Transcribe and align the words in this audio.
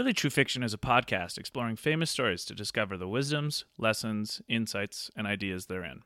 Really 0.00 0.14
True 0.14 0.30
Fiction 0.30 0.62
is 0.62 0.72
a 0.72 0.78
podcast 0.78 1.36
exploring 1.36 1.76
famous 1.76 2.10
stories 2.10 2.46
to 2.46 2.54
discover 2.54 2.96
the 2.96 3.06
wisdoms, 3.06 3.66
lessons, 3.76 4.40
insights, 4.48 5.10
and 5.14 5.26
ideas 5.26 5.66
therein. 5.66 6.04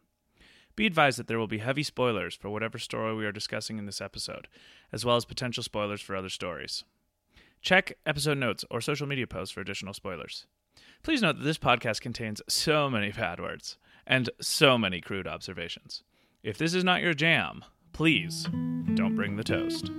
Be 0.75 0.85
advised 0.85 1.17
that 1.17 1.29
there 1.29 1.39
will 1.39 1.47
be 1.47 1.59
heavy 1.59 1.85
spoilers 1.85 2.35
for 2.35 2.51
whatever 2.51 2.77
story 2.77 3.15
we 3.15 3.25
are 3.25 3.31
discussing 3.31 3.79
in 3.79 3.87
this 3.87 4.01
episode, 4.01 4.49
as 4.91 5.05
well 5.05 5.15
as 5.15 5.25
potential 5.25 5.63
spoilers 5.63 6.01
for 6.01 6.17
other 6.17 6.29
stories. 6.29 6.83
Check 7.63 7.97
episode 8.05 8.39
notes 8.39 8.65
or 8.69 8.81
social 8.81 9.07
media 9.07 9.29
posts 9.29 9.55
for 9.55 9.61
additional 9.61 9.95
spoilers. 9.95 10.47
Please 11.05 11.23
note 11.23 11.39
that 11.39 11.45
this 11.45 11.57
podcast 11.57 12.01
contains 12.01 12.43
so 12.49 12.91
many 12.91 13.13
bad 13.13 13.39
words 13.39 13.79
and 14.09 14.29
so 14.41 14.77
many 14.77 15.01
crude 15.01 15.29
observations. 15.29 16.03
If 16.43 16.59
this 16.59 16.75
is 16.75 16.83
not 16.83 17.01
your 17.01 17.15
jam, 17.15 17.65
please 17.93 18.49
don't 18.97 19.15
bring 19.15 19.37
the 19.37 19.45
toast. 19.45 19.93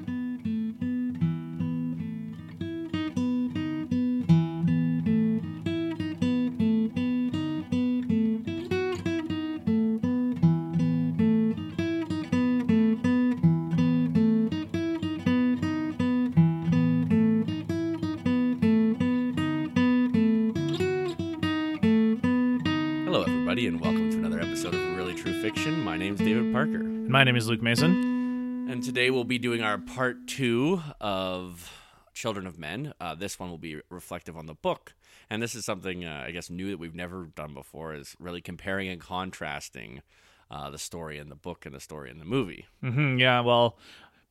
Name 27.35 27.39
is 27.41 27.49
Luke 27.49 27.61
Mason. 27.61 28.69
and 28.71 28.81
today 28.81 29.09
we'll 29.09 29.25
be 29.25 29.37
doing 29.37 29.61
our 29.61 29.77
part 29.77 30.25
two 30.25 30.81
of 31.01 31.69
Children 32.13 32.47
of 32.47 32.57
Men. 32.57 32.93
Uh, 33.01 33.13
this 33.13 33.37
one 33.37 33.49
will 33.49 33.57
be 33.57 33.81
reflective 33.89 34.37
on 34.37 34.45
the 34.45 34.53
book, 34.53 34.93
and 35.29 35.43
this 35.43 35.53
is 35.53 35.65
something 35.65 36.05
uh, 36.05 36.23
I 36.25 36.31
guess 36.31 36.49
new 36.49 36.69
that 36.69 36.79
we've 36.79 36.95
never 36.95 37.25
done 37.35 37.53
before. 37.53 37.93
Is 37.93 38.15
really 38.21 38.39
comparing 38.39 38.87
and 38.87 39.01
contrasting 39.01 40.01
uh, 40.49 40.69
the 40.69 40.77
story 40.77 41.17
in 41.17 41.27
the 41.27 41.35
book 41.35 41.65
and 41.65 41.75
the 41.75 41.81
story 41.81 42.09
in 42.09 42.19
the 42.19 42.25
movie. 42.25 42.67
hmm 42.79 43.17
yeah, 43.17 43.41
well, 43.41 43.77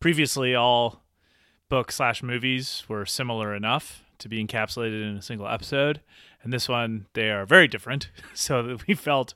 previously 0.00 0.54
all 0.54 1.02
book 1.68 1.92
slash 1.92 2.22
movies 2.22 2.84
were 2.88 3.04
similar 3.04 3.54
enough 3.54 4.02
to 4.16 4.30
be 4.30 4.42
encapsulated 4.42 5.02
in 5.02 5.18
a 5.18 5.22
single 5.22 5.46
episode, 5.46 6.00
and 6.42 6.54
this 6.54 6.70
one 6.70 7.04
they 7.12 7.30
are 7.30 7.44
very 7.44 7.68
different, 7.68 8.08
so 8.32 8.62
that 8.62 8.86
we 8.86 8.94
felt 8.94 9.34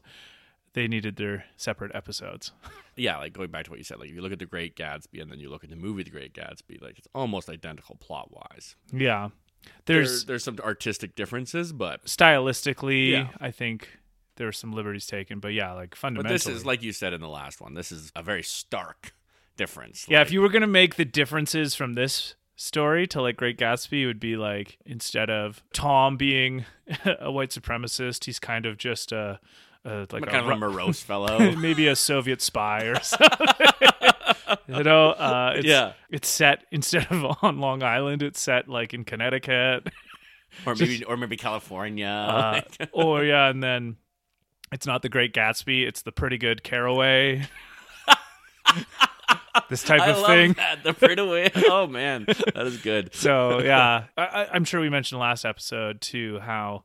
they 0.73 0.89
needed 0.89 1.17
their 1.17 1.45
separate 1.59 1.95
episodes. 1.95 2.53
Yeah, 2.99 3.17
like 3.19 3.33
going 3.33 3.51
back 3.51 3.65
to 3.65 3.71
what 3.71 3.79
you 3.79 3.85
said, 3.85 3.99
like 3.99 4.09
if 4.11 4.15
you 4.15 4.21
look 4.21 4.33
at 4.33 4.39
The 4.39 4.47
Great 4.47 4.77
Gatsby 4.77 5.21
and 5.23 5.31
then 5.31 5.39
you 5.41 5.49
look 5.51 5.65
at 5.65 5.71
the 5.71 5.77
movie 5.77 6.03
The 6.03 6.11
Great 6.11 6.35
Gatsby, 6.35 6.83
like 6.83 6.99
it's 6.99 7.09
almost 7.15 7.49
identical 7.49 7.97
plot 7.97 8.31
wise. 8.31 8.77
Yeah, 8.93 9.31
There's 9.87 10.09
there's 10.09 10.25
there's 10.27 10.45
some 10.45 10.59
artistic 10.65 11.15
differences, 11.15 11.73
but 11.73 12.05
stylistically, 12.07 13.11
Yeah. 13.13 13.29
I 13.41 13.51
think 13.51 13.89
there 14.37 14.47
were 14.47 14.53
some 14.53 14.73
liberties 14.73 15.07
taken, 15.07 15.41
but 15.41 15.53
yeah, 15.53 15.73
like 15.73 15.91
But 15.91 15.99
fundamentally, 15.99 16.35
this 16.35 16.47
is 16.47 16.65
like 16.67 16.83
you 16.83 16.93
said 16.93 17.13
in 17.13 17.21
the 17.21 17.29
last 17.29 17.61
one. 17.61 17.75
This 17.75 17.91
is 17.93 18.13
a 18.15 18.23
very 18.23 18.43
stark 18.43 19.13
difference. 19.57 20.07
yeah. 20.09 20.19
Like, 20.19 20.29
If 20.29 20.33
you 20.33 20.41
were 20.41 20.49
gonna 20.49 20.67
make 20.67 20.95
the 20.97 21.05
differences 21.05 21.75
from 21.75 21.95
this 21.95 22.35
story 22.57 23.07
to 23.09 23.23
like 23.23 23.37
Great 23.37 23.59
Gatsby, 23.59 24.03
it 24.03 24.07
would 24.07 24.21
be 24.21 24.37
like 24.37 24.79
instead 24.85 25.31
of 25.31 25.63
Tom 25.73 26.17
being 26.17 26.65
a 27.21 27.31
white 27.31 27.51
supremacist, 27.51 28.25
he's 28.25 28.39
kind 28.39 28.67
of 28.67 28.77
just 28.79 29.13
a, 29.13 29.41
a 29.89 30.07
like 30.11 30.27
kind 30.27 30.45
of 30.45 30.49
a 30.51 30.57
morose 30.57 31.01
fellow. 31.03 31.53
maybe 31.57 31.89
a 31.89 31.97
Soviet 31.97 32.41
spy 32.43 32.85
or 32.85 33.01
something. 33.03 33.47
you 34.69 34.83
know, 34.83 35.11
uh, 35.11 35.55
it's, 35.57 35.67
Yeah. 35.67 35.93
it's 36.11 36.29
set 36.29 36.65
instead 36.71 37.07
of 37.11 37.37
on 37.43 37.59
Long 37.59 37.83
Island, 37.83 38.23
it's 38.23 38.41
set 38.41 38.69
like 38.69 38.95
in 38.95 39.05
Connecticut, 39.05 39.89
or 40.67 40.75
maybe 40.75 41.05
or 41.05 41.17
maybe 41.17 41.37
California. 41.37 42.07
uh, 42.07 42.61
or 42.93 43.25
yeah, 43.25 43.49
and 43.49 43.63
then 43.63 43.97
it's 44.73 44.87
not 44.87 45.03
the 45.03 45.09
Great 45.09 45.33
Gatsby, 45.33 45.87
it's 45.87 46.03
the 46.03 46.13
Pretty 46.13 46.37
Good 46.39 46.63
Caraway. 46.63 47.47
this 49.71 49.83
type 49.83 50.01
I 50.01 50.11
of 50.11 50.19
love 50.19 50.27
thing. 50.27 50.53
that. 50.55 50.83
The 50.85 50.93
pretty 50.95 51.23
way. 51.23 51.51
Oh 51.69 51.87
man, 51.87 52.25
that 52.27 52.67
is 52.67 52.77
good. 52.79 53.15
So 53.15 53.61
yeah, 53.61 54.05
I, 54.17 54.23
I- 54.25 54.49
I'm 54.53 54.65
sure 54.65 54.81
we 54.81 54.89
mentioned 54.91 55.21
last 55.21 55.45
episode 55.45 56.01
too 56.01 56.39
how 56.41 56.85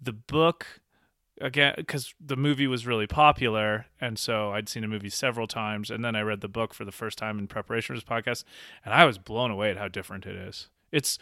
the 0.00 0.12
book 0.12 0.66
again 1.40 1.74
because 1.76 2.14
the 2.20 2.36
movie 2.36 2.66
was 2.66 2.86
really 2.86 3.06
popular, 3.06 3.86
and 4.00 4.18
so 4.18 4.52
I'd 4.52 4.68
seen 4.68 4.84
a 4.84 4.88
movie 4.88 5.10
several 5.10 5.46
times, 5.46 5.90
and 5.90 6.04
then 6.04 6.14
I 6.16 6.20
read 6.22 6.40
the 6.40 6.48
book 6.48 6.74
for 6.74 6.84
the 6.84 6.92
first 6.92 7.18
time 7.18 7.38
in 7.38 7.46
preparation 7.46 7.94
for 7.94 8.00
this 8.00 8.08
podcast, 8.08 8.44
and 8.84 8.94
I 8.94 9.04
was 9.04 9.18
blown 9.18 9.50
away 9.50 9.70
at 9.70 9.76
how 9.76 9.88
different 9.88 10.26
it 10.26 10.36
is. 10.36 10.68
It's 10.92 11.18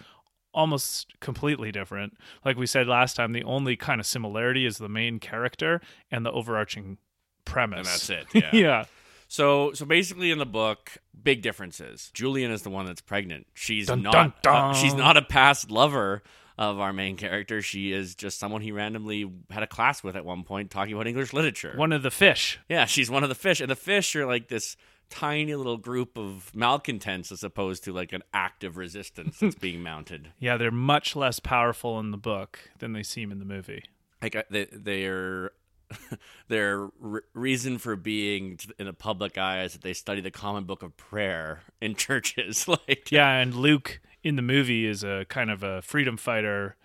almost 0.55 1.19
completely 1.21 1.73
different. 1.73 2.17
Like 2.45 2.57
we 2.57 2.67
said 2.67 2.87
last 2.87 3.15
time, 3.15 3.33
the 3.33 3.45
only 3.45 3.77
kind 3.77 4.01
of 4.01 4.07
similarity 4.07 4.67
is 4.67 4.79
the 4.79 4.89
main 4.89 5.19
character 5.19 5.81
and 6.11 6.27
the 6.27 6.33
overarching 6.33 6.99
premise. 7.45 7.79
And 7.79 7.87
that's 7.87 8.11
it. 8.11 8.27
Yeah. 8.53 8.61
yeah. 8.61 8.85
So 9.29 9.73
so 9.73 9.87
basically 9.87 10.31
in 10.31 10.37
the 10.37 10.45
book, 10.45 10.99
big 11.23 11.41
differences. 11.41 12.11
Julian 12.13 12.51
is 12.51 12.63
the 12.63 12.71
one 12.71 12.85
that's 12.85 13.01
pregnant. 13.01 13.47
She's 13.55 13.87
Dun, 13.87 14.03
not. 14.03 14.43
dun, 14.43 14.55
uh, 14.55 14.75
she's 14.75 14.93
not 14.95 15.17
a 15.17 15.23
past 15.23 15.71
lover 15.71 16.23
of 16.59 16.79
our 16.79 16.93
main 16.93 17.17
character. 17.17 17.63
She 17.63 17.93
is 17.93 18.15
just 18.15 18.39
someone 18.39 18.61
he 18.63 18.73
randomly 18.73 19.31
had 19.51 19.63
a 19.63 19.67
class 19.67 20.03
with 20.03 20.17
at 20.17 20.25
one 20.25 20.45
point, 20.45 20.71
talking 20.71 20.95
about 20.95 21.07
English 21.07 21.33
literature. 21.33 21.73
One 21.77 21.93
of 21.93 22.03
the 22.03 22.11
fish. 22.11 22.59
Yeah, 22.69 22.85
she's 22.87 23.11
one 23.11 23.23
of 23.23 23.29
the 23.29 23.35
fish, 23.35 23.61
and 23.61 23.71
the 23.71 23.77
fish 23.77 24.15
are 24.17 24.27
like 24.27 24.49
this 24.49 24.77
tiny 25.11 25.55
little 25.55 25.77
group 25.77 26.17
of 26.17 26.51
malcontents 26.55 27.31
as 27.31 27.45
opposed 27.45 27.85
to 27.85 27.93
like 27.93 28.13
an 28.15 28.23
active 28.33 28.77
resistance 28.79 29.39
that's 29.41 29.55
being 29.57 29.83
mounted. 29.83 30.33
Yeah, 30.39 30.57
they're 30.57 30.71
much 30.71 31.15
less 31.15 31.39
powerful 31.39 31.99
in 32.01 32.11
the 32.13 32.17
book 32.17 32.71
than 32.79 32.93
they 32.95 33.03
seem 33.03 33.31
in 33.31 33.39
the 33.39 33.45
movie. 33.45 33.85
Like 34.23 34.37
uh, 34.37 34.43
they're 34.51 35.51
their 36.49 36.89
re- 36.99 37.21
reason 37.35 37.79
for 37.79 37.97
being 37.97 38.59
in 38.79 38.87
the 38.87 38.93
public 38.93 39.37
eye 39.37 39.63
is 39.65 39.73
that 39.75 39.83
they 39.83 39.93
study 39.93 40.21
the 40.21 40.31
common 40.31 40.65
book 40.65 40.83
of 40.83 40.97
prayer 40.97 41.61
in 41.81 41.95
churches. 41.97 42.67
like 42.67 43.11
Yeah, 43.11 43.31
and 43.37 43.55
Luke 43.55 44.01
in 44.23 44.37
the 44.37 44.43
movie 44.43 44.87
is 44.87 45.05
a 45.05 45.27
kind 45.29 45.51
of 45.51 45.63
a 45.63 45.83
freedom 45.83 46.17
fighter, 46.17 46.77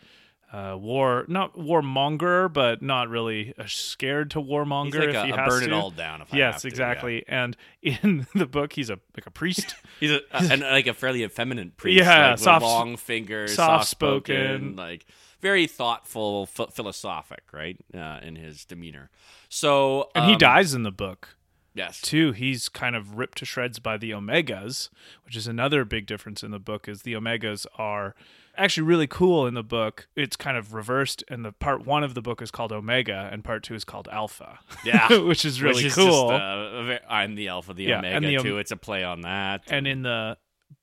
uh, 0.51 0.75
war 0.79 1.25
not 1.27 1.55
warmonger, 1.55 2.51
but 2.51 2.81
not 2.81 3.09
really 3.09 3.53
a 3.57 3.67
scared 3.67 4.31
to 4.31 4.41
warmonger 4.41 4.85
he's 4.85 4.95
like 4.95 5.09
if 5.09 5.15
a, 5.15 5.25
he 5.25 5.31
a 5.31 5.37
has 5.37 5.49
burn 5.49 5.63
to. 5.63 5.69
it 5.69 5.73
all 5.73 5.91
down. 5.91 6.21
If 6.21 6.33
I 6.33 6.37
have 6.37 6.53
yes, 6.53 6.61
to, 6.61 6.67
yeah. 6.67 6.71
exactly. 6.71 7.25
And 7.27 7.57
in 7.81 8.27
the 8.35 8.45
book, 8.45 8.73
he's 8.73 8.89
a 8.89 8.99
like 9.15 9.27
a 9.27 9.31
priest. 9.31 9.75
He's 9.99 10.11
a, 10.11 10.21
uh, 10.31 10.47
and 10.51 10.61
like 10.61 10.87
a 10.87 10.93
fairly 10.93 11.23
effeminate 11.23 11.75
priest. 11.75 11.99
Yeah, 12.05 12.21
like, 12.21 12.31
with 12.33 12.39
soft- 12.41 12.63
long 12.63 12.97
fingers, 12.97 13.55
soft-spoken. 13.55 14.35
soft-spoken, 14.35 14.75
like 14.75 15.05
very 15.41 15.67
thoughtful, 15.67 16.47
ph- 16.47 16.69
philosophic, 16.71 17.43
right, 17.51 17.77
uh, 17.95 18.19
in 18.21 18.35
his 18.35 18.63
demeanor. 18.65 19.09
So, 19.49 20.09
and 20.15 20.25
he 20.25 20.33
um, 20.33 20.37
dies 20.37 20.73
in 20.73 20.83
the 20.83 20.91
book 20.91 21.36
Yes, 21.77 22.01
too. 22.01 22.31
He's 22.31 22.67
kind 22.69 22.95
of 22.95 23.17
ripped 23.17 23.37
to 23.37 23.45
shreds 23.45 23.79
by 23.79 23.97
the 23.97 24.11
Omegas, 24.11 24.89
which 25.25 25.35
is 25.35 25.47
another 25.47 25.85
big 25.85 26.05
difference 26.07 26.43
in 26.43 26.51
the 26.51 26.59
book. 26.59 26.87
Is 26.87 27.03
the 27.03 27.13
Omegas 27.13 27.65
are 27.77 28.15
actually 28.57 28.87
really 28.87 29.05
cool 29.07 29.45
in 29.45 29.53
the 29.53 29.63
book. 29.63 30.07
It's 30.15 30.35
kind 30.35 30.57
of 30.57 30.73
reversed, 30.73 31.23
and 31.29 31.45
the 31.45 31.51
part 31.51 31.85
one 31.85 32.03
of 32.03 32.15
the 32.15 32.21
book 32.21 32.41
is 32.41 32.49
called 32.49 32.71
Omega, 32.71 33.29
and 33.31 33.43
part 33.43 33.63
two 33.63 33.75
is 33.75 33.83
called 33.83 34.07
Alpha. 34.11 34.59
Yeah. 34.83 35.17
which 35.21 35.45
is 35.45 35.61
really 35.61 35.75
Which 35.83 35.85
is 35.85 35.95
cool. 35.95 36.29
Just, 36.31 36.41
uh, 36.41 36.99
I'm 37.07 37.35
the 37.35 37.49
alpha, 37.49 37.73
the 37.73 37.83
Yeah, 37.83 37.99
omega 37.99 38.15
and 38.15 38.25
the 38.25 38.37
too. 38.37 38.57
It's 38.57 38.71
a 38.71 38.77
play 38.77 39.03
on 39.03 39.21
that. 39.21 39.61
and 39.67 39.85
in 39.87 40.01
the 40.01 40.37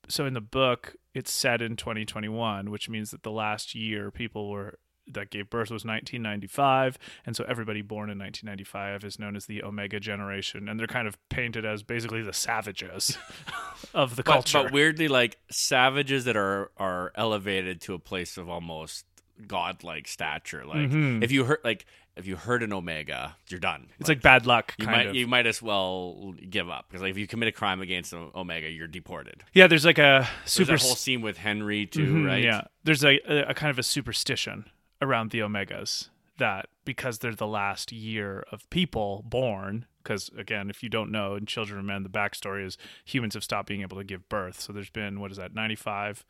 so 0.07 0.25
in 0.25 0.33
the 0.33 0.41
book 0.41 0.95
it's 1.13 1.31
set 1.31 1.61
in 1.61 1.75
2021 1.75 2.69
which 2.71 2.89
means 2.89 3.11
that 3.11 3.23
the 3.23 3.31
last 3.31 3.73
year 3.75 4.11
people 4.11 4.49
were 4.49 4.77
that 5.07 5.29
gave 5.29 5.49
birth 5.49 5.69
was 5.69 5.85
1995 5.85 6.97
and 7.25 7.35
so 7.35 7.43
everybody 7.47 7.81
born 7.81 8.09
in 8.09 8.17
1995 8.17 9.03
is 9.03 9.19
known 9.19 9.35
as 9.35 9.45
the 9.45 9.63
omega 9.63 9.99
generation 9.99 10.67
and 10.67 10.79
they're 10.79 10.87
kind 10.87 11.07
of 11.07 11.17
painted 11.29 11.65
as 11.65 11.83
basically 11.83 12.21
the 12.21 12.33
savages 12.33 13.17
of 13.93 14.15
the 14.15 14.23
but, 14.23 14.31
culture 14.31 14.63
but 14.63 14.71
weirdly, 14.71 15.07
like 15.07 15.37
savages 15.51 16.25
that 16.25 16.35
are 16.35 16.71
are 16.77 17.11
elevated 17.15 17.81
to 17.81 17.93
a 17.93 17.99
place 17.99 18.37
of 18.37 18.49
almost 18.49 19.05
godlike 19.47 20.07
stature. 20.07 20.65
Like 20.65 20.89
Mhm. 20.89 21.23
if 21.23 21.31
you 21.31 21.43
heard 21.45 21.59
like 21.63 21.85
if 22.15 22.25
you 22.25 22.37
heard 22.37 22.63
an 22.63 22.71
omega, 22.71 23.35
you're 23.49 23.59
done. 23.59 23.87
it's 23.99 24.07
like 24.07 24.21
bad 24.21 24.45
luck 24.45 24.73
you 24.77 24.85
might 24.87 25.07
of 25.07 25.15
you 25.15 25.27
might 25.27 25.45
as 25.45 25.61
well 25.61 26.33
give 26.49 26.69
up 26.69 26.85
because 26.87 27.01
like 27.01 27.11
if 27.11 27.17
you 27.17 27.27
commit 27.27 27.49
a 27.49 27.51
crime 27.51 27.81
against 27.81 28.13
o- 28.13 28.31
omega, 28.33 28.69
you're 28.69 28.87
deported. 28.87 29.43
yeah 29.53 29.67
there's 29.67 29.83
like 29.85 29.97
a 29.97 30.27
There's 30.39 30.51
super 30.51 30.71
that 30.71 30.81
whole 30.81 30.95
scene 30.95 31.21
with 31.21 31.37
Henry 31.37 31.85
too, 31.85 32.13
Mhm, 32.13 32.25
right? 32.25 32.43
Yeah, 32.43 32.61
there's 32.85 33.03
a, 33.03 33.19
a, 33.29 33.49
a 33.49 33.53
kind 33.53 33.69
of 33.69 33.77
a 33.77 33.83
superstition 33.83 34.65
around 35.05 35.31
the 35.31 35.39
Omegas 35.39 36.09
that 36.37 36.67
because 36.83 37.19
they're 37.19 37.33
the 37.33 37.47
last 37.47 37.91
year 37.91 38.43
of 38.51 38.69
people 38.69 39.23
born. 39.27 39.85
Because 40.03 40.29
again, 40.37 40.69
if 40.69 40.83
you 40.83 40.89
don't 40.89 41.11
know, 41.11 41.35
in 41.35 41.45
Children 41.45 41.79
of 41.79 41.85
Men, 41.85 42.03
the 42.03 42.09
backstory 42.09 42.65
is 42.65 42.77
humans 43.03 43.33
have 43.33 43.43
stopped 43.43 43.67
being 43.67 43.81
able 43.81 43.97
to 43.97 44.03
give 44.03 44.27
birth. 44.29 44.59
So 44.59 44.73
there's 44.73 44.89
been 44.89 45.19
what 45.19 45.31
is 45.31 45.37
that, 45.37 45.53
95? 45.53 46.25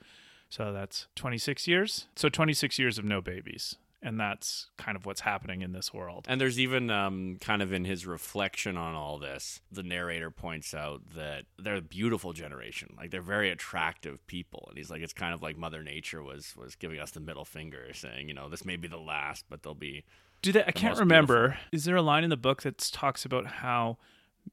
So 0.50 0.72
that's 0.72 1.08
26 1.16 1.68
years. 1.68 2.08
So 2.16 2.30
26 2.30 2.80
years 2.80 2.98
of 2.98 3.06
no 3.06 3.22
babies. 3.22 3.76
And 4.06 4.20
that's 4.20 4.68
kind 4.78 4.96
of 4.96 5.06
what's 5.06 5.22
happening 5.22 5.62
in 5.62 5.74
this 5.74 5.92
world. 5.94 6.26
And 6.30 6.40
there's 6.40 6.60
even 6.60 6.90
um, 6.92 7.38
kind 7.42 7.62
of 7.62 7.74
in 7.74 7.84
his 7.86 8.06
reflection 8.06 8.78
on 8.78 8.94
all 8.94 9.18
this, 9.18 9.62
the 9.72 9.82
narrator 9.84 10.30
points 10.30 10.74
out 10.76 11.02
that 11.16 11.46
they're 11.58 11.76
a 11.76 11.82
beautiful 11.82 12.32
generation. 12.32 12.94
Like 12.98 13.10
they're 13.12 13.22
very 13.22 13.50
attractive 13.50 14.26
people. 14.28 14.66
And 14.70 14.78
he's 14.78 14.90
like, 14.92 15.02
it's 15.02 15.12
kind 15.12 15.34
of 15.34 15.42
like 15.42 15.58
Mother 15.58 15.84
Nature 15.84 16.22
was 16.24 16.54
was 16.56 16.76
giving 16.76 17.00
us 17.00 17.12
the 17.12 17.20
middle 17.20 17.46
finger, 17.46 17.88
saying, 17.94 18.28
you 18.30 18.34
know, 18.36 18.48
this 18.48 18.64
may 18.64 18.76
be 18.78 18.88
the 18.88 18.98
last, 19.00 19.46
but 19.50 19.64
they'll 19.64 19.74
be. 19.74 20.06
Do 20.44 20.52
they? 20.52 20.62
I 20.64 20.72
can't 20.72 20.92
most 20.94 21.00
remember. 21.00 21.58
Is 21.72 21.86
there 21.86 21.96
a 21.96 22.02
line 22.04 22.24
in 22.24 22.30
the 22.30 22.38
book 22.38 22.62
that 22.62 22.78
talks 22.78 23.26
about 23.26 23.48
how 23.48 23.98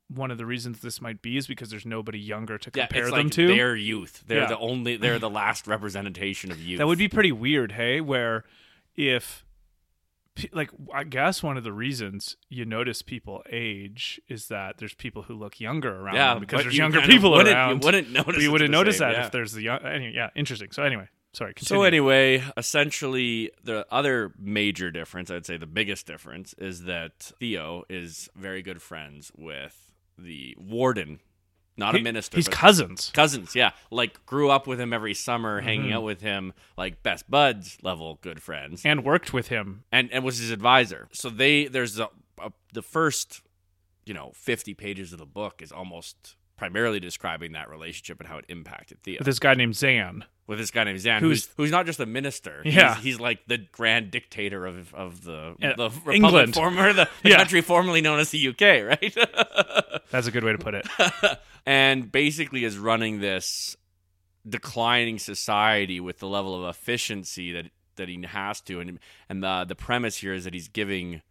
one 0.08 0.30
of 0.30 0.38
the 0.38 0.46
reasons 0.46 0.80
this 0.80 1.02
might 1.02 1.20
be 1.20 1.36
is 1.36 1.46
because 1.46 1.68
there's 1.68 1.84
nobody 1.84 2.18
younger 2.18 2.56
to 2.56 2.70
Yeah, 2.74 2.86
compare 2.86 3.08
it's 3.08 3.14
them 3.14 3.26
like 3.26 3.32
to? 3.34 3.48
their 3.48 3.76
youth. 3.76 4.24
They're 4.26 4.40
Yeah. 4.40 4.46
the 4.46 4.58
only. 4.58 4.96
They're 4.96 5.18
the 5.18 5.28
last 5.28 5.66
representation 5.66 6.50
of 6.50 6.58
youth. 6.62 6.78
That 6.78 6.86
would 6.86 6.96
be 6.98 7.08
pretty 7.08 7.32
weird, 7.32 7.72
hey? 7.72 8.00
Where 8.00 8.44
if, 8.96 9.44
like, 10.52 10.70
I 10.94 11.04
guess 11.04 11.42
one 11.42 11.56
of 11.56 11.64
the 11.64 11.72
reasons 11.72 12.36
you 12.48 12.64
notice 12.64 13.02
people 13.02 13.42
age 13.50 14.20
is 14.28 14.48
that 14.48 14.78
there's 14.78 14.94
people 14.94 15.22
who 15.22 15.34
look 15.34 15.60
younger 15.60 15.94
around 15.94 16.14
yeah 16.14 16.38
because 16.38 16.62
there's 16.62 16.74
you 16.74 16.82
younger 16.82 17.02
people 17.02 17.32
wouldn't, 17.32 17.54
around. 17.54 17.70
You 17.70 17.86
wouldn't 17.86 18.10
notice. 18.12 18.42
You 18.42 18.52
wouldn't 18.52 18.70
notice 18.70 18.98
same, 18.98 19.08
that 19.10 19.18
yeah. 19.18 19.26
if 19.26 19.32
there's 19.32 19.52
the 19.52 19.62
young. 19.62 19.80
Anyway, 19.84 20.12
yeah, 20.14 20.30
interesting. 20.34 20.70
So 20.72 20.82
anyway, 20.82 21.08
sorry. 21.32 21.52
So 21.58 21.82
anyway, 21.82 22.42
essentially, 22.56 23.50
the 23.62 23.86
other 23.90 24.32
major 24.38 24.90
difference, 24.90 25.30
I'd 25.30 25.46
say 25.46 25.56
the 25.56 25.66
biggest 25.66 26.06
difference, 26.06 26.54
is 26.58 26.84
that 26.84 27.32
Theo 27.38 27.84
is 27.90 28.28
very 28.34 28.62
good 28.62 28.80
friends 28.80 29.30
with 29.36 29.92
the 30.18 30.56
warden, 30.58 31.20
not 31.76 31.96
a 31.96 32.00
minister. 32.00 32.36
He's 32.36 32.48
cousins. 32.48 33.10
cousins. 33.14 33.54
Yeah, 33.54 33.70
like 33.90 34.24
grew 34.26 34.50
up 34.50 34.66
with 34.66 34.80
him 34.80 34.92
every 34.92 35.14
summer, 35.14 35.58
Mm-hmm. 35.58 35.66
hanging 35.68 35.92
out 35.92 36.02
with 36.02 36.20
him, 36.20 36.52
like 36.76 37.02
best 37.02 37.30
buds 37.30 37.78
level 37.82 38.18
good 38.22 38.40
friends, 38.42 38.82
and 38.84 39.04
worked 39.04 39.32
with 39.32 39.48
him. 39.48 39.84
and 39.90 40.10
and 40.12 40.24
was 40.24 40.38
his 40.38 40.50
advisor. 40.50 41.08
So 41.12 41.28
they 41.30 41.66
there's 41.66 41.98
a, 41.98 42.08
a, 42.38 42.52
the 42.72 42.82
first, 42.82 43.40
you 44.04 44.14
know, 44.14 44.32
fifty 44.34 44.74
pages 44.74 45.12
of 45.12 45.18
the 45.18 45.26
book 45.26 45.62
is 45.62 45.72
almost 45.72 46.36
primarily 46.62 47.00
describing 47.00 47.52
that 47.52 47.68
relationship 47.68 48.20
and 48.20 48.28
how 48.28 48.38
it 48.38 48.44
impacted 48.48 49.02
Theo 49.02 49.16
With 49.18 49.26
this 49.26 49.40
guy 49.40 49.54
named 49.54 49.74
Xan. 49.74 50.22
with 50.46 50.60
this 50.60 50.70
guy 50.70 50.84
named 50.84 51.00
Xan, 51.00 51.18
Who's- 51.18 51.46
who's 51.46 51.54
who's 51.56 51.70
not 51.72 51.86
just 51.86 51.98
a 51.98 52.06
minister. 52.06 52.62
Yeah. 52.64 52.94
he's, 52.94 53.04
he's 53.04 53.20
like 53.20 53.40
the 53.48 53.58
grand 53.58 54.12
dictator 54.12 54.64
of 54.64 54.94
of 54.94 55.24
the 55.24 55.56
Yeah, 55.58 55.72
the 55.76 55.90
republic 55.90 56.14
England. 56.14 56.54
former 56.54 56.92
the, 56.92 57.08
the 57.24 57.30
Yeah. 57.30 57.38
country 57.38 57.62
formerly 57.62 58.00
known 58.00 58.20
as 58.20 58.30
the 58.30 58.46
UK, 58.48 58.60
right? 58.86 59.12
That's 60.12 60.28
a 60.28 60.30
good 60.30 60.44
way 60.44 60.52
to 60.52 60.58
put 60.58 60.74
it. 60.74 60.86
and 61.66 62.12
basically 62.12 62.62
is 62.64 62.78
running 62.78 63.18
this 63.18 63.76
declining 64.48 65.18
society 65.18 65.98
with 65.98 66.20
the 66.20 66.28
level 66.28 66.54
of 66.64 66.68
efficiency 66.70 67.50
that 67.52 67.66
that 67.96 68.08
he 68.08 68.22
has 68.24 68.60
to, 68.62 68.78
and 68.78 69.00
and 69.28 69.42
the 69.42 69.64
the 69.66 69.74
premise 69.74 70.16
here 70.18 70.32
is 70.32 70.44
that 70.44 70.54
he's 70.54 70.68
giving 70.68 71.22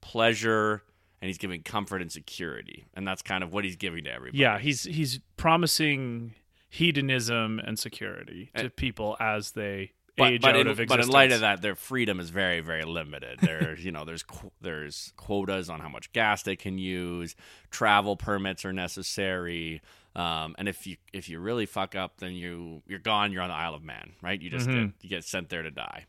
pleasure 0.00 0.82
and 1.20 1.28
he's 1.28 1.38
giving 1.38 1.62
comfort 1.62 2.00
and 2.02 2.10
security, 2.10 2.86
and 2.94 3.06
that's 3.06 3.22
kind 3.22 3.42
of 3.44 3.52
what 3.52 3.64
he's 3.64 3.76
giving 3.76 4.04
to 4.04 4.12
everybody. 4.12 4.38
Yeah, 4.38 4.58
he's 4.58 4.84
he's 4.84 5.20
promising 5.36 6.34
hedonism 6.68 7.58
and 7.60 7.78
security 7.78 8.50
to 8.54 8.62
And- 8.62 8.76
people 8.76 9.16
as 9.20 9.52
they 9.52 9.92
but, 10.16 10.32
age 10.32 10.42
but 10.42 10.50
out 10.50 10.60
in, 10.60 10.66
of 10.66 10.80
existence. 10.80 11.06
but 11.06 11.08
in 11.08 11.12
light 11.12 11.32
of 11.32 11.40
that, 11.40 11.62
their 11.62 11.74
freedom 11.74 12.20
is 12.20 12.28
very, 12.30 12.60
very 12.60 12.82
limited. 12.84 13.38
There's, 13.40 13.82
you 13.84 13.90
know, 13.92 14.04
there's 14.04 14.22
qu- 14.22 14.50
there's 14.60 15.12
quotas 15.16 15.70
on 15.70 15.80
how 15.80 15.88
much 15.88 16.12
gas 16.12 16.42
they 16.42 16.56
can 16.56 16.78
use. 16.78 17.34
Travel 17.70 18.16
permits 18.16 18.64
are 18.64 18.72
necessary, 18.72 19.80
um, 20.16 20.54
and 20.58 20.68
if 20.68 20.86
you 20.86 20.96
if 21.12 21.28
you 21.28 21.38
really 21.40 21.66
fuck 21.66 21.94
up, 21.94 22.18
then 22.18 22.32
you 22.34 22.82
you're 22.86 22.98
gone. 22.98 23.32
You're 23.32 23.42
on 23.42 23.48
the 23.50 23.54
Isle 23.54 23.74
of 23.74 23.82
Man, 23.84 24.12
right? 24.22 24.40
You 24.40 24.50
just 24.50 24.68
Mm-hmm. 24.68 24.84
get, 24.86 24.94
you 25.02 25.08
get 25.10 25.24
sent 25.24 25.48
there 25.48 25.62
to 25.62 25.70
die, 25.70 26.06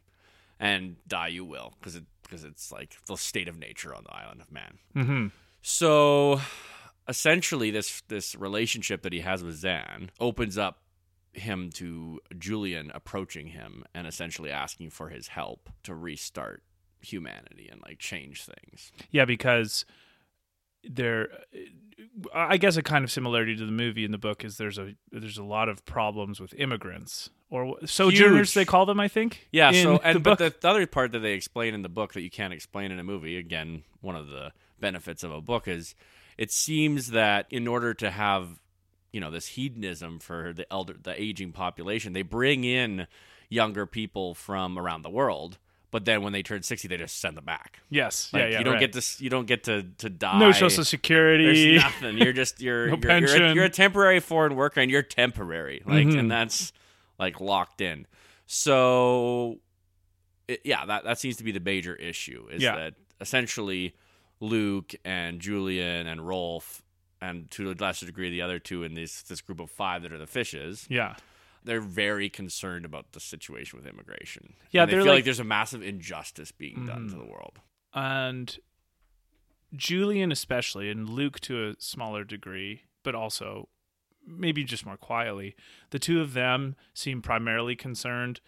and 0.59 0.95
die 1.07 1.27
you 1.29 1.45
will 1.45 1.73
because 1.79 1.95
it 1.95 2.03
because 2.31 2.45
it's 2.45 2.71
like 2.71 2.95
the 3.07 3.17
state 3.17 3.49
of 3.49 3.59
nature 3.59 3.93
on 3.93 4.03
the 4.05 4.15
island 4.15 4.41
of 4.41 4.51
Man. 4.51 4.77
hmm 4.93 5.27
So 5.61 6.39
essentially 7.07 7.71
this 7.71 8.01
this 8.07 8.35
relationship 8.35 9.01
that 9.01 9.11
he 9.13 9.19
has 9.19 9.43
with 9.43 9.61
Xan 9.61 10.09
opens 10.19 10.57
up 10.57 10.79
him 11.33 11.69
to 11.71 12.19
Julian 12.37 12.91
approaching 12.93 13.47
him 13.47 13.83
and 13.93 14.07
essentially 14.07 14.49
asking 14.49 14.89
for 14.89 15.09
his 15.09 15.27
help 15.27 15.69
to 15.83 15.93
restart 15.93 16.63
humanity 17.01 17.69
and 17.71 17.81
like 17.81 17.99
change 17.99 18.45
things. 18.45 18.91
Yeah, 19.11 19.25
because 19.25 19.85
there, 20.83 21.29
uh, 21.53 22.27
I 22.33 22.57
guess 22.57 22.77
a 22.77 22.83
kind 22.83 23.03
of 23.03 23.11
similarity 23.11 23.55
to 23.55 23.65
the 23.65 23.71
movie 23.71 24.03
in 24.03 24.11
the 24.11 24.17
book 24.17 24.43
is 24.43 24.57
there's 24.57 24.77
a 24.77 24.95
there's 25.11 25.37
a 25.37 25.43
lot 25.43 25.69
of 25.69 25.85
problems 25.85 26.39
with 26.39 26.53
immigrants 26.55 27.29
or 27.49 27.77
sojourners 27.85 28.49
Huge. 28.49 28.53
they 28.53 28.65
call 28.65 28.85
them. 28.85 28.99
I 28.99 29.07
think. 29.07 29.47
Yeah, 29.51 29.71
so 29.71 29.97
and 30.03 30.23
book. 30.23 30.39
but 30.39 30.53
the, 30.53 30.55
the 30.59 30.69
other 30.69 30.87
part 30.87 31.11
that 31.11 31.19
they 31.19 31.33
explain 31.33 31.73
in 31.73 31.81
the 31.81 31.89
book 31.89 32.13
that 32.13 32.21
you 32.21 32.29
can't 32.29 32.53
explain 32.53 32.91
in 32.91 32.99
a 32.99 33.03
movie, 33.03 33.37
again, 33.37 33.83
one 34.01 34.15
of 34.15 34.27
the 34.27 34.51
benefits 34.79 35.23
of 35.23 35.31
a 35.31 35.41
book 35.41 35.67
is 35.67 35.95
it 36.37 36.51
seems 36.51 37.11
that 37.11 37.45
in 37.49 37.67
order 37.67 37.93
to 37.93 38.09
have 38.09 38.59
you 39.11 39.19
know 39.19 39.31
this 39.31 39.47
hedonism 39.47 40.19
for 40.19 40.53
the 40.53 40.71
elder 40.71 40.95
the 41.01 41.19
aging 41.21 41.51
population, 41.51 42.13
they 42.13 42.21
bring 42.21 42.63
in 42.63 43.07
younger 43.49 43.85
people 43.85 44.33
from 44.33 44.79
around 44.79 45.01
the 45.01 45.09
world, 45.09 45.57
but 45.91 46.05
then 46.05 46.21
when 46.23 46.33
they 46.33 46.41
turn 46.41 46.63
60 46.63 46.87
they 46.87 46.97
just 46.97 47.19
send 47.19 47.37
them 47.37 47.45
back. 47.45 47.79
yes, 47.89 48.29
Like, 48.33 48.41
yeah, 48.43 48.47
yeah. 48.49 48.57
you 48.59 48.63
don't 48.63 48.73
right. 48.75 48.79
get 48.91 48.93
to 48.93 49.23
you 49.23 49.29
don't 49.29 49.45
get 49.45 49.65
to 49.65 49.83
to 49.99 50.09
die. 50.09 50.39
no 50.39 50.51
social 50.51 50.83
security. 50.83 51.45
There's 51.73 51.83
nothing. 51.83 52.17
You're 52.17 52.33
just 52.33 52.59
you're 52.65 52.87
No 52.95 52.97
you're, 53.17 53.19
you're, 53.37 53.45
a, 53.47 53.53
you're 53.53 53.63
a 53.65 53.69
temporary 53.69 54.19
foreign 54.19 54.55
worker 54.55 54.79
and 54.81 54.89
you're 54.89 55.03
temporary. 55.03 55.83
Like 55.85 56.07
Mhm. 56.07 56.19
and 56.19 56.31
that's 56.31 56.73
like 57.19 57.39
locked 57.39 57.81
in. 57.81 58.07
So 58.47 59.59
it, 60.47 60.61
yeah, 60.63 60.85
that 60.85 61.03
that 61.05 61.19
seems 61.19 61.37
to 61.37 61.43
be 61.43 61.51
the 61.51 61.59
major 61.59 61.95
issue 61.95 62.47
is 62.51 62.61
Yeah. 62.61 62.75
that 62.75 62.93
essentially 63.19 63.95
Luke 64.39 64.93
and 65.05 65.39
Julian 65.39 66.07
and 66.07 66.25
Rolf 66.27 66.81
and 67.21 67.49
to 67.51 67.71
a 67.71 67.73
lesser 67.79 68.05
degree 68.05 68.29
the 68.31 68.41
other 68.41 68.59
two 68.59 68.83
in 68.83 68.93
this 68.93 69.21
this 69.23 69.41
group 69.41 69.59
of 69.59 69.69
5 69.71 70.01
that 70.03 70.11
are 70.11 70.17
the 70.17 70.27
fishes, 70.27 70.87
yeah, 70.89 71.15
they're 71.63 71.81
very 71.81 72.29
concerned 72.29 72.85
about 72.85 73.11
the 73.11 73.19
situation 73.19 73.77
with 73.77 73.87
immigration. 73.87 74.53
Yeah, 74.71 74.83
And 74.83 74.89
they 74.91 74.95
they're 74.95 75.03
feel 75.03 75.11
like, 75.13 75.17
like- 75.19 75.25
there's 75.25 75.39
a 75.39 75.43
massive 75.43 75.81
injustice 75.83 76.51
being 76.51 76.85
done 76.85 77.07
to 77.09 77.15
Mhm. 77.15 77.19
the 77.25 77.31
world. 77.31 77.59
and 77.93 78.57
Julian 79.75 80.31
especially, 80.31 80.89
and 80.89 81.07
Luke 81.09 81.39
to 81.41 81.69
a 81.69 81.75
smaller 81.79 82.23
degree, 82.23 82.83
but 83.03 83.15
also 83.15 83.69
maybe 84.25 84.63
just 84.63 84.85
more 84.85 84.97
quietly. 84.97 85.55
The 85.91 85.99
two 85.99 86.21
of 86.21 86.33
them 86.33 86.75
seem 86.93 87.21
primarily 87.21 87.75
concerned 87.75 88.39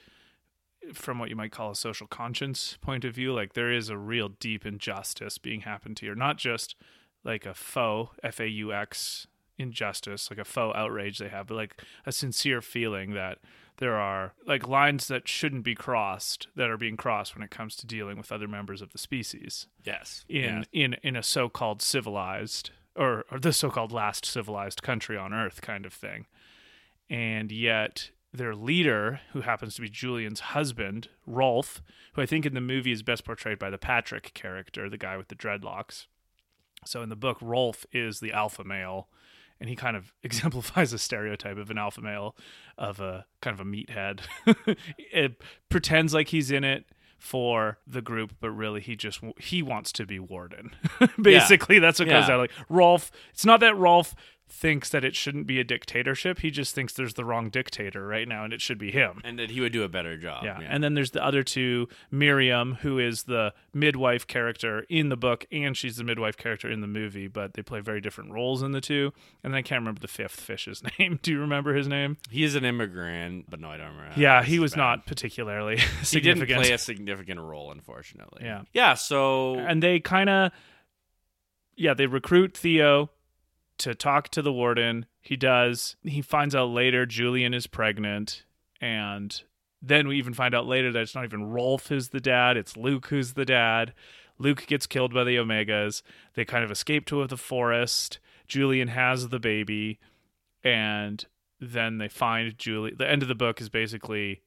from 0.94 1.18
what 1.19 1.30
you 1.30 1.36
might 1.36 1.51
call 1.51 1.71
a 1.71 1.75
social 1.75 2.07
conscience 2.07 2.77
point 2.81 3.06
of 3.06 3.15
view. 3.15 3.33
Like 3.33 3.54
there 3.54 3.71
is 3.71 3.89
a 3.89 3.98
real 3.98 4.30
deep 4.30 4.65
injustice 4.65 5.38
being 5.38 5.62
happened 5.62 6.00
here, 6.00 6.13
not 6.15 6.38
just 6.38 6.75
like 7.24 7.45
a 7.45 7.54
faux 7.54 8.18
F 8.21 8.39
A 8.42 8.48
U 8.50 8.74
X 8.74 9.27
injustice, 9.57 10.29
like 10.29 10.39
a 10.39 10.45
faux 10.45 10.75
outrage 10.77 11.19
they 11.19 11.29
have, 11.29 11.47
but 11.47 11.55
like 11.55 11.81
a 12.05 12.11
sincere 12.11 12.61
feeling 12.61 13.13
that 13.13 13.39
there 13.77 13.95
are 13.95 14.33
like 14.45 14.67
lines 14.67 15.07
that 15.07 15.27
shouldn't 15.27 15.63
be 15.63 15.75
crossed 15.75 16.47
that 16.55 16.69
are 16.69 16.77
being 16.77 16.97
crossed 16.97 17.35
when 17.35 17.44
it 17.44 17.51
comes 17.51 17.75
to 17.77 17.88
dealing 17.88 18.17
with 18.17 18.31
other 18.31 18.48
members 18.48 18.81
of 18.81 18.91
the 18.91 18.98
species. 18.98 19.67
Yes. 19.83 20.25
in 20.29 20.65
in 20.72 20.95
in 21.03 21.15
a 21.15 21.24
so-called 21.24 21.81
civilized 21.81 22.72
or, 22.95 23.25
or 23.31 23.39
the 23.39 23.53
so-called 23.53 23.91
last 23.91 24.25
civilized 24.25 24.83
country 24.83 25.17
on 25.17 25.33
earth 25.33 25.62
kind 25.62 25.86
of 25.86 25.93
thing. 25.93 26.27
And 27.10 27.51
yet 27.51 28.12
their 28.31 28.55
leader 28.55 29.22
who 29.33 29.41
happens 29.41 29.75
to 29.75 29.81
be 29.81 29.89
Julian's 29.89 30.39
husband 30.39 31.10
Rolf 31.25 31.81
who 32.13 32.22
I 32.22 32.25
think 32.25 32.45
in 32.45 32.53
the 32.53 32.62
movie 32.62 32.91
is 32.91 33.03
best 33.03 33.25
portrayed 33.25 33.60
by 33.60 33.69
the 33.69 33.77
Patrick 33.77 34.33
character 34.33 34.89
the 34.89 34.98
guy 34.98 35.17
with 35.17 35.29
the 35.29 35.36
dreadlocks. 35.36 36.05
So 36.86 37.01
in 37.01 37.10
the 37.10 37.15
book 37.15 37.38
Rolf 37.41 37.86
is 37.91 38.19
the 38.19 38.31
alpha 38.31 38.63
male 38.63 39.07
and 39.60 39.69
he 39.69 39.75
kind 39.75 39.95
of 39.98 40.13
exemplifies 40.24 40.93
a 40.93 40.98
stereotype 40.98 41.57
of 41.57 41.69
an 41.69 41.77
alpha 41.77 42.01
male 42.01 42.36
of 42.77 43.00
a 43.00 43.25
kind 43.41 43.53
of 43.60 43.65
a 43.65 43.69
meathead. 43.69 44.22
It 44.98 45.41
pretends 45.69 46.13
like 46.13 46.29
he's 46.29 46.51
in 46.51 46.63
it 46.63 46.86
for 47.17 47.77
the 47.88 48.01
group 48.01 48.33
but 48.41 48.50
really 48.51 48.81
he 48.81 48.98
just 48.98 49.22
he 49.39 49.62
wants 49.62 49.91
to 49.93 50.05
be 50.05 50.19
warden. 50.19 50.72
Basically 51.22 51.79
that's 51.79 52.00
what 52.00 52.10
goes 52.10 52.27
Yeah. 52.27 52.33
out 52.36 52.39
like 52.39 52.51
rolf 52.67 53.12
it's 53.31 53.45
not 53.45 53.62
that 53.62 53.77
rolf 53.77 54.13
thinks 54.55 54.89
that 54.89 55.03
it 55.03 55.15
shouldn't 55.15 55.48
be 55.48 55.60
a 55.60 55.63
dictatorship 55.63 56.39
he 56.39 56.51
just 56.51 56.75
thinks 56.75 56.93
there's 56.93 57.15
the 57.15 57.25
wrong 57.25 57.50
dictator 57.50 58.05
right 58.05 58.27
now 58.27 58.43
and 58.43 58.53
it 58.53 58.62
should 58.62 58.77
be 58.77 58.91
him 58.91 59.19
And 59.24 59.39
that 59.39 59.50
he 59.50 59.60
would 59.60 59.74
do 59.74 59.81
a 59.83 59.89
better 59.89 60.15
job. 60.15 60.43
yeah. 60.45 60.60
And 60.62 60.83
then 60.83 60.93
there's 60.93 61.12
the 61.12 61.25
other 61.25 61.41
two, 61.43 61.88
Miriam, 62.12 62.75
who 62.81 63.00
is 63.00 63.24
the 63.24 63.53
midwife 63.74 64.27
character 64.27 64.86
in 64.89 65.10
the 65.10 65.17
book, 65.17 65.45
and 65.51 65.75
she's 65.75 65.98
the 65.98 66.03
midwife 66.03 66.38
character 66.38 66.69
in 66.69 66.81
the 66.81 66.88
movie, 66.88 67.27
but 67.27 67.55
they 67.55 67.63
play 67.63 67.79
very 67.79 68.00
different 68.00 68.31
roles 68.31 68.62
in 68.62 68.72
the 68.74 68.79
two. 68.81 69.12
And 69.43 69.53
then 69.53 69.57
I 69.57 69.62
can't 69.63 69.81
remember 69.81 70.00
the 70.01 70.07
fifth 70.07 70.39
fish's 70.39 70.83
name. 71.00 71.19
Do 71.24 71.31
you 71.31 71.39
remember 71.39 71.74
his 71.74 71.88
name? 71.88 72.17
He 72.29 72.43
is 72.43 72.53
an 72.55 72.63
immigrant, 72.63 73.50
but 73.50 73.60
no, 73.60 73.69
I 73.69 73.77
don't 73.77 73.95
remember. 73.95 74.19
yeah, 74.19 74.43
he 74.43 74.60
was 74.60 74.74
bad. 74.74 74.77
not 74.77 75.05
particularly 75.07 75.77
He 75.77 75.83
didn't 75.83 76.05
significant. 76.05 76.62
play 76.62 76.72
a 76.72 76.77
significant 76.77 77.39
role, 77.39 77.72
unfortunately. 77.72 78.43
Yeah. 78.45 78.62
Yeah. 78.74 78.93
So 78.93 79.55
and 79.55 79.81
they 79.81 80.00
kind 80.00 80.29
of, 80.29 80.51
yeah, 81.75 81.93
they 81.95 82.05
recruit 82.05 82.55
Theo 82.55 83.10
to 83.80 83.96
talk 83.96 84.30
to 84.30 84.42
the 84.42 84.53
warden. 84.53 85.06
He 85.22 85.36
does. 85.36 85.96
He 86.03 86.22
finds 86.22 86.56
out 86.56 86.70
later 86.70 87.06
Julian 87.06 87.53
is 87.53 87.68
pregnant, 87.68 88.44
and 88.82 89.42
then 89.82 90.08
we 90.08 90.18
even 90.18 90.34
find 90.34 90.56
out 90.56 90.65
later 90.65 90.92
that 90.92 91.01
it's 91.01 91.15
not 91.15 91.25
even 91.25 91.50
Rolf 91.50 91.88
who's 91.88 92.10
the 92.10 92.20
dad, 92.20 92.58
it's 92.58 92.77
Luke 92.77 93.08
who's 93.08 93.34
the 93.34 93.46
dad. 93.46 93.94
Luke 94.39 94.65
gets 94.65 94.88
killed 94.88 95.13
by 95.13 95.24
the 95.24 95.36
Omegas. 95.36 96.01
They 96.34 96.46
kind 96.46 96.63
of 96.63 96.72
escape 96.72 97.06
to 97.08 97.25
the 97.27 97.38
forest. 97.38 98.20
Julian 98.48 98.88
has 98.89 99.30
the 99.30 99.39
baby, 99.39 100.00
and 100.63 101.25
then 101.60 101.98
they 101.98 102.08
find 102.08 102.58
Julie. 102.58 102.94
The 102.98 103.10
end 103.10 103.22
of 103.22 103.27
the 103.27 103.36
book 103.36 103.62
is 103.62 103.70
basically 103.70 104.42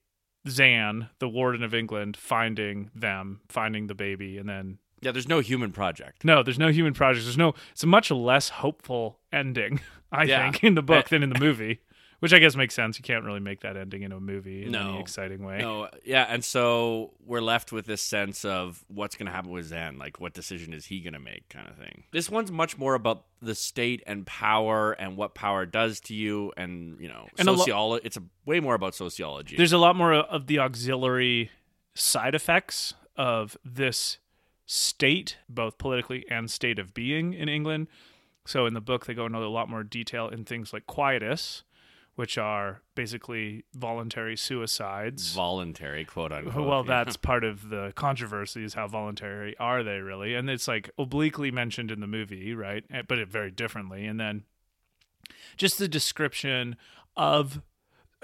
Xan, 0.47 1.11
the 1.19 1.29
warden 1.29 1.63
of 1.63 1.75
England, 1.75 2.17
finding 2.17 2.91
them, 2.95 3.41
finding 3.49 3.87
the 3.87 3.95
baby, 3.95 4.39
and 4.39 4.49
then 4.49 4.79
Yeah, 5.01 5.13
there's 5.13 5.29
no 5.29 5.41
human 5.41 5.73
project. 5.73 6.25
no, 6.25 6.43
there's 6.43 6.59
no 6.59 6.69
human 6.69 6.95
project. 6.95 7.25
There's 7.27 7.39
no. 7.39 7.55
It's 7.73 7.83
a 7.83 7.87
much 7.87 8.11
less 8.11 8.49
hopeful 8.49 9.19
ending, 9.33 9.81
I 10.13 10.25
Yeah. 10.25 10.51
think, 10.51 10.65
in 10.65 10.75
the 10.75 10.83
book 10.83 11.09
than 11.11 11.23
in 11.23 11.31
the 11.31 11.39
movie. 11.41 11.81
Which 12.19 12.33
I 12.33 12.39
guess 12.39 12.57
makes 12.57 12.75
sense. 12.75 12.99
You 12.99 13.03
can't 13.03 13.27
really 13.27 13.41
make 13.41 13.61
that 13.61 13.77
ending 13.77 14.01
in 14.03 14.11
a 14.11 14.19
movie 14.19 14.65
in 14.65 14.73
No. 14.73 14.89
any 14.93 15.01
exciting 15.01 15.45
way. 15.45 15.59
No, 15.59 15.91
yeah, 16.03 16.25
and 16.27 16.43
so 16.43 17.13
we're 17.23 17.43
left 17.43 17.73
with 17.73 17.85
this 17.85 18.01
sense 18.01 18.43
of 18.43 18.83
what's 18.89 19.17
going 19.17 19.27
to 19.27 19.33
happen 19.33 19.51
with 19.51 19.67
Zen, 19.67 19.99
like 19.99 20.19
what 20.19 20.33
decision 20.33 20.73
is 20.73 20.87
he 20.87 21.01
going 21.01 21.13
to 21.13 21.19
make, 21.21 21.47
kind 21.51 21.69
of 21.69 21.77
thing. 21.77 22.05
This 22.13 22.31
one's 22.31 22.51
much 22.51 22.79
more 22.79 22.95
about 22.95 23.27
the 23.43 23.55
state 23.55 24.03
and 24.07 24.27
power 24.27 24.93
and 24.93 25.19
what 25.19 25.35
power 25.35 25.67
does 25.67 26.01
to 26.01 26.15
you, 26.15 26.55
and 26.57 26.99
you 26.99 27.09
know, 27.09 27.29
And 27.39 27.49
a 27.49 27.53
lo- 27.53 27.97
it's 28.03 28.17
a 28.17 28.23
way 28.47 28.61
more 28.61 28.75
about 28.75 28.95
sociology. 28.95 29.55
There's 29.55 29.75
a 29.75 29.79
lot 29.79 29.95
more 29.95 30.15
of 30.15 30.47
the 30.47 30.59
auxiliary 30.61 31.51
side 31.95 32.35
effects 32.35 32.95
of 33.17 33.59
this 33.63 34.17
state, 34.67 35.39
both 35.49 35.79
politically 35.79 36.25
and 36.29 36.51
state 36.51 36.79
of 36.79 36.93
being 36.93 37.33
in 37.33 37.49
England. 37.49 37.87
So 38.45 38.67
in 38.67 38.75
the 38.75 38.81
book, 38.81 39.07
they 39.07 39.15
go 39.15 39.27
into 39.27 39.39
a 39.39 39.47
lot 39.47 39.69
more 39.71 39.83
detail 39.83 40.29
in 40.29 40.45
things 40.45 40.73
like 40.73 40.87
quietus, 40.87 41.63
which 42.17 42.39
are 42.39 42.83
basically 42.95 43.65
voluntary 43.75 44.37
suicides. 44.37 45.33
voluntary, 45.35 46.05
quote 46.05 46.33
unquote. 46.33 46.67
well, 46.67 46.85
yeah. 46.87 47.05
that's 47.05 47.17
part 47.17 47.45
of 47.45 47.69
the 47.69 47.93
controversy 47.95 48.65
is 48.65 48.75
how 48.75 48.89
voluntary 48.89 49.57
are 49.59 49.83
they 49.83 49.99
really? 49.99 50.35
And 50.35 50.49
it's 50.49 50.67
like 50.69 50.91
obliquely 50.99 51.51
mentioned 51.51 51.91
in 51.91 52.01
the 52.01 52.07
movie, 52.07 52.55
right? 52.55 52.85
Eh, 52.91 53.03
But 53.07 53.19
it 53.19 53.29
very 53.29 53.51
differently. 53.51 54.07
And 54.07 54.19
then 54.19 54.45
just 55.57 55.79
the 55.79 55.89
description 55.89 56.77
of 57.17 57.61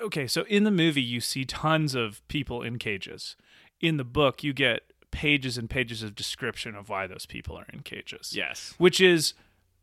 okay, 0.01 0.27
so 0.27 0.43
in 0.49 0.65
the 0.65 0.71
movie 0.71 1.03
you 1.03 1.21
see 1.21 1.45
tons 1.45 1.95
of 1.95 2.27
people 2.29 2.63
in 2.63 2.79
cages. 2.79 3.37
In 3.81 3.97
the 3.97 4.05
book, 4.05 4.43
you 4.45 4.53
get 4.53 4.92
pages 5.13 5.57
and 5.57 5.71
pages 5.71 6.03
of 6.03 6.15
description 6.17 6.75
of 6.75 6.89
why 6.89 7.07
those 7.07 7.27
people 7.27 7.57
are 7.57 7.67
in 7.73 7.81
cages 7.81 8.33
yes. 8.35 8.75
which 8.79 9.01
is 9.01 9.35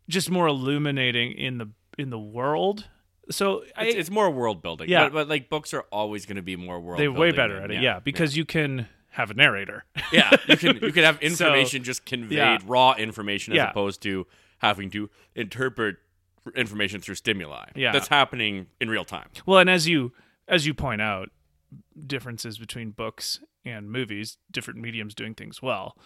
just 0.09 0.29
more 0.29 0.47
illuminating 0.47 1.31
in 1.31 1.57
the 1.59 1.69
in 1.97 2.09
the 2.09 2.19
world. 2.19 2.87
So 3.31 3.63
I, 3.77 3.85
It's, 3.85 3.95
it's 3.95 4.09
more 4.09 4.29
world 4.31 4.61
building. 4.63 4.89
Yeah. 4.89 5.03
but, 5.05 5.13
but 5.13 5.27
like 5.29 5.49
books 5.49 5.73
are 5.73 5.85
always 5.91 6.25
going 6.25 6.37
to 6.37 6.41
be 6.41 6.55
more 6.55 6.79
world. 6.79 6.97
Building. 6.97 7.13
They're 7.13 7.21
way 7.21 7.31
better 7.31 7.55
than- 7.55 7.63
at 7.65 7.71
it, 7.71 7.81
yeah, 7.83 7.99
because 7.99 8.35
you 8.35 8.43
can 8.43 8.87
have 9.09 9.29
a 9.29 9.33
narrator. 9.35 9.85
yeah, 10.11 10.31
you 10.47 10.57
can 10.57 10.77
you 10.81 10.91
can 10.91 11.03
have 11.03 11.17
So, 11.21 11.25
information 11.27 11.83
just 11.83 12.05
conveyed, 12.05 12.37
yeah. 12.37 12.57
raw 12.65 12.95
information, 12.97 13.53
as 13.53 13.57
Yeah. 13.57 13.69
opposed 13.69 14.01
to 14.03 14.25
having 14.59 14.89
to 14.91 15.09
interpret 15.35 15.97
information 16.55 17.01
through 17.01 17.15
stimuli. 17.15 17.65
Yeah. 17.75 17.91
that's 17.91 18.07
happening 18.07 18.67
in 18.81 18.89
real 18.89 19.05
time. 19.05 19.27
well, 19.45 19.59
and 19.59 19.69
as 19.69 19.87
you 19.87 20.11
as 20.47 20.65
you 20.65 20.73
point 20.73 21.01
out, 21.01 21.29
differences 22.07 22.57
between 22.57 22.91
books 22.91 23.39
and 23.65 23.91
movies, 23.91 24.37
different 24.51 24.79
mediums 24.79 25.13
doing 25.13 25.35
things 25.35 25.61
well. 25.61 25.97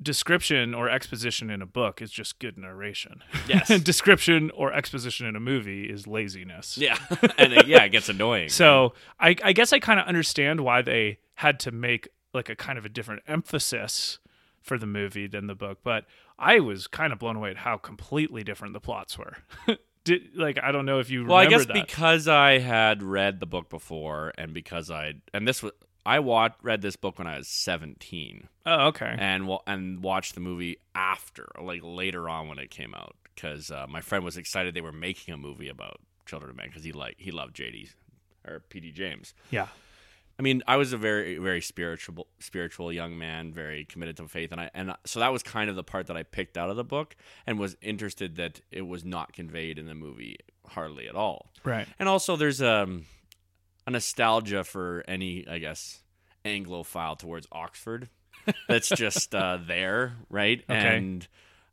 Description 0.00 0.74
or 0.74 0.88
exposition 0.88 1.48
in 1.48 1.62
a 1.62 1.66
book 1.66 2.02
is 2.02 2.10
just 2.10 2.38
good 2.40 2.58
narration. 2.58 3.22
Yes. 3.46 3.68
Description 3.82 4.50
or 4.50 4.72
exposition 4.72 5.26
in 5.26 5.36
a 5.36 5.40
movie 5.40 5.84
is 5.84 6.06
laziness. 6.06 6.76
Yeah, 6.76 6.98
and 7.38 7.52
it, 7.52 7.66
yeah, 7.66 7.84
it 7.84 7.90
gets 7.90 8.08
annoying. 8.08 8.48
So 8.48 8.94
I, 9.20 9.36
I 9.44 9.52
guess 9.52 9.72
I 9.72 9.78
kind 9.78 10.00
of 10.00 10.06
understand 10.06 10.60
why 10.60 10.82
they 10.82 11.18
had 11.34 11.60
to 11.60 11.70
make 11.70 12.08
like 12.34 12.48
a 12.48 12.56
kind 12.56 12.78
of 12.78 12.84
a 12.84 12.88
different 12.88 13.22
emphasis 13.28 14.18
for 14.60 14.78
the 14.78 14.86
movie 14.86 15.26
than 15.26 15.46
the 15.46 15.54
book, 15.54 15.80
but 15.82 16.06
I 16.38 16.60
was 16.60 16.86
kind 16.86 17.12
of 17.12 17.18
blown 17.18 17.36
away 17.36 17.50
at 17.50 17.58
how 17.58 17.76
completely 17.76 18.42
different 18.42 18.72
the 18.72 18.80
plots 18.80 19.18
were. 19.18 19.36
Did 20.04 20.36
like 20.36 20.58
I 20.62 20.72
don't 20.72 20.86
know 20.86 20.98
if 20.98 21.10
you 21.10 21.24
well, 21.26 21.38
I 21.38 21.46
guess 21.46 21.66
that. 21.66 21.74
because 21.74 22.26
I 22.26 22.58
had 22.58 23.02
read 23.02 23.40
the 23.40 23.46
book 23.46 23.68
before, 23.68 24.32
and 24.36 24.52
because 24.52 24.90
I 24.90 25.14
and 25.32 25.46
this 25.46 25.62
was 25.62 25.72
I 26.04 26.18
watched 26.18 26.56
read 26.62 26.82
this 26.82 26.96
book 26.96 27.18
when 27.18 27.28
I 27.28 27.38
was 27.38 27.48
seventeen, 27.48 28.48
oh, 28.66 28.88
okay. 28.88 29.14
and 29.16 29.46
wa- 29.46 29.62
and 29.66 30.02
watched 30.02 30.34
the 30.34 30.40
movie 30.40 30.78
after, 30.94 31.48
like 31.60 31.80
later 31.84 32.28
on 32.28 32.48
when 32.48 32.58
it 32.58 32.70
came 32.70 32.94
out, 32.94 33.14
because 33.34 33.70
uh, 33.70 33.86
my 33.88 34.00
friend 34.00 34.24
was 34.24 34.36
excited 34.36 34.74
they 34.74 34.80
were 34.80 34.90
making 34.90 35.32
a 35.34 35.36
movie 35.36 35.68
about 35.68 36.00
Children 36.26 36.50
of 36.50 36.56
Men 36.56 36.66
because 36.66 36.82
he 36.82 36.92
like 36.92 37.16
he 37.18 37.30
loved 37.30 37.54
JD 37.56 37.90
or 38.46 38.62
PD 38.70 38.92
James. 38.92 39.34
Yeah. 39.50 39.68
I 40.38 40.42
mean, 40.42 40.62
I 40.66 40.76
was 40.76 40.92
a 40.92 40.96
very, 40.96 41.38
very 41.38 41.60
spiritual, 41.60 42.26
spiritual 42.38 42.92
young 42.92 43.18
man, 43.18 43.52
very 43.52 43.84
committed 43.84 44.16
to 44.16 44.28
faith, 44.28 44.50
and 44.52 44.60
I, 44.60 44.70
and 44.74 44.94
so 45.04 45.20
that 45.20 45.32
was 45.32 45.42
kind 45.42 45.68
of 45.68 45.76
the 45.76 45.84
part 45.84 46.06
that 46.06 46.16
I 46.16 46.22
picked 46.22 46.56
out 46.56 46.70
of 46.70 46.76
the 46.76 46.84
book, 46.84 47.16
and 47.46 47.58
was 47.58 47.76
interested 47.82 48.36
that 48.36 48.60
it 48.70 48.82
was 48.82 49.04
not 49.04 49.32
conveyed 49.32 49.78
in 49.78 49.86
the 49.86 49.94
movie 49.94 50.38
hardly 50.68 51.08
at 51.08 51.14
all. 51.14 51.52
Right. 51.64 51.86
And 51.98 52.08
also, 52.08 52.36
there's 52.36 52.62
um, 52.62 53.04
a 53.86 53.90
nostalgia 53.90 54.64
for 54.64 55.04
any, 55.06 55.46
I 55.46 55.58
guess, 55.58 56.02
Anglophile 56.44 57.18
towards 57.18 57.46
Oxford 57.52 58.08
that's 58.68 58.88
just 58.96 59.34
uh, 59.34 59.58
there, 59.64 60.14
right? 60.28 60.62
Okay. 60.68 60.96
And 60.96 61.26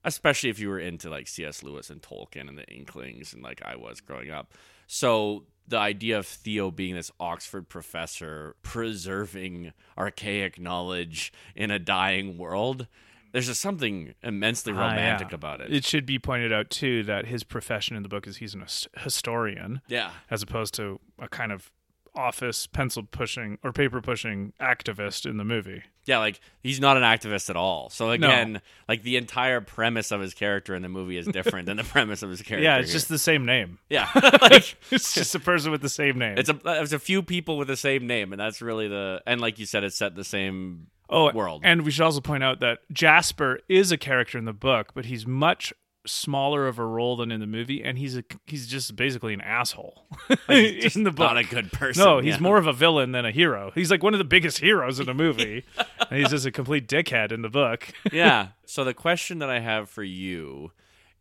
especially 0.03 0.49
if 0.49 0.59
you 0.59 0.69
were 0.69 0.79
into 0.79 1.09
like 1.09 1.27
C.S. 1.27 1.63
Lewis 1.63 1.89
and 1.89 2.01
Tolkien 2.01 2.47
and 2.47 2.57
the 2.57 2.67
Inklings, 2.67 3.33
and 3.33 3.43
like 3.43 3.61
I 3.63 3.75
was 3.75 4.01
growing 4.01 4.31
up. 4.31 4.53
So 4.91 5.43
the 5.67 5.77
idea 5.77 6.17
of 6.17 6.25
Theo 6.25 6.71
being 6.71 6.95
this 6.95 7.11
Oxford 7.19 7.69
professor 7.69 8.55
preserving 8.63 9.71
archaic 9.95 10.59
knowledge 10.59 11.31
in 11.55 11.69
a 11.69 11.77
dying 11.77 12.39
world, 12.39 12.87
there's 13.31 13.45
just 13.45 13.61
something 13.61 14.15
immensely 14.23 14.73
Ah, 14.73 14.89
romantic 14.89 15.29
yeah. 15.29 15.35
about 15.35 15.61
it. 15.61 15.71
It 15.71 15.85
should 15.85 16.07
be 16.07 16.17
pointed 16.17 16.51
out 16.51 16.71
too 16.71 17.03
that 17.03 17.27
his 17.27 17.43
profession 17.43 17.95
in 17.95 18.01
the 18.01 18.09
book 18.09 18.25
is 18.25 18.37
he's 18.37 18.55
an 18.55 18.65
historian 18.97 19.81
yeah. 19.87 20.09
as 20.31 20.41
opposed 20.41 20.73
to 20.73 20.99
a 21.19 21.27
kind 21.27 21.51
of 21.51 21.71
office 22.15 22.67
pencil 22.67 23.03
pushing 23.03 23.57
or 23.63 23.71
paper 23.71 24.01
pushing 24.01 24.53
activist 24.59 25.29
in 25.29 25.37
the 25.37 25.43
movie. 25.43 25.83
Yeah, 26.05 26.19
like 26.19 26.39
he's 26.63 26.79
not 26.79 26.97
an 26.97 27.03
activist 27.03 27.49
at 27.49 27.55
all. 27.55 27.89
So 27.89 28.09
again, 28.09 28.61
like 28.87 29.03
the 29.03 29.17
entire 29.17 29.61
premise 29.61 30.11
of 30.11 30.21
his 30.21 30.33
character 30.33 30.73
in 30.73 30.81
the 30.81 30.89
movie 30.89 31.17
is 31.17 31.27
different 31.27 31.67
than 31.67 31.77
the 31.77 31.83
premise 31.85 32.23
of 32.23 32.29
his 32.29 32.41
character. 32.41 32.63
Yeah, 32.63 32.77
it's 32.77 32.89
here. 32.89 32.93
just 32.93 33.09
the 33.09 33.19
same 33.19 33.45
name. 33.45 33.79
yeah, 33.89 34.09
like 34.41 34.75
It's 34.91 35.13
just 35.13 35.35
a 35.35 35.39
person 35.39 35.71
with 35.71 35.81
the 35.81 35.89
same 35.89 36.17
name. 36.17 36.37
it's 36.37 36.49
a 36.49 36.59
it's 36.65 36.93
a 36.93 36.99
few 36.99 37.21
people 37.21 37.57
with 37.57 37.67
the 37.67 37.77
same 37.77 38.07
name, 38.07 38.33
and 38.33 38.39
that's 38.39 38.61
really 38.61 38.87
the 38.87 39.21
and 39.27 39.39
like 39.39 39.59
you 39.59 39.65
said, 39.65 39.83
it's 39.83 39.97
set 39.97 40.15
the 40.15 40.23
same 40.23 40.87
oh, 41.09 41.31
world. 41.31 41.61
And 41.63 41.83
we 41.83 41.91
should 41.91 42.03
also 42.03 42.21
point 42.21 42.43
out 42.43 42.59
that 42.61 42.79
Jasper 42.91 43.59
is 43.67 43.91
a 43.91 43.97
character 43.97 44.37
in 44.37 44.45
the 44.45 44.53
book, 44.53 44.93
but 44.93 45.05
he's 45.05 45.27
much 45.27 45.73
smaller 46.05 46.67
of 46.67 46.79
a 46.79 46.85
role 46.85 47.17
than 47.17 47.31
in 47.31 47.39
the 47.39 47.47
movie, 47.47 47.83
and 47.83 47.97
he's 47.97 48.17
a 48.17 48.23
he's 48.45 48.67
just 48.67 48.95
basically 48.95 49.33
an 49.33 49.41
asshole 49.41 50.05
in 50.49 51.03
the 51.03 51.11
book. 51.11 51.19
not 51.19 51.37
a 51.37 51.43
good 51.43 51.71
person. 51.71 52.03
no, 52.03 52.19
he's 52.19 52.35
yeah. 52.35 52.39
more 52.41 52.57
of 52.57 52.67
a 52.67 52.73
villain 52.73 53.11
than 53.11 53.25
a 53.25 53.31
hero. 53.31 53.71
He's 53.75 53.91
like 53.91 54.03
one 54.03 54.13
of 54.13 54.17
the 54.17 54.23
biggest 54.25 54.59
heroes 54.59 54.99
in 54.99 55.05
the 55.05 55.13
movie, 55.25 55.65
and 56.09 56.19
he's 56.19 56.29
just 56.29 56.45
a 56.45 56.51
complete 56.51 56.87
dickhead 56.87 57.31
in 57.31 57.41
the 57.41 57.49
book. 57.49 57.87
yeah. 58.11 58.49
So 58.65 58.83
the 58.83 58.93
question 58.93 59.39
that 59.39 59.49
I 59.49 59.59
have 59.59 59.89
for 59.89 60.03
you 60.03 60.71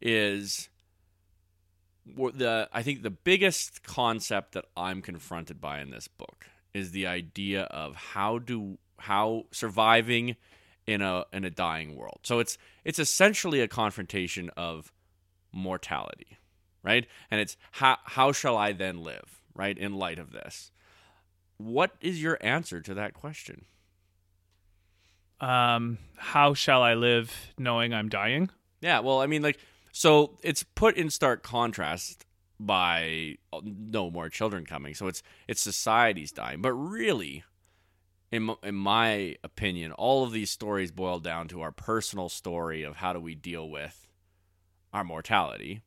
is 0.01 0.69
the 2.07 2.69
I 2.73 2.83
think 2.83 3.03
the 3.03 3.11
biggest 3.11 3.83
concept 3.83 4.53
that 4.53 4.65
I'm 4.77 5.03
confronted 5.03 5.61
by 5.61 5.81
in 5.81 5.91
this 5.91 6.09
book 6.09 6.47
is 6.75 6.93
the 6.93 7.07
idea 7.07 7.63
of 7.65 7.95
how 7.97 8.39
do 8.39 8.79
how 8.99 9.45
surviving 9.53 10.37
in 10.89 11.03
a 11.03 11.25
in 11.35 11.45
a 11.45 11.51
dying 11.51 11.95
world. 11.95 12.21
So 12.23 12.39
it's 12.39 12.57
it's 12.83 12.99
essentially 12.99 13.61
a 13.61 13.69
confrontation 13.69 14.51
of 14.57 14.91
mortality, 15.53 16.39
right? 16.83 17.07
And 17.31 17.41
it's 17.43 17.59
how 17.73 17.99
how 18.05 18.33
shall 18.33 18.57
I 18.57 18.73
then 18.73 19.05
live, 19.05 19.43
right? 19.55 19.77
In 19.77 19.95
light 19.95 20.19
of 20.19 20.33
this. 20.33 20.73
What 21.59 21.93
is 22.01 22.23
your 22.23 22.39
answer 22.41 22.81
to 22.81 22.95
that 22.95 23.13
question? 23.13 23.67
Um, 25.41 25.99
how 26.17 26.55
shall 26.55 26.83
I 26.83 26.95
live 26.95 27.53
knowing 27.59 27.93
I'm 27.93 28.09
dying? 28.09 28.49
Yeah, 28.81 29.01
well, 29.01 29.21
I 29.21 29.27
mean, 29.27 29.43
like, 29.43 29.59
so 29.93 30.39
it's 30.43 30.63
put 30.63 30.97
in 30.97 31.11
stark 31.11 31.43
contrast 31.43 32.25
by 32.59 33.37
uh, 33.53 33.61
no 33.63 34.11
more 34.11 34.31
children 34.31 34.65
coming. 34.65 34.95
So 34.95 35.07
it's 35.07 35.23
it's 35.47 35.61
society's 35.61 36.33
dying, 36.33 36.63
but 36.63 36.73
really, 36.73 37.45
in 38.31 38.55
in 38.63 38.75
my 38.75 39.37
opinion, 39.43 39.93
all 39.93 40.25
of 40.25 40.33
these 40.33 40.51
stories 40.51 40.91
boil 40.91 41.19
down 41.19 41.49
to 41.49 41.61
our 41.61 41.73
personal 41.73 42.29
story 42.29 42.83
of 42.83 42.97
how 42.97 43.13
do 43.13 43.21
we 43.21 43.35
deal 43.35 43.69
with 43.69 44.09
our 44.93 45.05
mortality. 45.05 45.83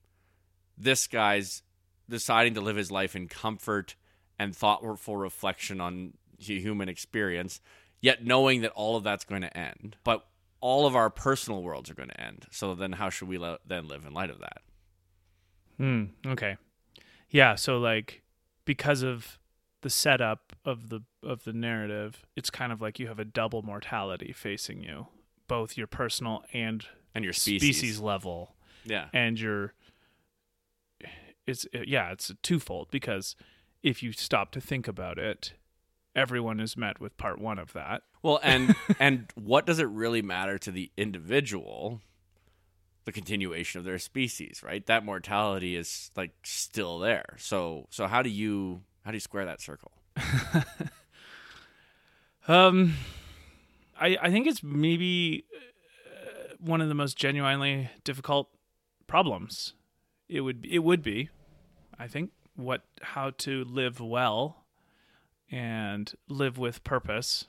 This 0.78 1.08
guy's 1.08 1.64
deciding 2.10 2.56
to 2.56 2.62
live 2.62 2.76
his 2.76 2.92
life 2.92 3.16
in 3.16 3.28
comfort 3.28 3.96
and 4.40 4.56
thoughtful 4.56 5.18
reflection 5.18 5.80
on 5.80 6.14
hu- 6.46 6.60
human 6.60 6.90
experience, 6.90 7.62
yet 8.02 8.26
knowing 8.26 8.62
that 8.62 8.72
all 8.72 8.96
of 8.96 9.04
that's 9.04 9.26
going 9.26 9.42
to 9.42 9.58
end. 9.58 9.98
But 10.04 10.26
all 10.60 10.86
of 10.86 10.96
our 10.96 11.10
personal 11.10 11.62
worlds 11.62 11.90
are 11.90 11.96
going 11.96 12.10
to 12.10 12.22
end. 12.22 12.48
So 12.52 12.76
then, 12.76 12.94
how 12.94 13.10
should 13.10 13.28
we 13.28 13.38
le- 13.38 13.60
then 13.66 13.88
live 13.88 14.06
in 14.06 14.14
light 14.14 14.30
of 14.30 14.40
that? 14.40 14.62
Hmm. 15.78 16.04
Okay. 16.26 16.58
Yeah. 17.30 17.56
So 17.56 17.78
like, 17.80 18.22
because 18.66 19.02
of 19.04 19.40
the 19.82 19.90
setup 19.90 20.54
of 20.66 20.90
the 20.90 21.02
of 21.24 21.44
the 21.44 21.54
narrative, 21.54 22.26
it's 22.36 22.50
kind 22.50 22.72
of 22.72 22.82
like 22.82 23.00
you 23.00 23.08
have 23.08 23.20
a 23.20 23.26
double 23.26 23.62
mortality 23.64 24.32
facing 24.34 24.82
you, 24.84 25.08
both 25.48 25.78
your 25.78 25.88
personal 25.88 26.44
and 26.54 26.86
And 27.16 27.24
your 27.24 27.34
species. 27.34 27.78
species 27.78 28.00
level 28.00 28.56
Yeah. 28.86 29.08
and 29.14 29.40
your 29.40 29.74
it's 31.48 31.66
yeah 31.74 32.12
it's 32.12 32.32
twofold 32.44 32.90
because 32.92 33.36
if 33.84 34.04
you 34.04 34.12
stop 34.12 34.52
to 34.52 34.62
think 34.62 34.88
about 34.88 35.18
it 35.18 35.54
everyone 36.16 36.60
is 36.60 36.78
met 36.78 37.00
with 37.02 37.18
part 37.18 37.40
one 37.40 37.58
of 37.58 37.74
that 37.74 38.04
Well, 38.22 38.40
and 38.44 38.76
and 39.00 39.26
what 39.36 39.66
does 39.66 39.80
it 39.80 39.88
really 39.88 40.22
matter 40.22 40.58
to 40.60 40.72
the 40.72 40.92
individual? 40.98 42.02
The 43.06 43.12
continuation 43.12 43.80
of 43.80 43.86
their 43.86 43.98
species, 43.98 44.62
right? 44.64 44.86
That 44.86 45.04
mortality 45.04 45.76
is 45.76 46.12
like 46.16 46.32
still 46.44 47.00
there. 47.00 47.36
So 47.40 47.88
so 47.90 48.06
how 48.06 48.22
do 48.22 48.30
you 48.30 48.82
how 49.04 49.12
do 49.12 49.16
you 49.16 49.22
square 49.22 49.46
that 49.46 49.62
circle? 49.62 49.92
um 52.48 52.96
i 54.00 54.18
i 54.22 54.30
think 54.32 54.48
it's 54.48 54.64
maybe 54.64 55.46
uh, 56.06 56.56
one 56.60 56.82
of 56.82 56.90
the 56.90 56.96
most 56.96 57.18
genuinely 57.18 57.90
difficult 58.04 58.50
problems. 59.08 59.74
It 60.28 60.42
would 60.42 60.66
it 60.70 60.80
would 60.80 61.04
be 61.04 61.30
i 62.00 62.08
think 62.08 62.32
what 62.56 62.84
how 63.02 63.32
to 63.32 63.64
live 63.66 64.00
well 64.00 64.66
and 65.52 66.14
live 66.28 66.58
with 66.58 66.84
purpose 66.84 67.46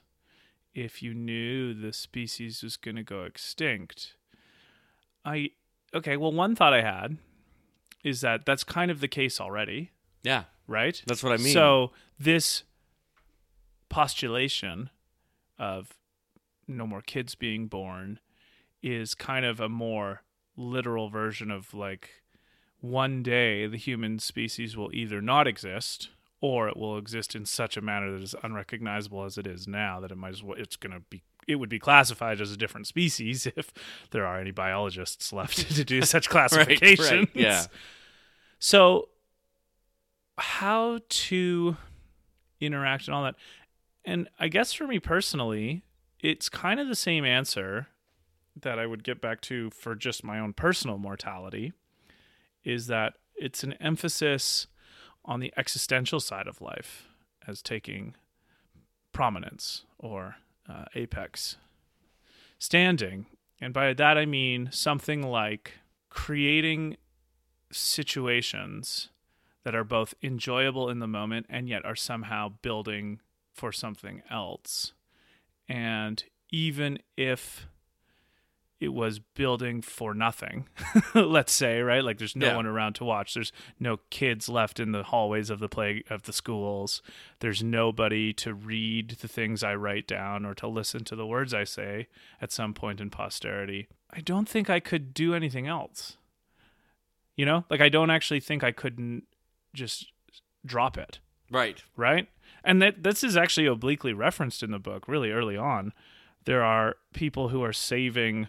if 0.74 1.02
you 1.02 1.14
knew 1.14 1.74
the 1.74 1.92
species 1.92 2.62
was 2.62 2.76
going 2.76 2.96
to 2.96 3.02
go 3.02 3.22
extinct. 3.22 4.14
I 5.24 5.50
okay 5.94 6.16
well 6.16 6.32
one 6.32 6.54
thought 6.56 6.72
i 6.74 6.82
had 6.82 7.18
is 8.04 8.20
that 8.22 8.44
that's 8.44 8.64
kind 8.64 8.90
of 8.90 9.00
the 9.00 9.08
case 9.08 9.40
already. 9.40 9.90
Yeah, 10.22 10.44
right 10.66 11.02
that's 11.06 11.22
what 11.22 11.32
I 11.32 11.36
mean. 11.36 11.52
so 11.52 11.90
this 12.18 12.64
postulation 13.88 14.90
of 15.58 15.94
no 16.66 16.86
more 16.86 17.02
kids 17.02 17.34
being 17.34 17.66
born 17.66 18.18
is 18.82 19.14
kind 19.14 19.44
of 19.44 19.60
a 19.60 19.68
more 19.68 20.22
literal 20.56 21.08
version 21.08 21.50
of 21.50 21.74
like 21.74 22.10
one 22.80 23.22
day 23.22 23.66
the 23.66 23.76
human 23.76 24.18
species 24.18 24.76
will 24.76 24.92
either 24.92 25.20
not 25.20 25.46
exist 25.46 26.08
or 26.40 26.68
it 26.68 26.76
will 26.76 26.98
exist 26.98 27.34
in 27.34 27.46
such 27.46 27.76
a 27.76 27.80
manner 27.80 28.10
that 28.12 28.22
is 28.22 28.34
unrecognizable 28.42 29.24
as 29.24 29.38
it 29.38 29.46
is 29.46 29.68
now 29.68 30.00
that 30.00 30.10
it 30.10 30.16
might 30.16 30.30
as 30.30 30.42
well 30.42 30.58
it's 30.58 30.76
going 30.76 30.92
to 30.92 31.00
be 31.08 31.22
it 31.48 31.56
would 31.56 31.68
be 31.68 31.78
classified 31.78 32.40
as 32.40 32.52
a 32.52 32.56
different 32.56 32.86
species 32.86 33.46
if 33.56 33.72
there 34.10 34.26
are 34.26 34.40
any 34.40 34.50
biologists 34.50 35.32
left 35.32 35.56
to 35.76 35.84
do 35.84 36.02
such 36.02 36.28
classifications. 36.30 37.28
yeah. 37.34 37.64
So, 38.58 39.08
how 40.38 41.00
to 41.08 41.76
interact 42.60 43.06
and 43.06 43.14
all 43.14 43.24
that. 43.24 43.36
And 44.04 44.28
I 44.38 44.48
guess 44.48 44.72
for 44.72 44.86
me 44.86 44.98
personally, 44.98 45.82
it's 46.20 46.48
kind 46.48 46.80
of 46.80 46.88
the 46.88 46.94
same 46.94 47.24
answer 47.24 47.88
that 48.60 48.78
I 48.78 48.86
would 48.86 49.04
get 49.04 49.20
back 49.20 49.40
to 49.42 49.70
for 49.70 49.94
just 49.94 50.24
my 50.24 50.38
own 50.38 50.52
personal 50.52 50.98
mortality 50.98 51.72
is 52.64 52.86
that 52.86 53.14
it's 53.36 53.64
an 53.64 53.72
emphasis 53.74 54.66
on 55.24 55.40
the 55.40 55.52
existential 55.56 56.20
side 56.20 56.46
of 56.46 56.60
life 56.60 57.06
as 57.46 57.62
taking 57.62 58.14
prominence 59.12 59.84
or 59.98 60.36
uh, 60.68 60.84
apex 60.94 61.56
standing. 62.58 63.26
And 63.60 63.72
by 63.72 63.94
that 63.94 64.18
I 64.18 64.26
mean 64.26 64.68
something 64.72 65.22
like 65.22 65.74
creating 66.10 66.96
situations 67.70 69.08
that 69.64 69.74
are 69.74 69.84
both 69.84 70.14
enjoyable 70.22 70.88
in 70.88 70.98
the 70.98 71.06
moment 71.06 71.46
and 71.48 71.68
yet 71.68 71.84
are 71.84 71.96
somehow 71.96 72.48
building 72.62 73.20
for 73.52 73.72
something 73.72 74.22
else. 74.30 74.92
And 75.68 76.22
even 76.50 76.98
if 77.16 77.66
it 78.80 78.92
was 78.92 79.20
building 79.20 79.80
for 79.80 80.12
nothing, 80.12 80.66
let's 81.14 81.52
say, 81.52 81.80
right? 81.80 82.02
Like 82.02 82.18
there's 82.18 82.34
no 82.34 82.48
Yeah. 82.48 82.56
one 82.56 82.66
around 82.66 82.94
to 82.94 83.04
watch. 83.04 83.34
There's 83.34 83.52
no 83.78 83.98
kids 84.10 84.48
left 84.48 84.80
in 84.80 84.90
the 84.90 85.04
hallways 85.04 85.50
of 85.50 85.60
the 85.60 85.68
play 85.68 86.02
of 86.10 86.22
the 86.24 86.32
schools. 86.32 87.00
There's 87.38 87.62
nobody 87.62 88.32
to 88.34 88.52
read 88.52 89.10
the 89.20 89.28
things 89.28 89.62
I 89.62 89.76
write 89.76 90.08
down 90.08 90.44
or 90.44 90.54
to 90.54 90.66
listen 90.66 91.04
to 91.04 91.14
the 91.14 91.26
words 91.26 91.54
I 91.54 91.62
say 91.62 92.08
at 92.40 92.50
some 92.50 92.74
point 92.74 93.00
in 93.00 93.08
posterity. 93.08 93.86
I 94.12 94.20
don't 94.20 94.48
think 94.48 94.68
I 94.68 94.80
could 94.80 95.14
do 95.14 95.32
anything 95.32 95.68
else. 95.68 96.16
You 97.36 97.46
know? 97.46 97.64
Like 97.70 97.80
I 97.80 97.88
don't 97.88 98.10
actually 98.10 98.40
think 98.40 98.64
I 98.64 98.72
couldn't 98.72 99.24
just 99.74 100.12
drop 100.64 100.96
it 100.96 101.18
Right. 101.52 101.82
right? 101.96 102.28
And 102.64 102.80
that 102.80 103.02
this 103.02 103.22
is 103.22 103.36
actually 103.36 103.66
obliquely 103.66 104.12
referenced 104.12 104.62
in 104.62 104.70
the 104.70 104.78
book 104.78 105.06
really 105.06 105.30
early 105.30 105.56
on. 105.56 105.92
There 106.44 106.64
are 106.64 106.96
people 107.12 107.50
who 107.50 107.62
are 107.62 107.72
saving 107.72 108.48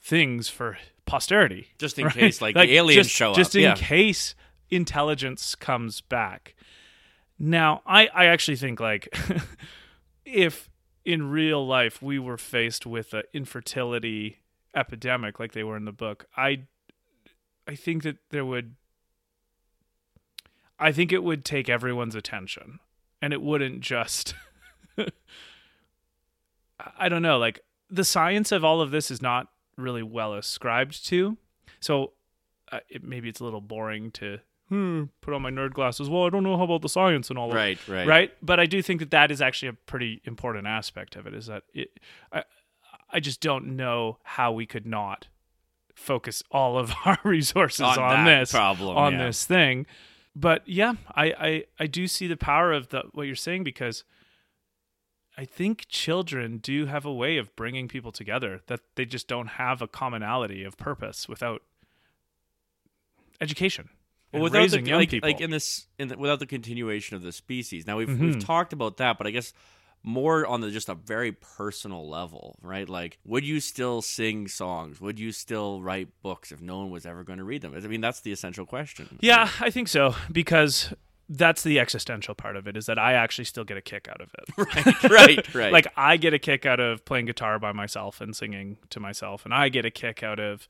things 0.00 0.48
for 0.48 0.78
posterity. 1.04 1.68
Just 1.78 1.98
in 1.98 2.06
right? 2.06 2.14
case 2.14 2.40
like, 2.40 2.54
the 2.54 2.74
aliens 2.74 3.06
just, 3.06 3.16
show 3.16 3.30
up. 3.30 3.36
Just 3.36 3.54
in 3.54 3.62
yeah. 3.62 3.74
case 3.74 4.34
intelligence 4.70 5.54
comes 5.54 6.00
back. 6.00 6.54
Now, 7.38 7.82
I, 7.86 8.08
I 8.08 8.26
actually 8.26 8.56
think 8.56 8.80
like 8.80 9.14
if 10.24 10.70
in 11.04 11.30
real 11.30 11.64
life 11.66 12.00
we 12.00 12.18
were 12.18 12.38
faced 12.38 12.86
with 12.86 13.12
an 13.12 13.24
infertility 13.32 14.38
epidemic 14.74 15.38
like 15.38 15.52
they 15.52 15.64
were 15.64 15.76
in 15.76 15.84
the 15.84 15.92
book, 15.92 16.26
I 16.36 16.62
I 17.68 17.74
think 17.74 18.04
that 18.04 18.16
there 18.30 18.44
would 18.44 18.76
I 20.78 20.92
think 20.92 21.12
it 21.12 21.22
would 21.22 21.44
take 21.44 21.68
everyone's 21.68 22.14
attention 22.14 22.80
and 23.22 23.32
it 23.32 23.42
wouldn't 23.42 23.80
just 23.80 24.34
I 26.98 27.08
don't 27.08 27.22
know, 27.22 27.38
like 27.38 27.60
the 27.90 28.04
science 28.04 28.52
of 28.52 28.64
all 28.64 28.80
of 28.80 28.90
this 28.90 29.10
is 29.10 29.22
not 29.22 29.48
really 29.76 30.02
well 30.02 30.34
ascribed 30.34 31.06
to. 31.06 31.36
So 31.80 32.12
uh, 32.72 32.80
it, 32.88 33.04
maybe 33.04 33.28
it's 33.28 33.40
a 33.40 33.44
little 33.44 33.60
boring 33.60 34.10
to 34.12 34.38
hmm, 34.68 35.04
put 35.20 35.34
on 35.34 35.42
my 35.42 35.50
nerd 35.50 35.72
glasses. 35.72 36.08
Well, 36.08 36.26
I 36.26 36.30
don't 36.30 36.42
know 36.42 36.56
how 36.56 36.64
about 36.64 36.82
the 36.82 36.88
science 36.88 37.30
and 37.30 37.38
all 37.38 37.48
that 37.50 37.56
Right, 37.56 37.88
right. 37.88 38.06
right 38.06 38.32
but 38.42 38.58
i 38.58 38.66
do 38.66 38.82
think 38.82 39.00
that 39.00 39.10
that 39.12 39.30
is 39.30 39.40
actually 39.40 39.68
a 39.68 39.72
pretty 39.72 40.20
important 40.24 40.66
aspect 40.66 41.14
of 41.16 41.26
it 41.26 41.34
is 41.34 41.46
that 41.46 41.62
it 41.72 42.00
i 42.32 42.42
i 43.10 43.20
just 43.20 43.40
don't 43.40 43.76
know 43.76 44.18
how 44.24 44.50
we 44.52 44.66
could 44.66 44.86
not 44.86 45.28
focus 45.94 46.42
all 46.50 46.78
of 46.78 46.92
our 47.04 47.18
resources 47.24 47.82
On 47.82 47.98
on, 47.98 48.24
this 48.24 48.50
problem, 48.50 48.96
on 48.96 49.12
yeah. 49.12 49.26
this 49.26 49.44
thing 49.44 49.86
but 50.38 50.62
yeah 50.68 50.94
I, 51.14 51.24
I 51.48 51.64
i 51.80 51.86
do 51.86 52.06
see 52.06 52.26
the 52.26 52.36
power 52.36 52.72
of 52.72 52.90
the 52.90 53.04
what 53.14 53.24
you're 53.26 53.34
saying 53.34 53.64
because 53.64 54.04
i 55.38 55.44
think 55.46 55.86
children 55.88 56.58
do 56.58 56.86
have 56.86 57.04
a 57.06 57.12
way 57.12 57.38
of 57.38 57.56
bringing 57.56 57.88
people 57.88 58.12
together 58.12 58.60
that 58.66 58.80
they 58.96 59.06
just 59.06 59.26
don't 59.28 59.48
have 59.48 59.80
a 59.82 59.88
commonality 59.88 60.62
of 60.62 60.76
purpose 60.76 61.26
without 61.28 61.62
education 63.40 63.88
Well, 64.32 64.42
without 64.42 64.58
raising 64.60 64.84
the, 64.84 64.90
young 64.90 65.00
like, 65.00 65.10
people 65.10 65.28
like 65.30 65.40
in 65.40 65.50
this, 65.50 65.86
in 65.98 66.08
the, 66.08 66.18
without 66.18 66.38
the 66.40 66.46
continuation 66.46 67.16
of 67.16 67.22
the 67.22 67.32
species. 67.32 67.86
Now 67.86 67.96
we've 67.96 68.08
Mhm. 68.08 68.20
we've 68.20 68.38
talked 68.38 68.72
about 68.72 68.96
that, 68.98 69.18
but 69.18 69.26
I 69.26 69.30
guess 69.30 69.52
more 70.06 70.46
on 70.46 70.60
the 70.60 70.70
just 70.70 70.88
a 70.88 70.94
very 70.94 71.32
personal 71.32 72.08
level, 72.08 72.56
right? 72.62 72.88
Like, 72.88 73.18
would 73.24 73.44
you 73.44 73.58
still 73.58 74.00
sing 74.00 74.46
songs? 74.46 75.00
Would 75.00 75.18
you 75.18 75.32
still 75.32 75.82
write 75.82 76.08
books 76.22 76.52
if 76.52 76.62
no 76.62 76.78
one 76.78 76.90
was 76.90 77.04
ever 77.04 77.24
going 77.24 77.38
to 77.38 77.44
read 77.44 77.60
them? 77.60 77.74
I 77.76 77.80
mean, 77.80 78.00
that's 78.00 78.20
the 78.20 78.30
essential 78.30 78.64
question. 78.64 79.18
Yeah, 79.20 79.50
I 79.60 79.70
think 79.70 79.88
so 79.88 80.14
because 80.30 80.94
that's 81.28 81.64
the 81.64 81.80
existential 81.80 82.36
part 82.36 82.54
of 82.56 82.68
it 82.68 82.76
is 82.76 82.86
that 82.86 83.00
I 83.00 83.14
actually 83.14 83.46
still 83.46 83.64
get 83.64 83.76
a 83.76 83.80
kick 83.80 84.08
out 84.08 84.20
of 84.20 84.30
it. 84.32 85.02
right, 85.02 85.10
right, 85.10 85.48
right. 85.54 85.72
Like 85.72 85.88
I 85.96 86.16
get 86.16 86.32
a 86.32 86.38
kick 86.38 86.64
out 86.64 86.78
of 86.78 87.04
playing 87.04 87.26
guitar 87.26 87.58
by 87.58 87.72
myself 87.72 88.20
and 88.20 88.34
singing 88.34 88.78
to 88.90 89.00
myself 89.00 89.44
and 89.44 89.52
I 89.52 89.68
get 89.68 89.84
a 89.84 89.90
kick 89.90 90.22
out 90.22 90.38
of 90.38 90.68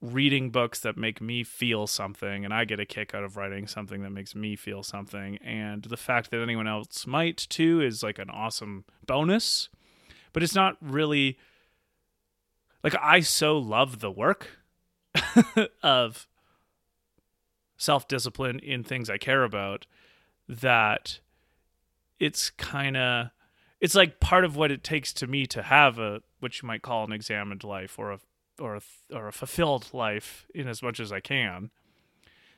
reading 0.00 0.50
books 0.50 0.80
that 0.80 0.96
make 0.96 1.20
me 1.20 1.44
feel 1.44 1.86
something 1.86 2.44
and 2.44 2.54
I 2.54 2.64
get 2.64 2.80
a 2.80 2.86
kick 2.86 3.14
out 3.14 3.22
of 3.22 3.36
writing 3.36 3.66
something 3.66 4.02
that 4.02 4.10
makes 4.10 4.34
me 4.34 4.56
feel 4.56 4.82
something 4.82 5.36
and 5.38 5.82
the 5.82 5.96
fact 5.96 6.30
that 6.30 6.40
anyone 6.40 6.66
else 6.66 7.06
might 7.06 7.36
too 7.36 7.82
is 7.82 8.02
like 8.02 8.18
an 8.18 8.30
awesome 8.30 8.84
bonus. 9.06 9.68
But 10.32 10.42
it's 10.42 10.54
not 10.54 10.76
really 10.80 11.38
like 12.82 12.94
I 13.00 13.20
so 13.20 13.58
love 13.58 14.00
the 14.00 14.10
work 14.10 14.58
of 15.82 16.26
self 17.76 18.08
discipline 18.08 18.58
in 18.60 18.84
things 18.84 19.10
I 19.10 19.18
care 19.18 19.44
about 19.44 19.86
that 20.48 21.20
it's 22.18 22.50
kind 22.50 22.96
of 22.96 23.30
it's 23.80 23.94
like 23.94 24.20
part 24.20 24.44
of 24.44 24.56
what 24.56 24.70
it 24.70 24.84
takes 24.84 25.12
to 25.14 25.26
me 25.26 25.46
to 25.46 25.62
have 25.62 25.98
a 25.98 26.22
what 26.38 26.60
you 26.62 26.66
might 26.66 26.82
call 26.82 27.04
an 27.04 27.12
examined 27.12 27.64
life 27.64 27.98
or 27.98 28.12
a 28.12 28.20
or 28.60 28.76
a 28.76 28.80
or 29.12 29.28
a 29.28 29.32
fulfilled 29.32 29.88
life 29.92 30.46
in 30.54 30.68
as 30.68 30.82
much 30.82 31.00
as 31.00 31.10
I 31.12 31.20
can. 31.20 31.70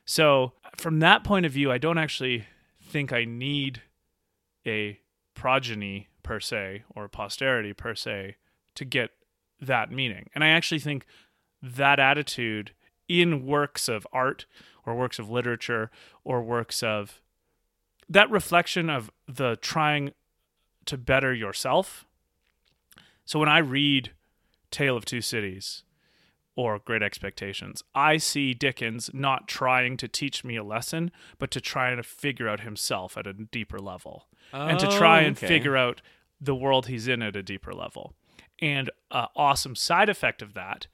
So 0.05 0.53
from 0.77 0.99
that 1.01 1.25
point 1.25 1.47
of 1.47 1.53
view, 1.53 1.71
I 1.71 1.79
don't 1.79 1.99
actually 1.99 2.47
think 2.83 3.13
I 3.13 3.25
need 3.25 3.83
a 4.67 4.99
progeny 5.35 6.09
per 6.23 6.41
se 6.41 6.83
or 6.95 7.09
posterity 7.09 7.73
per 7.73 7.95
se 7.95 8.37
to 8.75 8.85
get 8.85 9.11
that 9.61 9.91
meaning. 9.91 10.29
And 10.35 10.43
I 10.43 10.49
actually 10.49 10.81
think 10.81 11.07
that 11.63 12.01
attitude 12.01 12.73
in 13.09 13.47
works 13.47 13.89
of 13.89 14.07
art 14.13 14.47
or 14.85 14.95
works 14.95 15.19
of 15.19 15.31
literature 15.31 15.91
or 16.25 16.43
works 16.43 16.83
of 16.83 17.21
that 18.09 18.31
reflection 18.31 18.91
of 18.91 19.11
the 19.29 19.57
trying 19.57 20.13
to 20.87 20.99
better 20.99 21.33
yourself. 21.33 22.05
So 23.25 23.39
when 23.39 23.49
I 23.49 23.59
read 23.59 24.11
Tale 24.71 24.97
of 24.97 25.05
Two 25.05 25.21
Cities 25.21 25.85
or 26.55 26.79
Great 26.79 27.03
Expectations, 27.03 27.83
I 27.95 28.17
see 28.19 28.55
Dickens 28.55 29.11
not 29.13 29.49
trying 29.49 29.97
to 29.99 30.09
teach 30.09 30.45
me 30.45 30.57
a 30.57 30.65
lesson, 30.65 31.11
but 31.39 31.51
to 31.53 31.61
try 31.61 31.95
to 31.95 32.03
figure 32.03 32.49
out 32.49 32.61
himself 32.61 33.17
at 33.17 33.27
a 33.27 33.33
deeper 33.33 33.79
level 33.79 34.27
and 34.53 34.79
to 34.79 34.87
try 34.87 35.23
oh, 35.23 35.27
and 35.29 35.37
okay. 35.37 35.47
figure 35.47 35.77
out 35.77 36.03
the 36.41 36.55
world 36.55 36.87
he's 36.87 37.09
in 37.09 37.23
at 37.23 37.37
a 37.37 37.43
deeper 37.43 37.73
level. 37.73 38.15
And 38.61 38.91
an 39.11 39.27
awesome 39.35 39.75
side 39.75 40.09
effect 40.09 40.43
of 40.43 40.55
that 40.55 40.87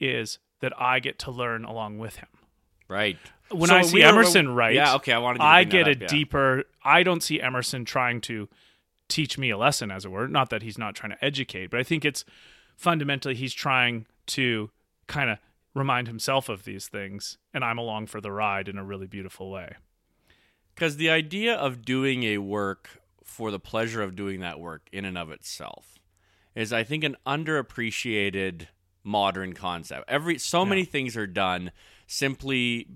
is 0.00 0.38
that 0.60 0.72
I 0.80 0.98
get 0.98 1.18
to 1.20 1.30
learn 1.30 1.64
along 1.64 1.98
with 1.98 2.16
him. 2.16 2.28
Right. 2.88 3.16
When 3.50 3.68
So 3.68 3.76
I 3.76 3.82
see 3.82 3.94
we 3.94 4.00
were- 4.02 4.08
Emerson 4.08 4.48
write, 4.48 4.74
Yeah, 4.74 4.94
okay, 4.96 5.12
I 5.12 5.18
wanted 5.18 5.38
to 5.38 5.44
I 5.44 5.64
get 5.64 5.84
that 5.84 5.96
a 5.96 6.00
yeah. 6.00 6.06
deeper. 6.06 6.64
I 6.82 7.02
don't 7.02 7.22
see 7.22 7.40
Emerson 7.40 7.84
trying 7.84 8.20
to 8.22 8.48
teach 9.08 9.38
me 9.38 9.50
a 9.50 9.56
lesson, 9.56 9.90
as 9.90 10.04
it 10.04 10.10
were. 10.10 10.26
Not 10.28 10.50
that 10.50 10.62
he's 10.62 10.78
not 10.78 10.94
trying 10.94 11.12
to 11.12 11.24
educate, 11.24 11.70
but 11.70 11.78
I 11.78 11.82
think 11.82 12.04
it's 12.04 12.24
fundamentally 12.76 13.34
he's 13.34 13.54
trying 13.54 14.06
to 14.26 14.70
kind 15.06 15.30
of 15.30 15.38
remind 15.74 16.06
himself 16.08 16.48
of 16.48 16.64
these 16.64 16.86
things, 16.88 17.38
and 17.52 17.64
I'm 17.64 17.78
along 17.78 18.06
for 18.06 18.20
the 18.20 18.30
ride 18.32 18.68
in 18.68 18.78
a 18.78 18.84
really 18.84 19.06
beautiful 19.06 19.50
way. 19.50 19.74
Because 20.74 20.96
the 20.96 21.10
idea 21.10 21.54
of 21.54 21.84
doing 21.84 22.22
a 22.24 22.38
work 22.38 23.02
for 23.24 23.50
the 23.50 23.60
pleasure 23.60 24.02
of 24.02 24.14
doing 24.16 24.40
that 24.40 24.58
work 24.60 24.88
in 24.92 25.04
and 25.04 25.16
of 25.18 25.30
itself 25.30 25.98
is, 26.54 26.72
I 26.72 26.84
think, 26.84 27.04
an 27.04 27.16
underappreciated 27.26 28.68
modern 29.02 29.52
concept. 29.52 30.04
Every 30.08 30.38
so 30.38 30.64
many 30.64 30.84
things 30.84 31.16
are 31.16 31.26
done 31.26 31.72
simply 32.06 32.88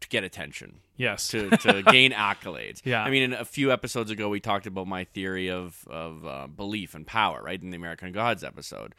to 0.00 0.08
get 0.08 0.24
attention, 0.24 0.80
Yes. 0.96 1.28
to, 1.28 1.50
to 1.58 1.82
gain 1.82 2.12
accolades. 2.12 2.80
Yeah. 2.84 3.02
I 3.02 3.10
mean, 3.10 3.22
in 3.24 3.32
a 3.32 3.44
few 3.44 3.72
episodes 3.72 4.10
ago, 4.10 4.28
we 4.28 4.40
talked 4.40 4.66
about 4.66 4.86
my 4.86 5.04
theory 5.04 5.50
of 5.50 5.86
of 5.88 6.26
uh, 6.26 6.46
belief 6.46 6.94
and 6.94 7.06
power, 7.06 7.42
right, 7.42 7.60
in 7.60 7.70
the 7.70 7.76
American 7.76 8.12
Gods 8.12 8.42
episode. 8.44 8.94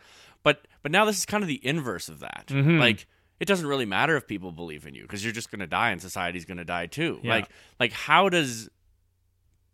But 0.49 0.67
but 0.81 0.91
now 0.91 1.05
this 1.05 1.19
is 1.19 1.27
kind 1.27 1.43
of 1.43 1.47
the 1.47 1.63
inverse 1.63 2.09
of 2.09 2.21
that. 2.21 2.45
Mm-hmm. 2.47 2.79
Like 2.79 3.05
it 3.39 3.45
doesn't 3.45 3.67
really 3.67 3.85
matter 3.85 4.17
if 4.17 4.25
people 4.25 4.51
believe 4.51 4.87
in 4.87 4.95
you 4.95 5.03
because 5.03 5.23
you're 5.23 5.31
just 5.31 5.51
going 5.51 5.59
to 5.59 5.67
die 5.67 5.91
and 5.91 6.01
society's 6.01 6.45
going 6.45 6.57
to 6.57 6.65
die 6.65 6.87
too. 6.87 7.19
Yeah. 7.21 7.35
Like 7.35 7.49
like 7.79 7.91
how 7.91 8.29
does 8.29 8.67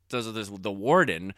does 0.10 0.34
this 0.34 0.52
the 0.54 0.74
warden 0.74 1.34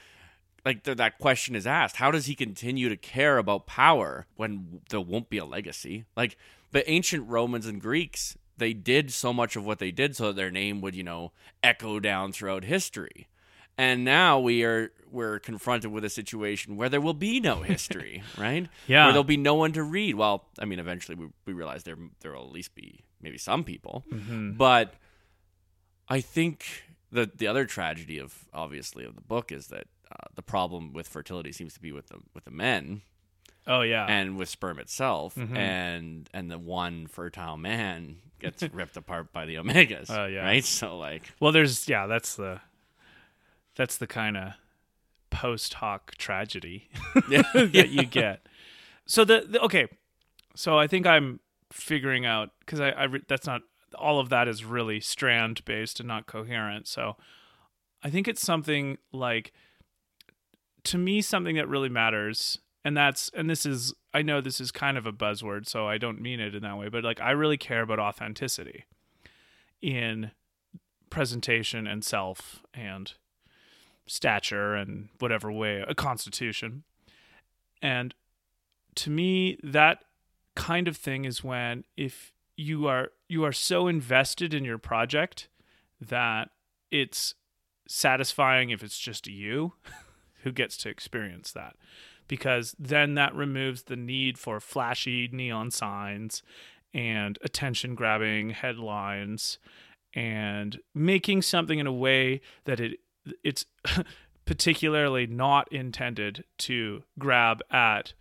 like 0.66 0.84
th- 0.84 0.98
that 0.98 1.20
question 1.20 1.56
is 1.56 1.68
asked 1.68 1.98
how 1.98 2.10
does 2.10 2.26
he 2.26 2.34
continue 2.34 2.90
to 2.90 2.98
care 2.98 3.38
about 3.38 3.68
power 3.68 4.26
when 4.38 4.82
there 4.90 5.00
won't 5.00 5.30
be 5.30 5.38
a 5.38 5.46
legacy 5.46 6.06
like 6.16 6.36
the 6.72 6.90
ancient 6.90 7.30
romans 7.30 7.66
and 7.66 7.80
greeks 7.80 8.38
they 8.58 8.74
did 8.74 9.12
so 9.12 9.32
much 9.32 9.56
of 9.56 9.66
what 9.66 9.80
they 9.80 9.92
did 9.92 10.16
so 10.16 10.28
that 10.28 10.36
their 10.36 10.52
name 10.52 10.82
would 10.82 10.96
you 10.96 11.04
know 11.04 11.32
echo 11.64 12.00
down 12.00 12.32
throughout 12.34 12.66
history 12.66 13.28
and 13.78 14.04
now 14.04 14.40
we 14.40 14.64
are 14.64 14.92
we're 15.12 15.40
confronted 15.40 15.92
with 15.92 16.04
a 16.04 16.10
situation 16.10 16.76
where 16.76 16.90
there 16.90 17.00
will 17.02 17.14
be 17.14 17.40
no 17.40 17.62
history 17.74 18.24
right 18.38 18.68
Yeah. 18.88 19.06
where 19.06 19.14
there'll 19.14 19.24
be 19.24 19.38
no 19.38 19.56
one 19.56 19.72
to 19.74 19.84
read 19.84 20.16
well 20.16 20.46
i 20.60 20.66
mean 20.66 20.80
eventually 20.80 21.16
we, 21.16 21.28
we 21.46 21.54
realize 21.54 21.84
there 21.84 21.98
there 22.22 22.34
will 22.34 22.44
at 22.46 22.52
least 22.52 22.76
be 22.76 23.04
maybe 23.22 23.38
some 23.38 23.64
people 23.64 24.04
Mm-hmm. 24.12 24.52
but 24.58 24.94
I 26.10 26.22
think 26.22 26.66
the 27.12 27.30
the 27.36 27.48
other 27.48 27.66
tragedy 27.66 28.18
of 28.20 28.34
obviously 28.54 29.04
of 29.06 29.16
the 29.16 29.22
book 29.22 29.52
is 29.52 29.68
that 29.68 29.88
uh, 30.12 30.28
the 30.36 30.42
problem 30.42 30.94
with 30.94 31.08
fertility 31.08 31.52
seems 31.52 31.74
to 31.74 31.82
be 31.82 31.92
with 31.92 32.08
the 32.08 32.20
with 32.34 32.46
the 32.46 32.52
men 32.52 33.02
Oh 33.70 33.82
yeah. 33.82 34.06
and 34.08 34.38
with 34.38 34.48
sperm 34.48 34.80
itself, 34.80 35.36
Mm-hmm. 35.36 35.58
and 35.58 36.30
and 36.34 36.50
the 36.50 36.58
one 36.58 37.08
fertile 37.08 37.58
man 37.58 38.20
gets 38.40 38.64
ripped 38.74 38.96
apart 38.96 39.34
by 39.34 39.46
the 39.46 39.56
omegas. 39.56 40.10
Oh, 40.10 40.26
yeah. 40.28 40.44
right. 40.46 40.64
So 40.64 40.98
like, 40.98 41.24
well, 41.42 41.52
there's 41.52 41.90
yeah. 41.90 42.08
That's 42.08 42.36
the 42.38 42.62
that's 43.78 43.98
the 43.98 44.08
kind 44.08 44.36
of 44.36 44.54
post 45.30 45.76
hoc 45.76 46.16
tragedy 46.16 46.90
that 47.30 47.88
you 47.90 48.04
get. 48.04 48.46
So 49.06 49.24
the, 49.24 49.46
the 49.48 49.62
okay. 49.62 49.88
So 50.56 50.78
I 50.78 50.88
think 50.88 51.06
I'm 51.06 51.40
figuring 51.72 52.26
out 52.26 52.50
because 52.60 52.82
I, 52.82 52.90
I 52.90 53.04
re- 53.04 53.24
that's 53.28 53.46
not 53.46 53.62
all 53.96 54.20
of 54.20 54.30
that 54.30 54.48
is 54.48 54.66
really 54.66 55.00
strand 55.00 55.64
based 55.64 56.00
and 56.00 56.08
not 56.08 56.26
coherent. 56.26 56.88
So 56.88 57.16
I 58.04 58.10
think 58.10 58.28
it's 58.28 58.42
something 58.42 58.98
like 59.14 59.54
to 60.86 60.98
me 60.98 61.22
something 61.22 61.56
that 61.56 61.68
really 61.68 61.90
matters 61.90 62.60
and 62.84 62.96
that's 62.96 63.30
and 63.34 63.50
this 63.50 63.66
is 63.66 63.94
I 64.14 64.22
know 64.24 64.42
this 64.42 64.60
is 64.60 64.72
kind 64.72 64.98
of 64.98 65.06
a 65.06 65.12
buzzword 65.12 65.68
so 65.68 65.88
I 65.88 65.98
don't 65.98 66.22
mean 66.22 66.40
it 66.40 66.56
in 66.56 66.64
that 66.64 66.78
way 66.78 66.90
but 66.90 67.04
like 67.04 67.20
I 67.20 67.32
really 67.32 67.58
care 67.58 67.82
about 67.82 68.00
authenticity 68.00 68.86
in 69.82 70.32
presentation 71.10 71.86
and 71.88 72.04
self 72.04 72.64
and 72.74 73.14
stature 74.08 74.74
and 74.76 75.10
whatever 75.20 75.52
way 75.52 75.84
a 75.88 75.96
constitution. 75.96 76.84
And 77.82 78.14
to 78.96 79.10
me 79.10 79.60
that 79.64 80.00
kind 80.56 80.88
of 80.88 80.98
thing 80.98 81.26
is 81.26 81.44
when 81.44 81.84
if 81.96 82.34
you 82.56 82.88
are 82.88 83.10
you 83.30 83.44
are 83.44 83.54
so 83.54 83.88
invested 83.88 84.54
in 84.54 84.66
your 84.66 84.80
project 84.80 85.50
that 86.02 86.50
it's 86.92 87.36
satisfying 87.88 88.70
if 88.70 88.84
it's 88.84 88.98
just 88.98 89.28
you 89.28 89.74
who 90.44 90.52
gets 90.52 90.78
to 90.78 90.90
experience 90.90 91.52
that. 91.52 91.76
Because 92.28 92.76
then 92.78 93.14
that 93.14 93.34
removes 93.36 93.84
the 93.84 93.96
need 93.96 94.38
for 94.38 94.60
flashy 94.60 95.30
neon 95.32 95.72
signs 95.72 96.44
and 96.94 97.40
attention 97.42 97.96
grabbing 97.96 98.50
headlines 98.50 99.60
and 100.14 100.80
making 100.94 101.42
something 101.42 101.80
in 101.80 101.88
a 101.88 101.94
way 101.94 102.42
that 102.66 102.80
it 102.80 103.00
it's 103.44 103.66
particularly 104.46 105.28
not 105.28 105.72
intended 105.72 106.44
to 106.58 107.04
grab 107.20 107.62
at 107.72 108.14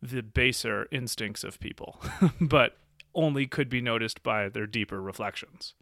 the 0.00 0.22
baser 0.22 0.86
instincts 0.90 1.44
of 1.44 1.60
people 1.60 2.00
but 2.40 2.76
only 3.14 3.46
could 3.46 3.68
be 3.68 3.80
noticed 3.80 4.22
by 4.22 4.48
their 4.48 4.66
deeper 4.66 5.00
reflections 5.00 5.74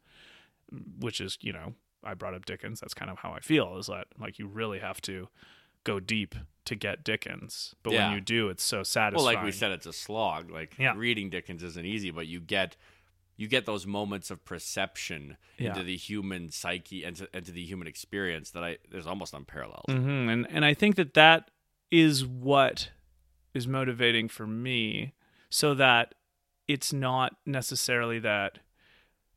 which 0.99 1.21
is 1.21 1.39
you 1.41 1.53
know 1.53 1.75
i 2.05 2.15
brought 2.15 2.35
up 2.35 2.45
dickens 2.47 2.81
that's 2.81 2.95
kind 2.95 3.11
of 3.11 3.19
how 3.19 3.33
i 3.33 3.41
feel 3.41 3.77
is 3.79 3.87
that 3.87 4.07
like 4.21 4.39
you 4.39 4.47
really 4.47 4.79
have 4.79 5.01
to 5.01 5.29
go 5.85 5.99
deep 5.99 6.35
to 6.65 6.75
get 6.77 7.03
dickens 7.05 7.75
but 7.83 7.93
Yeah. 7.93 8.07
when 8.09 8.15
you 8.17 8.21
do 8.21 8.49
it's 8.49 8.63
so 8.63 8.83
satisfying 8.83 9.25
well, 9.25 9.35
like 9.35 9.45
we 9.45 9.51
said, 9.53 9.73
it's 9.73 9.87
a 9.87 9.93
slog. 9.93 10.51
Like 10.51 10.77
Yeah. 10.79 10.95
reading 10.97 11.29
Dickens 11.29 11.63
isn't 11.65 11.85
easy, 11.85 12.13
but 12.13 12.29
you 12.29 12.39
get 12.39 12.77
you 13.37 13.49
get 13.49 13.67
those 13.67 13.87
moments 13.87 14.31
of 14.31 14.45
perception 14.45 15.37
Yeah. 15.59 15.71
into 15.71 15.83
the 15.85 15.97
human 15.97 16.51
psyche 16.51 17.03
and 17.05 17.17
to, 17.17 17.29
into 17.37 17.51
the 17.53 17.65
human 17.65 17.87
experience 17.89 18.51
that 18.51 18.63
I 18.65 18.79
there's 18.91 19.07
almost 19.07 19.33
unparalleled. 19.35 19.87
hmm 19.89 20.29
And 20.29 20.47
and 20.51 20.65
I 20.65 20.75
think 20.75 20.97
that 20.97 21.15
that 21.15 21.51
is 21.91 22.25
what 22.27 22.91
is 23.55 23.67
motivating 23.69 24.29
for 24.29 24.47
me, 24.47 25.13
so 25.51 25.75
that 25.75 26.15
it's 26.69 26.93
not 26.93 27.37
necessarily 27.45 28.19
that 28.21 28.61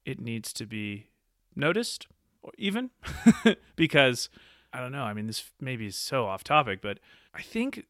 it 0.05 0.19
needs 0.21 0.53
to 0.53 0.65
be 0.65 1.07
noticed 1.55 2.07
or 2.41 2.51
even 2.57 2.91
because 3.75 4.29
I 4.71 4.79
don't 4.79 4.91
know. 4.91 5.03
I 5.03 5.13
mean, 5.13 5.27
this 5.27 5.51
maybe 5.59 5.87
is 5.87 5.95
so 5.95 6.25
off 6.27 6.43
topic, 6.43 6.81
but 6.81 6.99
I 7.33 7.41
think 7.41 7.85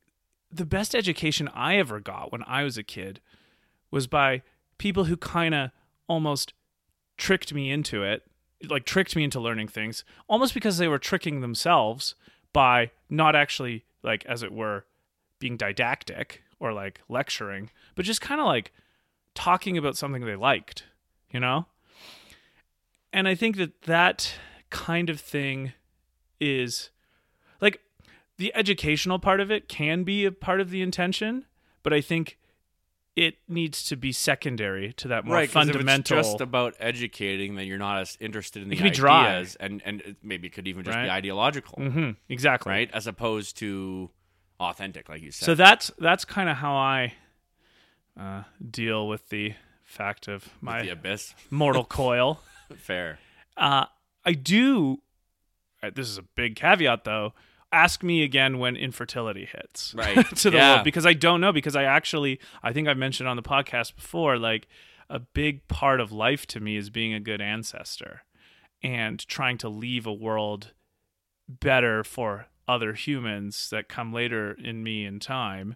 the 0.52 0.66
best 0.66 0.96
education 0.96 1.48
I 1.54 1.78
ever 1.78 2.00
got 2.00 2.32
when 2.32 2.44
I 2.48 2.64
was 2.64 2.78
a 2.78 2.84
kid 2.84 3.20
was 3.92 4.08
by 4.08 4.42
people 4.78 5.06
who 5.06 5.18
kind 5.18 5.54
of 5.56 5.72
almost 6.08 6.54
tricked 7.18 7.54
me 7.54 7.72
into 7.72 8.04
it, 8.04 8.24
like 8.70 8.86
tricked 8.86 9.16
me 9.16 9.24
into 9.24 9.40
learning 9.40 9.68
things, 9.68 10.04
almost 10.28 10.54
because 10.54 10.78
they 10.78 10.88
were 10.88 11.00
tricking 11.00 11.42
themselves 11.42 12.16
by 12.54 12.92
not 13.10 13.36
actually, 13.36 13.86
like, 14.04 14.26
as 14.26 14.44
it 14.44 14.52
were, 14.52 14.86
being 15.40 15.58
didactic 15.58 16.42
or 16.60 16.74
like 16.74 17.02
lecturing, 17.10 17.70
but 17.96 18.06
just 18.06 18.22
kind 18.22 18.40
of 18.40 18.48
like 18.48 18.72
talking 19.34 19.78
about 19.78 19.98
something 19.98 20.26
they 20.26 20.36
liked, 20.36 20.84
you 21.30 21.40
know? 21.40 21.66
And 23.12 23.28
I 23.28 23.36
think 23.36 23.58
that 23.58 23.84
that 23.84 24.34
kind 24.70 25.10
of 25.10 25.20
thing 25.20 25.74
is 26.40 26.90
like 27.62 27.80
the 28.38 28.54
educational 28.56 29.20
part 29.20 29.40
of 29.40 29.52
it 29.52 29.70
can 29.70 30.04
be 30.04 30.26
a 30.26 30.32
part 30.32 30.62
of 30.62 30.70
the 30.70 30.82
intention, 30.82 31.46
but 31.84 31.94
I 31.94 32.02
think 32.02 32.38
it 33.16 33.36
needs 33.48 33.84
to 33.88 33.96
be 33.96 34.12
secondary 34.12 34.92
to 34.94 35.08
that 35.08 35.24
more 35.26 35.36
right, 35.36 35.50
fundamental. 35.50 36.18
If 36.18 36.22
it's 36.22 36.30
just 36.32 36.42
about 36.42 36.74
educating, 36.80 37.56
then 37.56 37.66
you're 37.68 37.78
not 37.78 38.00
as 38.00 38.18
interested 38.20 38.62
in 38.62 38.70
the 38.70 38.76
be 38.82 38.90
dry. 38.90 39.28
ideas, 39.36 39.56
and 39.60 39.82
and 39.86 40.16
maybe 40.22 40.48
it 40.48 40.52
could 40.54 40.68
even 40.68 40.84
just 40.84 40.96
Right. 40.96 41.06
be 41.06 41.10
ideological, 41.10 41.82
hmm 41.82 42.12
exactly. 42.30 42.70
right? 42.72 42.90
As 42.94 43.08
opposed 43.08 43.58
to 43.60 44.10
authentic, 44.60 45.08
like 45.10 45.22
you 45.22 45.32
said. 45.32 45.46
So 45.46 45.56
that's 45.56 45.92
that's 45.98 46.26
kind 46.26 46.50
of 46.50 46.58
how 46.58 46.76
I 46.76 47.14
uh, 48.20 48.44
deal 48.70 49.08
with 49.08 49.30
the 49.30 49.54
fact 49.84 50.28
of 50.28 50.50
my 50.62 50.82
the 50.82 50.90
abyss, 50.90 51.34
mortal 51.50 51.86
coil. 52.02 52.42
fair. 52.76 53.20
Uh, 53.56 53.86
I 54.26 54.34
do. 54.34 55.02
uh, 55.84 55.92
This 55.94 56.10
is 56.10 56.18
a 56.18 56.24
big 56.24 56.56
caveat, 56.56 57.04
though. 57.06 57.34
Ask 57.72 58.04
me 58.04 58.24
again 58.24 58.58
when 58.60 58.76
infertility 58.76 59.46
hits 59.46 59.94
Right. 59.98 60.26
to 60.38 60.50
the 60.50 60.58
Yeah. 60.58 60.74
world 60.76 60.84
because 60.86 61.06
I 61.06 61.14
don't 61.14 61.42
know. 61.42 61.52
Because 61.52 61.76
I 61.76 61.84
actually, 61.84 62.40
I 62.64 62.72
think 62.74 62.88
I've 62.88 62.98
mentioned 62.98 63.28
on 63.30 63.36
the 63.36 63.44
podcast 63.44 63.96
before, 63.96 64.38
like 64.38 64.68
a 65.10 65.20
big 65.20 65.68
part 65.68 66.00
of 66.00 66.12
life 66.12 66.46
to 66.48 66.60
me 66.60 66.78
is 66.78 66.90
being 66.90 67.14
a 67.14 67.20
good 67.20 67.42
ancestor 67.42 68.22
and 68.82 69.20
trying 69.28 69.58
to 69.60 69.70
leave 69.70 70.06
a 70.08 70.14
world 70.14 70.74
better 71.48 72.04
for 72.04 72.48
other 72.68 72.94
humans 72.94 73.70
that 73.70 73.88
come 73.88 74.12
later 74.12 74.54
in 74.54 74.84
me 74.84 75.06
in 75.06 75.20
time 75.20 75.76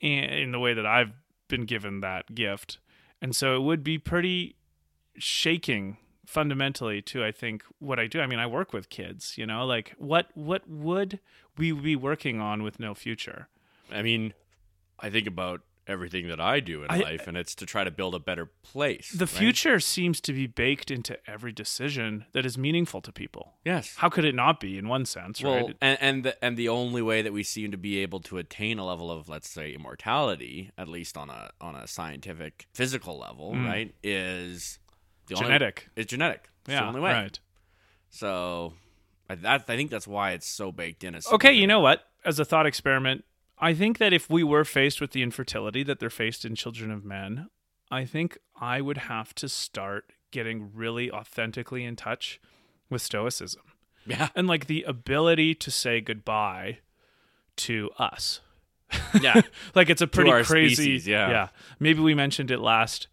in, 0.00 0.24
in 0.24 0.52
the 0.52 0.58
way 0.58 0.72
that 0.74 0.86
I've 0.86 1.12
been 1.48 1.66
given 1.66 2.00
that 2.00 2.34
gift. 2.34 2.78
And 3.20 3.34
so 3.36 3.56
it 3.56 3.60
would 3.62 3.82
be 3.84 3.98
pretty 3.98 4.56
shaking 5.18 5.98
fundamentally 6.28 7.00
to 7.02 7.24
I 7.24 7.32
think 7.32 7.64
what 7.78 7.98
I 7.98 8.06
do. 8.06 8.20
I 8.20 8.26
mean, 8.26 8.38
I 8.38 8.46
work 8.46 8.72
with 8.74 8.90
kids, 8.90 9.36
you 9.38 9.46
know, 9.46 9.64
like 9.64 9.94
what 9.98 10.26
what 10.34 10.68
would 10.68 11.18
we 11.56 11.72
be 11.72 11.96
working 11.96 12.40
on 12.40 12.62
with 12.62 12.78
no 12.78 12.94
future? 12.94 13.48
I 13.90 14.02
mean, 14.02 14.34
I 15.00 15.08
think 15.10 15.26
about 15.26 15.62
everything 15.86 16.28
that 16.28 16.38
I 16.38 16.60
do 16.60 16.82
in 16.84 16.90
I- 16.90 16.98
life, 16.98 17.26
and 17.26 17.34
it's 17.34 17.54
to 17.54 17.64
try 17.64 17.82
to 17.82 17.90
build 17.90 18.14
a 18.14 18.18
better 18.18 18.44
place. 18.62 19.10
The 19.10 19.24
right? 19.24 19.28
future 19.30 19.80
seems 19.80 20.20
to 20.20 20.34
be 20.34 20.46
baked 20.46 20.90
into 20.90 21.16
every 21.26 21.50
decision 21.50 22.26
that 22.32 22.44
is 22.44 22.58
meaningful 22.58 23.00
to 23.00 23.10
people. 23.10 23.54
yes. 23.64 23.96
How 23.96 24.10
could 24.10 24.26
it 24.26 24.34
not 24.34 24.60
be 24.60 24.76
in 24.76 24.86
one 24.86 25.06
sense, 25.06 25.42
Well, 25.42 25.54
right? 25.68 25.76
and 25.80 25.98
and 26.02 26.24
the, 26.26 26.44
and 26.44 26.58
the 26.58 26.68
only 26.68 27.00
way 27.00 27.22
that 27.22 27.32
we 27.32 27.42
seem 27.42 27.70
to 27.70 27.78
be 27.78 27.96
able 28.02 28.20
to 28.20 28.36
attain 28.36 28.78
a 28.78 28.84
level 28.84 29.10
of, 29.10 29.30
let's 29.30 29.48
say, 29.48 29.72
immortality, 29.72 30.70
at 30.76 30.88
least 30.88 31.16
on 31.16 31.30
a 31.30 31.52
on 31.58 31.74
a 31.74 31.86
scientific, 31.88 32.66
physical 32.74 33.18
level, 33.18 33.54
Mm. 33.54 33.66
right, 33.66 33.94
is 34.02 34.78
the 35.28 35.36
only- 35.36 35.46
Genetic. 35.46 35.88
It's 35.96 36.10
genetic. 36.10 36.48
It's 36.62 36.72
yeah, 36.72 36.82
the 36.82 36.86
only 36.88 37.00
way. 37.00 37.12
right. 37.12 37.38
So, 38.10 38.74
I, 39.28 39.34
that 39.36 39.64
I 39.68 39.76
think 39.76 39.90
that's 39.90 40.06
why 40.08 40.32
it's 40.32 40.46
so 40.46 40.72
baked 40.72 41.04
in. 41.04 41.18
Okay, 41.32 41.52
you 41.52 41.66
know 41.66 41.80
what? 41.80 42.04
As 42.24 42.38
a 42.38 42.44
thought 42.44 42.66
experiment, 42.66 43.24
I 43.58 43.74
think 43.74 43.98
that 43.98 44.12
if 44.12 44.28
we 44.30 44.42
were 44.42 44.64
faced 44.64 45.00
with 45.00 45.12
the 45.12 45.22
infertility 45.22 45.82
that 45.84 46.00
they're 46.00 46.10
faced 46.10 46.44
in 46.44 46.54
Children 46.54 46.90
of 46.90 47.04
Men, 47.04 47.48
I 47.90 48.04
think 48.04 48.38
I 48.60 48.80
would 48.80 48.98
have 48.98 49.34
to 49.36 49.48
start 49.48 50.12
getting 50.30 50.70
really 50.74 51.10
authentically 51.10 51.84
in 51.84 51.96
touch 51.96 52.40
with 52.90 53.02
Stoicism 53.02 53.62
yeah, 54.08 54.28
and 54.34 54.46
like 54.48 54.66
the 54.66 54.82
ability 54.84 55.54
to 55.54 55.70
say 55.70 56.00
goodbye 56.00 56.78
to 57.56 57.90
us. 57.98 58.40
yeah, 59.20 59.42
like 59.74 59.90
it's 59.90 60.00
a 60.00 60.06
pretty 60.06 60.30
crazy 60.44 60.74
species, 60.74 61.06
yeah. 61.06 61.30
yeah 61.30 61.48
maybe 61.78 62.00
we 62.00 62.14
mentioned 62.14 62.50
it 62.50 62.58
last 62.58 63.06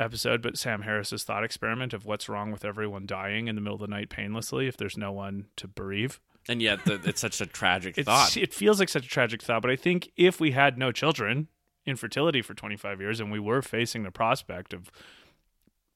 episode 0.00 0.40
but 0.40 0.56
sam 0.56 0.82
harris's 0.82 1.22
thought 1.22 1.44
experiment 1.44 1.92
of 1.92 2.06
what's 2.06 2.28
wrong 2.28 2.50
with 2.50 2.64
everyone 2.64 3.06
dying 3.06 3.46
in 3.48 3.54
the 3.54 3.60
middle 3.60 3.74
of 3.74 3.80
the 3.80 3.86
night 3.86 4.08
painlessly 4.08 4.66
if 4.66 4.76
there's 4.76 4.96
no 4.96 5.12
one 5.12 5.46
to 5.56 5.68
bereave 5.68 6.18
and 6.48 6.62
yet 6.62 6.82
the, 6.86 6.94
it's 7.04 7.20
such 7.20 7.40
a 7.40 7.46
tragic 7.46 7.94
thought. 8.04 8.36
it 8.36 8.54
feels 8.54 8.80
like 8.80 8.88
such 8.88 9.04
a 9.04 9.08
tragic 9.08 9.42
thought 9.42 9.60
but 9.62 9.70
i 9.70 9.76
think 9.76 10.10
if 10.16 10.40
we 10.40 10.52
had 10.52 10.78
no 10.78 10.90
children 10.90 11.48
infertility 11.86 12.40
for 12.42 12.54
25 12.54 13.00
years 13.00 13.20
and 13.20 13.30
we 13.30 13.38
were 13.38 13.62
facing 13.62 14.02
the 14.02 14.10
prospect 14.10 14.72
of 14.72 14.90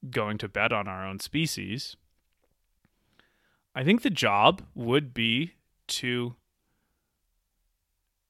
going 0.09 0.37
to 0.37 0.47
bed 0.47 0.71
on 0.71 0.87
our 0.87 1.05
own 1.05 1.19
species 1.19 1.95
i 3.73 3.83
think 3.83 4.03
the 4.03 4.09
job 4.09 4.61
would 4.75 5.13
be 5.13 5.53
to 5.87 6.35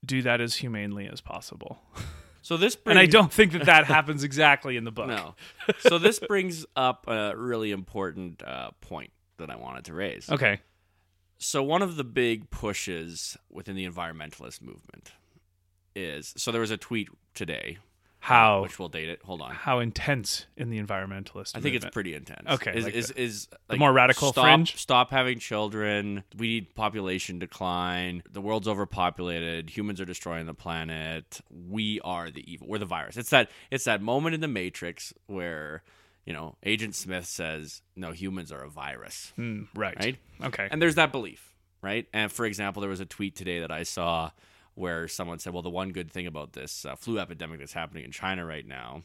do 0.06 0.22
that 0.22 0.40
as 0.40 0.56
humanely 0.56 1.08
as 1.08 1.20
possible 1.20 1.80
So 2.46 2.58
this 2.58 2.76
brings, 2.76 2.92
and 2.92 3.00
I 3.00 3.08
don't 3.08 3.34
think 3.34 3.54
that 3.54 3.66
that 3.66 3.86
happens 3.96 4.24
exactly 4.24 4.78
in 4.78 4.84
the 4.84 4.92
book. 4.92 5.08
No. 5.08 5.34
So 5.80 5.98
this 5.98 6.20
brings 6.20 6.64
up 6.76 7.08
a 7.08 7.36
really 7.36 7.72
important 7.72 8.44
uh, 8.44 8.70
point 8.82 9.10
that 9.38 9.50
I 9.50 9.56
wanted 9.56 9.86
to 9.86 9.96
raise. 9.96 10.30
Okay. 10.30 10.60
So 11.40 11.64
one 11.64 11.82
of 11.82 11.96
the 11.96 12.04
big 12.04 12.52
pushes 12.52 13.36
within 13.50 13.76
the 13.76 13.90
environmentalist 13.90 14.62
movement 14.62 15.12
is 15.96 16.36
so 16.38 16.52
there 16.52 16.62
was 16.62 16.70
a 16.70 16.78
tweet 16.78 17.10
today, 17.34 17.80
How 18.26 18.64
which 18.64 18.80
will 18.80 18.90
date 18.90 19.08
it. 19.10 19.22
Hold 19.24 19.42
on. 19.42 19.52
how 19.54 19.80
intense 19.80 20.48
in 20.58 20.70
the 20.72 20.82
environmentalist? 20.82 21.56
I 21.56 21.60
think 21.60 21.76
it's 21.76 21.86
pretty 21.86 22.16
intense. 22.16 22.48
Okay, 22.50 22.76
is 22.76 22.86
like 22.86 22.94
is, 22.96 23.08
the- 23.10 23.22
is 23.22 23.48
the 23.68 23.78
more 23.78 23.94
radical 23.94 24.32
stop, 24.32 24.46
fringe? 24.46 24.76
Stop 24.78 25.12
having 25.12 25.38
children. 25.40 26.24
We 26.36 26.48
need 26.48 26.74
population 26.76 27.38
decline. 27.38 28.24
The 28.32 28.42
world's 28.42 28.68
overpopulated. 28.68 29.70
Humans 29.70 30.02
are 30.02 30.06
destroying 30.06 30.48
the 30.48 30.54
planet. 30.56 31.40
We 31.70 32.00
are 32.02 32.32
the 32.32 32.52
evil. 32.52 32.68
We're 32.68 32.80
the 32.80 32.86
virus. 32.86 33.16
It's 33.18 33.30
that. 33.30 33.52
It's 33.70 33.84
that 33.86 34.02
moment 34.02 34.34
in 34.36 34.42
the 34.42 34.48
Matrix 34.48 35.14
where 35.28 35.84
you 36.26 36.34
know 36.34 36.56
Agent 36.64 36.96
Smith 36.96 37.26
says, 37.28 37.84
"No, 37.96 38.12
humans 38.12 38.52
are 38.52 38.64
a 38.64 38.70
virus." 38.70 39.34
Mm, 39.38 39.68
right. 39.76 39.96
Right? 40.00 40.18
Okay. 40.44 40.68
And 40.72 40.82
there's 40.82 40.96
that 40.96 41.12
belief, 41.12 41.54
right? 41.84 42.08
And 42.12 42.32
for 42.32 42.46
example, 42.46 42.82
there 42.82 42.90
was 42.90 43.00
a 43.02 43.06
tweet 43.06 43.36
today 43.36 43.60
that 43.60 43.72
I 43.72 43.84
saw 43.84 44.32
where 44.76 45.08
someone 45.08 45.40
said, 45.40 45.54
"Well, 45.54 45.62
the 45.64 45.70
one 45.70 45.90
good 45.92 46.12
thing 46.12 46.28
about 46.28 46.54
this 46.54 46.86
uh, 46.86 46.96
flu 46.96 47.20
epidemic 47.20 47.60
that's 47.60 47.74
happening 47.74 48.04
in 48.06 48.12
China 48.12 48.46
right 48.46 48.66
now 48.66 49.02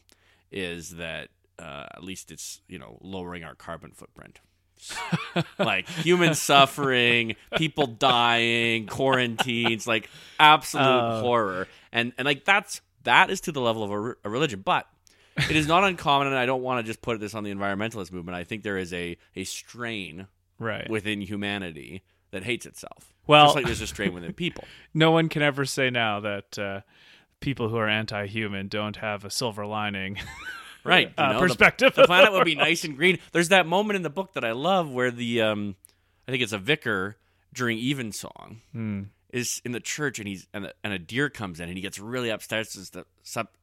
is 0.52 0.96
that 0.96 1.28
uh, 1.59 1.87
at 1.94 2.04
least 2.04 2.30
it's 2.30 2.61
you 2.68 2.78
know 2.78 2.98
lowering 3.00 3.44
our 3.44 3.54
carbon 3.54 3.92
footprint." 3.92 4.40
like 5.59 5.87
human 5.88 6.35
suffering, 6.35 7.37
people 7.56 7.87
dying, 7.87 8.87
quarantines, 8.87 9.87
like 9.87 10.09
absolute 10.38 10.87
Oh. 10.87 11.20
horror, 11.20 11.68
and 11.92 12.12
and 12.18 12.24
like 12.26 12.44
that's 12.44 12.80
that 13.04 13.30
is 13.30 13.40
to 13.42 13.52
the 13.52 13.61
level 13.61 13.83
of 13.83 13.90
a, 13.90 14.14
a 14.24 14.30
religion, 14.30 14.62
but 14.64 14.87
it 15.37 15.56
is 15.56 15.66
not 15.66 15.85
uncommon, 15.85 16.28
and 16.28 16.37
I 16.37 16.46
don't 16.46 16.62
want 16.62 16.85
to 16.85 16.90
just 16.90 17.02
put 17.02 17.18
this 17.20 17.35
on 17.35 17.44
the 17.44 17.52
environmentalist 17.54 18.11
movement. 18.12 18.37
I 18.37 18.44
think 18.44 18.62
there 18.62 18.78
is 18.78 18.92
a 18.94 19.16
a 19.37 19.44
strain 19.44 20.26
right. 20.59 20.88
within 20.88 21.20
humanity 21.20 22.02
that 22.30 22.44
hates 22.44 22.64
itself. 22.64 23.12
Well- 23.30 23.46
just 23.46 23.56
like 23.56 23.64
there's 23.66 23.80
a 23.80 23.86
strain 23.86 24.12
within 24.14 24.32
people. 24.34 24.64
no 24.94 25.10
one 25.10 25.28
can 25.28 25.42
ever 25.42 25.64
say 25.64 25.88
now 25.90 26.20
that 26.20 26.58
uh, 26.58 26.80
people 27.40 27.68
who 27.68 27.76
are 27.76 27.88
anti-human 27.88 28.68
don't 28.68 28.96
have 28.96 29.24
a 29.24 29.30
silver 29.30 29.64
lining. 29.66 30.18
Right. 30.82 31.08
you 31.18 31.22
Uh, 31.24 31.32
know, 31.34 31.40
perspective 31.40 31.94
The, 31.94 32.02
of 32.02 32.06
planet 32.06 32.32
the 32.32 32.38
would 32.38 32.46
be 32.46 32.54
nice 32.54 32.84
and 32.84 32.96
green. 32.96 33.18
There's 33.32 33.50
that 33.50 33.66
moment 33.66 33.96
in 33.96 34.02
the 34.02 34.08
book 34.08 34.32
that 34.32 34.44
I 34.46 34.52
love 34.52 34.90
where 34.90 35.10
the 35.10 35.42
um 35.42 35.76
I 36.26 36.30
think 36.30 36.42
it's 36.42 36.54
a 36.54 36.58
vicar 36.58 37.18
during 37.52 37.76
evensong 37.78 38.62
Hmm. 38.72 39.02
is 39.30 39.60
in 39.62 39.72
the 39.72 39.80
church 39.80 40.18
and 40.18 40.26
he's 40.26 40.46
and 40.54 40.64
a, 40.66 40.72
and 40.82 40.94
a 40.94 40.98
deer 40.98 41.28
comes 41.28 41.60
in 41.60 41.68
and 41.68 41.76
he 41.76 41.82
gets 41.82 41.98
really 41.98 42.30
upset 42.30 42.66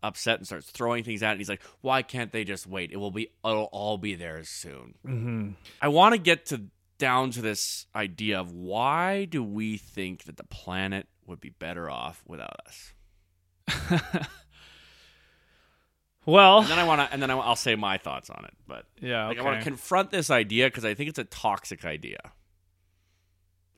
upset 0.04 0.38
and 0.38 0.46
starts 0.46 0.70
throwing 0.70 1.04
things 1.04 1.24
at 1.24 1.30
it 1.30 1.32
and 1.32 1.40
he's 1.40 1.50
like 1.50 1.64
why 1.82 2.04
can't 2.04 2.32
they 2.32 2.44
just 2.44 2.68
wait 2.68 2.92
it 2.92 2.98
will 2.98 3.10
be 3.12 3.30
it'll 3.44 3.64
all 3.72 3.98
be 3.98 4.14
there 4.14 4.44
soon 4.44 4.94
hmm 5.04 5.50
i 5.82 5.88
want 5.88 6.14
to 6.14 6.20
get 6.20 6.46
to 6.46 6.62
down 6.98 7.32
to 7.32 7.42
this 7.42 7.86
idea 7.96 8.40
of 8.40 8.52
why 8.52 9.26
do 9.26 9.44
we 9.44 9.78
think 9.78 10.24
that 10.24 10.38
the 10.38 10.44
planet 10.44 11.08
would 11.26 11.40
be 11.40 11.50
better 11.50 11.90
off 11.90 12.24
without 12.28 12.58
us 12.68 12.94
Well, 16.26 16.60
and 16.60 16.68
then 16.68 16.78
i 16.80 16.84
want 16.84 17.00
to 17.00 17.14
and 17.14 17.22
then 17.22 17.32
I, 17.32 17.38
i'll 17.38 17.56
say 17.56 17.76
my 17.76 17.98
thoughts 17.98 18.30
on 18.30 18.44
it 18.46 18.54
but 18.68 18.86
yeah. 19.00 19.28
Like 19.28 19.38
Okay. 19.38 19.48
I 19.48 19.50
want 19.50 19.60
to 19.60 19.64
confront 19.64 20.12
this 20.12 20.30
idea 20.30 20.68
because 20.68 20.84
I 20.84 20.94
think 20.94 21.10
it's 21.10 21.20
a 21.20 21.24
toxic 21.24 21.86
idea. 21.86 22.18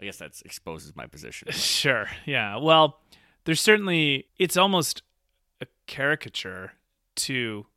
I 0.02 0.06
guess 0.06 0.18
that 0.18 0.32
exposes 0.44 0.96
my 0.96 1.06
position. 1.06 1.46
but- 1.48 1.56
Sure. 1.84 2.08
Yeah. 2.26 2.56
Well, 2.58 3.02
there's 3.46 3.62
certainly 3.62 4.30
it's 4.40 4.58
almost 4.58 5.04
a 5.62 5.68
caricature 5.86 6.74
to 7.18 7.68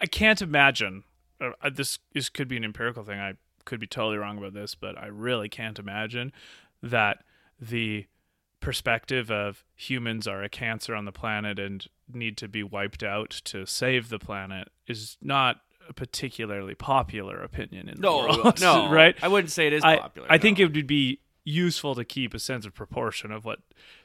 I 0.00 0.06
can't 0.06 0.40
imagine 0.40 1.02
uh, 1.40 1.70
this 1.70 1.98
this 2.12 2.28
could 2.28 2.46
be 2.46 2.56
an 2.56 2.64
empirical 2.64 3.02
thing. 3.02 3.18
I 3.18 3.34
could 3.64 3.80
be 3.80 3.86
totally 3.86 4.16
wrong 4.18 4.38
about 4.38 4.54
this, 4.54 4.74
but 4.74 4.98
I 4.98 5.06
really 5.06 5.48
can't 5.48 5.78
imagine 5.78 6.32
that 6.82 7.24
the 7.60 8.06
perspective 8.60 9.30
of 9.30 9.62
humans 9.74 10.26
are 10.26 10.42
a 10.42 10.48
cancer 10.48 10.94
on 10.94 11.04
the 11.04 11.12
planet 11.12 11.58
and 11.58 11.86
need 12.12 12.36
to 12.38 12.48
be 12.48 12.62
wiped 12.62 13.02
out 13.02 13.30
to 13.44 13.66
save 13.66 14.08
the 14.08 14.18
planet 14.18 14.68
is 14.86 15.18
not 15.20 15.60
a 15.88 15.92
particularly 15.92 16.74
popular 16.74 17.42
opinion 17.42 17.88
in 17.88 17.96
the 17.96 18.02
no, 18.02 18.18
world. 18.20 18.60
no, 18.60 18.90
right? 18.90 19.14
I 19.22 19.28
wouldn't 19.28 19.50
say 19.50 19.66
it 19.66 19.74
is 19.74 19.84
I, 19.84 19.98
popular. 19.98 20.28
I 20.30 20.38
think 20.38 20.58
no. 20.58 20.64
it 20.64 20.74
would 20.74 20.86
be 20.86 21.20
useful 21.44 21.94
to 21.94 22.04
keep 22.04 22.32
a 22.32 22.38
sense 22.38 22.64
of 22.64 22.74
proportion 22.74 23.30
of 23.30 23.44
what 23.44 23.58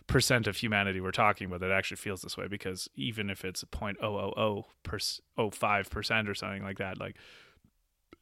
percent 0.08 0.46
of 0.46 0.58
humanity 0.58 1.00
we're 1.00 1.12
talking 1.12 1.48
about 1.48 1.62
that 1.62 1.72
actually 1.72 1.96
feels 1.96 2.22
this 2.22 2.36
way 2.36 2.48
because 2.48 2.90
even 2.96 3.30
if 3.30 3.46
it's 3.46 3.64
0.000 3.64 4.66
per, 4.84 5.00
05 5.50 5.90
percent 5.90 6.28
or 6.28 6.34
something 6.34 6.64
like 6.64 6.78
that 6.78 7.00
like 7.00 7.16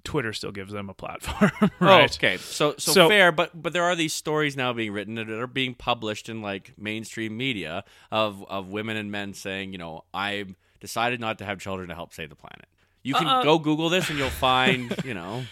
twitter 0.04 0.32
still 0.32 0.52
gives 0.52 0.72
them 0.72 0.90
a 0.90 0.94
platform 0.94 1.52
Oh, 1.62 1.70
right 1.80 2.16
okay, 2.16 2.38
so, 2.38 2.76
so 2.78 2.92
So- 2.94 3.10
fair, 3.10 3.32
but 3.32 3.62
but 3.62 3.74
there 3.74 3.84
are 3.84 3.96
these 3.96 4.14
stories 4.14 4.56
now 4.56 4.72
being 4.74 4.92
written 4.94 5.16
that 5.16 5.30
are 5.30 5.48
being 5.48 5.74
published 5.74 6.30
in 6.30 6.42
like 6.42 6.74
mainstream 6.78 7.36
media 7.36 7.84
of 8.12 8.44
of 8.50 8.68
women 8.70 8.96
and 8.96 9.12
men 9.12 9.34
saying, 9.34 9.72
you 9.74 9.78
know, 9.78 10.04
I 10.14 10.46
decided 10.80 11.20
not 11.20 11.40
to 11.40 11.46
have 11.46 11.60
children 11.60 11.90
to 11.90 11.96
help 11.96 12.14
save 12.14 12.30
the 12.30 12.36
planet. 12.36 12.68
You 13.04 13.16
can 13.16 13.28
Uh-uh. 13.28 13.44
go 13.44 13.58
Google 13.60 13.90
this 13.90 14.10
and 14.10 14.18
you'll 14.20 14.30
find, 14.30 14.96
you 15.04 15.14
know, 15.14 15.44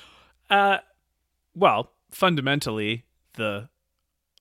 uh 0.50 0.78
well 1.56 1.92
fundamentally 2.12 3.04
the 3.34 3.68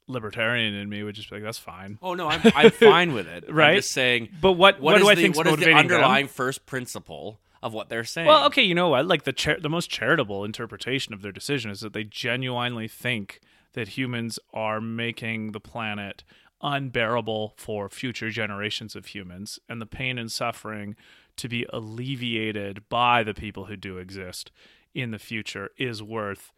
libertarian 0.06 0.74
in 0.74 0.88
me 0.88 1.02
would 1.02 1.14
just 1.14 1.30
be 1.30 1.36
like 1.36 1.44
that's 1.44 1.58
fine 1.58 1.98
oh 2.02 2.14
no, 2.14 2.28
I'm 2.28 2.40
I'm 2.54 2.70
fine 2.70 3.14
with 3.14 3.26
it. 3.26 3.44
Right? 3.52 3.70
I'm 3.70 3.76
just 3.78 3.92
saying, 3.92 4.28
but 4.40 4.52
what 4.52 4.80
what 4.80 4.92
what, 4.94 4.98
do 4.98 5.08
i 5.08 5.14
think 5.14 5.34
what 5.36 5.46
is 5.46 5.52
the 5.52 5.56
motivating 5.56 5.76
them? 5.88 5.96
underlying 5.96 6.28
first 6.28 6.66
principle 6.66 7.40
of 7.64 7.72
what 7.72 7.88
they're 7.88 8.04
saying? 8.04 8.28
Well, 8.28 8.44
okay, 8.46 8.62
you 8.62 8.74
know 8.74 8.90
what? 8.90 9.06
Like 9.06 9.24
the 9.24 9.32
char- 9.32 9.58
the 9.58 9.70
most 9.70 9.88
charitable 9.88 10.44
interpretation 10.44 11.14
of 11.14 11.22
their 11.22 11.32
decision 11.32 11.70
is 11.70 11.80
that 11.80 11.94
they 11.94 12.04
genuinely 12.04 12.86
think 12.86 13.40
that 13.72 13.88
humans 13.88 14.38
are 14.52 14.82
making 14.82 15.52
the 15.52 15.60
planet 15.60 16.22
unbearable 16.60 17.54
for 17.56 17.88
future 17.88 18.28
generations 18.28 18.94
of 18.94 19.06
humans 19.06 19.58
and 19.66 19.80
the 19.80 19.86
pain 19.86 20.18
and 20.18 20.30
suffering 20.30 20.94
to 21.36 21.48
be 21.48 21.66
alleviated 21.72 22.86
by 22.90 23.22
the 23.22 23.34
people 23.34 23.64
who 23.64 23.76
do 23.76 23.96
exist 23.96 24.52
in 24.94 25.10
the 25.10 25.18
future 25.18 25.70
is 25.78 26.02
worth 26.02 26.52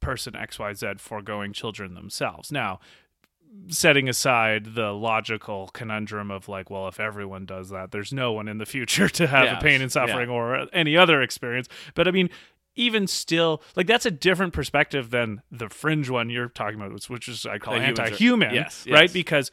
person 0.00 0.34
XYZ 0.34 1.00
foregoing 1.00 1.52
children 1.52 1.94
themselves. 1.94 2.52
Now, 2.52 2.78
setting 3.68 4.08
aside 4.08 4.74
the 4.74 4.92
logical 4.92 5.68
conundrum 5.72 6.30
of 6.30 6.48
like, 6.48 6.70
well, 6.70 6.88
if 6.88 6.98
everyone 6.98 7.44
does 7.46 7.70
that, 7.70 7.90
there's 7.90 8.12
no 8.12 8.32
one 8.32 8.48
in 8.48 8.58
the 8.58 8.66
future 8.66 9.08
to 9.08 9.26
have 9.26 9.44
Yes, 9.44 9.56
a 9.60 9.62
pain 9.64 9.82
and 9.82 9.92
suffering 9.92 10.28
or 10.30 10.66
any 10.72 10.96
other 10.96 11.20
experience. 11.22 11.68
But 11.94 12.08
I 12.08 12.10
mean, 12.10 12.30
even 12.74 13.06
still, 13.06 13.62
like 13.76 13.86
that's 13.86 14.06
a 14.06 14.10
different 14.10 14.52
perspective 14.54 15.10
than 15.10 15.42
the 15.50 15.68
fringe 15.68 16.08
one 16.08 16.30
you're 16.30 16.48
talking 16.48 16.80
about, 16.80 16.92
which, 16.92 17.10
which 17.10 17.28
is 17.28 17.44
I 17.46 17.58
call 17.58 17.74
That 17.74 17.82
humans 17.82 17.98
are- 17.98 18.02
anti-human, 18.04 18.54
yes, 18.54 18.86
right? 18.90 19.02
yes. 19.02 19.12
Because 19.12 19.50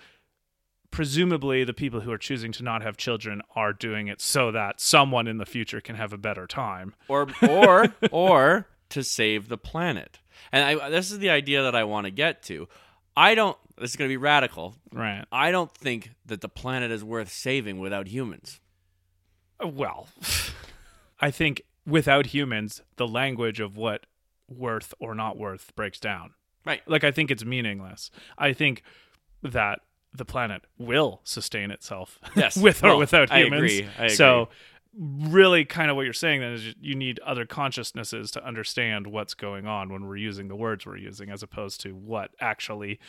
presumably 0.92 1.64
the 1.64 1.74
people 1.74 2.00
who 2.02 2.12
are 2.12 2.18
choosing 2.18 2.52
to 2.54 2.64
not 2.64 2.82
have 2.82 2.98
children 2.98 3.42
are 3.56 3.74
doing 3.74 4.08
it 4.08 4.22
so 4.22 4.52
that 4.52 4.80
someone 4.82 5.28
in 5.28 5.38
the 5.38 5.46
future 5.46 5.82
can 5.82 5.96
have 5.96 6.14
a 6.14 6.18
better 6.18 6.48
time. 6.48 6.96
or 7.08 7.28
or 7.48 7.94
or 8.12 8.68
to 8.90 9.04
save 9.04 9.50
the 9.50 9.58
planet. 9.58 10.20
And 10.52 10.64
I, 10.82 10.90
this 10.90 11.12
is 11.12 11.20
the 11.20 11.30
idea 11.30 11.64
that 11.64 11.76
I 11.76 11.84
want 11.84 12.06
to 12.06 12.12
get 12.12 12.42
to. 12.44 12.68
I 13.16 13.36
don't. 13.36 13.58
This 13.80 13.92
is 13.92 13.96
going 13.96 14.08
to 14.10 14.12
be 14.14 14.18
radical. 14.18 14.76
Right. 14.92 15.26
I 15.32 15.52
don't 15.52 15.72
think 15.72 16.12
that 16.26 16.42
the 16.42 16.50
planet 16.50 16.92
is 16.92 17.04
worth 17.04 17.32
saving 17.32 17.80
without 17.80 18.08
humans. 18.08 18.60
Uh, 19.64 19.68
well, 19.68 20.08
I 21.22 21.32
think 21.32 21.64
without 21.86 22.28
humans, 22.28 22.82
the 22.98 23.08
language 23.08 23.60
of 23.60 23.78
what 23.78 24.06
worth 24.50 24.94
or 25.00 25.16
not 25.16 25.38
worth 25.38 25.76
breaks 25.76 26.00
down. 26.00 26.32
Right. 26.66 26.82
Like, 26.88 27.04
I 27.04 27.12
think 27.12 27.32
it's 27.32 27.46
meaningless. 27.46 28.12
I 28.38 28.54
think 28.54 28.84
that 29.44 29.80
the 30.14 30.26
planet 30.26 30.64
will 30.78 31.22
sustain 31.24 31.72
itself 31.72 32.20
Yes. 32.36 32.58
with 32.58 32.84
or 32.84 32.98
without 32.98 33.32
I 33.32 33.44
humans. 33.44 33.64
agree. 33.74 33.88
I 33.98 34.08
So, 34.08 34.50
really, 34.98 35.66
kind 35.66 35.90
of 35.92 35.96
what 35.96 36.04
you're 36.04 36.14
saying 36.14 36.42
then 36.42 36.54
is 36.54 36.76
you 36.82 36.96
need 36.96 37.20
other 37.20 37.46
consciousnesses 37.46 38.32
to 38.32 38.44
understand 38.46 39.08
what's 39.08 39.36
going 39.36 39.68
on 39.68 39.90
when 39.94 40.06
we're 40.08 40.18
using 40.18 40.48
the 40.48 40.56
words 40.56 40.86
we're 40.86 40.98
using, 40.98 41.30
as 41.30 41.44
opposed 41.44 41.80
to 41.82 41.92
what 41.94 42.32
actually 42.42 43.00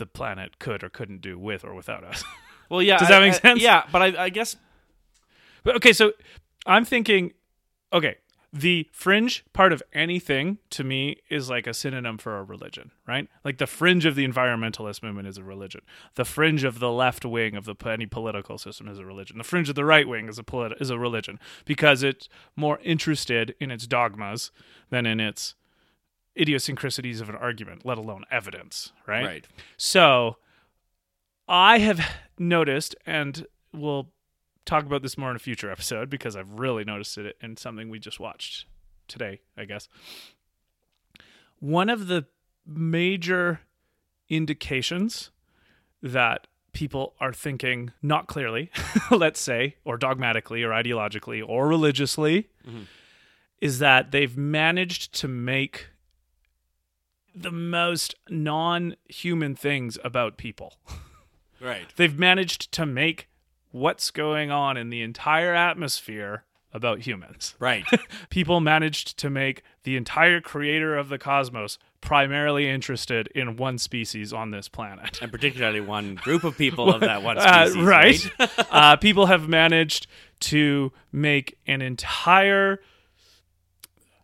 the 0.00 0.06
planet 0.06 0.58
could 0.58 0.82
or 0.82 0.88
couldn't 0.88 1.20
do 1.20 1.38
with 1.38 1.64
or 1.64 1.74
without 1.74 2.02
us. 2.02 2.24
Well, 2.68 2.82
yeah. 2.82 2.98
Does 2.98 3.08
that 3.08 3.20
I- 3.20 3.26
make 3.26 3.34
I- 3.34 3.38
sense? 3.38 3.60
Yeah, 3.60 3.82
but 3.90 4.00
I, 4.00 4.24
I 4.26 4.28
guess 4.28 4.54
But 5.64 5.74
okay, 5.76 5.92
so 5.92 6.12
I'm 6.66 6.84
thinking, 6.84 7.32
okay, 7.92 8.16
the 8.52 8.88
fringe 8.92 9.44
part 9.52 9.72
of 9.72 9.82
anything 9.92 10.58
to 10.70 10.84
me 10.84 11.16
is 11.28 11.50
like 11.50 11.66
a 11.66 11.74
synonym 11.74 12.16
for 12.18 12.38
a 12.38 12.42
religion, 12.44 12.92
right? 13.08 13.28
Like 13.44 13.58
the 13.58 13.66
fringe 13.66 14.04
of 14.06 14.14
the 14.14 14.24
environmentalist 14.26 15.02
movement 15.02 15.26
is 15.28 15.36
a 15.36 15.42
religion. 15.42 15.80
The 16.14 16.24
fringe 16.24 16.62
of 16.64 16.78
the 16.78 16.90
left 16.92 17.24
wing 17.24 17.56
of 17.56 17.64
the 17.64 17.74
any 17.86 18.06
political 18.06 18.56
system 18.56 18.86
is 18.88 18.98
a 19.00 19.04
religion. 19.04 19.38
The 19.38 19.44
fringe 19.44 19.68
of 19.68 19.74
the 19.74 19.84
right 19.84 20.06
wing 20.06 20.28
is 20.28 20.38
a 20.38 20.42
politi- 20.44 20.80
is 20.80 20.90
a 20.90 20.98
religion 20.98 21.38
because 21.64 22.02
it's 22.04 22.28
more 22.56 22.78
interested 22.84 23.54
in 23.60 23.70
its 23.72 23.86
dogmas 23.86 24.50
than 24.90 25.06
in 25.06 25.18
its 25.20 25.54
idiosyncrasies 26.40 27.20
of 27.20 27.28
an 27.28 27.36
argument, 27.36 27.84
let 27.84 27.98
alone 27.98 28.24
evidence, 28.30 28.92
right? 29.06 29.24
right. 29.26 29.48
So 29.76 30.36
I 31.48 31.78
have 31.78 32.00
noticed, 32.38 32.94
and 33.06 33.46
we'll 33.72 34.10
talk 34.64 34.84
about 34.84 35.02
this 35.02 35.18
more 35.18 35.30
in 35.30 35.36
a 35.36 35.40
future 35.40 35.70
episode 35.70 36.08
because 36.08 36.36
I've 36.36 36.58
really 36.58 36.84
noticed 36.84 37.18
it 37.18 37.36
in 37.42 37.56
something 37.56 37.90
we 37.90 37.98
just 37.98 38.20
watched 38.20 38.66
today, 39.08 39.40
I 39.56 39.64
guess. 39.64 39.88
One 41.58 41.90
of 41.90 42.06
the 42.06 42.26
major 42.66 43.60
indications 44.28 45.30
that 46.02 46.46
people 46.72 47.14
are 47.20 47.32
thinking 47.32 47.92
not 48.00 48.26
clearly, 48.26 48.70
let's 49.10 49.40
say, 49.40 49.76
or 49.84 49.96
dogmatically, 49.96 50.62
or 50.62 50.70
ideologically, 50.70 51.46
or 51.46 51.66
religiously, 51.66 52.48
mm-hmm. 52.66 52.82
is 53.60 53.80
that 53.80 54.12
they've 54.12 54.36
managed 54.36 55.12
to 55.14 55.28
make 55.28 55.88
the 57.34 57.50
most 57.50 58.14
non 58.28 58.96
human 59.08 59.54
things 59.54 59.98
about 60.04 60.36
people. 60.36 60.74
Right. 61.62 61.84
They've 61.96 62.18
managed 62.18 62.72
to 62.72 62.86
make 62.86 63.28
what's 63.70 64.10
going 64.10 64.50
on 64.50 64.78
in 64.78 64.88
the 64.88 65.02
entire 65.02 65.54
atmosphere 65.54 66.44
about 66.72 67.00
humans. 67.00 67.54
Right. 67.60 67.84
People 68.30 68.60
managed 68.60 69.18
to 69.18 69.28
make 69.28 69.62
the 69.82 69.94
entire 69.98 70.40
creator 70.40 70.96
of 70.96 71.10
the 71.10 71.18
cosmos 71.18 71.76
primarily 72.00 72.66
interested 72.66 73.26
in 73.34 73.58
one 73.58 73.76
species 73.76 74.32
on 74.32 74.52
this 74.52 74.68
planet. 74.70 75.20
and 75.20 75.30
particularly 75.30 75.82
one 75.82 76.14
group 76.14 76.44
of 76.44 76.56
people 76.56 76.90
of 76.94 77.00
that 77.10 77.22
one 77.22 77.36
Uh, 77.36 77.66
species. 77.66 77.84
right. 77.84 78.30
uh, 78.70 78.96
people 78.96 79.26
have 79.26 79.46
managed 79.46 80.06
to 80.40 80.92
make 81.12 81.58
an 81.66 81.82
entire 81.82 82.80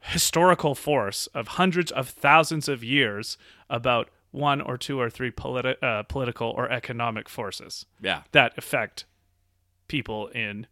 historical 0.07 0.75
force 0.75 1.27
of 1.29 1.49
hundreds 1.49 1.90
of 1.92 2.09
thousands 2.09 2.69
of 2.69 2.83
years 2.85 3.37
about 3.69 4.09
one 4.31 4.61
or 4.61 4.77
two 4.77 5.01
or 5.01 5.09
three 5.11 5.31
politi- 5.31 5.83
uh, 5.83 6.03
political 6.05 6.51
or 6.51 6.71
economic 6.71 7.29
forces 7.29 7.87
Yeah. 8.01 8.23
that 8.33 8.53
affect 8.57 9.05
people 9.88 10.29
in 10.29 10.66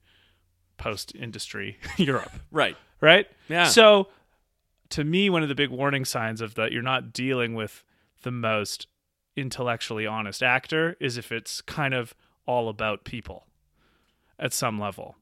post 0.77 1.14
industry 1.14 1.79
Europe, 1.97 2.33
Right. 2.51 2.77
right? 3.01 3.27
Yeah. 3.49 3.64
So, 3.66 4.09
to 4.90 5.03
me, 5.05 5.31
one 5.31 5.42
of 5.42 5.49
the 5.49 5.55
big 5.55 5.70
warning 5.70 6.05
signs 6.05 6.40
of 6.40 6.55
that 6.55 6.70
you're 6.73 6.83
not 6.83 7.12
dealing 7.12 7.55
with 7.55 7.85
the 8.23 8.31
most 8.31 8.87
intellectually 9.37 10.07
honest 10.07 10.42
actor 10.42 10.97
is 11.01 11.16
if 11.16 11.33
it's 11.33 11.61
kind 11.61 11.94
of 11.94 12.14
all 12.47 12.68
about 12.68 13.05
people 13.05 13.47
at 14.38 14.53
some 14.53 14.79
level. 14.79 15.16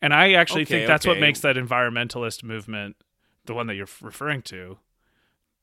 And 0.00 0.14
I 0.14 0.32
actually 0.32 0.62
Okay, 0.62 0.76
think 0.76 0.86
that's 0.86 1.06
what 1.06 1.18
makes 1.18 1.40
that 1.40 1.56
environmentalist 1.56 2.42
movement, 2.42 2.96
the 3.50 3.54
one 3.54 3.66
that 3.66 3.74
you're 3.74 3.88
referring 4.00 4.42
to, 4.42 4.78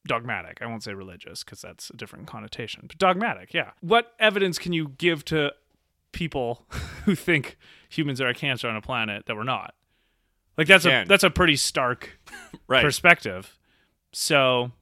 dogmatic. 0.05 0.57
I 0.61 0.65
won't 0.65 0.83
say 0.83 0.93
religious 0.93 1.45
because 1.45 1.61
that's 1.61 1.89
a 1.89 1.95
different 1.95 2.27
connotation, 2.27 2.83
but 2.85 2.97
dogmatic, 2.97 3.53
yeah. 3.53 3.71
What 3.79 4.11
evidence 4.19 4.59
can 4.59 4.73
you 4.73 4.89
give 4.97 5.23
to 5.25 5.53
people 6.11 6.65
who 7.05 7.15
think 7.15 7.57
humans 7.87 8.19
are 8.19 8.27
a 8.27 8.33
cancer 8.33 8.67
on 8.67 8.75
a 8.75 8.81
planet 8.81 9.25
that 9.27 9.37
we're 9.37 9.43
not? 9.43 9.73
Like 10.57 10.67
that's 10.67 10.85
a 10.85 11.05
that's 11.07 11.23
a 11.23 11.29
pretty 11.29 11.55
stark 11.55 12.19
Right. 12.67 12.83
perspective. 12.83 13.57
So 14.11 14.73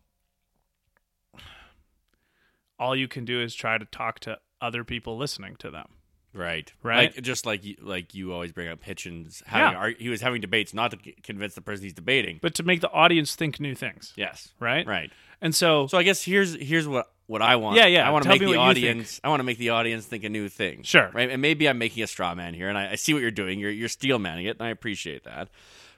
all 2.79 2.95
you 2.95 3.07
can 3.07 3.23
do 3.23 3.39
is 3.39 3.53
try 3.53 3.77
to 3.77 3.85
talk 3.85 4.19
to 4.21 4.39
other 4.59 4.83
people 4.83 5.15
listening 5.15 5.57
to 5.57 5.69
them. 5.69 5.89
Right, 6.35 6.71
Right? 6.83 7.15
Like 7.15 7.23
just 7.23 7.45
like 7.45 7.63
you, 7.63 7.75
like 7.81 8.13
you 8.13 8.33
always 8.33 8.51
bring 8.51 8.67
up 8.67 8.83
Hitchens 8.83 9.41
having 9.45 9.73
Yeah. 9.81 9.91
he 9.97 10.09
was 10.09 10.19
having 10.21 10.41
debates 10.41 10.73
not 10.73 10.91
to 10.91 10.97
convince 11.23 11.55
the 11.55 11.61
person 11.61 11.83
he's 11.83 11.93
debating. 11.93 12.39
But 12.41 12.53
to 12.55 12.63
make 12.63 12.81
the 12.81 12.91
audience 12.91 13.35
think 13.35 13.59
new 13.59 13.73
things, 13.73 14.13
Yes, 14.17 14.53
right? 14.59 14.85
right. 14.85 15.11
And 15.41 15.55
so, 15.55 15.87
So 15.87 15.97
I 15.97 16.03
guess 16.03 16.23
here's 16.23 16.53
here's 16.55 16.87
what 16.87 17.09
what 17.27 17.41
I 17.41 17.55
want. 17.55 17.77
Yeah, 17.77 17.87
yeah. 17.87 18.07
I 18.07 18.11
want 18.11 18.23
to 18.23 18.29
make 18.29 18.39
the 18.39 18.45
what 18.47 18.51
you 18.53 18.57
think. 18.59 18.69
audience. 18.69 19.19
I 19.23 19.29
want 19.29 19.39
to 19.39 19.43
make 19.43 19.57
the 19.57 19.69
audience 19.71 20.05
think 20.05 20.23
a 20.23 20.29
new 20.29 20.47
thing. 20.49 20.83
Sure. 20.83 21.09
Right. 21.13 21.29
And 21.29 21.41
maybe 21.41 21.67
I'm 21.67 21.77
making 21.77 22.03
a 22.03 22.07
straw 22.07 22.35
man 22.35 22.53
here, 22.53 22.69
and 22.69 22.77
I, 22.77 22.91
I 22.91 22.95
see 22.95 23.13
what 23.13 23.21
you're 23.21 23.31
doing. 23.31 23.59
You're 23.59 23.71
you're 23.71 23.89
steel 23.89 24.19
manning 24.19 24.45
it, 24.45 24.57
and 24.59 24.61
I 24.67 24.69
appreciate 24.69 25.23
that. 25.23 25.49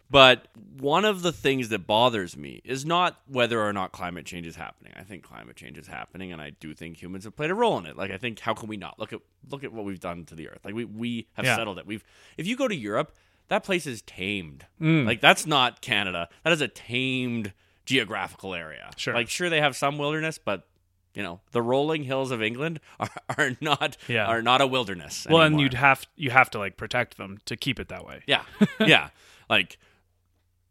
But 0.10 0.48
one 0.80 1.04
of 1.04 1.22
the 1.22 1.34
things 1.34 1.68
that 1.70 1.86
bothers 1.86 2.38
me 2.38 2.62
is 2.64 2.86
not 2.86 3.20
whether 3.28 3.62
or 3.62 3.74
not 3.74 3.92
climate 3.92 4.26
change 4.26 4.48
is 4.48 4.56
happening. 4.56 4.94
I 4.96 5.04
think 5.04 5.24
climate 5.24 5.58
change 5.58 5.78
is 5.78 5.88
happening, 5.88 6.32
and 6.32 6.42
I 6.42 6.52
do 6.52 6.74
think 6.74 7.02
humans 7.02 7.26
have 7.26 7.36
played 7.36 7.52
a 7.52 7.56
role 7.56 7.78
in 7.78 7.86
it. 7.86 7.98
Like 7.98 8.12
I 8.12 8.18
think, 8.18 8.40
how 8.40 8.54
can 8.54 8.70
we 8.70 8.78
not 8.78 8.98
look 9.00 9.12
at 9.12 9.20
look 9.50 9.64
at 9.66 9.74
what 9.74 9.84
we've 9.84 10.00
done 10.00 10.24
to 10.26 10.36
the 10.36 10.48
earth? 10.50 10.60
Like 10.64 10.74
we 10.76 10.86
we 10.86 11.28
have 11.34 11.46
Yeah. 11.46 11.56
settled 11.58 11.78
it. 11.78 11.86
We've 11.86 12.04
if 12.38 12.48
you 12.48 12.56
go 12.56 12.70
to 12.70 12.76
Europe, 12.76 13.14
that 13.50 13.64
place 13.66 13.86
is 13.86 14.02
tamed. 14.04 14.66
Mm. 14.82 15.06
Like 15.06 15.20
that's 15.20 15.46
not 15.46 15.82
Canada. 15.82 16.30
That 16.44 16.54
is 16.54 16.62
a 16.62 16.70
tamed 16.70 17.52
geographical 17.86 18.54
area. 18.54 18.92
Sure. 18.96 19.14
Like 19.14 19.30
sure 19.30 19.50
they 19.50 19.62
have 19.62 19.76
some 19.76 19.98
wilderness, 19.98 20.38
but 20.38 20.68
you 21.16 21.24
know 21.24 21.42
the 21.52 21.62
rolling 21.62 22.04
hills 22.04 22.32
of 22.32 22.42
England 22.42 22.80
are, 23.00 23.10
are 23.38 23.52
not 23.60 23.98
Yeah. 24.08 24.26
are 24.28 24.42
not 24.42 24.62
a 24.62 24.68
wilderness. 24.68 25.28
well, 25.30 25.42
and 25.42 25.60
you'd 25.60 25.74
have 25.74 26.08
you 26.16 26.30
have 26.30 26.50
to 26.52 26.60
like 26.60 26.78
protect 26.78 27.18
them 27.18 27.40
to 27.46 27.58
keep 27.58 27.78
it 27.78 27.90
that 27.90 28.06
way. 28.06 28.22
yeah 28.26 28.44
yeah 28.80 29.10
like 29.50 29.78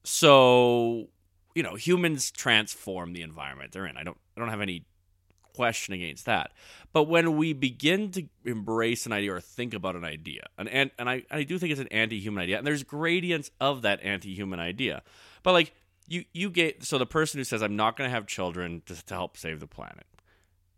so 0.06 1.08
you 1.54 1.62
know 1.62 1.74
humans 1.74 2.30
transform 2.30 3.12
the 3.12 3.22
environment 3.22 3.72
they're 3.72 3.86
in. 3.86 3.96
I 3.96 4.04
don't 4.04 4.18
I 4.36 4.40
don't 4.40 4.50
have 4.50 4.60
any 4.60 4.84
question 5.56 5.94
against 5.94 6.26
that. 6.26 6.52
But 6.92 7.04
when 7.04 7.36
we 7.36 7.52
begin 7.54 8.10
to 8.12 8.24
embrace 8.44 9.06
an 9.06 9.12
idea 9.12 9.34
or 9.34 9.40
think 9.40 9.74
about 9.74 9.96
an 9.96 10.04
idea, 10.04 10.46
and 10.56 10.68
and, 10.68 10.90
and 10.98 11.10
I, 11.10 11.24
I 11.30 11.42
do 11.42 11.58
think 11.58 11.72
it's 11.72 11.80
an 11.80 11.88
anti-human 11.88 12.42
idea, 12.42 12.58
and 12.58 12.66
there's 12.66 12.84
gradients 12.84 13.50
of 13.60 13.82
that 13.82 14.02
anti-human 14.02 14.60
idea. 14.60 15.02
But 15.42 15.52
like 15.52 15.74
you 16.06 16.24
you 16.32 16.50
get 16.50 16.84
so 16.84 16.98
the 16.98 17.06
person 17.06 17.38
who 17.38 17.44
says 17.44 17.62
I'm 17.62 17.76
not 17.76 17.96
going 17.96 18.08
to 18.08 18.14
have 18.14 18.26
children 18.26 18.82
to, 18.86 19.06
to 19.06 19.14
help 19.14 19.36
save 19.36 19.60
the 19.60 19.66
planet, 19.66 20.06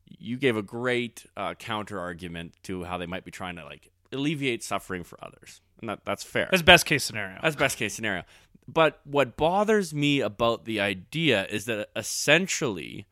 you 0.06 0.38
gave 0.38 0.56
a 0.56 0.62
great 0.62 1.26
uh, 1.36 1.54
counter 1.54 2.00
argument 2.00 2.54
to 2.62 2.84
how 2.84 2.96
they 2.96 3.06
might 3.06 3.24
be 3.24 3.30
trying 3.30 3.56
to 3.56 3.64
like 3.64 3.90
alleviate 4.12 4.62
suffering 4.64 5.04
for 5.04 5.22
others, 5.22 5.60
and 5.80 5.90
that 5.90 6.04
that's 6.04 6.24
fair. 6.24 6.48
That's 6.50 6.62
best 6.62 6.86
case 6.86 7.04
scenario. 7.04 7.38
That's 7.42 7.56
best 7.56 7.76
case 7.76 7.94
scenario. 7.94 8.22
But 8.70 9.00
what 9.04 9.36
bothers 9.38 9.94
me 9.94 10.20
about 10.20 10.66
the 10.66 10.78
idea 10.78 11.46
is 11.46 11.64
that 11.64 11.88
essentially 11.96 13.06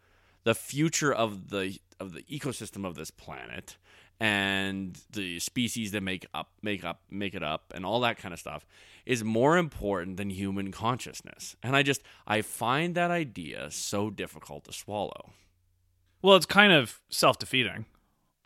the 0.45 0.55
future 0.55 1.13
of 1.13 1.49
the 1.49 1.79
of 1.99 2.13
the 2.13 2.23
ecosystem 2.25 2.85
of 2.87 2.95
this 2.95 3.11
planet 3.11 3.79
and 4.21 4.99
the 5.11 5.39
species 5.39 5.93
that 5.93 6.03
make 6.03 6.27
up 6.35 6.51
make 6.63 6.85
up 6.85 7.01
make 7.11 7.35
it 7.35 7.43
up 7.43 7.73
and 7.75 7.87
all 7.87 8.01
that 8.01 8.19
kind 8.19 8.35
of 8.35 8.41
stuff 8.41 8.67
is 9.07 9.23
more 9.25 9.57
important 9.57 10.17
than 10.19 10.29
human 10.31 10.73
consciousness. 10.73 11.57
And 11.63 11.75
I 11.75 11.83
just 11.83 12.03
I 12.27 12.43
find 12.43 12.95
that 12.95 13.11
idea 13.11 13.71
so 13.71 14.11
difficult 14.11 14.65
to 14.65 14.73
swallow. 14.75 15.31
Well, 16.23 16.37
it's 16.37 16.47
kind 16.47 16.73
of 16.73 17.01
self 17.09 17.39
defeating 17.39 17.87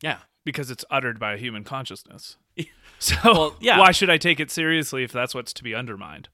Yeah. 0.00 0.18
because 0.44 0.70
it's 0.70 0.84
uttered 0.90 1.18
by 1.18 1.34
a 1.34 1.38
human 1.38 1.64
consciousness. 1.64 2.36
So 2.98 3.16
Well, 3.24 3.56
yeah. 3.60 3.78
why 3.78 3.92
should 3.92 4.10
I 4.10 4.18
take 4.18 4.38
it 4.40 4.50
seriously 4.50 5.02
if 5.02 5.10
that's 5.12 5.34
what's 5.34 5.54
to 5.54 5.62
be 5.64 5.74
undermined? 5.74 6.28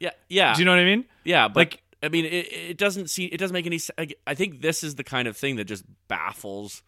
Yeah. 0.00 0.10
Yeah. 0.28 0.54
Do 0.54 0.60
you 0.60 0.64
know 0.64 0.72
what 0.72 0.80
I 0.80 0.84
mean? 0.84 1.04
Yeah, 1.24 1.48
but 1.48 1.56
Like- 1.56 1.82
I 2.02 2.08
mean, 2.08 2.24
it, 2.26 2.52
it 2.52 2.76
doesn't 2.78 3.08
see 3.10 3.24
it 3.24 3.38
doesn't 3.38 3.54
make 3.54 3.66
any. 3.66 3.78
se- 3.78 3.94
like, 3.98 4.18
I 4.26 4.34
think 4.34 4.60
this 4.60 4.84
is 4.84 4.94
the 4.96 5.02
kind 5.04 5.26
of 5.26 5.36
thing 5.36 5.56
that 5.56 5.64
just 5.64 5.84
baffles, 6.08 6.82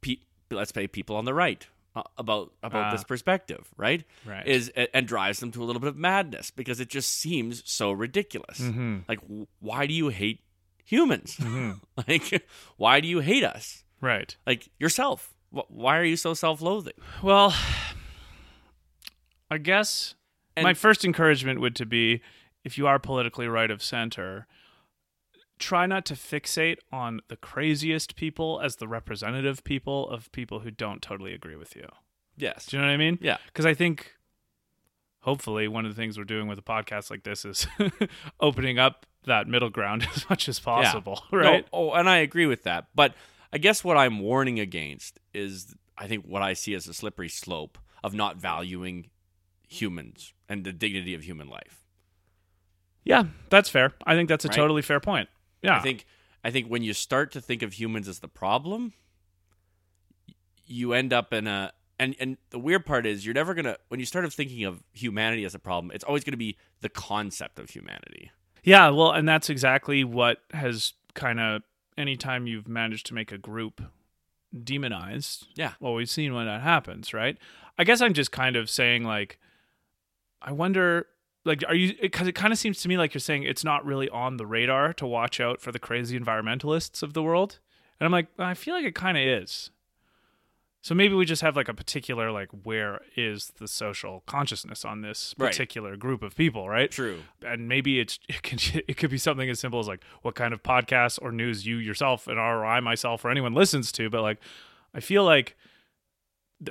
pe- 0.00 0.18
let's 0.50 0.72
say 0.72 0.86
people 0.86 1.16
on 1.16 1.24
the 1.24 1.34
right 1.34 1.66
uh, 1.96 2.02
about 2.16 2.52
about 2.62 2.84
Ah. 2.86 2.92
this 2.92 3.02
perspective, 3.04 3.68
right? 3.76 4.04
Right. 4.24 4.46
Is 4.46 4.70
and, 4.94 5.06
drives 5.08 5.40
them 5.40 5.50
to 5.52 5.62
a 5.62 5.66
little 5.66 5.80
bit 5.80 5.88
of 5.88 5.96
madness 5.96 6.50
because 6.52 6.78
it 6.78 6.88
just 6.88 7.10
seems 7.12 7.62
so 7.70 7.90
ridiculous. 7.90 8.60
Mm-hmm. 8.60 8.98
Like, 9.08 9.18
why 9.58 9.86
do 9.86 9.92
you 9.92 10.08
hate 10.08 10.40
humans? 10.84 11.36
like, 12.08 12.46
why 12.76 13.00
do 13.00 13.08
you 13.08 13.18
hate 13.18 13.42
us? 13.44 13.82
Right. 14.00 14.34
Like 14.46 14.68
yourself. 14.78 15.34
Why 15.50 15.98
are 15.98 16.04
you 16.04 16.16
so 16.16 16.32
self-loathing? 16.32 16.94
Well, 17.22 17.52
I 19.50 19.58
guess 19.58 20.14
And- 20.58 20.64
my 20.64 20.74
first 20.74 21.04
encouragement 21.04 21.60
would 21.60 21.74
to 21.76 21.86
be 21.86 22.20
if 22.64 22.76
you 22.76 22.86
are 22.86 22.98
politically 22.98 23.46
right 23.48 23.70
of 23.70 23.82
center, 23.82 24.46
try 25.58 25.86
not 25.86 26.04
to 26.06 26.14
fixate 26.14 26.78
on 26.92 27.20
the 27.28 27.36
craziest 27.36 28.14
people 28.16 28.60
as 28.62 28.76
the 28.76 28.86
representative 28.88 29.64
people 29.64 30.08
of 30.08 30.30
people 30.32 30.60
who 30.60 30.70
don't 30.70 31.02
totally 31.02 31.32
agree 31.34 31.56
with 31.56 31.74
you. 31.76 31.88
Yes. 32.36 32.66
Do 32.66 32.76
you 32.76 32.80
know 32.82 32.88
what 32.88 32.94
I 32.94 32.96
mean? 32.98 33.18
Yeah. 33.20 33.38
Because 33.46 33.66
I 33.66 33.74
think 33.74 34.12
hopefully 35.20 35.66
one 35.68 35.84
of 35.84 35.94
the 35.94 36.00
things 36.00 36.16
we're 36.16 36.24
doing 36.24 36.46
with 36.46 36.58
a 36.58 36.62
podcast 36.62 37.10
like 37.10 37.24
this 37.24 37.44
is 37.44 37.66
opening 38.40 38.78
up 38.78 39.06
that 39.24 39.46
middle 39.48 39.70
ground 39.70 40.06
as 40.14 40.28
much 40.30 40.48
as 40.48 40.58
possible, 40.60 41.22
No, 41.32 41.38
right? 41.38 41.66
oh, 41.72 41.92
and 41.92 42.08
I 42.08 42.18
agree 42.18 42.46
with 42.46 42.62
that. 42.64 42.86
But 42.94 43.14
I 43.52 43.58
guess 43.58 43.82
what 43.82 43.96
I'm 43.96 44.20
warning 44.20 44.60
against 44.60 45.18
is 45.34 45.74
I 45.96 46.06
think 46.06 46.24
what 46.24 46.42
I 46.42 46.52
see 46.52 46.74
as 46.74 46.86
a 46.86 46.94
slippery 46.94 47.28
slope 47.28 47.78
of 48.04 48.14
not 48.14 48.36
valuing 48.36 49.10
humans 49.66 50.32
and 50.48 50.64
the 50.64 50.72
dignity 50.72 51.14
of 51.14 51.22
human 51.24 51.48
life. 51.48 51.84
Yeah, 53.04 53.24
that's 53.50 53.68
fair. 53.68 53.94
I 54.06 54.14
think 54.14 54.28
that's 54.28 54.44
a 54.44 54.48
Right? 54.48 54.56
totally 54.56 54.82
fair 54.82 55.00
point. 55.00 55.28
Yeah. 55.62 55.76
I 55.78 55.80
think 55.80 56.06
I 56.44 56.50
think 56.50 56.68
when 56.68 56.82
you 56.82 56.92
start 56.92 57.32
to 57.32 57.40
think 57.40 57.62
of 57.62 57.74
humans 57.74 58.06
as 58.08 58.20
the 58.20 58.28
problem, 58.28 58.92
you 60.66 60.92
end 60.92 61.12
up 61.12 61.32
in 61.32 61.46
a 61.46 61.72
and 61.98 62.14
and 62.20 62.36
the 62.50 62.58
weird 62.58 62.86
part 62.86 63.06
is 63.06 63.24
you're 63.24 63.34
never 63.34 63.54
gonna 63.54 63.76
when 63.88 63.98
you 64.00 64.06
start 64.06 64.30
thinking 64.32 64.64
of 64.64 64.82
humanity 64.92 65.44
as 65.44 65.54
a 65.54 65.58
problem, 65.58 65.90
it's 65.94 66.04
always 66.04 66.24
gonna 66.24 66.36
be 66.36 66.56
the 66.80 66.88
concept 66.88 67.58
of 67.58 67.70
humanity. 67.70 68.30
Yeah, 68.62 68.90
well, 68.90 69.12
and 69.12 69.26
that's 69.28 69.48
exactly 69.48 70.04
what 70.04 70.38
has 70.52 70.92
kind 71.14 71.40
of 71.40 71.62
anytime 71.96 72.46
you've 72.46 72.68
managed 72.68 73.06
to 73.06 73.14
make 73.14 73.32
a 73.32 73.38
group 73.38 73.80
demonized. 74.64 75.46
Yeah. 75.54 75.72
Well, 75.80 75.94
we've 75.94 76.08
seen 76.10 76.34
when 76.34 76.46
that 76.46 76.60
happens, 76.62 77.12
right? 77.14 77.38
I 77.78 77.84
guess 77.84 78.00
I'm 78.00 78.14
just 78.14 78.32
kind 78.32 78.56
of 78.56 78.68
saying 78.70 79.04
like 79.04 79.38
I 80.42 80.52
wonder 80.52 81.06
like 81.44 81.62
are 81.66 81.74
you 81.74 81.94
cuz 82.10 82.26
it 82.26 82.34
kind 82.34 82.52
of 82.52 82.58
seems 82.58 82.80
to 82.82 82.88
me 82.88 82.96
like 82.98 83.14
you're 83.14 83.20
saying 83.20 83.42
it's 83.44 83.64
not 83.64 83.84
really 83.84 84.08
on 84.10 84.36
the 84.36 84.46
radar 84.46 84.92
to 84.94 85.06
watch 85.06 85.40
out 85.40 85.60
for 85.60 85.72
the 85.72 85.78
crazy 85.78 86.18
environmentalists 86.18 87.02
of 87.02 87.12
the 87.14 87.22
world. 87.22 87.58
And 88.00 88.06
I'm 88.06 88.12
like, 88.12 88.28
I 88.38 88.54
feel 88.54 88.74
like 88.74 88.84
it 88.84 88.94
kind 88.94 89.16
of 89.18 89.24
is. 89.24 89.70
So 90.80 90.94
maybe 90.94 91.14
we 91.14 91.24
just 91.24 91.42
have 91.42 91.56
like 91.56 91.68
a 91.68 91.74
particular 91.74 92.30
like 92.30 92.48
where 92.62 93.00
is 93.16 93.52
the 93.58 93.66
social 93.66 94.22
consciousness 94.26 94.84
on 94.84 95.00
this 95.02 95.34
Right. 95.36 95.50
particular 95.50 95.96
group 95.96 96.22
of 96.22 96.36
people, 96.36 96.68
right? 96.68 96.90
True. 96.90 97.24
and 97.44 97.68
maybe 97.68 97.98
it's 97.98 98.18
it 98.28 98.42
can 98.42 98.58
it 98.86 98.96
could 98.96 99.10
be 99.10 99.18
something 99.18 99.50
as 99.50 99.58
simple 99.58 99.80
as 99.80 99.88
like 99.88 100.04
what 100.22 100.34
kind 100.36 100.54
of 100.54 100.62
podcasts 100.62 101.18
or 101.20 101.32
news 101.32 101.66
you 101.66 101.76
yourself 101.76 102.28
and 102.28 102.38
or 102.38 102.64
I 102.64 102.78
myself 102.80 103.24
or 103.24 103.30
anyone 103.30 103.54
listens 103.54 103.90
to. 103.92 104.08
But 104.08 104.22
like, 104.22 104.38
I 104.94 105.00
feel 105.00 105.24
like 105.24 105.56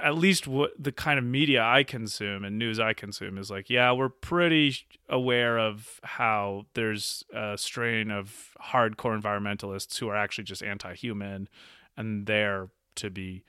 at 0.01 0.15
least 0.15 0.47
what 0.47 0.71
the 0.77 0.91
kind 0.91 1.17
of 1.17 1.23
media 1.23 1.63
I 1.63 1.83
consume 1.83 2.43
and 2.43 2.57
news 2.59 2.79
I 2.79 2.93
consume 2.93 3.38
is 3.38 3.49
like, 3.49 3.69
yeah, 3.69 3.91
we're 3.93 4.09
pretty 4.09 4.75
aware 5.07 5.57
of 5.57 5.99
how 6.03 6.65
there's 6.73 7.23
a 7.33 7.57
strain 7.57 8.11
of 8.11 8.55
hardcore 8.61 9.19
environmentalists 9.19 9.97
who 9.97 10.09
are 10.09 10.15
actually 10.17 10.43
just 10.43 10.61
anti-human, 10.61 11.47
and 11.95 12.25
they're 12.25 12.69
to 12.95 13.09
be 13.09 13.43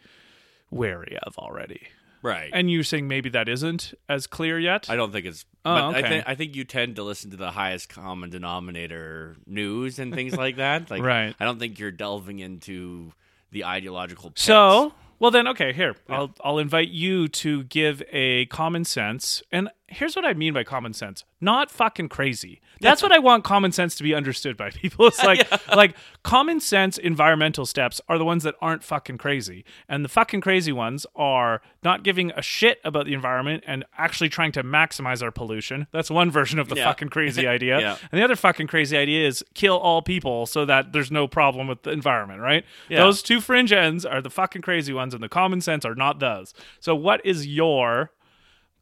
wary 0.70 1.18
of 1.22 1.36
already. 1.38 1.88
Right. 2.22 2.50
And 2.52 2.70
you're 2.70 2.84
saying 2.84 3.08
maybe 3.08 3.30
that 3.30 3.48
isn't 3.48 3.94
as 4.08 4.26
clear 4.26 4.58
yet? 4.58 4.90
I 4.90 4.96
don't 4.96 5.12
think 5.12 5.26
it's. 5.26 5.44
Oh, 5.64 5.74
but 5.74 5.82
I 5.82 5.98
okay. 5.98 6.08
think 6.08 6.24
I 6.26 6.34
think 6.34 6.56
you 6.56 6.64
tend 6.64 6.96
to 6.96 7.02
listen 7.02 7.30
to 7.30 7.36
the 7.36 7.50
highest 7.50 7.88
common 7.88 8.30
denominator 8.30 9.36
news 9.46 9.98
and 9.98 10.12
things 10.12 10.36
like 10.36 10.56
that. 10.56 10.90
Like, 10.90 11.02
Right. 11.08 11.34
I 11.38 11.44
don't 11.44 11.58
think 11.58 11.78
you're 11.78 11.92
delving 11.92 12.40
into 12.40 13.12
the 13.52 13.64
ideological. 13.64 14.30
Pits. 14.30 14.42
So, 14.42 14.92
well 15.18 15.30
then, 15.30 15.46
okay, 15.48 15.72
here 15.72 15.96
I'll 16.08 16.34
I'll 16.44 16.58
invite 16.58 16.88
you 16.88 17.28
to 17.28 17.64
give 17.64 18.02
a 18.12 18.46
common 18.46 18.84
sense, 18.84 19.42
and 19.50 19.68
here's 19.88 20.14
what 20.14 20.24
I 20.24 20.34
mean 20.34 20.54
by 20.54 20.64
common 20.64 20.92
sense: 20.92 21.24
not 21.40 21.70
fucking 21.70 22.08
crazy. 22.08 22.60
That's 22.80 23.02
what 23.02 23.10
I 23.10 23.18
want 23.18 23.42
common 23.42 23.72
sense 23.72 23.94
to 23.96 24.02
be 24.04 24.14
understood 24.14 24.56
by 24.56 24.70
people. 24.70 25.06
It's 25.06 25.22
like 25.24 25.48
like 25.74 25.96
common 26.22 26.60
sense 26.60 26.98
environmental 26.98 27.66
steps 27.66 28.00
are 28.08 28.18
the 28.18 28.24
ones 28.24 28.42
that 28.44 28.54
aren't 28.60 28.84
fucking 28.84 29.18
crazy, 29.18 29.64
and 29.88 30.04
the 30.04 30.08
fucking 30.08 30.40
crazy 30.40 30.72
ones 30.72 31.06
are 31.16 31.60
not 31.82 32.02
giving 32.04 32.30
a 32.32 32.42
shit 32.42 32.80
about 32.84 33.06
the 33.06 33.14
environment 33.14 33.64
and 33.66 33.84
actually 33.96 34.28
trying 34.28 34.52
to 34.52 34.62
maximize 34.62 35.22
our 35.22 35.30
pollution. 35.30 35.86
That's 35.92 36.10
one 36.10 36.30
version 36.30 36.58
of 36.58 36.68
the 36.68 36.76
Yeah. 36.76 36.84
fucking 36.86 37.08
crazy 37.08 37.46
idea. 37.56 37.80
Yeah. 37.80 37.96
And 38.12 38.20
the 38.20 38.24
other 38.24 38.36
fucking 38.36 38.66
crazy 38.66 38.96
idea 38.96 39.26
is 39.26 39.44
kill 39.54 39.76
all 39.78 40.02
people 40.02 40.46
so 40.46 40.64
that 40.64 40.92
there's 40.92 41.10
no 41.10 41.26
problem 41.28 41.66
with 41.68 41.82
the 41.82 41.90
environment, 41.90 42.40
right? 42.40 42.64
Yeah. 42.88 42.98
Those 42.98 43.22
two 43.22 43.40
fringe 43.40 43.72
ends 43.72 44.04
are 44.04 44.20
the 44.20 44.30
fucking 44.30 44.62
crazy 44.62 44.92
ones, 44.92 45.14
and 45.14 45.22
the 45.22 45.28
common 45.28 45.60
sense 45.60 45.84
are 45.84 45.94
not 45.94 46.18
those. 46.20 46.52
So, 46.80 46.94
what 46.94 47.24
is 47.24 47.46
your 47.46 48.10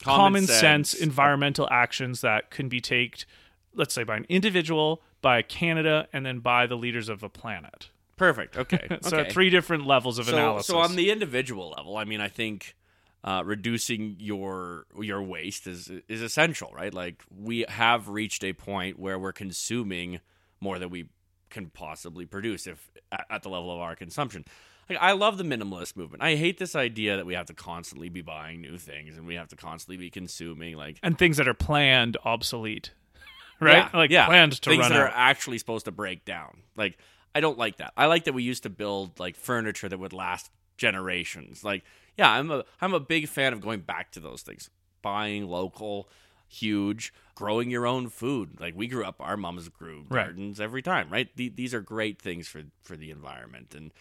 common, 0.02 0.46
sense. 0.46 0.94
environmental 0.94 1.68
actions 1.70 2.20
that 2.20 2.50
can 2.50 2.68
be 2.68 2.80
taken, 2.80 3.26
let's 3.74 3.94
say, 3.94 4.04
by 4.04 4.16
an 4.16 4.26
individual, 4.28 5.02
by 5.22 5.42
Canada, 5.42 6.08
and 6.12 6.24
then 6.24 6.40
by 6.40 6.66
the 6.66 6.76
leaders 6.76 7.08
of 7.08 7.22
a 7.22 7.28
planet? 7.28 7.90
Perfect. 8.16 8.56
Okay. 8.66 8.86
So, 9.02 9.18
okay. 9.18 9.30
three 9.30 9.50
different 9.50 9.86
levels 9.86 10.18
of 10.18 10.26
so, 10.26 10.32
analysis. 10.32 10.66
So 10.66 10.78
on 10.78 10.96
the 10.96 11.10
individual 11.10 11.74
level, 11.76 11.96
I 11.96 12.04
mean, 12.04 12.20
I 12.20 12.28
think 12.28 12.74
uh, 13.22 13.42
reducing 13.44 14.16
your 14.18 14.86
your 15.00 15.22
waste 15.22 15.66
is 15.66 15.90
is 16.08 16.22
essential, 16.22 16.72
right? 16.74 16.94
Like 16.94 17.22
we 17.30 17.64
have 17.68 18.08
reached 18.08 18.44
a 18.44 18.52
point 18.52 18.98
where 18.98 19.18
we're 19.18 19.32
consuming 19.32 20.20
more 20.60 20.78
than 20.78 20.90
we 20.90 21.08
can 21.50 21.70
possibly 21.70 22.24
produce 22.24 22.66
if 22.66 22.90
at, 23.12 23.26
at 23.30 23.42
the 23.42 23.48
level 23.48 23.72
of 23.72 23.80
our 23.80 23.96
consumption. 23.96 24.44
Like 24.88 24.98
I 25.00 25.12
love 25.12 25.36
the 25.38 25.44
minimalist 25.44 25.96
movement. 25.96 26.22
I 26.22 26.36
hate 26.36 26.58
this 26.58 26.76
idea 26.76 27.16
that 27.16 27.26
we 27.26 27.34
have 27.34 27.46
to 27.46 27.54
constantly 27.54 28.08
be 28.08 28.22
buying 28.22 28.60
new 28.60 28.78
things 28.78 29.16
and 29.16 29.26
we 29.26 29.34
have 29.34 29.48
to 29.48 29.56
constantly 29.56 29.96
be 29.96 30.10
consuming 30.10 30.76
like 30.76 30.98
and 31.02 31.18
things 31.18 31.36
that 31.38 31.48
are 31.48 31.54
planned 31.54 32.16
obsolete, 32.24 32.92
right? 33.60 33.88
Yeah, 33.92 33.98
like 33.98 34.10
yeah. 34.10 34.26
planned 34.26 34.52
to 34.60 34.70
things 34.70 34.82
run 34.82 34.92
that 34.92 35.00
out. 35.00 35.06
are 35.08 35.12
actually 35.14 35.58
supposed 35.58 35.86
to 35.86 35.90
break 35.92 36.24
down. 36.24 36.58
Like 36.76 36.98
I 37.34 37.40
don't 37.40 37.58
like 37.58 37.78
that. 37.78 37.92
I 37.96 38.06
like 38.06 38.24
that 38.24 38.32
we 38.34 38.42
used 38.44 38.62
to 38.62 38.70
build 38.70 39.18
like 39.18 39.34
furniture 39.36 39.88
that 39.88 39.98
would 39.98 40.12
last 40.12 40.50
generations. 40.76 41.64
Like 41.64 41.82
yeah, 42.16 42.30
I'm 42.30 42.50
a 42.50 42.64
I'm 42.80 42.94
a 42.94 43.00
big 43.00 43.28
fan 43.28 43.52
of 43.52 43.60
going 43.60 43.80
back 43.80 44.12
to 44.12 44.20
those 44.20 44.42
things. 44.42 44.70
Buying 45.02 45.46
local, 45.48 46.08
huge, 46.48 47.12
growing 47.34 47.70
your 47.70 47.86
own 47.86 48.08
food. 48.08 48.60
Like 48.60 48.74
we 48.76 48.86
grew 48.86 49.04
up, 49.04 49.16
our 49.20 49.36
moms 49.36 49.68
grew 49.68 50.04
Right. 50.08 50.26
gardens 50.26 50.60
every 50.60 50.82
time, 50.82 51.10
right? 51.10 51.28
The- 51.36 51.48
these 51.50 51.74
are 51.74 51.80
great 51.80 52.20
things 52.22 52.46
for 52.48 52.62
for 52.82 52.96
the 52.96 53.10
environment. 53.10 53.74
And 53.74 53.92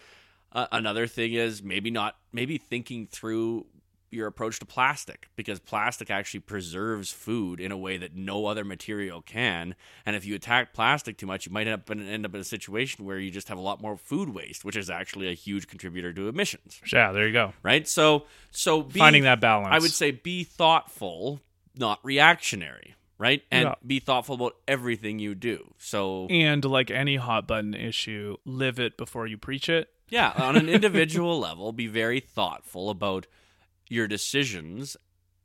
uh, 0.56 0.66
another 0.72 1.06
thing 1.06 1.34
is 1.34 1.62
maybe 1.62 1.90
not 1.90 2.16
maybe 2.32 2.58
thinking 2.58 3.06
through 3.06 3.66
your 4.10 4.26
approach 4.28 4.58
to 4.60 4.64
plastic 4.64 5.28
because 5.36 5.58
plastic 5.58 6.10
actually 6.10 6.40
preserves 6.40 7.12
food 7.12 7.60
in 7.60 7.72
a 7.72 7.76
way 7.76 7.98
that 7.98 8.14
no 8.14 8.46
other 8.46 8.64
material 8.64 9.20
can. 9.20 9.74
And 10.06 10.16
if 10.16 10.24
you 10.24 10.34
attack 10.34 10.72
plastic 10.72 11.18
too 11.18 11.26
much, 11.26 11.44
you 11.44 11.52
might 11.52 11.66
end 11.66 11.74
up 11.74 11.90
in, 11.90 12.08
end 12.08 12.24
up 12.24 12.34
in 12.34 12.40
a 12.40 12.44
situation 12.44 13.04
where 13.04 13.18
you 13.18 13.30
just 13.30 13.48
have 13.48 13.58
a 13.58 13.60
lot 13.60 13.82
more 13.82 13.96
food 13.96 14.30
waste, 14.30 14.64
which 14.64 14.76
is 14.76 14.88
actually 14.88 15.28
a 15.28 15.34
huge 15.34 15.66
contributor 15.66 16.12
to 16.14 16.28
emissions. 16.28 16.80
yeah, 16.90 17.12
there 17.12 17.26
you 17.26 17.32
go. 17.32 17.52
Right? 17.62 17.86
So 17.86 18.24
so 18.50 18.82
be, 18.82 18.98
Finding 19.00 19.24
that 19.24 19.40
balance. 19.40 19.68
I 19.72 19.78
would 19.78 19.90
say 19.90 20.12
be 20.12 20.44
thoughtful, 20.44 21.40
not 21.76 21.98
reactionary. 22.02 22.94
Right? 23.18 23.42
And 23.50 23.68
Yeah. 23.68 23.74
be 23.86 23.98
thoughtful 23.98 24.34
about 24.36 24.56
everything 24.68 25.18
you 25.18 25.34
do. 25.34 25.72
So 25.78 26.26
And 26.28 26.64
like 26.64 26.90
any 26.90 27.16
hot 27.16 27.46
button 27.46 27.74
issue, 27.74 28.36
live 28.44 28.78
it 28.78 28.96
before 28.96 29.26
you 29.26 29.36
preach 29.38 29.68
it. 29.68 29.90
Yeah, 30.08 30.32
on 30.36 30.56
an 30.56 30.68
individual 30.68 31.38
level, 31.48 31.72
be 31.72 31.86
very 31.86 32.20
thoughtful 32.20 32.90
about 32.90 33.26
your 33.88 34.06
decisions 34.06 34.96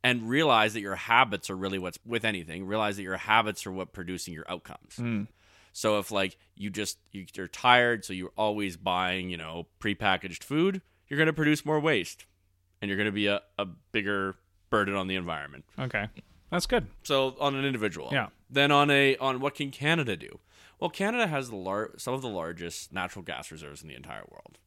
and 0.04 0.28
realize 0.28 0.74
that 0.74 0.80
your 0.80 0.96
habits 0.96 1.48
are 1.48 1.56
really 1.56 1.78
what's 1.78 1.98
with 2.04 2.24
anything. 2.24 2.66
Realize 2.66 2.96
that 2.96 3.02
your 3.02 3.16
habits 3.16 3.66
are 3.66 3.72
what 3.72 3.92
producing 3.92 4.34
your 4.34 4.44
outcomes. 4.48 4.96
Hmm. 4.96 5.22
So 5.72 5.98
if 5.98 6.10
like 6.10 6.36
you 6.54 6.70
just 6.70 6.98
you, 7.12 7.26
you're 7.34 7.48
tired, 7.48 8.04
so 8.04 8.12
you're 8.12 8.32
always 8.36 8.76
buying 8.76 9.30
you 9.30 9.36
know 9.36 9.66
prepackaged 9.80 10.44
food, 10.44 10.82
you're 11.08 11.16
going 11.18 11.28
to 11.28 11.32
produce 11.32 11.64
more 11.64 11.80
waste, 11.80 12.26
and 12.80 12.88
you're 12.88 12.98
going 12.98 13.06
to 13.06 13.12
be 13.12 13.26
a, 13.26 13.40
a 13.58 13.64
bigger 13.64 14.36
burden 14.70 14.94
on 14.94 15.06
the 15.06 15.14
environment. 15.16 15.64
Okay. 15.78 16.08
That's 16.50 16.66
good. 16.66 16.86
So 17.04 17.34
on 17.40 17.54
an 17.54 17.64
individual, 17.64 18.10
Yeah. 18.12 18.28
Then 18.50 18.70
on 18.70 18.90
a 18.90 19.16
on 19.16 19.40
what 19.40 19.54
can 19.54 19.70
Canada 19.70 20.16
do? 20.16 20.38
Well, 20.82 20.90
Canada 20.90 21.28
has 21.28 21.48
the 21.48 21.54
lar- 21.54 21.92
some 21.96 22.12
of 22.12 22.22
the 22.22 22.28
largest 22.28 22.92
natural 22.92 23.24
gas 23.24 23.52
reserves 23.52 23.82
in 23.82 23.88
the 23.88 23.94
entire 23.94 24.24
world. 24.28 24.58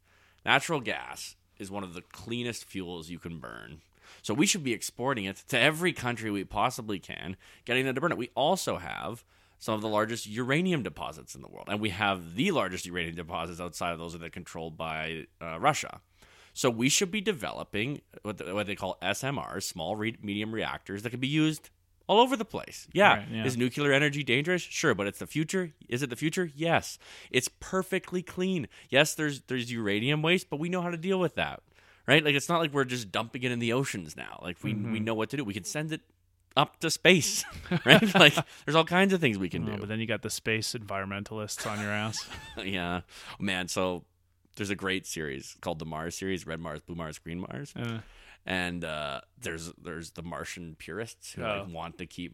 Natural 0.45 0.79
gas 0.79 1.35
is 1.57 1.69
one 1.69 1.83
of 1.83 1.93
the 1.93 2.03
cleanest 2.03 2.63
fuels 2.63 3.09
you 3.09 3.19
can 3.19 3.39
burn. 3.39 3.81
So 4.21 4.33
we 4.33 4.45
should 4.45 4.63
be 4.63 4.71
exporting 4.71 5.25
it 5.25 5.43
to 5.49 5.59
every 5.59 5.91
country 5.91 6.31
we 6.31 6.45
possibly 6.45 6.99
can, 6.99 7.35
getting 7.65 7.83
them 7.83 7.95
to 7.95 7.99
burn 7.99 8.13
it. 8.13 8.17
We 8.17 8.29
also 8.33 8.77
have 8.77 9.25
some 9.59 9.75
of 9.75 9.81
the 9.81 9.89
largest 9.89 10.25
uranium 10.25 10.83
deposits 10.83 11.35
in 11.35 11.41
the 11.41 11.49
world, 11.49 11.67
and 11.67 11.81
we 11.81 11.89
have 11.89 12.35
the 12.35 12.51
largest 12.51 12.85
uranium 12.85 13.15
deposits 13.15 13.59
outside 13.59 13.91
of 13.91 13.99
those 13.99 14.13
that 14.13 14.23
are 14.23 14.29
controlled 14.29 14.77
by 14.77 15.25
uh, 15.41 15.59
Russia. 15.59 15.99
So 16.53 16.69
we 16.69 16.87
should 16.87 17.11
be 17.11 17.19
developing 17.19 17.99
what, 18.21 18.37
they 18.37 18.75
call 18.75 18.97
SMRs, 19.01 19.63
small 19.63 19.97
re- 19.97 20.17
medium 20.21 20.53
reactors, 20.53 21.03
that 21.03 21.09
can 21.09 21.19
be 21.19 21.27
used 21.27 21.71
all 22.07 22.19
over 22.19 22.35
the 22.37 22.45
place. 22.45 22.87
Yeah. 22.93 23.15
Right, 23.17 23.27
yeah. 23.31 23.45
Is 23.45 23.57
nuclear 23.57 23.91
energy 23.91 24.23
dangerous? 24.23 24.61
Sure, 24.61 24.93
but 24.93 25.07
it's 25.07 25.19
the 25.19 25.27
future. 25.27 25.73
Is 25.89 26.03
it 26.03 26.09
the 26.09 26.15
future? 26.15 26.49
Yes. 26.55 26.97
It's 27.31 27.49
perfectly 27.59 28.21
clean. 28.21 28.67
Yes, 28.89 29.15
there's 29.15 29.41
there's 29.47 29.71
uranium 29.71 30.21
waste, 30.21 30.49
but 30.49 30.59
we 30.59 30.69
know 30.69 30.81
how 30.81 30.89
to 30.91 30.97
deal 30.97 31.19
with 31.19 31.35
that. 31.35 31.61
Right? 32.07 32.23
Like 32.23 32.35
it's 32.35 32.49
not 32.49 32.59
like 32.59 32.71
we're 32.73 32.85
just 32.85 33.11
dumping 33.11 33.43
it 33.43 33.51
in 33.51 33.59
the 33.59 33.73
oceans 33.73 34.15
now. 34.15 34.39
Like 34.43 34.57
we 34.63 34.73
Mm-hmm. 34.73 34.91
we 34.93 34.99
know 34.99 35.15
what 35.15 35.29
to 35.31 35.37
do. 35.37 35.43
We 35.43 35.53
can 35.55 35.63
send 35.63 35.91
it 35.91 36.01
up 36.55 36.79
to 36.81 36.89
space. 36.91 37.43
Right? 37.85 38.13
like 38.19 38.35
there's 38.65 38.75
all 38.75 38.85
kinds 38.85 39.11
of 39.13 39.19
things 39.21 39.37
we 39.39 39.49
can 39.49 39.67
Oh, 39.67 39.73
do. 39.73 39.77
but 39.79 39.89
then 39.89 39.99
you 39.99 40.05
got 40.05 40.21
the 40.21 40.29
space 40.29 40.73
environmentalists 40.73 41.69
on 41.69 41.79
your 41.81 41.91
ass. 41.91 42.27
yeah. 42.63 43.01
Man, 43.39 43.67
so 43.67 44.03
there's 44.55 44.69
a 44.69 44.75
great 44.75 45.05
series 45.07 45.57
called 45.61 45.79
the 45.79 45.85
Mars 45.85 46.15
series, 46.15 46.45
Red 46.47 46.59
Mars, 46.59 46.79
Blue 46.81 46.95
Mars, 46.95 47.17
Green 47.19 47.39
Mars. 47.39 47.73
Uh, 47.75 47.99
and 48.45 48.83
uh, 48.83 49.21
there's 49.41 49.71
there's 49.81 50.11
the 50.11 50.23
Martian 50.23 50.75
purists 50.77 51.33
who 51.33 51.43
Oh. 51.43 51.63
like, 51.65 51.73
want 51.73 51.97
to 51.99 52.05
keep 52.05 52.33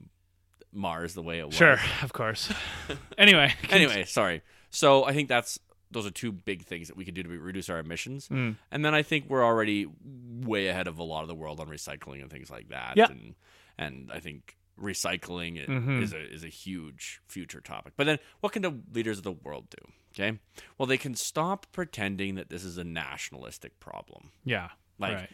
Mars 0.74 1.14
the 1.14 1.22
way 1.22 1.40
it 1.40 1.48
was. 1.48 1.56
sure, 1.56 1.78
of 2.02 2.14
course. 2.14 2.52
anyway. 3.18 3.54
Anyway, 3.70 4.06
sorry. 4.06 4.42
So 4.70 5.04
I 5.04 5.14
think 5.14 5.28
that's 5.30 5.60
those 5.92 6.06
are 6.06 6.12
two 6.12 6.32
big 6.32 6.64
things 6.64 6.88
that 6.88 6.96
we 6.96 7.04
could 7.04 7.14
do 7.16 7.24
to 7.24 7.30
reduce 7.30 7.70
our 7.70 7.80
emissions. 7.80 8.30
Mm. 8.30 8.56
And 8.72 8.86
then 8.86 8.94
I 8.96 9.02
think 9.04 9.26
we're 9.30 9.44
already 9.44 9.88
way 10.06 10.68
ahead 10.68 10.88
of 10.88 10.98
a 11.00 11.04
lot 11.04 11.24
of 11.24 11.28
the 11.28 11.36
world 11.36 11.60
on 11.60 11.68
recycling 11.68 12.22
and 12.22 12.32
things 12.32 12.50
like 12.50 12.70
that. 12.70 12.94
Yeah. 12.96 13.08
And 13.10 13.36
and 13.78 14.10
I 14.14 14.20
think 14.22 14.56
recycling 14.80 15.68
Mhm. 15.68 16.02
is 16.02 16.14
a 16.14 16.20
is 16.34 16.44
a 16.44 16.48
huge 16.50 17.22
future 17.28 17.60
topic. 17.62 17.94
But 17.98 18.06
then 18.06 18.20
what 18.40 18.54
can 18.54 18.62
the 18.62 18.74
leaders 18.94 19.18
of 19.18 19.24
the 19.24 19.32
world 19.34 19.68
do? 19.70 19.92
Okay? 20.14 20.40
Well, 20.78 20.86
they 20.88 20.98
can 20.98 21.16
stop 21.16 21.66
pretending 21.72 22.36
that 22.36 22.50
this 22.50 22.64
is 22.64 22.78
a 22.78 22.84
nationalistic 22.84 23.80
problem. 23.80 24.32
Yeah. 24.46 24.70
Like 25.00 25.16
right. 25.16 25.30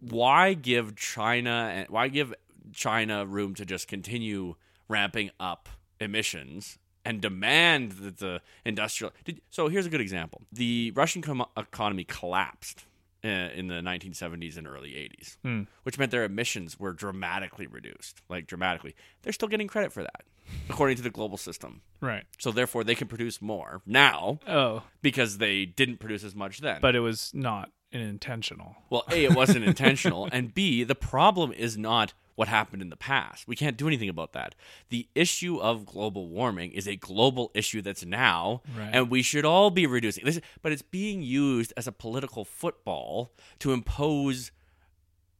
Why 0.00 0.54
give 0.54 0.96
China 0.96 1.70
and 1.74 1.88
why 1.88 2.08
give 2.08 2.34
China 2.72 3.24
room 3.26 3.54
to 3.54 3.64
just 3.64 3.88
continue 3.88 4.54
ramping 4.88 5.30
up 5.40 5.68
emissions 6.00 6.78
and 7.04 7.20
demand 7.20 7.92
that 7.92 8.18
the 8.18 8.40
industrial 8.64 9.12
did, 9.24 9.40
so 9.50 9.68
here's 9.68 9.86
a 9.86 9.90
good 9.90 10.00
example. 10.00 10.42
The 10.52 10.92
russian 10.94 11.22
com- 11.22 11.46
economy 11.56 12.04
collapsed 12.04 12.84
uh, 13.24 13.28
in 13.28 13.66
the 13.68 13.74
1970s 13.76 14.56
and 14.56 14.66
early 14.66 14.90
80s 14.90 15.36
Hmm. 15.42 15.62
which 15.82 15.98
meant 15.98 16.10
their 16.10 16.24
emissions 16.24 16.78
were 16.78 16.92
dramatically 16.92 17.66
reduced 17.66 18.22
like 18.28 18.46
dramatically. 18.46 18.94
They're 19.22 19.32
still 19.32 19.48
getting 19.48 19.66
credit 19.68 19.92
for 19.92 20.02
that 20.02 20.22
according 20.70 20.96
to 20.96 21.02
the 21.02 21.10
global 21.10 21.36
system. 21.36 21.80
Right. 22.00 22.24
so 22.38 22.52
therefore 22.52 22.84
they 22.84 22.94
can 22.94 23.08
produce 23.08 23.42
more 23.42 23.82
now 23.86 24.38
Oh, 24.46 24.82
because 25.02 25.38
they 25.38 25.64
didn't 25.66 25.98
produce 25.98 26.22
as 26.24 26.34
much 26.34 26.60
then. 26.60 26.78
But 26.80 26.94
it 26.94 27.00
was 27.00 27.32
not 27.34 27.70
intentional. 27.92 28.76
well, 28.90 29.04
A, 29.10 29.24
it 29.24 29.34
wasn't 29.34 29.64
intentional, 29.64 30.28
and 30.32 30.52
B, 30.54 30.84
the 30.84 30.94
problem 30.94 31.52
is 31.52 31.76
not 31.78 32.12
what 32.34 32.46
happened 32.48 32.82
in 32.82 32.88
the 32.88 32.96
past. 32.96 33.48
We 33.48 33.56
can't 33.56 33.76
do 33.76 33.88
anything 33.88 34.08
about 34.08 34.32
that. 34.32 34.54
The 34.90 35.08
issue 35.16 35.58
of 35.58 35.84
global 35.84 36.28
warming 36.28 36.70
is 36.72 36.86
a 36.86 36.94
global 36.96 37.50
issue 37.54 37.82
that's 37.82 38.04
now, 38.04 38.62
Right. 38.76 38.90
and 38.92 39.10
we 39.10 39.22
should 39.22 39.44
all 39.44 39.70
be 39.70 39.86
reducing 39.86 40.24
this. 40.24 40.38
But 40.62 40.70
it's 40.70 40.82
being 40.82 41.20
used 41.22 41.72
as 41.76 41.88
a 41.88 41.92
political 41.92 42.44
football 42.44 43.32
to 43.58 43.72
impose 43.72 44.52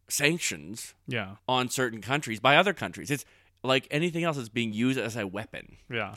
sanctions 0.09 0.95
Yeah. 1.07 1.37
on 1.47 1.69
certain 1.69 2.01
countries 2.01 2.41
by 2.41 2.57
other 2.57 2.73
countries. 2.73 3.11
It's 3.11 3.25
like 3.63 3.87
anything 3.91 4.25
else, 4.25 4.37
it's 4.37 4.49
being 4.49 4.73
used 4.73 4.99
as 4.99 5.17
a 5.17 5.27
weapon. 5.27 5.77
Yeah. 5.91 6.15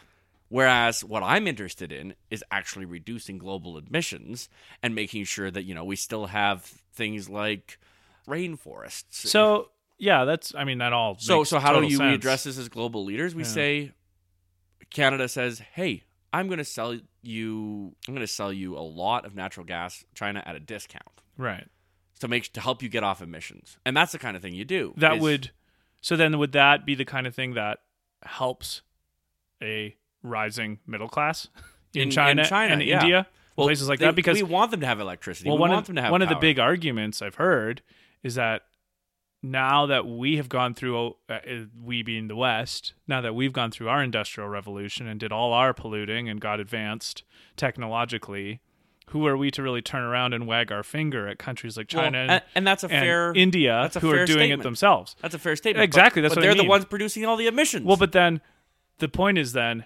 Whereas 0.52 1.02
what 1.02 1.24
I'm 1.24 1.47
interested 1.47 1.93
in 1.93 2.14
is 2.30 2.43
actually 2.52 2.84
reducing 2.84 3.38
global 3.38 3.78
emissions 3.78 4.49
and 4.84 4.93
making 4.93 5.24
sure 5.24 5.49
that, 5.49 5.64
you 5.64 5.74
know, 5.74 5.86
we 5.86 5.95
still 5.95 6.26
have 6.26 6.64
things 6.93 7.30
like 7.30 7.80
rainforests. 8.28 9.14
So 9.14 9.70
yeah, 9.97 10.26
that's. 10.26 10.54
I 10.54 10.64
mean, 10.66 10.80
that 10.80 10.91
all. 10.93 11.18
so 11.20 11.43
so 11.45 11.58
how 11.60 11.80
do 11.80 11.88
you 11.88 11.97
sense. 11.97 12.16
address 12.16 12.43
this 12.43 12.58
as 12.58 12.68
global 12.70 13.06
leaders? 13.06 13.34
We 13.34 13.43
Yeah. 13.43 13.47
say 13.49 13.91
Canada 14.89 15.30
says, 15.30 15.60
"Hey, 15.74 16.04
I'm 16.34 16.47
going 16.47 16.58
to 16.58 16.66
sell 16.66 16.97
you 17.22 17.95
I'm 18.08 18.14
going 18.14 18.20
to 18.28 18.34
sell 18.34 18.52
you 18.52 18.78
a 18.78 18.82
lot 18.82 19.26
of 19.26 19.36
natural 19.36 19.66
gas 19.66 20.04
China 20.16 20.43
at 20.45 20.56
a 20.56 20.60
discount 20.60 21.22
Right. 21.38 21.68
to 22.20 22.28
make 22.28 22.52
to 22.54 22.60
help 22.62 22.84
you 22.84 22.89
get 22.89 23.04
off 23.04 23.22
emissions." 23.22 23.78
And 23.86 23.95
that's 23.95 24.12
the 24.12 24.20
kind 24.20 24.36
of 24.36 24.41
thing 24.41 24.54
you 24.54 24.66
do. 24.66 24.93
That 24.97 25.16
is- 25.16 25.22
would. 25.22 25.52
So 26.02 26.18
then, 26.18 26.38
would 26.39 26.52
that 26.54 26.86
be 26.86 26.95
the 26.95 27.06
kind 27.06 27.26
of 27.28 27.34
thing 27.36 27.54
that 27.54 27.80
helps 28.24 28.82
a 29.62 29.95
rising 30.24 30.80
middle 30.88 31.09
class 31.09 31.47
in, 31.93 32.01
In- 32.03 32.07
in 32.07 32.11
China, 32.11 32.45
China, 32.45 32.74
and 32.74 32.84
yeah. 32.84 33.01
India, 33.01 33.28
well, 33.55 33.67
places 33.67 33.89
like 33.89 33.99
they- 33.99 34.05
that? 34.05 34.15
Because 34.15 34.38
we 34.38 34.43
want 34.43 34.72
them 34.72 34.80
to 34.82 34.86
have 34.88 34.99
electricity. 34.99 35.49
well, 35.49 35.57
we 35.57 35.61
one 35.61 35.69
want 35.72 35.82
of 35.84 35.88
them 35.88 35.95
to 35.97 36.01
have 36.03 36.11
one 36.11 36.22
of 36.22 36.30
the 36.30 36.36
big 36.36 36.59
arguments 36.59 37.22
I've 37.22 37.36
heard 37.36 37.82
is 38.24 38.36
that 38.36 38.61
now 39.43 39.88
that 39.88 40.05
we 40.05 40.38
have 40.38 40.47
gone 40.49 40.76
through, 40.76 41.15
uh, 41.28 41.39
we 41.84 42.03
being 42.03 42.28
the 42.28 42.36
West, 42.36 42.93
now 43.07 43.22
that 43.22 43.34
we've 43.34 43.51
gone 43.53 43.72
through 43.72 43.89
our 43.89 44.03
industrial 44.03 44.47
revolution 44.47 45.07
and 45.07 45.19
did 45.19 45.32
all 45.32 45.51
our 45.53 45.74
polluting 45.74 46.30
and 46.30 46.39
got 46.39 46.59
advanced 46.59 47.24
technologically, 47.57 48.59
who 49.07 49.26
are 49.26 49.36
we 49.36 49.49
to 49.51 49.63
really 49.63 49.82
turn 49.82 50.03
around 50.03 50.34
and 50.34 50.45
wag 50.45 50.72
our 50.72 50.84
finger 50.84 51.28
at 51.28 51.39
countries 51.39 51.76
like 51.76 51.91
Well, 51.91 52.03
China 52.03 52.17
and, 52.19 52.43
and 52.53 52.67
that's 52.67 52.84
a 52.84 52.88
and 52.91 53.03
fair 53.03 53.34
India 53.36 53.89
a 53.93 53.99
who 53.99 54.11
are 54.11 54.26
doing 54.26 54.38
statement. 54.38 54.61
it 54.61 54.63
themselves? 54.63 55.15
That's 55.22 55.34
a 55.36 55.39
fair 55.39 55.55
statement. 55.55 55.84
Exactly, 55.84 56.22
But, 56.22 56.30
that's 56.30 56.36
but 56.36 56.41
what 56.41 56.45
they're 56.45 56.53
the 56.53 56.59
mean. 56.61 56.69
ones 56.69 56.86
producing 56.86 57.26
all 57.26 57.36
the 57.36 57.47
emissions. 57.47 57.86
Well, 57.86 57.97
but 57.97 58.11
then 58.11 58.41
the 58.99 59.09
point 59.09 59.38
is 59.39 59.53
then, 59.53 59.86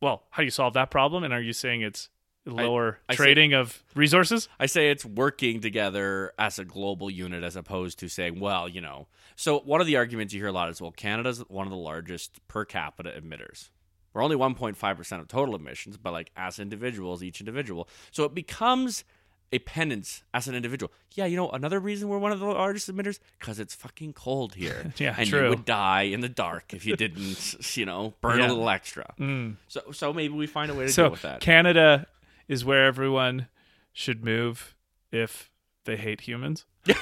well, 0.00 0.24
how 0.30 0.42
do 0.42 0.44
you 0.44 0.50
solve 0.50 0.74
that 0.74 0.90
problem? 0.90 1.24
And 1.24 1.32
are 1.32 1.40
you 1.40 1.52
saying 1.52 1.82
it's 1.82 2.08
lower 2.44 3.00
I 3.08 3.14
say- 3.14 3.16
trading 3.16 3.54
of 3.54 3.82
resources? 3.94 4.48
I 4.60 4.66
say 4.66 4.90
it's 4.90 5.04
working 5.04 5.60
together 5.60 6.32
as 6.38 6.58
a 6.58 6.64
global 6.64 7.10
unit 7.10 7.42
as 7.42 7.56
opposed 7.56 7.98
to 8.00 8.08
saying, 8.08 8.40
well, 8.40 8.68
you 8.68 8.80
know. 8.80 9.08
So 9.36 9.58
one 9.60 9.80
of 9.80 9.86
the 9.86 9.96
arguments 9.96 10.32
you 10.32 10.40
hear 10.40 10.48
a 10.48 10.52
lot 10.52 10.70
is, 10.70 10.80
well, 10.80 10.92
Canada's 10.92 11.40
one 11.48 11.66
of 11.66 11.70
the 11.70 11.76
largest 11.76 12.46
per 12.48 12.64
capita 12.64 13.12
emitters. 13.20 13.70
We're 14.14 14.22
only 14.22 14.36
1.5% 14.36 15.20
of 15.20 15.28
total 15.28 15.54
emissions, 15.54 15.98
but 15.98 16.12
like 16.12 16.30
as 16.36 16.58
individuals, 16.58 17.22
each 17.22 17.40
individual. 17.40 17.86
So 18.12 18.24
it 18.24 18.34
becomes 18.34 19.04
a 19.52 19.58
penance 19.60 20.22
as 20.34 20.48
an 20.48 20.54
individual. 20.54 20.92
Yeah, 21.14 21.26
you 21.26 21.36
know, 21.36 21.48
another 21.50 21.78
reason 21.80 22.08
we're 22.08 22.18
one 22.18 22.32
of 22.32 22.40
the 22.40 22.46
largest 22.46 22.90
emitters 22.92 23.18
because 23.38 23.58
it's 23.60 23.74
fucking 23.74 24.12
cold 24.14 24.54
here. 24.54 24.92
Yeah, 24.98 25.14
and 25.16 25.28
true. 25.28 25.44
you 25.44 25.48
would 25.50 25.64
die 25.64 26.02
in 26.02 26.20
the 26.20 26.28
dark 26.28 26.74
if 26.74 26.84
you 26.84 26.96
didn't, 26.96 27.76
you 27.76 27.86
know, 27.86 28.14
burn 28.20 28.38
Yeah. 28.40 28.46
a 28.46 28.48
little 28.48 28.68
extra. 28.68 29.14
Mm. 29.18 29.56
So, 29.68 29.80
so 29.92 30.12
maybe 30.12 30.34
we 30.34 30.46
find 30.46 30.70
a 30.70 30.74
way 30.74 30.86
to 30.86 30.92
So 30.92 31.04
deal 31.04 31.10
with 31.12 31.22
that. 31.22 31.40
Canada 31.40 32.06
is 32.48 32.64
where 32.64 32.86
everyone 32.86 33.48
should 33.92 34.24
move 34.24 34.74
if 35.12 35.50
they 35.84 35.96
hate 35.96 36.22
humans. 36.22 36.64
if 36.86 36.96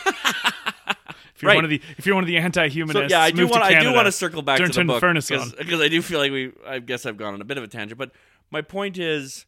you're 1.42 1.48
Right. 1.48 1.54
one 1.56 1.64
of 1.64 1.70
the 1.70 1.80
if 1.98 2.06
you're 2.06 2.14
one 2.14 2.24
of 2.24 2.28
the 2.28 2.36
anti-humanists, 2.38 3.10
So 3.12 3.16
yeah, 3.16 3.22
I 3.22 3.30
do 3.30 3.46
want 3.46 3.64
to 3.64 3.76
I 3.76 3.80
do 3.82 3.92
want 3.92 4.06
to 4.06 4.12
circle 4.12 4.42
back 4.42 4.58
Turn- 4.58 4.70
to 4.70 4.80
the 4.80 4.84
book 4.84 5.00
because 5.00 5.80
I 5.80 5.88
do 5.88 6.00
feel 6.02 6.18
like 6.18 6.30
we 6.32 6.52
I 6.66 6.78
guess 6.78 7.04
I've 7.06 7.16
gone 7.16 7.34
on 7.34 7.40
a 7.40 7.44
bit 7.44 7.58
of 7.58 7.64
a 7.64 7.68
tangent, 7.68 7.98
but 7.98 8.12
my 8.50 8.62
point 8.62 8.98
is 8.98 9.44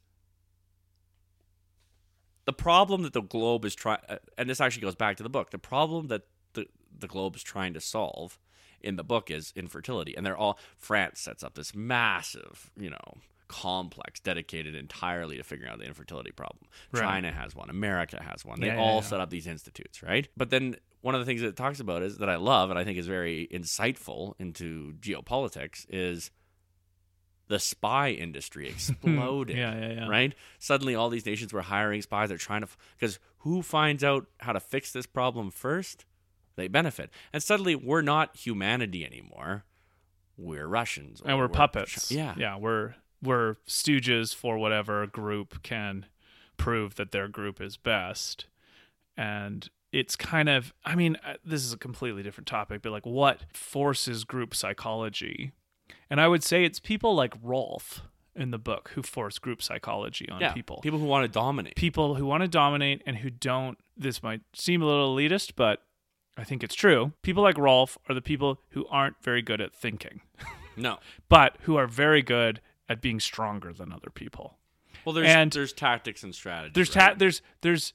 the 2.46 2.52
problem 2.52 3.02
that 3.02 3.12
the 3.12 3.22
globe 3.22 3.64
is 3.64 3.74
trying, 3.74 3.98
uh, 4.08 4.16
and 4.38 4.48
this 4.48 4.60
actually 4.60 4.82
goes 4.82 4.94
back 4.94 5.16
to 5.18 5.22
the 5.22 5.28
book. 5.28 5.50
The 5.50 5.58
problem 5.58 6.06
that 6.08 6.22
the 6.54 6.66
the 6.98 7.08
globe 7.08 7.36
is 7.36 7.42
trying 7.42 7.74
to 7.74 7.80
solve 7.80 8.38
in 8.80 8.96
the 8.96 9.04
book 9.04 9.30
is 9.30 9.52
infertility, 9.54 10.16
and 10.16 10.24
they're 10.24 10.36
all 10.36 10.58
France 10.78 11.20
sets 11.20 11.42
up 11.42 11.54
this 11.54 11.74
massive, 11.74 12.70
you 12.78 12.90
know. 12.90 13.18
Complex 13.48 14.18
dedicated 14.18 14.74
entirely 14.74 15.36
to 15.36 15.44
figuring 15.44 15.70
out 15.70 15.78
the 15.78 15.84
infertility 15.84 16.32
problem. 16.32 16.64
Right. 16.90 17.02
China 17.02 17.30
has 17.30 17.54
one, 17.54 17.70
America 17.70 18.20
has 18.20 18.44
one. 18.44 18.58
They 18.58 18.66
Yeah, 18.66 18.74
yeah, 18.74 18.80
all 18.80 18.96
yeah. 18.96 19.00
set 19.02 19.20
up 19.20 19.30
these 19.30 19.46
institutes, 19.46 20.02
right? 20.02 20.26
But 20.36 20.50
then 20.50 20.74
one 21.00 21.14
of 21.14 21.20
the 21.20 21.24
things 21.24 21.42
that 21.42 21.48
it 21.48 21.56
talks 21.56 21.78
about 21.78 22.02
is 22.02 22.18
that 22.18 22.28
I 22.28 22.34
love 22.34 22.70
and 22.70 22.78
I 22.78 22.82
think 22.82 22.98
is 22.98 23.06
very 23.06 23.46
insightful 23.52 24.34
into 24.40 24.94
geopolitics 24.98 25.86
is 25.88 26.32
the 27.48 27.58
spy 27.58 28.10
industry 28.10 28.68
exploded. 28.70 29.56
Yeah, 29.56 29.78
yeah, 29.78 29.92
yeah. 29.92 30.08
Right? 30.08 30.34
Suddenly, 30.58 30.94
all 30.94 31.08
these 31.08 31.26
nations 31.26 31.52
were 31.52 31.62
hiring 31.62 32.02
spies. 32.02 32.28
They're 32.28 32.38
trying 32.38 32.62
to, 32.62 32.68
because 32.98 33.18
who 33.38 33.62
finds 33.62 34.02
out 34.02 34.26
how 34.38 34.52
to 34.52 34.60
fix 34.60 34.92
this 34.92 35.06
problem 35.06 35.50
first? 35.50 36.04
They 36.56 36.68
benefit. 36.68 37.10
And 37.32 37.42
suddenly, 37.42 37.74
we're 37.74 38.02
not 38.02 38.36
humanity 38.36 39.04
anymore. 39.04 39.64
We're 40.38 40.66
Russians. 40.66 41.22
and 41.24 41.32
or 41.32 41.42
we're 41.42 41.48
puppets. 41.48 42.10
Yeah. 42.10 42.34
yeah, 42.36 42.56
we're 42.56 42.94
where 43.20 43.56
stooges 43.66 44.34
for 44.34 44.58
whatever 44.58 45.06
group 45.06 45.62
can 45.62 46.06
prove 46.56 46.96
that 46.96 47.12
their 47.12 47.28
group 47.28 47.60
is 47.60 47.76
best. 47.76 48.46
And 49.16 49.68
it's 49.92 50.16
kind 50.16 50.48
of, 50.48 50.74
I 50.84 50.94
mean, 50.94 51.16
uh, 51.26 51.34
this 51.44 51.64
is 51.64 51.72
a 51.72 51.78
completely 51.78 52.22
different 52.22 52.46
topic, 52.46 52.82
but 52.82 52.92
like 52.92 53.06
what 53.06 53.44
forces 53.54 54.24
group 54.24 54.54
psychology? 54.54 55.52
And 56.10 56.20
I 56.20 56.28
would 56.28 56.42
say 56.42 56.64
it's 56.64 56.78
people 56.80 57.14
like 57.14 57.34
Rolf 57.42 58.02
in 58.34 58.50
the 58.50 58.58
book 58.58 58.90
who 58.94 59.02
force 59.02 59.38
group 59.38 59.62
psychology 59.62 60.28
on 60.28 60.40
yeah, 60.40 60.52
people. 60.52 60.80
People 60.82 60.98
who 60.98 61.06
want 61.06 61.24
to 61.24 61.28
dominate. 61.28 61.74
People 61.76 62.16
who 62.16 62.26
want 62.26 62.42
to 62.42 62.48
dominate 62.48 63.02
and 63.06 63.16
who 63.18 63.30
don't, 63.30 63.78
this 63.96 64.22
might 64.22 64.42
seem 64.52 64.82
a 64.82 64.86
little 64.86 65.14
elitist, 65.16 65.52
but 65.56 65.82
I 66.36 66.44
think 66.44 66.62
it's 66.62 66.74
true. 66.74 67.12
People 67.22 67.42
like 67.42 67.56
Rolf 67.56 67.96
are 68.08 68.14
the 68.14 68.20
people 68.20 68.60
who 68.70 68.86
aren't 68.88 69.16
very 69.22 69.40
good 69.42 69.60
at 69.60 69.74
thinking, 69.74 70.20
No. 70.76 70.98
but 71.30 71.56
who 71.62 71.76
are 71.76 71.86
very 71.86 72.20
good 72.22 72.60
at 72.88 73.00
being 73.00 73.20
stronger 73.20 73.72
than 73.72 73.90
other 73.92 74.10
people. 74.10 74.58
Well, 75.04 75.14
there's 75.14 75.28
And- 75.28 75.52
there's 75.52 75.72
tactics 75.72 76.22
and 76.22 76.34
strategy. 76.34 76.72
There's 76.74 76.94
right? 76.94 77.12
ta- 77.12 77.14
there's 77.16 77.40
there's 77.62 77.94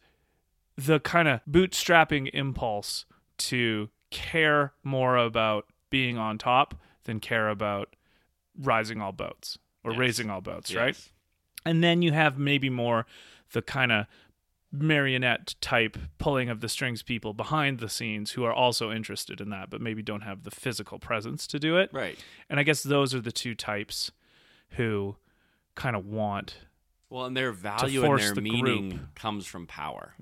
the 0.76 1.00
kind 1.02 1.28
of 1.28 1.42
bootstrapping 1.50 2.30
impulse 2.34 3.06
to 3.38 3.90
care 4.10 4.74
more 4.84 5.18
about 5.18 5.66
being 5.90 6.18
on 6.18 6.38
top 6.38 6.74
than 7.04 7.20
care 7.20 7.50
about 7.50 7.96
rising 8.60 9.02
all 9.02 9.12
boats 9.12 9.58
or 9.84 9.92
Yes. 9.92 10.00
raising 10.00 10.30
all 10.30 10.42
boats, 10.42 10.72
Yes. 10.72 10.78
right? 10.80 11.12
And 11.66 11.84
then 11.84 12.02
you 12.02 12.12
have 12.12 12.38
maybe 12.38 12.70
more 12.70 13.06
the 13.54 13.62
kind 13.62 13.92
of 13.92 14.06
marionette 14.72 15.56
type 15.60 15.98
pulling 16.18 16.50
of 16.50 16.62
the 16.62 16.70
strings 16.70 17.04
people 17.04 17.34
behind 17.34 17.80
the 17.80 17.90
scenes 17.90 18.32
who 18.32 18.44
are 18.46 18.54
also 18.54 18.90
interested 18.92 19.42
in 19.42 19.50
that 19.50 19.70
but 19.70 19.82
maybe 19.82 20.02
don't 20.02 20.22
have 20.22 20.44
the 20.44 20.52
physical 20.52 20.98
presence 20.98 21.46
to 21.48 21.60
do 21.60 21.78
it. 21.78 21.90
Right. 21.92 22.18
And 22.50 22.60
I 22.60 22.64
guess 22.64 22.82
those 22.84 23.14
are 23.14 23.20
the 23.20 23.34
two 23.34 23.54
types 23.54 24.12
who 24.72 25.18
kind 25.76 25.96
of 25.96 26.06
want 26.06 26.56
Well, 27.10 27.26
and 27.26 27.36
their 27.36 27.52
value 27.52 28.06
and 28.06 28.20
their 28.20 28.34
the 28.34 28.42
meaning 28.42 28.90
group. 28.92 29.02
Mm-hmm. 29.02 29.14
comes 29.16 29.46
from 29.46 29.68
power. 29.68 30.16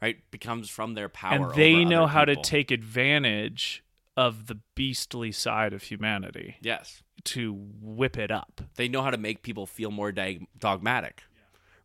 Right? 0.00 0.18
Becomes 0.30 0.70
from 0.70 0.94
their 0.94 1.08
power. 1.08 1.48
and 1.50 1.54
they 1.56 1.84
know 1.84 2.06
how 2.06 2.24
to 2.24 2.36
take 2.36 2.70
advantage 2.70 3.82
of 4.16 4.46
the 4.46 4.58
beastly 4.74 5.32
side 5.32 5.72
of 5.72 5.84
humanity 5.84 6.56
Yes. 6.60 7.02
to 7.24 7.52
whip 7.80 8.18
it 8.18 8.30
up. 8.30 8.60
They 8.76 8.88
know 8.88 9.02
how 9.02 9.10
to 9.10 9.16
make 9.18 9.42
people 9.42 9.66
feel 9.66 9.90
more 9.90 10.12
dag- 10.12 10.46
dogmatic. 10.58 11.22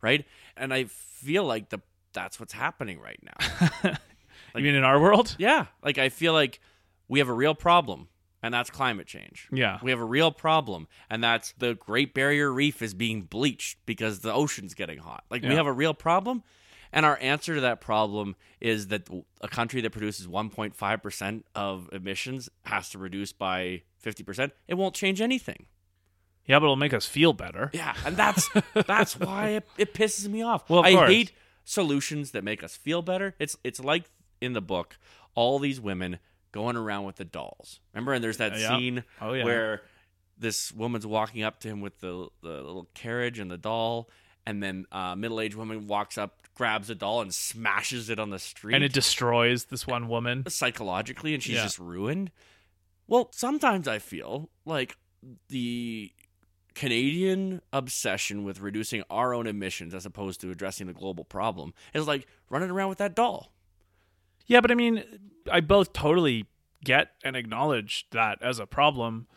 Right? 0.01 0.25
And 0.55 0.73
I 0.73 0.85
feel 0.85 1.43
like 1.43 1.69
the 1.69 1.79
that's 2.13 2.39
what's 2.39 2.53
happening 2.53 2.99
right 2.99 3.19
now. 3.23 3.91
you 4.55 4.63
mean 4.63 4.75
in 4.75 4.83
our 4.83 4.99
world? 4.99 5.35
yeah. 5.39 5.67
Like 5.83 5.97
I 5.97 6.09
feel 6.09 6.33
like 6.33 6.59
we 7.07 7.19
have 7.19 7.29
a 7.29 7.33
real 7.33 7.55
problem 7.55 8.07
and 8.43 8.53
that's 8.53 8.69
climate 8.69 9.07
change. 9.07 9.47
Yeah. 9.51 9.79
We 9.81 9.89
have 9.91 9.99
a 9.99 10.05
real 10.05 10.31
problem, 10.31 10.87
and 11.09 11.23
that's 11.23 11.53
the 11.57 11.73
Great 11.73 12.13
Barrier 12.13 12.51
Reef 12.51 12.81
is 12.83 12.93
being 12.93 13.23
bleached 13.23 13.79
because 13.87 14.19
the 14.19 14.31
ocean's 14.31 14.75
getting 14.75 14.99
hot. 14.99 15.23
Like, 15.31 15.41
we 15.41 15.55
have 15.55 15.65
a 15.65 15.71
real 15.73 15.95
problem, 15.95 16.43
and 16.91 17.05
our 17.05 17.17
answer 17.21 17.55
to 17.55 17.61
that 17.61 17.81
problem 17.81 18.35
is 18.61 18.87
that 18.87 19.07
a 19.41 19.47
country 19.47 19.81
that 19.81 19.91
produces 19.91 20.27
1.5% 20.27 21.43
of 21.55 21.89
emissions 21.91 22.49
has 22.65 22.89
to 22.89 22.97
reduce 22.97 23.31
by 23.33 23.83
50%. 24.03 24.51
It 24.67 24.75
won't 24.75 24.95
change 24.95 25.21
anything. 25.21 25.65
Yeah, 26.45 26.59
but 26.59 26.65
it'll 26.65 26.75
make 26.77 26.93
us 26.93 27.05
feel 27.05 27.33
better. 27.33 27.69
Yeah, 27.73 27.93
and 28.05 28.15
that's 28.15 28.49
that's 28.87 29.19
why 29.19 29.49
it, 29.49 29.67
it 29.77 29.93
pisses 29.93 30.29
me 30.29 30.41
off. 30.41 30.69
Well, 30.69 30.79
of 30.79 30.85
I 30.85 30.93
course. 30.93 31.09
hate 31.09 31.31
solutions 31.65 32.31
that 32.31 32.43
make 32.43 32.63
us 32.63 32.75
feel 32.75 33.01
better. 33.01 33.35
It's 33.37 33.57
it's 33.65 33.81
like 33.81 34.05
in 34.39 34.53
the 34.53 34.61
book, 34.61 34.97
all 35.35 35.59
these 35.59 35.81
women 35.81 36.19
going 36.53 36.77
around 36.77 37.03
with 37.03 37.17
the 37.17 37.25
dolls. 37.25 37.81
Remember, 37.93 38.13
and 38.13 38.23
there's 38.23 38.37
that 38.37 38.57
Yeah. 38.57 38.69
scene 38.77 39.03
Oh, 39.19 39.33
yeah. 39.33 39.43
where 39.43 39.81
this 40.39 40.71
woman's 40.71 41.05
walking 41.05 41.43
up 41.43 41.59
to 41.61 41.67
him 41.67 41.81
with 41.81 41.99
the 41.99 42.29
the 42.41 42.49
little 42.49 42.87
carriage 42.93 43.39
and 43.39 43.51
the 43.51 43.57
doll, 43.57 44.09
and 44.45 44.63
then 44.63 44.85
uh, 44.93 45.11
a 45.11 45.15
middle 45.17 45.41
aged 45.41 45.55
woman 45.55 45.85
walks 45.87 46.17
up, 46.17 46.43
grabs 46.57 46.89
a 46.89 46.95
doll, 46.95 47.21
and 47.21 47.33
smashes 47.33 48.09
it 48.09 48.17
on 48.19 48.31
the 48.31 48.39
street. 48.39 48.73
And 48.75 48.83
it 48.83 48.91
destroys 48.93 49.65
this 49.65 49.85
one 49.85 50.07
woman. 50.07 50.43
psychologically, 50.49 51.33
and 51.35 51.43
she's 51.43 51.55
Yeah. 51.55 51.63
just 51.63 51.77
ruined. 51.79 52.31
Well, 53.07 53.29
sometimes 53.31 53.87
I 53.87 53.99
feel 53.99 54.49
like 54.65 54.97
the 55.49 56.11
Canadian 56.73 57.61
obsession 57.73 58.43
with 58.43 58.59
reducing 58.59 59.03
our 59.09 59.33
own 59.33 59.47
emissions 59.47 59.93
as 59.93 60.05
opposed 60.05 60.41
to 60.41 60.51
addressing 60.51 60.87
the 60.87 60.93
global 60.93 61.23
problem 61.23 61.73
is 61.93 62.07
like 62.07 62.27
running 62.49 62.69
around 62.69 62.89
with 62.89 62.97
that 62.99 63.15
doll. 63.15 63.51
Yeah, 64.45 64.61
but 64.61 64.71
I 64.71 64.75
mean, 64.75 65.03
I 65.51 65.59
both 65.61 65.91
totally 65.93 66.45
get 66.83 67.11
and 67.23 67.35
acknowledge 67.35 68.05
that 68.11 68.41
as 68.41 68.59
a 68.59 68.67
problem, 68.67 69.27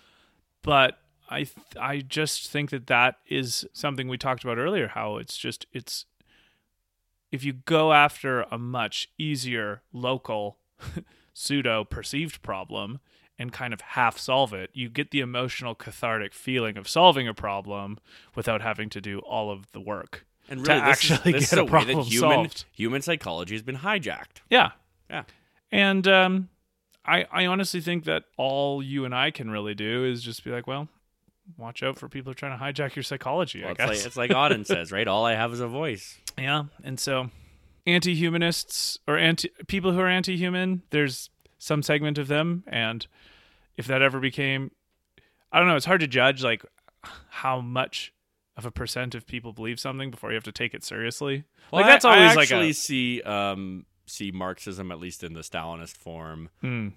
but 0.62 0.98
I 1.30 1.44
th- 1.44 1.56
I 1.80 2.00
just 2.00 2.50
think 2.50 2.70
that 2.70 2.86
that 2.88 3.16
is 3.26 3.66
something 3.72 4.08
we 4.08 4.18
talked 4.18 4.44
about 4.44 4.58
earlier. 4.58 4.88
How 4.88 5.16
it's 5.16 5.36
just 5.38 5.66
it's 5.72 6.04
if 7.32 7.44
you 7.44 7.52
go 7.52 7.92
after 7.92 8.42
a 8.42 8.58
much 8.58 9.08
easier 9.18 9.82
local 9.92 10.58
pseudo 11.32 11.84
perceived 11.84 12.42
problem 12.42 13.00
and 13.38 13.52
kind 13.52 13.72
of 13.72 13.80
half 13.80 14.18
solve 14.18 14.52
it, 14.52 14.70
you 14.74 14.88
get 14.88 15.10
the 15.10 15.20
emotional 15.20 15.74
cathartic 15.74 16.34
feeling 16.34 16.76
of 16.76 16.88
solving 16.88 17.26
a 17.26 17.34
problem 17.34 17.98
without 18.34 18.60
having 18.60 18.88
to 18.90 19.00
do 19.00 19.20
all 19.20 19.50
of 19.50 19.70
the 19.72 19.80
work. 19.80 20.26
And 20.48 20.64
To 20.64 20.72
really, 20.72 20.84
this 20.84 21.04
is- 21.04 21.10
actually 21.12 21.34
is 21.34 21.50
get 21.50 21.58
a 21.58 21.62
that 21.62 21.70
problem 21.70 21.98
human, 22.04 22.30
solved. 22.30 22.64
Human 22.72 23.02
psychology 23.02 23.54
has 23.54 23.62
been 23.62 23.78
hijacked. 23.78 24.40
Yeah, 24.50 24.72
Yeah. 25.08 25.22
And 25.72 26.06
um, 26.08 26.48
I 27.04 27.24
I 27.30 27.46
honestly 27.46 27.80
think 27.80 28.04
that 28.04 28.24
all 28.36 28.82
you 28.82 29.04
and 29.04 29.14
I 29.14 29.30
can 29.30 29.50
really 29.50 29.74
do 29.74 30.04
is 30.04 30.20
just 30.22 30.42
be 30.44 30.50
like, 30.50 30.66
well, 30.66 30.88
watch 31.56 31.82
out 31.84 31.96
for 31.96 32.08
people 32.08 32.30
who 32.30 32.32
are 32.32 32.34
trying 32.34 32.58
to 32.58 32.62
hijack 32.64 32.96
your 32.96 33.04
psychology. 33.04 33.60
Well, 33.60 33.68
I 33.68 33.70
it's 33.72 33.78
guess. 33.78 33.88
like 33.88 34.06
it's 34.06 34.16
like 34.16 34.30
Auden 34.32 34.66
says, 34.74 34.90
right? 34.90 35.06
All 35.06 35.24
I 35.24 35.34
have 35.36 35.52
is 35.52 35.60
a 35.60 35.68
voice. 35.68 36.18
Yeah, 36.40 36.64
and 36.82 36.98
so 36.98 37.30
anti-humanists 37.86 38.98
or 39.06 39.18
anti 39.18 39.50
people 39.66 39.92
who 39.92 40.00
are 40.00 40.08
anti-human, 40.08 40.82
there's 40.90 41.30
some 41.58 41.82
segment 41.82 42.18
of 42.18 42.28
them, 42.28 42.64
and 42.66 43.06
if 43.76 43.86
that 43.86 44.02
ever 44.02 44.20
became, 44.20 44.70
I 45.52 45.58
don't 45.58 45.68
know, 45.68 45.76
it's 45.76 45.86
hard 45.86 46.00
to 46.00 46.06
judge 46.06 46.42
like 46.42 46.64
how 47.30 47.60
much 47.60 48.12
of 48.56 48.66
a 48.66 48.70
percent 48.70 49.14
of 49.14 49.26
people 49.26 49.52
believe 49.52 49.80
something 49.80 50.10
before 50.10 50.30
you 50.30 50.34
have 50.34 50.44
to 50.44 50.52
take 50.52 50.74
it 50.74 50.84
seriously. 50.84 51.44
Well, 51.72 51.82
like 51.82 51.90
that's 51.90 52.04
I, 52.04 52.16
always 52.16 52.32
I 52.32 52.34
like 52.34 52.42
actually 52.50 52.70
a 52.70 52.74
see 52.74 53.22
um, 53.22 53.86
see 54.06 54.30
Marxism 54.32 54.90
at 54.92 54.98
least 55.00 55.22
in 55.24 55.32
the 55.34 55.40
Stalinist 55.40 55.96
form 55.96 56.50
Hmm. 56.60 56.88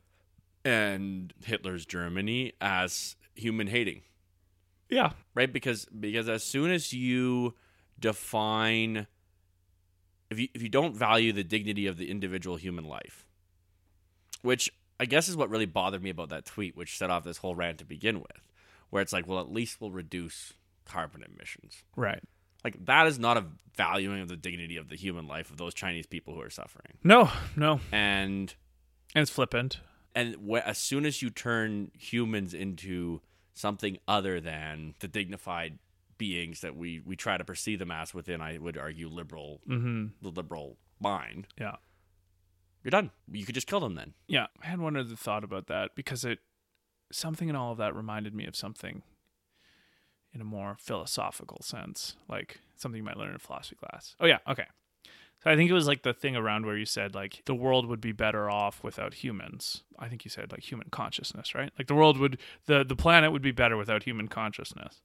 and 0.65 1.33
Hitler's 1.45 1.85
Germany 1.85 2.53
as 2.59 3.15
human 3.35 3.67
hating. 3.67 4.01
yeah, 4.89 5.11
right 5.35 5.51
because 5.51 5.85
because 5.85 6.27
as 6.29 6.43
soon 6.43 6.71
as 6.71 6.91
you 6.93 7.53
define 7.99 9.07
if 10.33 10.39
you 10.39 10.47
if 10.53 10.61
you 10.61 10.69
don't 10.69 10.95
value 10.95 11.31
the 11.31 11.43
dignity 11.43 11.87
of 11.87 11.97
the 11.97 12.09
individual 12.11 12.57
human 12.57 12.85
life 12.85 13.25
which 14.41 14.69
i 14.99 15.05
guess 15.05 15.27
is 15.29 15.35
what 15.37 15.49
really 15.49 15.65
bothered 15.65 16.03
me 16.03 16.09
about 16.09 16.29
that 16.29 16.45
tweet 16.45 16.75
which 16.75 16.97
set 16.97 17.09
off 17.09 17.23
this 17.23 17.37
whole 17.37 17.55
rant 17.55 17.77
to 17.77 17.85
begin 17.85 18.19
with 18.19 18.41
where 18.89 19.01
it's 19.01 19.13
like 19.13 19.27
well 19.27 19.39
at 19.39 19.51
least 19.51 19.79
we'll 19.79 19.91
reduce 19.91 20.53
carbon 20.85 21.23
emissions 21.23 21.83
right. 21.95 22.21
like 22.63 22.75
that 22.85 23.07
is 23.07 23.17
not 23.17 23.37
a 23.37 23.45
valuing 23.77 24.21
of 24.21 24.27
the 24.27 24.35
dignity 24.35 24.77
of 24.77 24.89
the 24.89 24.95
human 24.95 25.27
life 25.27 25.49
of 25.49 25.57
those 25.57 25.73
chinese 25.73 26.05
people 26.05 26.33
who 26.33 26.41
are 26.41 26.49
suffering 26.49 26.97
No, 27.03 27.29
no, 27.55 27.79
and 27.91 28.53
and 29.15 29.21
it's 29.21 29.31
flippant. 29.31 29.79
and 30.15 30.35
wh- 30.49 30.65
as 30.67 30.77
soon 30.77 31.05
as 31.05 31.21
you 31.21 31.29
turn 31.29 31.91
humans 31.97 32.53
into 32.53 33.21
something 33.53 33.97
other 34.07 34.41
than 34.41 34.95
the 34.99 35.07
dignified 35.07 35.77
beings 36.25 36.61
that 36.61 36.73
we 36.81 36.89
we 37.09 37.15
try 37.15 37.35
to 37.37 37.43
perceive 37.51 37.79
them 37.79 37.91
as 37.91 38.13
within 38.13 38.39
i 38.41 38.57
would 38.57 38.77
argue 38.77 39.07
liberal 39.09 39.61
Mm-hmm. 39.67 40.05
the 40.21 40.29
liberal 40.39 40.77
mind 40.99 41.47
Yeah. 41.59 41.75
you're 42.83 42.91
done 42.99 43.09
you 43.31 43.45
could 43.45 43.55
just 43.55 43.67
kill 43.67 43.79
them 43.85 43.95
then 43.95 44.13
Yeah, 44.27 44.47
I 44.63 44.67
had 44.67 44.79
one 44.79 44.95
other 44.97 45.15
thought 45.15 45.43
about 45.43 45.67
that 45.67 45.95
because 45.95 46.23
it 46.31 46.39
something 47.11 47.47
in 47.49 47.55
all 47.55 47.71
of 47.73 47.77
that 47.79 47.95
reminded 47.95 48.33
me 48.33 48.45
of 48.47 48.55
something 48.55 49.03
in 50.33 50.41
a 50.41 50.43
more 50.57 50.75
philosophical 50.79 51.61
sense, 51.61 52.15
like 52.27 52.59
something 52.75 52.97
you 52.97 53.03
might 53.03 53.17
learn 53.17 53.29
in 53.29 53.35
a 53.35 53.39
philosophy 53.47 53.75
class. 53.75 54.15
Oh 54.19 54.25
yeah, 54.25 54.39
okay. 54.47 54.65
So 55.43 55.51
I 55.51 55.55
think 55.55 55.69
it 55.69 55.73
was 55.73 55.87
like 55.87 56.01
the 56.03 56.13
thing 56.13 56.35
around 56.35 56.65
where 56.65 56.77
you 56.77 56.85
said 56.85 57.13
like 57.13 57.41
the 57.45 57.53
world 57.53 57.85
would 57.85 58.01
be 58.01 58.13
better 58.13 58.49
off 58.49 58.83
without 58.83 59.13
humans. 59.23 59.83
I 59.99 60.07
think 60.07 60.25
you 60.25 60.31
said 60.31 60.51
like 60.51 60.63
human 60.71 60.87
consciousness, 60.89 61.53
right? 61.53 61.71
Like 61.77 61.87
the 61.87 61.93
world 61.95 62.17
would 62.17 62.39
the 62.65 62.83
the 62.83 62.95
planet 62.95 63.31
would 63.31 63.41
be 63.43 63.51
better 63.51 63.77
without 63.77 64.03
human 64.03 64.27
consciousness. 64.27 65.01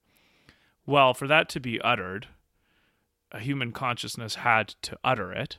Well, 0.89 1.12
for 1.12 1.26
that 1.26 1.51
to 1.51 1.61
be 1.61 1.78
uttered, 1.82 2.28
a 3.30 3.41
human 3.41 3.72
consciousness 3.72 4.36
had 4.36 4.68
to 4.80 4.99
utter 5.05 5.32
it. 5.32 5.59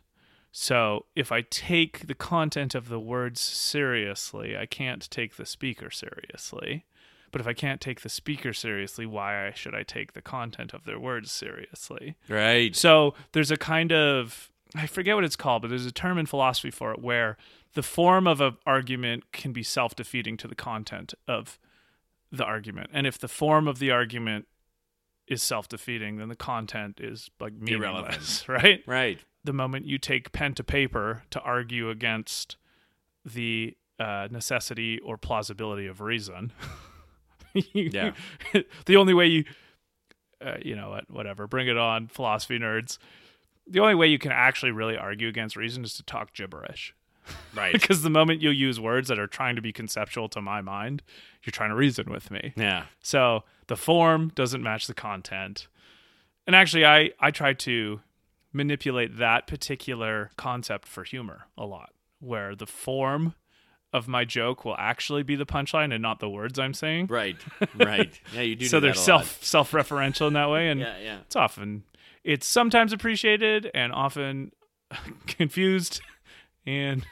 So 0.51 1.05
if 1.15 1.31
I 1.31 1.41
take 1.41 2.07
the 2.07 2.15
content 2.15 2.73
of 2.73 2.89
the 2.89 2.99
words 2.99 3.39
seriously, 3.39 4.57
I 4.57 4.65
can't 4.65 5.07
take 5.11 5.35
the 5.35 5.45
speaker 5.45 5.91
seriously. 5.91 6.85
But 7.31 7.41
if 7.41 7.47
I 7.47 7.53
can't 7.53 7.79
take 7.79 8.01
the 8.01 8.09
speaker 8.09 8.53
seriously, 8.53 9.05
why 9.05 9.51
should 9.53 9.75
I 9.75 9.83
take 9.83 10.13
the 10.13 10.21
content 10.23 10.73
of 10.73 10.85
their 10.85 10.99
words 10.99 11.31
seriously? 11.31 12.15
right 12.27 12.75
So 12.75 13.13
there's 13.33 13.51
a 13.51 13.57
kind 13.57 13.91
of 13.93 14.49
I 14.75 14.87
forget 14.87 15.13
what 15.13 15.25
it's 15.25 15.35
called, 15.35 15.61
but 15.61 15.67
there's 15.67 15.85
a 15.85 15.91
term 15.91 16.17
in 16.17 16.25
philosophy 16.25 16.71
for 16.71 16.91
it 16.91 17.03
where 17.03 17.37
the 17.75 17.83
form 17.83 18.25
of 18.25 18.41
an 18.41 18.57
argument 18.65 19.31
can 19.31 19.53
be 19.53 19.61
self-defeating 19.61 20.37
to 20.37 20.47
the 20.47 20.55
content 20.55 21.13
of 21.27 21.59
the 22.31 22.45
argument. 22.45 22.89
And 22.93 23.05
if 23.05 23.19
the 23.19 23.27
form 23.27 23.67
of 23.67 23.77
the 23.77 23.91
argument 23.91 24.47
is 25.29 25.43
self-defeating, 25.43 26.17
then 26.17 26.27
the 26.29 26.35
content 26.35 26.99
is 26.99 27.29
like 27.39 27.53
Irrelevant. 27.65 28.07
meaningless, 28.07 28.49
right? 28.49 28.83
Right. 28.87 29.19
The 29.43 29.53
moment 29.53 29.85
you 29.85 29.97
take 29.97 30.31
pen 30.31 30.53
to 30.55 30.63
paper 30.63 31.23
to 31.29 31.39
argue 31.41 31.89
against 31.89 32.57
the 33.23 33.77
uh, 33.99 34.27
necessity 34.31 34.99
or 34.99 35.17
plausibility 35.17 35.85
of 35.87 36.01
reason, 36.01 36.51
you- 37.53 37.89
Yeah. 37.93 38.11
the 38.85 38.95
only 38.97 39.13
way 39.13 39.27
you, 39.27 39.43
uh, 40.41 40.57
you 40.63 40.75
know, 40.75 40.89
what, 40.89 41.09
whatever, 41.09 41.47
bring 41.47 41.67
it 41.67 41.77
on, 41.77 42.07
philosophy 42.07 42.57
nerds. 42.59 42.97
The 43.67 43.79
only 43.81 43.95
way 43.95 44.07
you 44.07 44.17
can 44.17 44.31
actually 44.31 44.71
really 44.71 44.97
argue 44.97 45.27
against 45.27 45.55
reason 45.55 45.83
is 45.83 45.93
to 45.95 46.03
talk 46.03 46.33
gibberish. 46.33 46.95
Right. 47.55 47.73
Because 47.73 48.01
the 48.01 48.09
moment 48.09 48.41
you 48.41 48.49
use 48.49 48.79
words 48.79 49.09
that 49.09 49.19
are 49.19 49.27
trying 49.27 49.55
to 49.55 49.61
be 49.61 49.71
conceptual 49.71 50.27
to 50.29 50.41
my 50.41 50.61
mind, 50.61 51.03
you're 51.43 51.51
trying 51.51 51.69
to 51.69 51.75
reason 51.75 52.09
with 52.09 52.31
me. 52.31 52.53
yeah. 52.55 52.85
So 53.03 53.43
the 53.69 53.77
form 53.77 54.31
doesn't 54.35 54.61
match 54.61 54.87
the 54.87 54.93
content. 54.93 55.67
And 56.45 56.55
actually, 56.55 56.85
I, 56.85 57.11
I 57.19 57.31
try 57.31 57.53
to 57.53 58.01
manipulate 58.51 59.17
that 59.17 59.47
particular 59.47 60.31
concept 60.35 60.87
for 60.87 61.03
humor 61.03 61.43
a 61.57 61.65
lot, 61.65 61.91
where 62.19 62.55
the 62.55 62.65
form 62.65 63.35
of 63.93 64.07
my 64.07 64.25
joke 64.25 64.65
will 64.65 64.75
actually 64.77 65.23
be 65.23 65.35
the 65.35 65.45
punchline 65.45 65.93
and 65.93 66.01
not 66.01 66.19
the 66.19 66.29
words 66.29 66.59
I'm 66.59 66.73
saying. 66.73 67.07
Right. 67.07 67.37
Right. 67.75 68.19
Yeah, 68.33 68.41
you 68.41 68.55
do. 68.55 68.65
so 68.65 68.79
do 68.79 68.87
they're 68.87 68.93
self 68.93 69.43
self 69.43 69.71
referential 69.71 70.27
in 70.27 70.33
that 70.33 70.49
way, 70.49 70.67
and. 70.69 70.81
Yeah. 70.81 70.97
Yeah. 71.01 71.17
it's 71.21 71.35
often 71.35 71.83
it's 72.23 72.45
sometimes 72.47 72.91
appreciated 72.91 73.71
and 73.73 73.93
often 73.93 74.51
confused, 75.27 76.01
and 76.65 77.05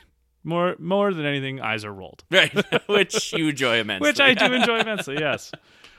more 0.44 0.76
more 0.80 1.14
than 1.14 1.26
anything, 1.26 1.62
eyes 1.62 1.86
are 1.86 1.94
rolled. 1.94 2.24
Right. 2.32 2.52
Which 2.88 3.34
you 3.34 3.50
enjoy 3.50 3.78
immensely. 3.80 4.08
which 4.10 4.20
I 4.20 4.34
do 4.34 4.52
enjoy 4.54 4.80
immensely. 4.80 5.18
Yes. 5.20 5.52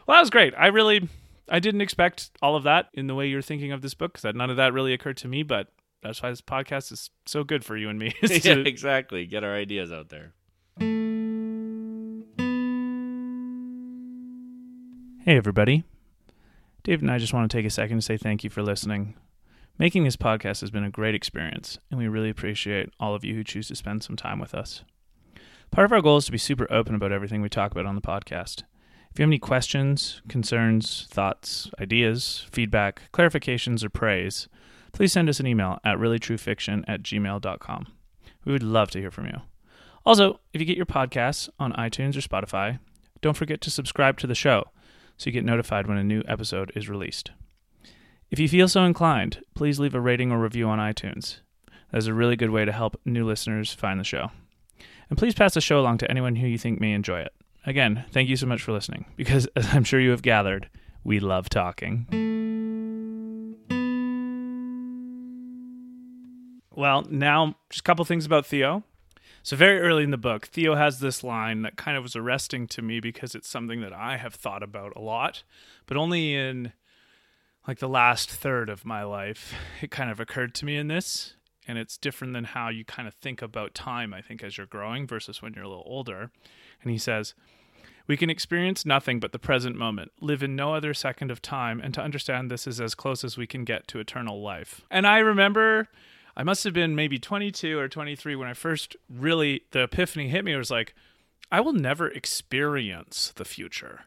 Well, 0.09 0.16
that 0.16 0.22
was 0.22 0.30
great. 0.30 0.54
I 0.56 0.68
really, 0.68 1.06
I 1.50 1.59
didn't 1.61 1.82
expect 1.82 2.30
all 2.40 2.56
of 2.56 2.62
that 2.62 2.88
in 2.94 3.09
the 3.09 3.14
way 3.14 3.26
you're 3.26 3.42
thinking 3.42 3.72
of 3.72 3.82
this 3.82 3.92
book 3.92 4.14
because 4.14 4.34
none 4.34 4.48
of 4.48 4.56
that 4.56 4.72
really 4.72 4.94
occurred 4.94 5.18
to 5.18 5.28
me. 5.28 5.42
But 5.42 5.68
that's 6.02 6.22
why 6.22 6.30
this 6.30 6.40
podcast 6.40 6.90
is 6.92 7.11
so 7.26 7.44
good 7.44 7.62
for 7.62 7.76
you 7.76 7.90
and 7.90 7.98
me. 7.98 8.14
is 8.22 8.42
yeah, 8.46 8.54
exactly. 8.54 9.26
Get 9.26 9.44
our 9.44 9.54
ideas 9.54 9.92
out 9.92 10.09
there. 10.09 10.32
Hey, 15.26 15.36
everybody. 15.36 15.84
Dave 16.84 17.02
and 17.02 17.11
I 17.11 17.18
just 17.18 17.34
want 17.34 17.50
to 17.50 17.54
take 17.54 17.66
a 17.66 17.70
second 17.70 17.98
to 17.98 18.02
say 18.02 18.16
thank 18.16 18.42
you 18.42 18.48
for 18.48 18.62
listening. 18.62 19.14
Making 19.78 20.04
this 20.04 20.16
podcast 20.16 20.62
has 20.62 20.70
been 20.70 20.84
a 20.84 20.90
great 20.90 21.14
experience, 21.14 21.78
and 21.90 22.00
we 22.00 22.09
really 22.09 22.30
appreciate 22.30 22.88
all 22.98 23.14
of 23.14 23.26
you 23.26 23.34
who 23.34 23.44
choose 23.44 23.68
to 23.68 23.76
spend 23.76 24.02
some 24.02 24.16
time 24.16 24.38
with 24.38 24.54
us. 24.54 24.84
Part 25.70 25.84
of 25.84 25.92
our 25.92 26.00
goal 26.00 26.16
is 26.16 26.24
to 26.24 26.32
be 26.32 26.38
super 26.38 26.66
open 26.72 26.94
about 26.94 27.12
everything 27.12 27.42
we 27.42 27.50
talk 27.50 27.72
about 27.72 27.84
on 27.84 27.94
the 27.94 28.00
podcast. 28.00 28.62
If 29.11 29.18
you 29.18 29.22
have 29.22 29.30
any 29.30 29.38
questions, 29.38 30.22
concerns, 30.28 31.06
thoughts, 31.11 31.70
ideas, 31.80 32.46
feedback, 32.52 33.02
clarifications, 33.12 33.82
or 33.82 33.90
praise, 33.90 34.48
please 34.92 35.12
send 35.12 35.28
us 35.28 35.40
an 35.40 35.46
email 35.46 35.78
at 35.84 35.98
reallytruefiction 35.98 36.84
at 36.86 37.02
gmail.com. 37.02 37.86
We 38.44 38.52
would 38.52 38.62
love 38.62 38.90
to 38.92 39.00
hear 39.00 39.11
from 39.11 39.26
you. 39.26 39.40
Also, 40.06 40.40
if 40.52 40.61
you 40.61 40.66
get 40.66 40.76
your 40.76 40.86
podcasts 40.86 41.48
on 41.59 41.72
iTunes 41.72 42.16
or 42.16 42.20
Spotify, 42.20 42.78
don't 43.20 43.36
forget 43.36 43.61
to 43.62 43.70
subscribe 43.70 44.18
to 44.18 44.26
the 44.26 44.34
show 44.34 44.64
so 45.16 45.26
you 45.26 45.32
get 45.32 45.44
notified 45.44 45.86
when 45.86 45.98
a 45.98 46.04
new 46.04 46.22
episode 46.28 46.72
is 46.74 46.88
released. 46.88 47.32
If 48.30 48.38
you 48.38 48.48
feel 48.48 48.68
so 48.68 48.84
inclined, 48.84 49.42
please 49.54 49.80
leave 49.80 49.94
a 49.94 50.00
rating 50.00 50.30
or 50.30 50.38
review 50.38 50.68
on 50.68 50.78
iTunes. 50.78 51.40
That 51.90 51.98
is 51.98 52.06
a 52.06 52.14
really 52.14 52.36
good 52.36 52.50
way 52.50 52.64
to 52.64 52.72
help 52.72 53.00
new 53.04 53.26
listeners 53.26 53.72
find 53.72 53.98
the 53.98 54.04
show. 54.04 54.30
And 55.09 55.18
please 55.18 55.34
pass 55.34 55.54
the 55.54 55.61
show 55.61 55.80
along 55.80 55.98
to 55.98 56.11
anyone 56.11 56.36
who 56.36 56.46
you 56.46 56.59
think 56.59 56.80
may 56.80 56.92
enjoy 56.92 57.20
it. 57.20 57.32
Again, 57.68 58.06
thank 58.12 58.30
you 58.30 58.36
so 58.36 58.46
much 58.46 58.62
for 58.62 58.72
listening, 58.72 59.04
because 59.14 59.46
as 59.56 59.74
I'm 59.74 59.84
sure 59.84 60.00
you 60.00 60.12
have 60.12 60.22
gathered, 60.22 60.70
we 61.04 61.20
love 61.20 61.50
talking. 61.50 62.06
Well, 66.74 67.04
now, 67.10 67.56
just 67.68 67.80
a 67.80 67.82
couple 67.82 68.06
things 68.06 68.24
about 68.24 68.46
Theo. 68.46 68.84
So, 69.42 69.54
very 69.54 69.80
early 69.80 70.02
in 70.02 70.12
the 70.12 70.16
book, 70.16 70.46
Theo 70.46 70.76
has 70.76 71.00
this 71.00 71.22
line 71.22 71.60
that 71.60 71.76
kind 71.76 71.98
of 71.98 72.02
was 72.02 72.16
arresting 72.16 72.68
to 72.68 72.80
me 72.80 73.00
because 73.00 73.34
it's 73.34 73.48
something 73.48 73.82
that 73.82 73.92
I 73.92 74.16
have 74.16 74.34
thought 74.34 74.62
about 74.62 74.94
a 74.96 75.02
lot, 75.02 75.42
but 75.84 75.98
only 75.98 76.34
in 76.34 76.72
like 77.66 77.80
the 77.80 77.88
last 77.88 78.30
third 78.30 78.70
of 78.70 78.86
my 78.86 79.02
life, 79.02 79.52
it 79.82 79.90
kind 79.90 80.10
of 80.10 80.20
occurred 80.20 80.54
to 80.54 80.64
me 80.64 80.78
in 80.78 80.88
this. 80.88 81.34
And 81.66 81.76
it's 81.76 81.98
different 81.98 82.32
than 82.32 82.44
how 82.44 82.70
you 82.70 82.82
kind 82.82 83.06
of 83.06 83.12
think 83.12 83.42
about 83.42 83.74
time, 83.74 84.14
I 84.14 84.22
think, 84.22 84.42
as 84.42 84.56
you're 84.56 84.66
growing 84.66 85.06
versus 85.06 85.42
when 85.42 85.52
you're 85.52 85.64
a 85.64 85.68
little 85.68 85.84
older. 85.86 86.30
And 86.82 86.90
he 86.90 86.96
says, 86.96 87.34
We 88.09 88.16
can 88.16 88.30
experience 88.30 88.84
nothing 88.84 89.20
but 89.20 89.30
the 89.30 89.38
present 89.38 89.76
moment, 89.76 90.11
live 90.20 90.42
in 90.42 90.56
no 90.56 90.74
other 90.74 90.94
second 90.94 91.30
of 91.30 91.40
time, 91.40 91.80
and 91.80 91.94
to 91.94 92.02
understand 92.02 92.50
this 92.50 92.66
is 92.66 92.80
as 92.80 92.96
close 92.96 93.22
as 93.22 93.36
we 93.36 93.46
can 93.46 93.64
get 93.64 93.86
to 93.88 94.00
eternal 94.00 94.42
life. 94.42 94.80
And 94.90 95.06
I 95.06 95.18
remember 95.18 95.88
I 96.36 96.42
must 96.42 96.64
have 96.64 96.72
been 96.72 96.94
maybe 96.94 97.18
22 97.18 97.78
or 97.78 97.88
23 97.88 98.34
when 98.34 98.48
I 98.48 98.54
first 98.54 98.96
really, 99.09 99.62
the 99.72 99.82
epiphany 99.82 100.28
hit 100.28 100.44
me. 100.44 100.52
It 100.54 100.56
was 100.56 100.70
like, 100.70 100.94
I 101.52 101.61
will 101.61 101.72
never 101.72 102.09
experience 102.09 103.32
the 103.36 103.44
future 103.44 104.02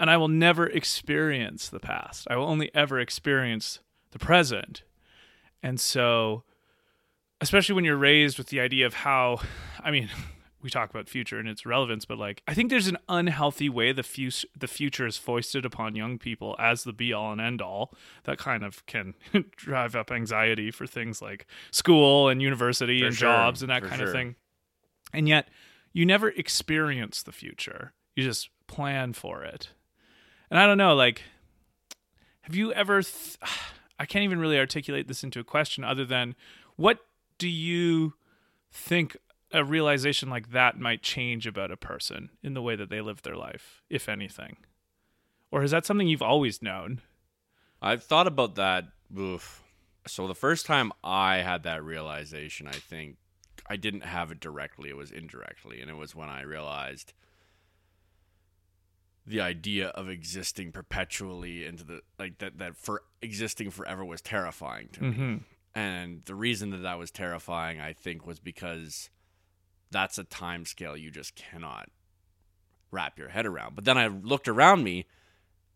and 0.00 0.10
I 0.10 0.16
will 0.16 0.28
never 0.28 0.66
experience 0.66 1.68
the 1.68 1.78
past. 1.78 2.26
I 2.30 2.36
will 2.36 2.46
only 2.46 2.70
ever 2.74 2.98
experience 2.98 3.80
the 4.12 4.18
present. 4.18 4.82
And 5.62 5.78
so, 5.78 6.42
especially 7.42 7.74
when 7.74 7.84
you're 7.84 7.98
raised 7.98 8.38
with 8.38 8.46
the 8.46 8.60
idea 8.60 8.86
of 8.86 8.94
how, 8.94 9.40
I 9.84 9.90
mean, 9.90 10.08
we 10.62 10.70
talk 10.70 10.90
about 10.90 11.08
future 11.08 11.38
and 11.38 11.48
its 11.48 11.64
relevance, 11.64 12.04
but 12.04 12.18
like 12.18 12.42
I 12.46 12.54
think 12.54 12.70
there's 12.70 12.86
an 12.86 12.98
unhealthy 13.08 13.68
way 13.68 13.92
the 13.92 14.02
fu- 14.02 14.46
the 14.58 14.68
future 14.68 15.06
is 15.06 15.16
foisted 15.16 15.64
upon 15.64 15.94
young 15.96 16.18
people 16.18 16.56
as 16.58 16.84
the 16.84 16.92
be 16.92 17.12
all 17.12 17.32
and 17.32 17.40
end 17.40 17.62
all 17.62 17.94
that 18.24 18.38
kind 18.38 18.62
of 18.62 18.84
can 18.86 19.14
drive 19.56 19.96
up 19.96 20.10
anxiety 20.10 20.70
for 20.70 20.86
things 20.86 21.22
like 21.22 21.46
school 21.70 22.28
and 22.28 22.42
university 22.42 23.00
For 23.00 23.06
and 23.06 23.14
sure, 23.14 23.28
jobs 23.28 23.62
and 23.62 23.70
that 23.70 23.82
for 23.82 23.88
kind 23.88 24.02
of 24.02 24.12
thing. 24.12 24.36
And 25.12 25.28
yet, 25.28 25.48
you 25.92 26.06
never 26.06 26.28
experience 26.28 27.22
the 27.22 27.32
future. 27.32 27.92
You 28.14 28.22
just 28.22 28.50
plan 28.66 29.12
for 29.12 29.42
it. 29.42 29.70
And 30.50 30.58
I 30.58 30.66
don't 30.66 30.78
know, 30.78 30.94
like, 30.94 31.22
have 32.42 32.54
you 32.54 32.72
ever? 32.72 33.02
Th- 33.02 33.38
I 33.98 34.06
can't 34.06 34.24
even 34.24 34.38
really 34.40 34.58
articulate 34.58 35.08
this 35.08 35.22
into 35.22 35.40
a 35.40 35.44
question 35.44 35.84
other 35.84 36.06
than 36.06 36.34
what 36.76 37.00
do 37.36 37.48
you 37.48 38.14
think 38.72 39.14
a 39.52 39.64
realization 39.64 40.30
like 40.30 40.52
that 40.52 40.78
might 40.78 41.02
change 41.02 41.46
about 41.46 41.70
a 41.70 41.76
person 41.76 42.30
in 42.42 42.54
the 42.54 42.62
way 42.62 42.76
that 42.76 42.90
they 42.90 43.00
live 43.00 43.22
their 43.22 43.36
life, 43.36 43.82
if 43.88 44.08
anything? 44.08 44.56
Or 45.50 45.62
is 45.62 45.72
that 45.72 45.84
something 45.84 46.06
you've 46.06 46.22
always 46.22 46.62
known? 46.62 47.00
I've 47.82 48.04
thought 48.04 48.26
about 48.26 48.54
that. 48.56 48.84
Oof. 49.18 49.62
So 50.06 50.28
the 50.28 50.34
first 50.34 50.66
time 50.66 50.92
I 51.02 51.38
had 51.38 51.62
that 51.64 51.82
realization, 51.82 52.66
I 52.66 52.72
think 52.72 53.16
I 53.68 53.76
didn't 53.76 54.04
have 54.04 54.30
it 54.30 54.40
directly. 54.40 54.90
It 54.90 54.96
was 54.96 55.10
indirectly, 55.10 55.80
and 55.80 55.90
it 55.90 55.96
was 55.96 56.14
when 56.14 56.28
I 56.28 56.42
realized 56.42 57.12
the 59.26 59.40
idea 59.40 59.88
of 59.88 60.08
existing 60.08 60.72
perpetually 60.72 61.64
into 61.64 61.84
the 61.84 62.00
like 62.18 62.38
that 62.38 62.58
that 62.58 62.76
for 62.76 63.02
existing 63.22 63.70
forever 63.70 64.04
was 64.04 64.20
terrifying 64.20 64.88
to 64.92 65.02
me. 65.02 65.10
Mm-hmm. 65.10 65.36
And 65.74 66.22
the 66.24 66.34
reason 66.34 66.70
that 66.70 66.82
that 66.82 66.98
was 66.98 67.10
terrifying, 67.10 67.80
I 67.80 67.92
think, 67.92 68.26
was 68.26 68.40
because 68.40 69.10
that's 69.90 70.18
a 70.18 70.24
time 70.24 70.64
scale 70.64 70.96
you 70.96 71.10
just 71.10 71.34
cannot 71.34 71.88
wrap 72.90 73.18
your 73.18 73.28
head 73.28 73.46
around. 73.46 73.74
But 73.74 73.84
then 73.84 73.96
I 73.98 74.08
looked 74.08 74.48
around 74.48 74.82
me 74.82 75.06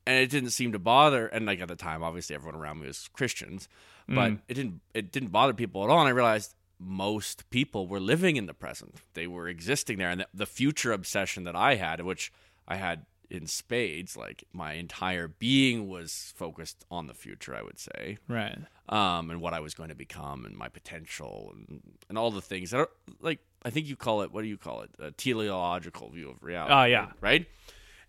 and 0.06 0.18
it 0.18 0.30
didn't 0.30 0.50
seem 0.50 0.72
to 0.72 0.78
bother 0.78 1.26
and 1.26 1.46
like 1.46 1.60
at 1.60 1.68
the 1.68 1.76
time 1.76 2.02
obviously 2.02 2.34
everyone 2.34 2.60
around 2.60 2.80
me 2.80 2.86
was 2.86 3.08
Christians, 3.12 3.68
but 4.08 4.32
Mm. 4.32 4.40
it 4.48 4.54
didn't 4.54 4.80
it 4.92 5.12
didn't 5.12 5.30
bother 5.30 5.54
people 5.54 5.84
at 5.84 5.90
all 5.90 6.00
and 6.00 6.08
I 6.08 6.12
realized 6.12 6.54
most 6.78 7.48
people 7.50 7.86
were 7.86 8.00
living 8.00 8.36
in 8.36 8.46
the 8.46 8.54
present. 8.54 8.96
They 9.14 9.26
were 9.26 9.48
existing 9.48 9.98
there 9.98 10.10
and 10.10 10.20
the, 10.22 10.26
the 10.34 10.46
future 10.46 10.92
obsession 10.92 11.44
that 11.44 11.56
I 11.56 11.76
had, 11.76 12.00
which 12.02 12.32
I 12.68 12.76
had 12.76 13.06
in 13.30 13.46
spades, 13.46 14.16
like 14.16 14.44
my 14.52 14.74
entire 14.74 15.26
being 15.28 15.88
was 15.88 16.32
focused 16.36 16.84
on 16.90 17.06
the 17.06 17.14
future, 17.14 17.54
I 17.56 17.62
would 17.62 17.78
say 17.78 18.18
Right. 18.28 18.58
um, 18.88 19.30
and 19.30 19.40
what 19.40 19.54
I 19.54 19.60
was 19.60 19.72
going 19.74 19.88
to 19.88 19.94
become 19.94 20.44
and 20.44 20.54
my 20.56 20.68
potential 20.68 21.52
and, 21.54 21.80
and 22.08 22.18
all 22.18 22.30
the 22.30 22.42
things 22.42 22.72
that 22.72 22.78
are 22.80 22.90
like 23.20 23.38
I 23.64 23.70
think 23.70 23.86
you 23.86 23.96
call 23.96 24.22
it 24.22 24.32
what 24.32 24.42
do 24.42 24.48
you 24.48 24.58
call 24.58 24.82
it 24.82 24.90
a 24.98 25.10
teleological 25.10 26.10
view 26.10 26.30
of 26.30 26.42
reality. 26.42 26.74
Oh, 26.74 26.84
yeah. 26.84 27.12
right. 27.20 27.46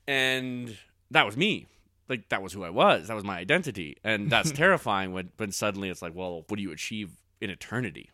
And 0.07 0.77
that 1.11 1.25
was 1.25 1.35
me. 1.37 1.67
Like 2.07 2.29
that 2.29 2.41
was 2.43 2.53
who 2.53 2.63
I 2.63 2.69
was. 2.69 3.07
That 3.07 3.15
was 3.15 3.23
my 3.23 3.37
identity, 3.37 3.97
and 4.03 4.29
that's 4.31 4.51
terrifying 4.51 5.13
when 5.13 5.29
when 5.37 5.51
suddenly 5.51 5.89
it's 5.89 6.01
like, 6.01 6.13
well, 6.13 6.43
what 6.47 6.57
do 6.57 6.61
you 6.61 6.71
achieve 6.71 7.17
in 7.41 7.49
eternity? 7.49 8.09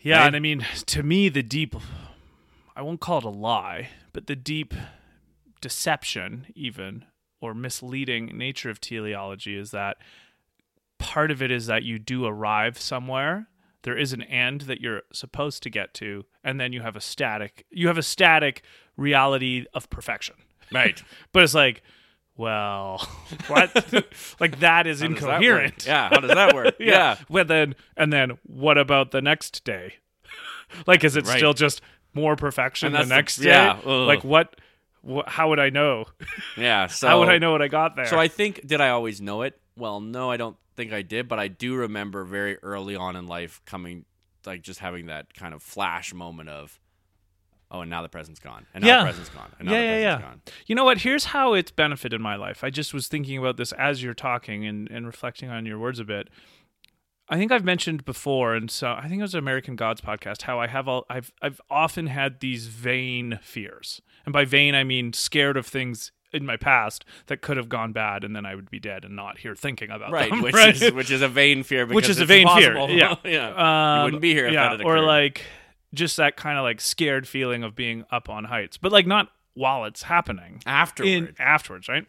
Yeah, 0.00 0.18
Right? 0.18 0.26
and 0.28 0.36
I 0.36 0.38
mean, 0.38 0.64
to 0.86 1.02
me, 1.02 1.28
the 1.28 1.42
deep, 1.42 1.74
I 2.76 2.82
won't 2.82 3.00
call 3.00 3.18
it 3.18 3.24
a 3.24 3.28
lie, 3.28 3.88
but 4.12 4.28
the 4.28 4.36
deep 4.36 4.72
deception, 5.60 6.46
even, 6.54 7.04
or 7.40 7.52
misleading 7.54 8.26
nature 8.36 8.70
of 8.70 8.80
teleology 8.80 9.56
is 9.58 9.72
that 9.72 9.98
part 10.98 11.30
of 11.30 11.42
it 11.42 11.50
is 11.50 11.66
that 11.66 11.82
you 11.82 11.98
do 11.98 12.24
arrive 12.24 12.78
somewhere. 12.78 13.48
There 13.82 13.96
is 13.96 14.12
an 14.12 14.22
end 14.22 14.62
that 14.62 14.80
you're 14.80 15.02
supposed 15.12 15.62
to 15.62 15.70
get 15.70 15.94
to, 15.94 16.24
and 16.44 16.60
then 16.60 16.72
you 16.72 16.82
have 16.82 16.96
a 16.96 17.00
static, 17.00 17.64
you 17.70 17.86
have 17.88 17.96
a 17.98 18.02
static 18.02 18.62
reality 18.96 19.64
of 19.74 19.88
perfection. 19.90 20.36
Right. 20.72 21.02
But 21.32 21.42
it's 21.44 21.54
like, 21.54 21.82
well, 22.36 23.06
what? 23.48 23.74
like 24.40 24.60
that 24.60 24.86
is 24.86 25.00
How 25.00 25.08
does 25.08 25.20
that 25.20 25.24
incoherent. 25.24 25.86
Yeah, 25.86 26.08
how 26.10 26.20
does 26.20 26.34
that 26.34 26.54
work? 26.54 26.74
yeah. 26.78 27.16
Well, 27.28 27.44
then, 27.44 27.74
and 27.96 28.12
then 28.12 28.38
what 28.44 28.78
about 28.78 29.10
the 29.10 29.20
next 29.22 29.64
day? 29.64 29.94
like, 30.86 31.02
is 31.04 31.16
it 31.16 31.26
Right. 31.26 31.36
still 31.38 31.52
just 31.54 31.80
more 32.14 32.36
perfection 32.36 32.92
the 32.92 32.98
that's 32.98 33.08
the- 33.08 33.14
next 33.14 33.36
day? 33.38 33.48
yeah, 33.48 33.72
ugh. 33.84 34.06
Like, 34.06 34.24
what, 34.24 34.56
wh- 35.08 35.26
How 35.26 35.48
would 35.48 35.58
I 35.60 35.70
know? 35.70 36.04
yeah. 36.56 36.86
So 36.86 37.08
how 37.08 37.18
would 37.20 37.28
I 37.28 37.38
know 37.38 37.52
what 37.52 37.62
I 37.62 37.68
got 37.68 37.96
there? 37.96 38.06
So 38.06 38.18
I 38.18 38.28
think 38.28 38.66
did 38.66 38.80
I 38.80 38.90
always 38.90 39.20
know 39.20 39.42
it? 39.42 39.58
Well, 39.76 40.00
no, 40.00 40.30
I 40.30 40.36
don't 40.36 40.56
think 40.80 40.92
I 40.92 41.02
did, 41.02 41.28
but 41.28 41.38
I 41.38 41.48
do 41.48 41.74
remember 41.76 42.24
very 42.24 42.56
early 42.62 42.96
on 42.96 43.16
in 43.16 43.26
life 43.26 43.60
coming 43.66 44.04
like 44.46 44.62
just 44.62 44.80
having 44.80 45.06
that 45.06 45.34
kind 45.34 45.52
of 45.52 45.62
flash 45.62 46.14
moment 46.14 46.48
of 46.48 46.80
oh, 47.70 47.82
and 47.82 47.90
now 47.90 48.02
the 48.02 48.08
present's 48.08 48.40
gone. 48.40 48.66
And 48.74 48.82
now 48.82 48.88
Yeah. 48.88 48.98
the 49.00 49.04
present's 49.04 49.28
gone. 49.30 49.50
And 49.58 49.68
now 49.68 49.74
yeah, 49.74 49.80
the 49.80 49.86
yeah, 49.86 49.98
yeah. 50.16 50.20
gone. 50.20 50.40
You 50.66 50.74
know 50.74 50.84
what? 50.84 50.98
Here's 50.98 51.26
how 51.26 51.52
it's 51.52 51.70
benefited 51.70 52.20
my 52.20 52.34
life. 52.36 52.64
I 52.64 52.70
just 52.70 52.92
was 52.94 53.06
thinking 53.06 53.38
about 53.38 53.58
this 53.58 53.72
as 53.72 54.02
you're 54.02 54.14
talking 54.14 54.66
and, 54.66 54.90
and 54.90 55.06
reflecting 55.06 55.50
on 55.50 55.66
your 55.66 55.78
words 55.78 56.00
a 56.00 56.04
bit. 56.04 56.28
I 57.28 57.36
think 57.36 57.52
I've 57.52 57.64
mentioned 57.64 58.04
before, 58.04 58.54
and 58.56 58.68
so 58.70 58.90
I 58.92 59.06
think 59.06 59.20
it 59.20 59.22
was 59.22 59.36
American 59.36 59.76
Gods 59.76 60.00
podcast, 60.00 60.42
how 60.42 60.58
I 60.58 60.66
have 60.66 60.88
all 60.88 61.06
I've 61.08 61.30
I've 61.40 61.60
often 61.70 62.08
had 62.08 62.40
these 62.40 62.66
vain 62.66 63.38
fears. 63.40 64.02
And 64.24 64.32
by 64.32 64.44
vain 64.44 64.74
I 64.74 64.82
mean 64.82 65.12
scared 65.12 65.56
of 65.56 65.64
things 65.66 66.10
in 66.32 66.46
my 66.46 66.56
past 66.56 67.04
that 67.26 67.40
could 67.42 67.56
have 67.56 67.68
gone 67.68 67.92
bad 67.92 68.22
and 68.24 68.34
then 68.36 68.46
I 68.46 68.54
would 68.54 68.70
be 68.70 68.78
dead 68.78 69.04
and 69.04 69.16
not 69.16 69.38
here 69.38 69.54
thinking 69.54 69.90
about 69.90 70.12
Right, 70.12 70.30
them. 70.30 70.42
which 70.42 70.54
right? 70.54 70.80
is 70.80 70.92
which 70.92 71.10
is 71.10 71.22
a 71.22 71.28
vain 71.28 71.62
fear 71.62 71.86
because 71.86 71.96
which 71.96 72.08
is 72.08 72.20
a 72.20 72.24
vain 72.24 72.42
impossible. 72.42 72.86
fear. 72.88 72.96
Yeah, 72.98 73.14
yeah. 73.24 73.98
Um, 73.98 74.04
wouldn't 74.04 74.22
be 74.22 74.32
here 74.32 74.46
if 74.46 74.52
yeah, 74.52 74.70
that 74.70 74.78
had 74.78 74.82
or 74.86 75.00
like 75.00 75.42
just 75.92 76.16
that 76.18 76.36
kind 76.36 76.56
of 76.58 76.62
like 76.62 76.80
scared 76.80 77.26
feeling 77.26 77.64
of 77.64 77.74
being 77.74 78.04
up 78.12 78.28
on 78.28 78.44
heights, 78.44 78.76
but 78.76 78.92
like 78.92 79.06
not 79.06 79.28
while 79.54 79.84
it's 79.84 80.02
happening. 80.02 80.62
Afterward. 80.66 81.08
in 81.10 81.34
afterwards, 81.38 81.88
right? 81.88 82.06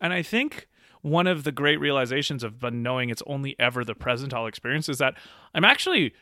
And 0.00 0.12
I 0.12 0.22
think 0.22 0.66
one 1.02 1.26
of 1.26 1.44
the 1.44 1.52
great 1.52 1.78
realizations 1.78 2.42
of 2.42 2.58
but 2.58 2.74
knowing 2.74 3.08
it's 3.08 3.22
only 3.26 3.54
ever 3.58 3.84
the 3.84 3.94
present 3.94 4.34
I'll 4.34 4.46
experience 4.46 4.88
is 4.88 4.98
that 4.98 5.14
I'm 5.54 5.64
actually 5.64 6.12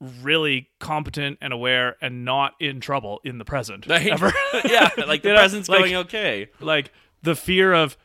really 0.00 0.68
competent 0.80 1.38
and 1.40 1.52
aware 1.52 1.96
and 2.00 2.24
not 2.24 2.54
in 2.60 2.80
trouble 2.80 3.20
in 3.24 3.38
the 3.38 3.44
present 3.44 3.86
Right. 3.88 4.08
ever. 4.08 4.32
yeah, 4.64 4.90
like 5.06 5.22
the 5.22 5.28
You 5.30 5.34
know, 5.34 5.40
present's 5.40 5.68
like- 5.68 5.78
going 5.80 5.96
okay. 5.96 6.48
like 6.60 6.92
the 7.22 7.34
fear 7.34 7.72
of 7.72 7.96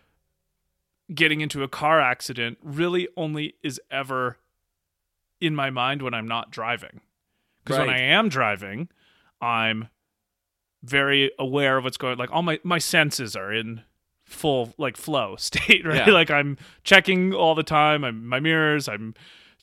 getting 1.13 1.41
into 1.41 1.63
a 1.63 1.67
car 1.67 1.99
accident 1.99 2.57
really 2.63 3.07
only 3.17 3.55
is 3.63 3.81
ever 3.89 4.37
in 5.41 5.55
my 5.55 5.69
mind 5.69 6.01
when 6.01 6.13
I'm 6.13 6.27
not 6.27 6.51
driving. 6.51 7.01
Because 7.63 7.79
when 7.79 7.89
I 7.89 7.99
am 7.99 8.29
driving, 8.29 8.89
I'm 9.41 9.89
very 10.83 11.31
aware 11.37 11.77
of 11.77 11.83
what's 11.83 11.97
going 11.97 12.17
like 12.17 12.31
all 12.31 12.41
my 12.41 12.59
my 12.63 12.77
senses 12.77 13.35
are 13.35 13.51
in 13.51 13.81
full 14.25 14.73
like 14.77 14.95
flow 14.95 15.35
state, 15.37 15.85
right? 15.85 16.07
Yeah. 16.07 16.13
Like 16.13 16.31
I'm 16.31 16.57
checking 16.83 17.33
all 17.33 17.55
the 17.55 17.63
time, 17.63 18.03
I'm 18.03 18.25
my 18.27 18.39
mirrors, 18.39 18.87
I'm 18.87 19.13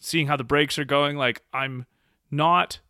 seeing 0.00 0.26
how 0.26 0.36
the 0.36 0.44
brakes 0.44 0.78
are 0.78 0.84
going, 0.84 1.16
like 1.16 1.42
I'm 1.52 1.86
not 2.30 2.80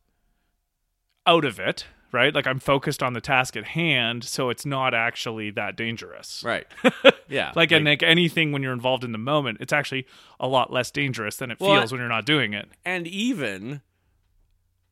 out 1.26 1.44
of 1.44 1.58
it, 1.58 1.86
right? 2.12 2.34
Like 2.34 2.46
I'm 2.46 2.58
focused 2.60 3.02
on 3.02 3.12
the 3.12 3.20
task 3.20 3.56
at 3.56 3.64
hand, 3.64 4.24
so 4.24 4.48
it's 4.50 4.64
not 4.66 4.94
actually 4.94 5.50
that 5.52 5.76
dangerous. 5.76 6.42
Right. 6.44 6.66
Yeah. 7.28 7.50
Like, 7.56 7.72
and 7.72 7.84
like 7.84 8.04
anything 8.04 8.52
when 8.52 8.62
you're 8.62 8.72
involved 8.72 9.02
in 9.02 9.10
the 9.10 9.18
moment, 9.18 9.58
it's 9.60 9.72
actually 9.72 10.06
a 10.38 10.46
lot 10.46 10.72
less 10.72 10.92
dangerous 10.92 11.34
than 11.36 11.50
it 11.50 11.58
Well, 11.58 11.74
feels 11.80 11.90
when 11.90 11.98
you're 12.00 12.08
not 12.08 12.24
doing 12.24 12.54
it. 12.54 12.68
and 12.84 13.04
even 13.08 13.80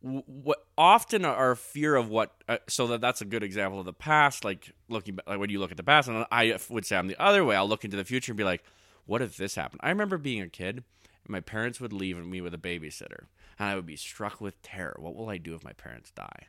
what 0.00 0.66
often 0.76 1.24
our 1.24 1.54
fear 1.54 1.94
of 1.96 2.10
what 2.10 2.32
uh, 2.48 2.58
so 2.68 2.86
that 2.88 3.00
that's 3.00 3.20
a 3.20 3.24
good 3.24 3.42
example 3.42 3.78
of 3.78 3.86
the 3.86 3.92
past 3.92 4.44
like 4.44 4.72
looking 4.88 5.14
back 5.14 5.26
like 5.26 5.38
when 5.38 5.48
you 5.48 5.58
look 5.58 5.70
at 5.70 5.78
the 5.78 5.82
past 5.82 6.08
and 6.08 6.26
i 6.30 6.54
would 6.68 6.84
say 6.84 6.94
i'm 6.96 7.06
the 7.06 7.18
other 7.22 7.42
way 7.42 7.56
i'll 7.56 7.66
look 7.68 7.84
into 7.86 7.96
the 7.96 8.04
future 8.04 8.32
and 8.32 8.36
be 8.36 8.44
like 8.44 8.62
what 9.06 9.22
if 9.22 9.38
this 9.38 9.54
happened 9.54 9.80
i 9.82 9.88
remember 9.88 10.18
being 10.18 10.42
a 10.42 10.48
kid 10.48 10.84
my 11.28 11.40
parents 11.40 11.80
would 11.80 11.92
leave 11.92 12.16
me 12.24 12.40
with 12.40 12.54
a 12.54 12.58
babysitter 12.58 13.26
and 13.58 13.68
i 13.68 13.74
would 13.74 13.86
be 13.86 13.96
struck 13.96 14.40
with 14.40 14.60
terror 14.62 14.96
what 14.98 15.14
will 15.14 15.28
i 15.28 15.38
do 15.38 15.54
if 15.54 15.64
my 15.64 15.72
parents 15.72 16.10
die 16.10 16.46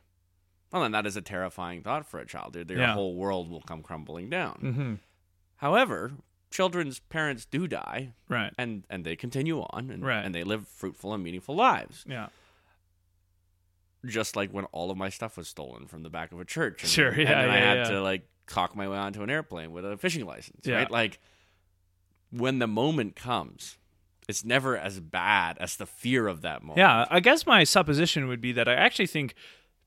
well 0.71 0.81
then 0.81 0.91
that 0.91 1.05
is 1.05 1.15
a 1.15 1.21
terrifying 1.21 1.81
thought 1.81 2.05
for 2.05 2.19
a 2.19 2.25
child 2.25 2.53
their, 2.53 2.63
their 2.63 2.77
Yeah. 2.77 2.93
whole 2.93 3.15
world 3.15 3.49
will 3.49 3.61
come 3.61 3.81
crumbling 3.81 4.29
down 4.29 4.59
Mm-hmm. 4.63 4.93
however 5.57 6.11
children's 6.51 6.99
parents 6.99 7.45
do 7.45 7.67
die 7.67 8.13
Right. 8.29 8.53
and 8.57 8.85
and 8.89 9.03
they 9.05 9.15
continue 9.15 9.61
on 9.61 9.89
and, 9.91 10.03
Right. 10.05 10.23
and 10.23 10.33
they 10.33 10.43
live 10.43 10.67
fruitful 10.67 11.13
and 11.13 11.23
meaningful 11.23 11.55
lives 11.55 12.03
Yeah. 12.07 12.27
just 14.05 14.35
like 14.35 14.51
when 14.51 14.65
all 14.65 14.91
of 14.91 14.97
my 14.97 15.09
stuff 15.09 15.35
was 15.37 15.47
stolen 15.47 15.87
from 15.87 16.03
the 16.03 16.09
back 16.09 16.31
of 16.31 16.39
a 16.39 16.45
church. 16.45 16.83
And, 16.83 16.89
Sure, 16.91 17.11
yeah, 17.11 17.19
and 17.21 17.27
then 17.41 17.49
I 17.49 17.57
had 17.57 17.77
yeah. 17.77 17.83
to 17.91 18.01
like 18.01 18.27
cock 18.45 18.75
my 18.75 18.87
way 18.87 18.97
onto 18.97 19.23
an 19.23 19.29
airplane 19.31 19.71
with 19.71 19.83
a 19.85 19.97
fishing 19.97 20.25
license, 20.25 20.65
Yeah. 20.67 20.75
right? 20.75 20.91
Like 20.91 21.19
when 22.29 22.59
the 22.59 22.67
moment 22.67 23.15
comes, 23.15 23.77
it's 24.27 24.43
never 24.43 24.77
as 24.77 24.99
bad 24.99 25.57
as 25.59 25.75
the 25.77 25.85
fear 25.85 26.27
of 26.27 26.41
that 26.41 26.61
moment. 26.63 26.77
Yeah. 26.79 27.05
I 27.09 27.19
guess 27.19 27.45
my 27.45 27.63
supposition 27.63 28.27
would 28.27 28.41
be 28.41 28.51
that 28.53 28.67
I 28.67 28.73
actually 28.73 29.07
think 29.07 29.35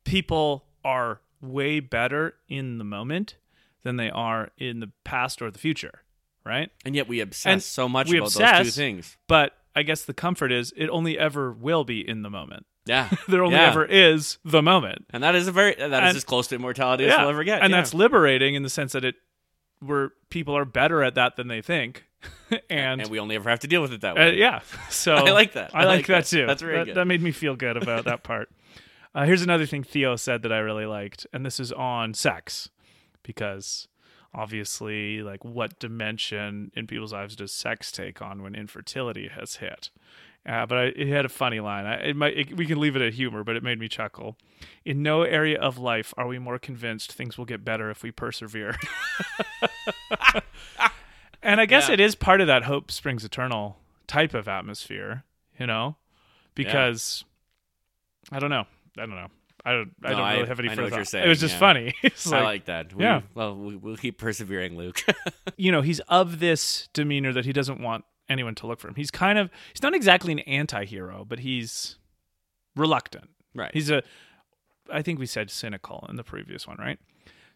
people 0.05 0.65
are 0.85 1.21
way 1.41 1.81
better 1.81 2.35
in 2.49 2.79
the 2.79 2.85
moment 2.85 3.37
than 3.83 3.97
they 3.97 4.11
are 4.11 4.51
in 4.59 4.81
the 4.81 4.91
past 5.05 5.41
or 5.43 5.51
the 5.51 5.59
future. 5.59 6.03
Right. 6.45 6.71
And 6.85 6.95
yet 6.95 7.09
we 7.09 7.21
obsess 7.21 7.53
And 7.53 7.63
so 7.63 7.89
much 7.89 8.11
about 8.11 8.33
those 8.33 8.65
two 8.65 8.71
things. 8.71 9.17
But 9.27 9.53
I 9.77 9.83
guess 9.83 10.05
the 10.05 10.15
comfort 10.15 10.51
is 10.51 10.73
it 10.77 10.89
only 10.89 11.19
ever 11.19 11.53
will 11.53 11.85
be 11.85 12.07
in 12.09 12.23
the 12.23 12.31
moment. 12.31 12.65
Yeah. 12.87 13.11
There 13.29 13.45
only 13.45 13.57
Yeah. 13.57 13.71
ever 13.71 13.85
is 13.85 14.39
the 14.45 14.63
moment. 14.63 15.05
And 15.11 15.23
that 15.23 15.35
is 15.35 15.47
a 15.47 15.53
very 15.53 15.75
that 15.75 15.87
is 15.87 15.93
And- 15.93 16.17
as 16.17 16.25
close 16.25 16.47
to 16.49 16.55
immortality 16.55 17.05
as 17.07 17.19
we'll 17.19 17.29
ever 17.29 17.45
get. 17.45 17.63
and 17.63 17.71
yeah. 17.71 17.77
that's 17.79 17.93
liberating 17.93 18.55
in 18.55 18.63
the 18.63 18.71
sense 18.71 18.93
that 18.93 19.05
it 19.05 19.17
where 19.81 20.11
people 20.31 20.57
are 20.57 20.65
better 20.65 21.03
at 21.05 21.15
that 21.15 21.37
than 21.37 21.47
they 21.49 21.61
think, 21.63 22.08
and, 22.71 23.01
and 23.01 23.11
we 23.11 23.19
only 23.19 23.37
ever 23.37 23.51
have 23.51 23.61
to 23.61 23.67
deal 23.67 23.83
with 23.83 23.93
it 23.93 24.01
that 24.01 24.13
uh, 24.13 24.21
way. 24.21 24.39
yeah. 24.39 24.61
So 24.91 25.15
I 25.15 25.31
like 25.31 25.53
that. 25.53 25.75
I, 25.75 25.83
I 25.83 25.85
like, 25.85 25.97
like 25.97 26.07
that 26.07 26.25
that. 26.25 26.37
too. 26.37 26.47
That's 26.47 26.63
very 26.63 26.79
that, 26.79 26.87
good. 26.87 26.95
That 26.97 27.07
made 27.07 27.23
me 27.23 27.31
feel 27.31 27.57
good 27.57 27.77
about 27.77 28.05
that 28.05 28.23
part. 28.23 28.51
Uh, 29.15 29.25
here's 29.25 29.43
another 29.43 29.65
thing 29.65 29.83
Theo 29.83 30.17
said 30.17 30.43
that 30.43 30.53
I 30.53 30.59
really 30.59 30.85
liked, 30.85 31.27
and 31.33 31.45
this 31.45 31.59
is 31.59 31.73
on 31.73 32.13
sex, 32.13 32.69
because 33.23 33.89
obviously, 34.35 35.23
like, 35.23 35.45
what 35.45 35.79
dimension 35.81 36.71
in 36.77 36.87
people's 36.87 37.15
lives 37.15 37.35
does 37.35 37.51
sex 37.51 37.91
take 37.91 38.21
on 38.21 38.43
when 38.43 38.55
infertility 38.55 39.29
has 39.29 39.57
hit? 39.57 39.91
Uh, 40.47 40.67
but 40.67 40.79
I, 40.79 40.85
it 40.95 41.09
had 41.09 41.25
a 41.25 41.29
funny 41.29 41.59
line. 41.59 41.85
I, 41.85 41.95
it 42.09 42.17
might 42.17 42.37
it, 42.37 42.57
we 42.57 42.65
can 42.65 42.79
leave 42.79 42.97
it 42.97 43.03
at 43.03 43.15
humor, 43.15 43.43
but 43.45 43.57
it 43.57 43.63
made 43.63 43.79
me 43.81 43.89
chuckle. 43.89 44.37
In 44.85 45.03
no 45.03 45.23
area 45.23 45.59
of 45.59 45.79
life 45.79 46.15
are 46.17 46.27
we 46.27 46.39
more 46.39 46.59
convinced 46.59 47.13
things 47.13 47.37
will 47.37 47.45
get 47.47 47.65
better 47.65 47.91
if 47.91 48.03
we 48.03 48.11
persevere. 48.11 48.77
And 51.49 51.61
I 51.61 51.67
guess 51.67 51.89
Yeah. 51.89 51.95
it 51.95 52.01
is 52.01 52.15
part 52.15 52.41
of 52.41 52.47
that 52.47 52.65
hope 52.65 52.91
springs 52.91 53.25
eternal 53.25 53.79
type 54.07 54.35
of 54.35 54.49
atmosphere, 54.49 55.25
you 55.59 55.67
know, 55.67 55.97
because 56.55 57.25
I 58.31 58.39
don't 58.39 58.51
know, 58.51 58.67
I 58.97 59.01
don't 59.01 59.11
know. 59.17 59.29
I 59.65 59.73
don't. 59.73 59.91
I 60.05 60.11
don't 60.11 60.21
I- 60.21 60.35
really 60.37 60.49
have 60.49 60.61
any 60.61 60.69
I 60.69 60.75
know 60.75 60.83
further 60.85 60.91
what 60.93 60.97
you're 60.99 61.05
saying, 61.05 61.25
It 61.27 61.29
was 61.29 61.41
just 61.41 61.55
yeah. 61.55 61.59
funny. 61.61 61.95
It's 62.03 62.31
I 62.33 62.37
like, 62.37 62.45
like 62.45 62.65
that. 62.67 62.95
We, 62.95 63.03
yeah. 63.05 63.23
Well, 63.35 63.57
we, 63.57 63.77
we'll 63.77 63.97
keep 63.97 64.17
persevering, 64.17 64.77
Luke. 64.77 65.05
you 65.57 65.73
know, 65.73 65.83
he's 65.83 65.99
of 66.09 66.39
this 66.39 66.89
demeanor 66.95 67.33
that 67.33 67.45
he 67.45 67.53
doesn't 67.53 67.81
want 67.81 68.05
anyone 68.29 68.55
to 68.55 68.67
look 68.67 68.79
for 68.81 68.89
him. 68.89 68.95
He's 68.95 69.11
kind 69.11 69.37
of 69.39 69.51
he's 69.75 69.83
not 69.83 69.95
exactly 69.95 70.33
an 70.33 70.39
anti-hero, 70.41 71.25
but 71.29 71.41
he's 71.41 71.97
reluctant. 72.77 73.31
right. 73.55 73.71
He's 73.75 73.91
a 73.91 74.03
I 74.91 75.03
think 75.03 75.19
we 75.19 75.27
said 75.27 75.51
cynical 75.51 76.07
in 76.09 76.17
the 76.17 76.25
previous 76.25 76.67
one, 76.67 76.77
right? 76.79 76.99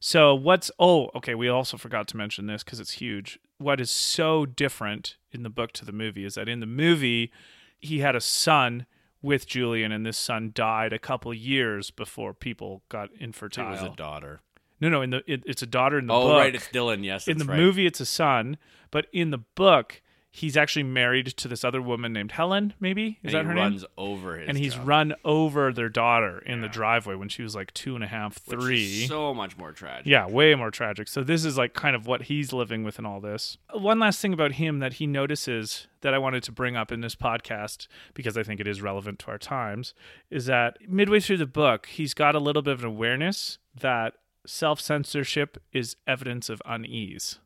So 0.00 0.34
what's 0.34 0.70
oh, 0.78 1.08
okay, 1.14 1.34
we 1.34 1.48
also 1.48 1.76
forgot 1.76 2.08
to 2.08 2.16
mention 2.16 2.46
this 2.46 2.62
cuz 2.62 2.80
it's 2.80 2.92
huge. 2.92 3.38
What 3.62 3.80
is 3.80 3.90
so 3.90 4.44
different 4.46 5.16
in 5.30 5.42
the 5.42 5.50
book 5.50 5.72
to 5.72 5.84
the 5.84 5.92
movie 5.92 6.24
is 6.24 6.34
that 6.34 6.48
in 6.48 6.60
the 6.60 6.66
movie 6.66 7.32
he 7.78 8.00
had 8.00 8.14
a 8.16 8.20
son 8.20 8.86
with 9.22 9.46
Julian 9.46 9.92
and 9.92 10.04
this 10.04 10.18
son 10.18 10.50
died 10.54 10.92
a 10.92 10.98
couple 10.98 11.32
years 11.32 11.90
before 11.90 12.34
people 12.34 12.82
got 12.88 13.08
infertile. 13.18 13.68
it 13.68 13.70
was 13.70 13.82
a 13.82 13.96
daughter. 13.96 14.40
no, 14.80 14.88
no, 14.88 15.00
in 15.00 15.10
the 15.10 15.22
it, 15.32 15.42
it's 15.46 15.62
a 15.62 15.66
daughter 15.66 15.98
in 15.98 16.06
the 16.08 16.12
Oh, 16.14 16.28
book 16.28 16.38
right. 16.40 16.54
It's 16.54 16.68
Dylan. 16.68 17.04
Yes. 17.04 17.28
in 17.28 17.38
the 17.38 17.44
right. 17.44 17.56
movie 17.56 17.86
it's 17.86 18.00
a 18.00 18.06
son 18.06 18.58
but 18.90 19.06
in 19.12 19.30
the 19.30 19.38
book 19.38 20.01
he's 20.34 20.56
actually 20.56 20.82
married 20.82 21.26
to 21.26 21.46
this 21.46 21.62
other 21.62 21.80
woman 21.82 22.12
named 22.12 22.32
helen 22.32 22.72
maybe? 22.80 23.18
Is 23.22 23.32
and 23.32 23.34
that 23.34 23.42
he 23.42 23.48
her 23.48 23.54
runs 23.54 23.82
name? 23.82 23.90
over 23.98 24.38
his 24.38 24.48
and 24.48 24.56
he's 24.56 24.74
job, 24.74 24.88
run 24.88 25.14
over 25.24 25.72
their 25.72 25.90
daughter 25.90 26.38
in 26.46 26.62
the 26.62 26.68
driveway 26.68 27.14
when 27.14 27.28
she 27.28 27.42
was 27.42 27.54
like 27.54 27.72
two 27.74 27.94
and 27.94 28.02
a 28.02 28.06
half, 28.06 28.34
three. 28.38 28.58
which 28.58 28.80
is 29.02 29.08
so 29.08 29.32
much 29.34 29.56
more 29.58 29.72
tragic. 29.72 30.06
yeah 30.06 30.26
way 30.26 30.54
more 30.54 30.70
tragic. 30.70 31.06
So 31.06 31.22
this 31.22 31.44
is 31.44 31.58
like 31.58 31.74
kind 31.74 31.94
of 31.94 32.06
what 32.06 32.22
he's 32.22 32.52
living 32.52 32.82
with 32.82 32.98
in 32.98 33.04
all 33.06 33.20
this. 33.20 33.58
One 33.74 33.98
last 33.98 34.20
thing 34.20 34.32
about 34.32 34.52
him 34.52 34.78
that 34.78 34.94
he 34.94 35.06
notices 35.06 35.86
that 36.00 36.14
i 36.14 36.18
wanted 36.18 36.42
to 36.42 36.50
bring 36.50 36.74
up 36.76 36.90
in 36.90 37.00
this 37.00 37.14
podcast 37.14 37.86
because 38.14 38.36
i 38.36 38.42
think 38.42 38.58
it 38.58 38.66
is 38.66 38.82
relevant 38.82 39.20
to 39.20 39.28
our 39.28 39.38
times 39.38 39.94
is 40.30 40.46
that 40.46 40.76
midway 40.88 41.20
through 41.20 41.36
the 41.36 41.46
book 41.46 41.86
he's 41.86 42.12
got 42.12 42.34
a 42.34 42.40
little 42.40 42.60
bit 42.62 42.72
of 42.74 42.80
an 42.80 42.86
awareness 42.86 43.58
that 43.78 44.14
self-censorship 44.44 45.58
is 45.72 45.94
evidence 46.06 46.48
of 46.50 46.60
unease. 46.66 47.38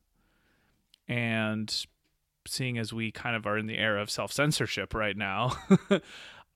And 1.08 1.84
seeing 2.46 2.78
as 2.78 2.92
we 2.92 3.10
kind 3.10 3.36
of 3.36 3.46
are 3.46 3.58
in 3.58 3.66
the 3.66 3.78
era 3.78 4.00
of 4.00 4.10
self-censorship 4.10 4.94
right 4.94 5.16
now 5.16 5.52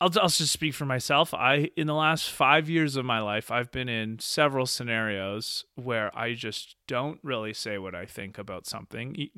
I'll, 0.03 0.09
I'll 0.19 0.29
just 0.31 0.51
speak 0.53 0.73
for 0.73 0.87
myself. 0.87 1.35
I 1.35 1.69
in 1.77 1.87
the 1.87 1.95
last 1.95 2.31
five 2.31 2.71
years 2.71 2.97
of 2.97 3.05
my 3.05 3.21
life, 3.21 3.51
I've 3.51 3.71
been 3.71 3.91
in 3.91 4.19
several 4.19 4.65
scenarios 4.65 5.67
where 5.75 6.11
I 6.19 6.33
just 6.33 6.77
don't 6.87 7.21
really 7.23 7.53
say 7.53 7.77
what 7.77 7.95
I 7.95 8.07
think 8.07 8.39
about 8.39 8.67
something, 8.67 9.29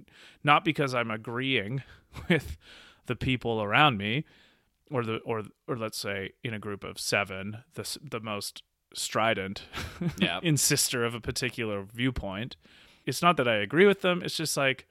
not 0.45 0.65
because 0.65 0.95
I'm 0.95 1.11
agreeing 1.11 1.83
with 2.29 2.57
the 3.07 3.17
people 3.17 3.61
around 3.61 3.97
me, 3.99 4.25
or 4.89 5.03
the 5.05 5.17
or 5.25 5.43
or 5.67 5.77
let's 5.77 5.99
say 5.99 6.35
in 6.45 6.55
a 6.55 6.61
group 6.61 6.85
of 6.85 7.01
seven, 7.01 7.65
the 7.75 7.99
the 8.01 8.21
most 8.21 8.63
strident 8.95 9.65
Yeah. 10.21 10.39
insister 10.45 11.05
of 11.05 11.13
a 11.13 11.21
particular 11.21 11.83
viewpoint. 11.83 12.55
It's 13.05 13.21
not 13.21 13.37
that 13.39 13.49
I 13.49 13.57
agree 13.57 13.87
with 13.87 14.03
them. 14.03 14.23
It's 14.25 14.37
just 14.37 14.57
like, 14.57 14.87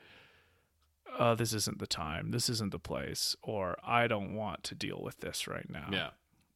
oh, 1.19 1.35
this 1.35 1.53
isn't 1.53 1.79
the 1.79 1.87
time. 1.87 2.31
This 2.31 2.49
isn't 2.49 2.71
the 2.71 2.79
place. 2.79 3.35
Or 3.41 3.77
I 3.83 4.07
don't 4.07 4.35
want 4.35 4.63
to 4.65 4.75
deal 4.75 5.01
with 5.01 5.19
this 5.19 5.47
right 5.47 5.69
now. 5.69 5.87
Yeah. 5.91 6.09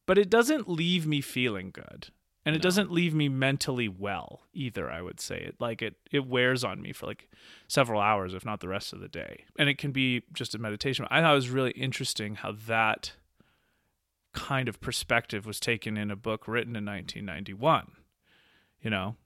But 0.06 0.18
it 0.18 0.30
doesn't 0.30 0.68
leave 0.68 1.06
me 1.06 1.20
feeling 1.20 1.70
good. 1.70 2.08
And 2.44 2.54
it 2.54 2.60
No. 2.60 2.62
doesn't 2.62 2.92
leave 2.92 3.12
me 3.12 3.28
mentally 3.28 3.88
well 3.88 4.42
either, 4.52 4.88
I 4.88 5.02
would 5.02 5.18
say. 5.18 5.40
It 5.40 5.56
like 5.60 5.82
it 5.82 5.96
it 6.12 6.26
wears 6.26 6.62
on 6.62 6.80
me 6.80 6.92
for 6.92 7.06
like 7.06 7.28
several 7.66 8.00
hours, 8.00 8.34
if 8.34 8.44
not 8.44 8.60
the 8.60 8.68
rest 8.68 8.92
of 8.92 9.00
the 9.00 9.08
day. 9.08 9.44
And 9.58 9.68
it 9.68 9.78
can 9.78 9.90
be 9.90 10.22
just 10.32 10.54
a 10.54 10.58
meditation. 10.58 11.06
I 11.10 11.20
thought 11.22 11.32
it 11.32 11.34
was 11.34 11.50
really 11.50 11.72
interesting 11.72 12.36
how 12.36 12.52
that 12.68 13.14
kind 14.32 14.68
of 14.68 14.80
perspective 14.80 15.44
was 15.46 15.58
taken 15.58 15.96
in 15.96 16.10
a 16.10 16.16
book 16.16 16.46
written 16.46 16.76
in 16.76 16.84
1991. 16.84 17.90
You 18.82 18.90
know? 18.90 19.16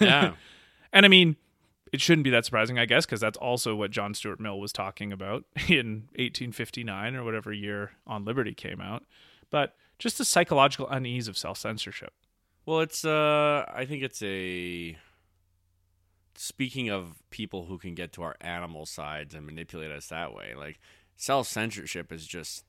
Yeah. 0.00 0.32
And 0.94 1.06
I 1.06 1.08
mean, 1.08 1.36
it 1.92 2.00
shouldn't 2.00 2.24
be 2.24 2.30
that 2.30 2.44
surprising, 2.44 2.78
I 2.78 2.86
guess, 2.86 3.04
because 3.06 3.20
that's 3.20 3.36
also 3.38 3.74
what 3.76 3.90
John 3.90 4.14
Stuart 4.14 4.40
Mill 4.40 4.58
was 4.58 4.72
talking 4.72 5.12
about 5.12 5.44
in 5.68 6.08
1859 6.16 7.14
or 7.14 7.22
whatever 7.24 7.52
year 7.52 7.92
On 8.06 8.24
Liberty 8.24 8.54
came 8.54 8.80
out. 8.80 9.04
But 9.50 9.74
just 9.98 10.18
the 10.18 10.24
psychological 10.24 10.88
unease 10.88 11.28
of 11.28 11.36
self 11.38 11.58
censorship. 11.58 12.12
Well, 12.64 12.80
it's 12.80 13.04
uh 13.04 13.64
I 13.72 13.84
think 13.84 14.02
it's 14.02 14.22
a 14.22 14.96
speaking 16.34 16.88
of 16.88 17.22
people 17.30 17.66
who 17.66 17.78
can 17.78 17.94
get 17.94 18.12
to 18.14 18.22
our 18.22 18.36
animal 18.40 18.86
sides 18.86 19.34
and 19.34 19.44
manipulate 19.46 19.90
us 19.90 20.06
that 20.08 20.34
way. 20.34 20.54
Like 20.56 20.80
self-censorship 21.16 22.10
is 22.10 22.26
just 22.26 22.64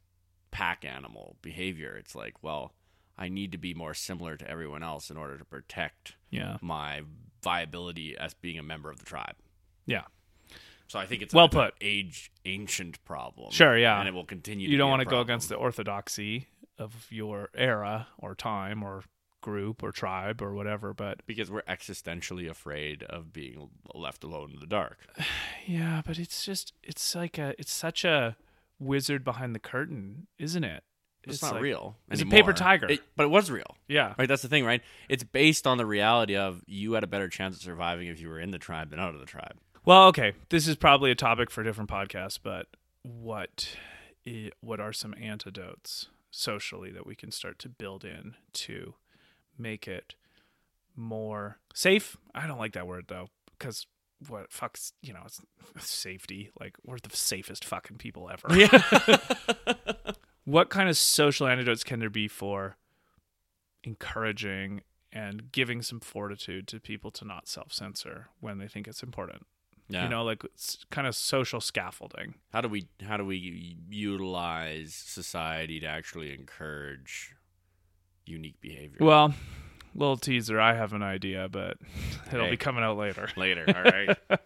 pack 0.51 0.83
animal 0.85 1.37
behavior. 1.41 1.95
It's 1.95 2.13
like, 2.13 2.43
well, 2.43 2.73
I 3.17 3.29
need 3.29 3.51
to 3.53 3.57
be 3.57 3.73
more 3.73 3.93
similar 3.93 4.35
to 4.37 4.49
everyone 4.49 4.83
else 4.83 5.09
in 5.09 5.17
order 5.17 5.37
to 5.37 5.45
protect 5.45 6.15
Yeah. 6.29 6.57
my 6.61 7.03
viability 7.43 8.17
as 8.17 8.33
being 8.33 8.57
a 8.57 8.63
member 8.63 8.89
of 8.89 8.99
the 8.99 9.05
tribe. 9.05 9.35
Yeah. 9.85 10.03
So 10.87 10.99
I 10.99 11.05
think 11.05 11.21
it's 11.21 11.33
Well 11.33 11.49
put. 11.49 11.73
age 11.81 12.31
ancient 12.45 13.03
problem. 13.03 13.51
Sure, 13.51 13.77
yeah. 13.77 13.99
and 13.99 14.07
it 14.07 14.13
will 14.13 14.25
continue. 14.25 14.67
You 14.67 14.73
to 14.73 14.77
don't 14.77 14.87
be 14.87 14.89
a 14.89 14.91
want 14.91 15.01
to 15.01 15.05
go 15.05 15.21
against 15.21 15.49
the 15.49 15.55
orthodoxy 15.55 16.47
of 16.77 17.07
your 17.09 17.49
era 17.55 18.07
or 18.17 18.35
time 18.35 18.83
or 18.83 19.03
group 19.41 19.83
or 19.83 19.91
tribe 19.91 20.41
or 20.41 20.53
whatever. 20.53 20.93
But 20.93 21.25
because 21.25 21.49
we're 21.51 21.63
existentially 21.63 22.49
afraid 22.49 23.03
of 23.03 23.33
being 23.33 23.69
left 23.93 24.23
alone 24.23 24.51
in 24.53 24.59
the 24.59 24.67
dark. 24.67 24.99
yeah, 25.65 26.01
but 26.05 26.17
it's 26.19 26.45
just, 26.45 26.73
it's 26.83 27.15
like 27.15 27.37
a, 27.37 27.53
it's 27.59 27.73
such 27.73 28.05
a 28.05 28.35
wizard 28.79 29.23
behind 29.23 29.53
the 29.55 29.59
curtain, 29.59 30.27
isn't 30.39 30.63
it? 30.63 30.83
It's, 31.25 31.41
not 31.41 31.53
like- 31.53 31.61
real. 31.63 31.95
It's 32.11 32.21
a 32.21 32.25
paper 32.25 32.53
tiger. 32.53 32.87
It- 32.89 33.01
but 33.15 33.23
it 33.23 33.29
was 33.29 33.49
real. 33.51 33.77
Yeah. 33.87 34.13
Right, 34.17 34.27
that's 34.27 34.41
the 34.41 34.47
thing, 34.49 34.65
right? 34.65 34.81
It's 35.09 35.23
based 35.23 35.65
on 35.67 35.77
the 35.77 35.85
reality 35.85 36.35
of 36.35 36.61
you 36.67 36.93
had 36.93 37.03
a 37.03 37.07
better 37.07 37.29
chance 37.29 37.55
of 37.55 37.61
surviving 37.61 38.07
if 38.07 38.19
you 38.19 38.29
were 38.29 38.39
in 38.39 38.51
the 38.51 38.59
tribe 38.59 38.89
than 38.89 38.99
out 38.99 39.13
of 39.13 39.19
the 39.19 39.25
tribe. 39.25 39.55
Well, 39.85 40.07
okay, 40.07 40.33
this 40.49 40.67
is 40.67 40.75
probably 40.75 41.11
a 41.11 41.15
topic 41.15 41.51
for 41.51 41.61
a 41.61 41.63
different 41.63 41.89
podcast, 41.89 42.39
but 42.43 42.67
what 43.01 43.75
what 44.61 44.79
are 44.79 44.93
some 44.93 45.13
antidotes 45.21 46.07
socially 46.31 46.89
that 46.91 47.05
we 47.05 47.15
can 47.15 47.29
start 47.31 47.59
to 47.59 47.67
build 47.69 48.05
in 48.05 48.35
to 48.53 48.95
make 49.57 49.87
it 49.87 50.15
more 50.95 51.57
safe? 51.73 52.15
I 52.33 52.47
don't 52.47 52.59
like 52.59 52.73
that 52.73 52.87
word 52.87 53.05
though, 53.09 53.27
because 53.59 53.85
what 54.29 54.51
fucks 54.51 54.93
you 55.01 55.11
know 55.13 55.23
it's 55.25 55.41
safety. 55.79 56.49
Like 56.57 56.75
we're 56.85 56.97
the 56.99 57.15
safest 57.15 57.65
fucking 57.65 57.97
people 57.97 58.29
ever. 58.31 58.47
what 60.45 60.69
kind 60.69 60.89
of 60.89 60.97
social 60.97 61.47
antidotes 61.47 61.83
can 61.83 61.99
there 61.99 62.09
be 62.09 62.27
for 62.27 62.77
encouraging 63.83 64.81
and 65.11 65.51
giving 65.51 65.81
some 65.81 65.99
fortitude 65.99 66.67
to 66.67 66.79
people 66.79 67.11
to 67.11 67.25
not 67.25 67.47
self 67.47 67.71
censor 67.73 68.29
when 68.39 68.57
they 68.57 68.67
think 68.67 68.87
it's 68.87 69.03
important? 69.03 69.45
Yeah. 69.89 70.03
you 70.05 70.09
know 70.09 70.23
like 70.23 70.43
it's 70.45 70.85
kind 70.91 71.05
of 71.07 71.13
social 71.15 71.59
scaffolding 71.59 72.35
how 72.53 72.61
do 72.61 72.69
we 72.69 72.87
how 73.05 73.17
do 73.17 73.25
we 73.25 73.75
utilize 73.89 74.93
society 74.95 75.81
to 75.81 75.85
actually 75.85 76.33
encourage 76.33 77.35
unique 78.25 78.59
behavior? 78.61 78.97
well 79.01 79.33
little 79.93 80.15
teaser 80.15 80.59
i 80.59 80.73
have 80.73 80.93
an 80.93 81.03
idea 81.03 81.49
but 81.51 81.77
it'll 82.31 82.45
Hey. 82.45 82.51
be 82.51 82.57
coming 82.57 82.81
out 82.81 82.95
later 82.97 83.27
later, 83.35 83.65
all 83.67 83.83
right. 84.39 84.41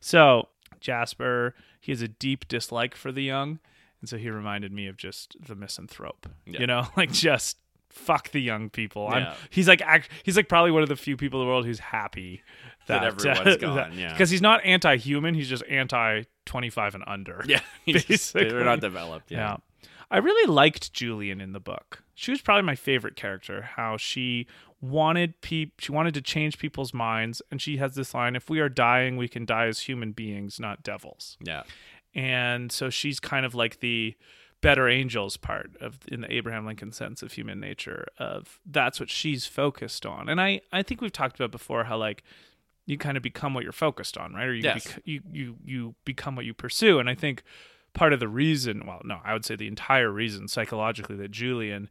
so 0.00 0.48
jasper 0.80 1.54
he 1.78 1.92
has 1.92 2.00
a 2.00 2.08
deep 2.08 2.48
dislike 2.48 2.94
for 2.94 3.12
the 3.12 3.22
young 3.22 3.58
and 4.06 4.08
so 4.10 4.16
he 4.18 4.30
reminded 4.30 4.72
me 4.72 4.86
of 4.86 4.96
just 4.96 5.36
the 5.44 5.54
misanthrope 5.54 6.28
Yeah. 6.46 6.60
you 6.60 6.66
know 6.66 6.86
like 6.96 7.12
just 7.12 7.58
fuck 7.90 8.30
the 8.30 8.40
young 8.40 8.68
people 8.70 9.08
I'm, 9.08 9.22
Yeah. 9.22 9.34
he's 9.50 9.66
like 9.68 9.80
act, 9.82 10.10
he's 10.22 10.36
like 10.36 10.48
probably 10.48 10.70
one 10.70 10.82
of 10.82 10.88
the 10.88 10.96
few 10.96 11.16
people 11.16 11.40
in 11.40 11.46
the 11.46 11.50
world 11.50 11.64
who's 11.66 11.78
happy 11.78 12.42
That 12.88 13.02
everyone's 13.04 13.46
uh, 13.48 13.56
gone, 13.60 13.98
yeah. 13.98 14.12
because 14.12 14.30
he's 14.30 14.42
not 14.42 14.64
anti-human 14.64 15.34
he's 15.34 15.48
just 15.48 15.64
anti 15.68 16.24
25 16.44 16.94
and 16.94 17.04
under 17.06 17.42
yeah, 17.46 17.60
Basically. 17.86 18.48
they're 18.50 18.64
not 18.64 18.80
developed. 18.80 19.30
Yeah. 19.30 19.56
Yeah, 19.82 19.88
I 20.10 20.18
really 20.18 20.48
liked 20.52 20.92
Julian 20.92 21.40
in 21.40 21.52
the 21.52 21.58
book. 21.58 22.04
She 22.14 22.30
was 22.30 22.40
probably 22.40 22.62
my 22.62 22.76
favorite 22.76 23.16
character. 23.16 23.62
How 23.74 23.96
she 23.96 24.46
wanted 24.80 25.40
peop 25.40 25.72
she 25.80 25.90
wanted 25.90 26.12
to 26.14 26.20
change 26.20 26.58
people's 26.58 26.92
minds 26.94 27.40
and 27.50 27.60
she 27.62 27.78
has 27.78 27.94
this 27.94 28.12
line 28.14 28.36
if 28.36 28.50
we 28.50 28.60
are 28.60 28.68
dying 28.68 29.16
we 29.16 29.26
can 29.26 29.44
die 29.46 29.66
as 29.66 29.80
human 29.80 30.12
beings 30.12 30.60
not 30.60 30.82
devils. 30.82 31.38
yeah, 31.40 31.62
And 32.16 32.72
so 32.72 32.88
she's 32.90 33.20
kind 33.20 33.44
of 33.46 33.54
like 33.54 33.80
the 33.80 34.16
better 34.62 34.88
angels 34.88 35.36
part 35.36 35.70
of 35.80 35.98
in 36.08 36.22
the 36.22 36.32
Abraham 36.32 36.64
Lincoln 36.66 36.90
sense 36.90 37.22
of 37.22 37.30
human 37.32 37.60
nature 37.60 38.06
of 38.18 38.58
that's 38.64 38.98
what 38.98 39.10
she's 39.10 39.46
focused 39.46 40.06
on. 40.06 40.28
And 40.28 40.40
I 40.40 40.62
I 40.72 40.82
think 40.82 41.00
we've 41.02 41.12
talked 41.12 41.38
about 41.38 41.52
before 41.52 41.84
how 41.84 41.98
like 41.98 42.24
you 42.86 42.96
kind 42.96 43.16
of 43.18 43.22
become 43.22 43.52
what 43.52 43.64
you're 43.64 43.72
focused 43.72 44.16
on, 44.16 44.32
right? 44.32 44.46
Or 44.46 44.54
you 44.54 44.62
Yes. 44.62 44.86
bec- 44.86 45.02
you 45.04 45.20
you 45.30 45.56
you 45.64 45.94
become 46.04 46.34
what 46.36 46.46
you 46.46 46.54
pursue. 46.54 46.98
And 46.98 47.08
I 47.10 47.14
think 47.14 47.42
part 47.92 48.12
of 48.14 48.18
the 48.20 48.28
reason, 48.28 48.86
well, 48.86 49.02
no, 49.04 49.20
I 49.24 49.34
would 49.34 49.44
say 49.44 49.54
the 49.56 49.68
entire 49.68 50.10
reason 50.10 50.48
psychologically 50.48 51.16
that 51.16 51.30
Julian 51.30 51.90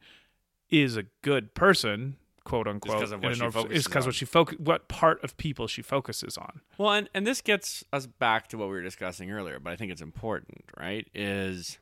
is 0.69 0.97
a 0.97 1.03
good 1.21 1.53
person, 1.53 2.15
quote 2.45 2.67
unquote, 2.67 2.99
'cause 3.01 3.11
of 3.11 3.21
what 3.21 3.35
she 3.35 3.41
focuses 3.49 3.77
is 3.79 3.83
because 3.85 4.05
on. 4.05 4.07
what 4.07 4.15
she 4.15 4.25
foc- 4.25 4.59
what 4.59 4.87
part 4.87 5.21
of 5.23 5.35
people 5.35 5.67
she 5.67 5.81
focuses 5.81 6.37
on. 6.37 6.61
Well, 6.77 6.93
and, 6.93 7.09
and 7.13 7.27
this 7.27 7.41
gets 7.41 7.83
us 7.91 8.05
back 8.05 8.47
to 8.49 8.57
what 8.57 8.67
we 8.69 8.75
were 8.75 8.81
discussing 8.81 9.29
earlier, 9.31 9.59
but 9.59 9.73
I 9.73 9.75
think 9.75 9.91
it's 9.91 10.01
important, 10.01 10.63
right? 10.79 11.07
Is 11.13 11.79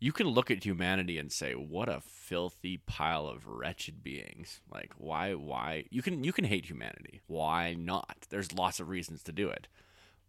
you 0.00 0.12
can 0.12 0.28
look 0.28 0.50
at 0.50 0.64
humanity 0.64 1.18
and 1.18 1.30
say, 1.30 1.52
"What 1.54 1.88
a 1.88 2.00
filthy 2.00 2.78
pile 2.78 3.26
of 3.26 3.46
wretched 3.46 4.02
beings!" 4.02 4.60
Like, 4.72 4.92
why? 4.96 5.34
Why 5.34 5.84
you 5.90 6.02
can 6.02 6.24
you 6.24 6.32
can 6.32 6.44
hate 6.44 6.66
humanity? 6.66 7.20
Why 7.26 7.74
not? 7.74 8.26
There's 8.30 8.52
lots 8.52 8.80
of 8.80 8.88
reasons 8.88 9.22
to 9.24 9.32
do 9.32 9.48
it, 9.48 9.66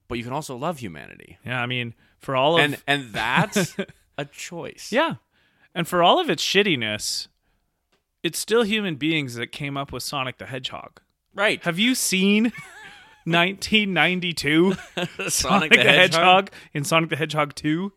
but 0.08 0.18
you 0.18 0.24
can 0.24 0.34
also 0.34 0.56
love 0.56 0.80
humanity, 0.80 1.38
Yeah, 1.46 1.62
I 1.62 1.66
mean, 1.66 1.94
for 2.20 2.36
all 2.36 2.58
of 2.58 2.64
and 2.64 2.82
and 2.88 3.12
that's 3.14 3.76
a 4.18 4.26
choice. 4.26 4.92
Yeah. 4.92 5.16
And 5.78 5.86
for 5.88 6.02
all 6.02 6.20
of 6.20 6.30
its 6.30 6.42
shittiness, 6.42 7.28
it's 8.26 8.40
still 8.40 8.64
human 8.64 8.96
beings 8.96 9.36
that 9.36 9.52
came 9.52 9.78
up 9.78 9.92
with 9.92 10.02
Sonic 10.02 10.40
the 10.40 10.48
Hedgehog. 10.48 11.00
right. 11.36 11.62
Have 11.64 11.78
you 11.78 11.94
seen 11.94 12.46
1992 13.26 14.74
Sonic, 14.96 15.32
Sonic 15.32 15.72
the, 15.72 15.84
Hedgehog 15.84 16.50
in 16.74 16.84
Sonic 16.84 17.12
the 17.12 17.16
Hedgehog 17.18 17.54
2? 17.54 17.94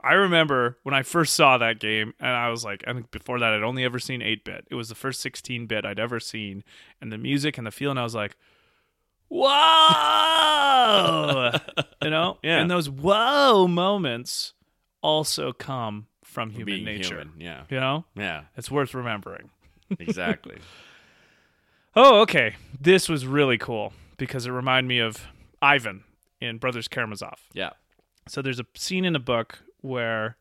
I 0.00 0.12
remember 0.12 0.78
when 0.84 0.94
I 0.94 1.02
first 1.02 1.32
saw 1.32 1.58
that 1.58 1.80
game, 1.80 2.14
and 2.20 2.30
I 2.30 2.50
was 2.50 2.64
like, 2.64 2.84
I 2.86 2.92
think 2.92 3.10
before 3.10 3.40
that, 3.40 3.52
I'd 3.52 3.62
only 3.64 3.82
ever 3.84 3.98
seen 3.98 4.22
8 4.22 4.44
bit. 4.44 4.64
It 4.70 4.76
was 4.76 4.90
the 4.90 4.94
first 4.94 5.20
16 5.22 5.66
bit 5.66 5.84
I'd 5.84 5.98
ever 5.98 6.20
seen. 6.20 6.62
And 7.00 7.10
the 7.10 7.18
music 7.18 7.58
and 7.58 7.66
the 7.66 7.70
feel, 7.72 7.90
and 7.90 7.98
I 7.98 8.04
was 8.04 8.14
like, 8.14 8.36
whoa! 9.28 9.50
you 12.02 12.10
know? 12.10 12.38
Yeah. 12.42 12.60
And 12.60 12.70
those 12.70 12.88
whoa 12.88 13.66
moments 13.66 14.52
also 15.02 15.52
come 15.52 16.06
from 16.22 16.50
human 16.50 16.66
Being 16.66 16.84
nature. 16.84 17.16
human. 17.20 17.32
Yeah. 17.40 17.62
You 17.70 17.80
know? 17.80 18.04
Yeah. 18.14 18.42
It's 18.56 18.70
worth 18.70 18.94
remembering. 18.94 19.50
Exactly. 19.98 20.56
Oh, 21.96 22.22
okay. 22.22 22.56
This 22.80 23.08
was 23.08 23.24
really 23.24 23.56
cool 23.56 23.92
because 24.16 24.46
it 24.46 24.50
reminded 24.50 24.88
me 24.88 24.98
of 24.98 25.28
Ivan 25.62 26.02
in 26.40 26.58
Brothers 26.58 26.88
Karamazov. 26.88 27.38
yeah. 27.52 27.70
So 28.26 28.42
there's 28.42 28.58
a 28.58 28.66
scene 28.74 29.04
in 29.04 29.12
the 29.12 29.20
book 29.20 29.60
where 29.80 30.36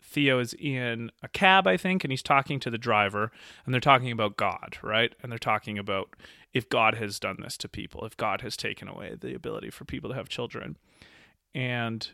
Theo 0.00 0.38
is 0.38 0.54
in 0.54 1.10
a 1.20 1.26
cab, 1.26 1.66
I 1.66 1.76
think, 1.76 2.04
and 2.04 2.12
he's 2.12 2.22
talking 2.22 2.60
to 2.60 2.70
the 2.70 2.78
driver, 2.78 3.32
and 3.64 3.74
they're 3.74 3.80
talking 3.80 4.12
about 4.12 4.36
God, 4.36 4.78
right? 4.82 5.12
And 5.20 5.32
they're 5.32 5.38
talking 5.38 5.78
about 5.78 6.14
if 6.52 6.68
God 6.68 6.94
has 6.94 7.18
done 7.18 7.38
this 7.42 7.56
to 7.58 7.68
people, 7.68 8.04
if 8.04 8.16
God 8.16 8.42
has 8.42 8.56
taken 8.56 8.86
away 8.86 9.16
the 9.20 9.34
ability 9.34 9.70
for 9.70 9.84
people 9.84 10.10
to 10.10 10.16
have 10.16 10.28
children. 10.28 10.76
And 11.54 12.08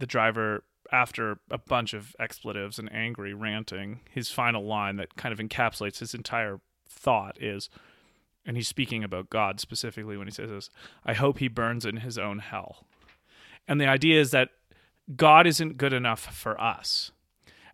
the 0.00 0.06
driver 0.06 0.64
after 0.92 1.38
a 1.50 1.58
bunch 1.58 1.94
of 1.94 2.14
expletives 2.18 2.78
and 2.78 2.92
angry 2.92 3.34
ranting, 3.34 4.00
his 4.10 4.30
final 4.30 4.64
line 4.64 4.96
that 4.96 5.16
kind 5.16 5.32
of 5.32 5.38
encapsulates 5.38 5.98
his 5.98 6.14
entire 6.14 6.60
thought 6.88 7.40
is, 7.42 7.68
and 8.46 8.56
he's 8.56 8.68
speaking 8.68 9.02
about 9.02 9.30
God 9.30 9.60
specifically 9.60 10.16
when 10.16 10.26
he 10.26 10.32
says 10.32 10.50
this 10.50 10.70
I 11.04 11.14
hope 11.14 11.38
he 11.38 11.48
burns 11.48 11.84
in 11.84 11.98
his 11.98 12.18
own 12.18 12.40
hell. 12.40 12.84
And 13.66 13.80
the 13.80 13.86
idea 13.86 14.20
is 14.20 14.30
that 14.32 14.50
God 15.16 15.46
isn't 15.46 15.76
good 15.76 15.92
enough 15.92 16.20
for 16.34 16.60
us. 16.60 17.12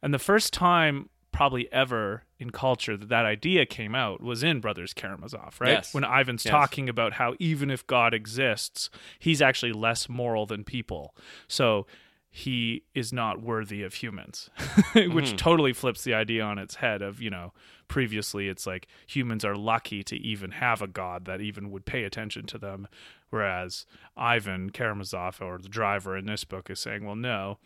And 0.02 0.14
the 0.14 0.18
first 0.18 0.52
time, 0.52 1.10
probably 1.32 1.70
ever 1.72 2.24
in 2.38 2.50
culture, 2.50 2.96
that 2.96 3.08
that 3.08 3.24
idea 3.24 3.66
came 3.66 3.94
out 3.94 4.20
was 4.22 4.42
in 4.42 4.60
Brothers 4.60 4.94
Karamazov, 4.94 5.60
right? 5.60 5.70
Yes. 5.72 5.94
When 5.94 6.04
Ivan's 6.04 6.44
Yes. 6.44 6.50
talking 6.50 6.88
about 6.88 7.14
how 7.14 7.34
even 7.38 7.70
if 7.70 7.86
God 7.86 8.14
exists, 8.14 8.90
he's 9.18 9.42
actually 9.42 9.72
less 9.72 10.08
moral 10.08 10.46
than 10.46 10.64
people. 10.64 11.14
So 11.48 11.86
he 12.30 12.84
is 12.94 13.12
not 13.12 13.42
worthy 13.42 13.82
of 13.82 13.94
humans, 13.94 14.50
which 14.94 15.04
mm-hmm. 15.04 15.36
totally 15.36 15.72
flips 15.72 16.04
the 16.04 16.14
idea 16.14 16.44
on 16.44 16.58
its 16.58 16.76
head 16.76 17.02
of, 17.02 17.20
you 17.20 17.28
know, 17.28 17.52
previously 17.88 18.48
it's 18.48 18.68
like 18.68 18.86
humans 19.06 19.44
are 19.44 19.56
lucky 19.56 20.04
to 20.04 20.16
even 20.16 20.52
have 20.52 20.80
a 20.80 20.86
god 20.86 21.24
that 21.24 21.40
even 21.40 21.72
would 21.72 21.84
pay 21.84 22.04
attention 22.04 22.46
to 22.46 22.56
them. 22.56 22.86
Whereas 23.30 23.84
Ivan 24.16 24.70
Karamazov, 24.70 25.40
or 25.40 25.58
the 25.58 25.68
driver 25.68 26.16
in 26.16 26.26
this 26.26 26.44
book, 26.44 26.70
is 26.70 26.78
saying, 26.78 27.04
well, 27.04 27.16
no, 27.16 27.58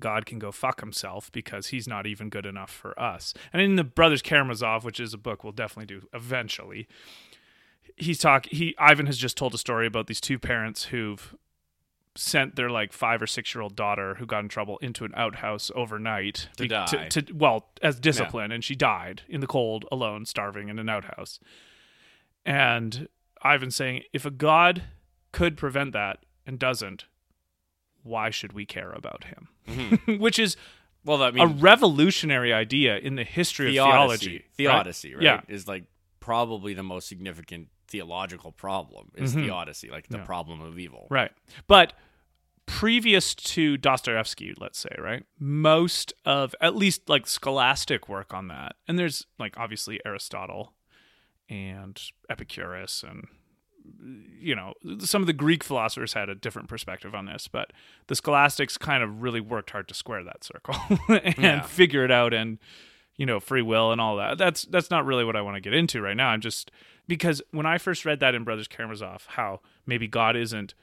God 0.00 0.26
can 0.26 0.40
go 0.40 0.50
fuck 0.50 0.80
himself 0.80 1.30
because 1.30 1.68
he's 1.68 1.86
not 1.86 2.06
even 2.06 2.30
good 2.30 2.46
enough 2.46 2.70
for 2.70 2.98
us. 2.98 3.34
And 3.52 3.62
in 3.62 3.76
the 3.76 3.84
Brothers 3.84 4.22
Karamazov, 4.22 4.84
which 4.84 4.98
is 4.98 5.14
a 5.14 5.18
book 5.18 5.44
we'll 5.44 5.52
definitely 5.52 5.94
do 5.94 6.08
eventually, 6.12 6.88
he's 7.96 8.18
talk 8.18 8.46
he 8.46 8.74
Ivan 8.78 9.06
has 9.06 9.18
just 9.18 9.36
told 9.36 9.54
a 9.54 9.58
story 9.58 9.86
about 9.86 10.06
these 10.06 10.20
two 10.20 10.38
parents 10.38 10.84
who've 10.84 11.34
sent 12.16 12.54
their 12.56 12.70
like 12.70 12.92
five 12.92 13.20
or 13.20 13.26
six 13.26 13.54
year 13.54 13.62
old 13.62 13.74
daughter 13.74 14.14
who 14.16 14.26
got 14.26 14.38
in 14.40 14.48
trouble 14.48 14.78
into 14.78 15.04
an 15.04 15.12
outhouse 15.16 15.70
overnight 15.74 16.48
To 16.56 16.62
be- 16.62 16.68
die. 16.68 17.08
to, 17.10 17.24
well 17.34 17.68
as 17.82 17.98
discipline 17.98 18.52
and 18.52 18.62
she 18.62 18.74
died 18.76 19.22
in 19.28 19.40
the 19.40 19.46
cold 19.48 19.84
alone 19.90 20.24
starving 20.24 20.68
in 20.68 20.78
an 20.78 20.88
outhouse 20.88 21.40
and 22.44 23.08
Ivan 23.42 23.70
saying 23.70 24.02
if 24.12 24.24
a 24.24 24.30
god 24.30 24.84
could 25.32 25.56
prevent 25.56 25.92
that 25.92 26.18
and 26.46 26.58
doesn't 26.58 27.06
why 28.02 28.30
should 28.30 28.52
we 28.52 28.64
care 28.66 28.92
about 28.92 29.24
him 29.24 29.48
mm-hmm. 29.66 30.16
which 30.20 30.38
is 30.38 30.56
Well, 31.04 31.22
I 31.22 31.28
a 31.28 31.32
mean, 31.32 31.42
a 31.44 31.46
revolutionary 31.48 32.52
idea 32.52 32.96
in 32.98 33.16
the 33.16 33.24
history 33.24 33.68
of 33.68 33.72
theology 33.74 34.44
Theodicy, 34.56 35.14
right? 35.14 35.22
Yeah. 35.24 35.40
Is 35.48 35.66
like 35.66 35.84
probably 36.20 36.74
the 36.74 36.82
most 36.82 37.08
significant 37.08 37.68
theological 37.94 38.50
problem 38.52 39.10
is 39.14 39.32
mm-hmm. 39.32 39.44
theodicy, 39.44 39.88
like 39.90 40.08
the 40.08 40.18
Yeah. 40.18 40.24
problem 40.24 40.60
of 40.60 40.78
evil. 40.78 41.06
Right. 41.10 41.30
But 41.68 41.92
previous 42.66 43.34
to 43.34 43.76
Dostoevsky, 43.76 44.54
let's 44.58 44.78
say, 44.78 44.94
right? 44.98 45.24
Most 45.38 46.12
of 46.24 46.54
at 46.60 46.74
least 46.74 47.08
like 47.08 47.26
scholastic 47.26 48.08
work 48.08 48.34
on 48.34 48.48
that. 48.48 48.76
And 48.88 48.98
there's 48.98 49.26
like 49.38 49.54
obviously 49.58 50.00
Aristotle 50.04 50.72
and 51.48 52.00
Epicurus 52.28 53.04
and 53.08 53.26
you 54.40 54.54
know, 54.56 54.72
some 55.00 55.22
of 55.22 55.26
the 55.26 55.34
Greek 55.34 55.62
philosophers 55.62 56.14
had 56.14 56.30
a 56.30 56.34
different 56.34 56.68
perspective 56.68 57.14
on 57.14 57.26
this, 57.26 57.48
but 57.48 57.70
the 58.06 58.14
scholastics 58.14 58.78
kind 58.78 59.02
of 59.02 59.20
really 59.20 59.40
worked 59.42 59.70
hard 59.70 59.86
to 59.88 59.94
square 59.94 60.24
that 60.24 60.42
circle 60.42 60.74
and 61.08 61.36
Yeah. 61.38 61.60
figure 61.62 62.02
it 62.04 62.10
out 62.10 62.32
and 62.32 62.58
you 63.16 63.26
know, 63.26 63.40
free 63.40 63.62
will 63.62 63.92
and 63.92 64.00
all 64.00 64.16
that. 64.16 64.38
That's 64.38 64.62
that's 64.64 64.90
not 64.90 65.04
really 65.06 65.24
what 65.24 65.36
I 65.36 65.40
want 65.42 65.56
to 65.56 65.60
get 65.60 65.74
into 65.74 66.00
right 66.00 66.16
now. 66.16 66.28
I'm 66.28 66.40
just 66.40 66.70
because 67.06 67.40
when 67.50 67.66
I 67.66 67.78
first 67.78 68.04
read 68.04 68.20
that 68.20 68.34
in 68.34 68.44
Brothers 68.44 68.68
Karamazov, 68.68 69.26
how 69.30 69.60
maybe 69.86 70.06
God 70.08 70.36
isn't 70.36 70.74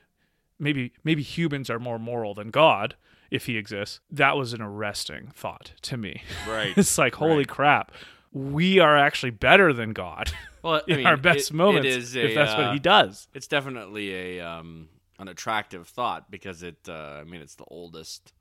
maybe 0.59 0.93
maybe 1.03 1.23
humans 1.23 1.69
are 1.69 1.79
more 1.79 1.99
moral 1.99 2.33
than 2.33 2.49
God 2.51 2.95
if 3.29 3.45
he 3.45 3.57
exists. 3.57 3.99
That 4.09 4.35
was 4.37 4.53
an 4.53 4.61
arresting 4.61 5.31
thought 5.33 5.73
to 5.83 5.97
me. 5.97 6.21
Right. 6.47 6.73
it's 6.77 6.97
like 6.97 7.15
holy 7.15 7.37
Right. 7.37 7.47
crap. 7.47 7.91
We 8.33 8.79
are 8.79 8.97
actually 8.97 9.31
better 9.31 9.73
than 9.73 9.91
God 9.91 10.31
Well, 10.63 10.75
I 10.75 10.81
in 10.91 10.97
mean, 10.97 11.05
our 11.05 11.17
best 11.17 11.51
it- 11.51 11.53
moments 11.53 11.87
it 11.87 11.97
is 11.97 12.15
if 12.15 12.33
that's 12.35 12.53
uh, 12.53 12.63
what 12.63 12.73
he 12.73 12.79
does. 12.79 13.27
It's 13.33 13.47
definitely 13.47 14.37
a 14.37 14.45
um 14.47 14.87
an 15.19 15.27
attractive 15.27 15.87
thought 15.87 16.31
because 16.31 16.63
it. 16.63 16.77
Uh, 16.87 17.19
I 17.19 17.23
mean, 17.25 17.41
it's 17.41 17.55
the 17.55 17.65
oldest, 17.67 18.33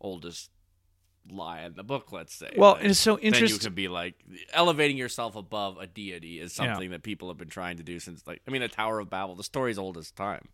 oldest 0.00 0.50
lie 1.30 1.62
in 1.62 1.74
the 1.74 1.82
book. 1.82 2.12
Let's 2.12 2.34
say. 2.34 2.50
Well, 2.56 2.74
But 2.74 2.86
it's 2.86 2.98
so 2.98 3.14
then 3.16 3.22
you 3.22 3.26
interesting. 3.28 3.58
can 3.60 3.74
be 3.74 3.88
like 3.88 4.14
elevating 4.52 4.96
yourself 4.96 5.36
above 5.36 5.78
a 5.78 5.86
deity 5.86 6.40
is 6.40 6.52
something 6.52 6.90
that 6.90 7.02
people 7.02 7.28
have 7.28 7.38
been 7.38 7.48
trying 7.48 7.76
to 7.78 7.82
do 7.82 7.98
since 8.00 8.26
like 8.26 8.40
I 8.46 8.50
mean 8.50 8.62
the 8.62 8.68
Tower 8.68 8.98
of 9.00 9.10
Babel. 9.10 9.34
The 9.34 9.44
story's 9.44 9.78
old 9.78 9.96
as 9.98 10.10
time. 10.10 10.48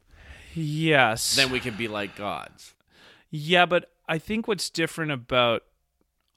Yes. 0.55 1.37
Then 1.37 1.51
we 1.51 1.61
can 1.61 1.77
be 1.77 1.89
like 1.89 2.17
gods. 2.17 2.75
Yeah, 3.31 3.67
but 3.67 3.91
I 4.09 4.19
think 4.19 4.49
what's 4.49 4.71
different 4.71 5.13
about 5.13 5.63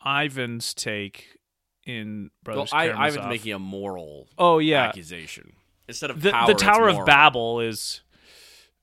Ivan's 0.05 0.73
take 0.73 1.37
in 1.85 2.31
Well, 2.45 2.55
Brothers 2.55 2.73
I, 2.73 2.87
Karamazov. 2.87 3.07
Ivan's 3.17 3.29
making 3.29 3.53
a 3.53 3.59
moral 3.59 4.27
Oh 4.37 4.59
yeah, 4.59 4.83
accusation 4.87 5.53
instead 5.87 6.09
of 6.09 6.21
the, 6.21 6.31
power. 6.31 6.47
the 6.47 6.53
Tower 6.53 6.89
of. 6.89 7.05
Babel 7.05 7.59
is 7.61 8.01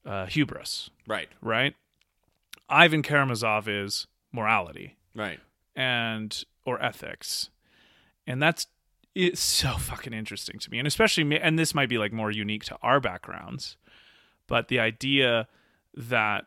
uh, 0.06 0.26
hubris, 0.26 0.90
Right. 1.06 1.28
right? 1.42 1.74
Ivan 2.68 3.02
Karamazov 3.02 3.68
is 3.68 4.06
morality 4.32 4.96
Right. 5.18 5.40
and 5.76 6.42
or 6.64 6.82
ethics, 6.82 7.50
and 8.26 8.40
that's 8.40 8.66
it's 9.14 9.40
so 9.40 9.72
fucking 9.72 10.12
interesting 10.12 10.58
to 10.60 10.70
me, 10.70 10.78
and 10.78 10.86
especially 10.86 11.24
me. 11.24 11.38
And 11.38 11.58
this 11.58 11.74
might 11.74 11.88
be 11.88 11.98
like 11.98 12.12
more 12.12 12.30
unique 12.30 12.64
to 12.64 12.76
our 12.82 13.00
backgrounds, 13.00 13.76
but 14.46 14.68
the 14.68 14.78
idea 14.78 15.48
that 15.94 16.44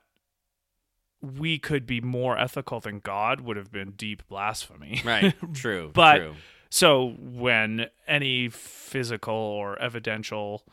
we 1.21 1.59
could 1.59 1.85
be 1.85 2.01
more 2.01 2.37
ethical 2.37 2.79
than 2.79 2.99
God 2.99 3.41
would 3.41 3.57
have 3.57 3.71
been 3.71 3.91
deep 3.91 4.23
blasphemy. 4.27 5.01
Right. 5.05 5.35
True. 5.53 5.91
But- 5.93 6.17
true. 6.17 6.35
So 6.73 7.15
when 7.19 7.87
any 8.07 8.47
physical 8.47 9.33
or 9.35 9.77
evidential 9.81 10.63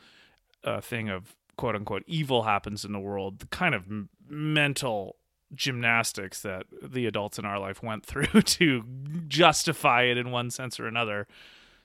uh, 0.63 0.81
thing 0.81 1.09
of 1.09 1.35
quote 1.57 1.75
unquote 1.75 2.05
evil 2.07 2.45
happens 2.45 2.85
in 2.85 2.93
the 2.93 3.01
world, 3.01 3.41
the 3.41 3.47
kind 3.49 3.75
of 3.75 3.83
m- 3.89 4.09
mental 4.29 5.17
gymnastics 5.55 6.43
that 6.43 6.65
the 6.83 7.07
adults 7.07 7.39
in 7.39 7.45
our 7.45 7.59
life 7.59 7.83
went 7.83 8.05
through 8.05 8.27
to 8.43 8.85
justify 9.29 10.03
it 10.03 10.19
in 10.19 10.31
one 10.31 10.51
sense 10.51 10.79
or 10.79 10.87
another 10.87 11.27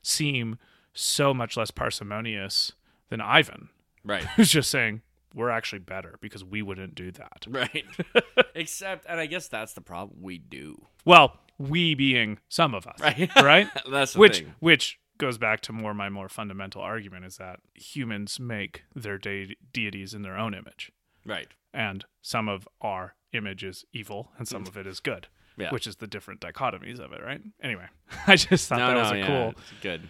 seem 0.01 0.57
so 0.93 1.34
much 1.34 1.55
less 1.57 1.72
parsimonious 1.72 2.74
than 3.09 3.22
Ivan, 3.22 3.70
Right. 4.03 4.24
who's 4.36 4.51
just 4.51 4.70
saying 4.70 5.01
we're 5.34 5.49
actually 5.49 5.80
better 5.80 6.18
because 6.22 6.43
we 6.43 6.61
wouldn't 6.61 6.93
do 6.93 7.11
that. 7.11 7.45
Right. 7.47 7.86
Except, 8.55 9.05
and 9.09 9.20
I 9.20 9.26
guess 9.26 9.47
that's 9.47 9.74
the 9.74 9.82
problem. 9.82 10.20
We 10.22 10.38
do. 10.38 10.86
Well, 11.05 11.39
we 11.57 11.95
being 11.95 12.38
some 12.49 12.76
of 12.76 12.86
us, 12.86 12.99
Right. 12.99 13.30
right? 13.41 13.68
That's 13.89 14.16
which 14.16 14.39
thing. 14.39 14.53
which 14.59 14.99
goes 15.18 15.38
back 15.38 15.61
to 15.61 15.72
more 15.72 15.93
my 15.93 16.09
more 16.09 16.28
fundamental 16.28 16.82
argument 16.82 17.24
is 17.26 17.38
that 17.38 17.59
humans 17.76 18.39
make 18.39 18.84
their 18.95 19.18
de- 19.18 19.55
deities 19.72 20.14
in 20.14 20.22
their 20.24 20.36
own 20.38 20.53
image 20.53 20.91
Right. 21.26 21.47
and 21.74 22.03
some 22.22 22.49
of 22.49 22.68
our 22.82 23.16
image 23.34 23.64
is 23.64 23.86
evil 23.94 24.32
and 24.38 24.48
some 24.48 24.64
mm. 24.64 24.68
of 24.68 24.78
it 24.78 24.88
is 24.88 25.00
good 25.00 25.28
Yeah. 25.58 25.72
which 25.72 25.88
is 25.88 25.98
the 25.98 26.08
different 26.08 26.40
dichotomies 26.42 27.00
of 27.00 27.12
it 27.14 27.22
right 27.24 27.42
anyway 27.62 27.88
i 28.28 28.36
just 28.36 28.68
thought 28.68 28.80
no, 28.80 28.88
that 28.88 28.94
no, 28.94 29.00
was 29.00 29.12
a 29.12 29.18
yeah, 29.18 29.28
cool 29.28 29.54
good. 29.82 30.10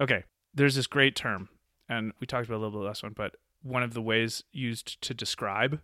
okay 0.00 0.24
there's 0.54 0.74
this 0.74 0.86
great 0.86 1.14
term 1.16 1.48
and 1.88 2.12
we 2.20 2.26
talked 2.26 2.46
about 2.46 2.56
a 2.56 2.62
little 2.62 2.80
bit 2.80 2.86
last 2.86 3.02
one 3.02 3.12
but 3.14 3.36
one 3.62 3.82
of 3.82 3.94
the 3.94 4.02
ways 4.02 4.42
used 4.52 5.00
to 5.02 5.12
describe 5.14 5.80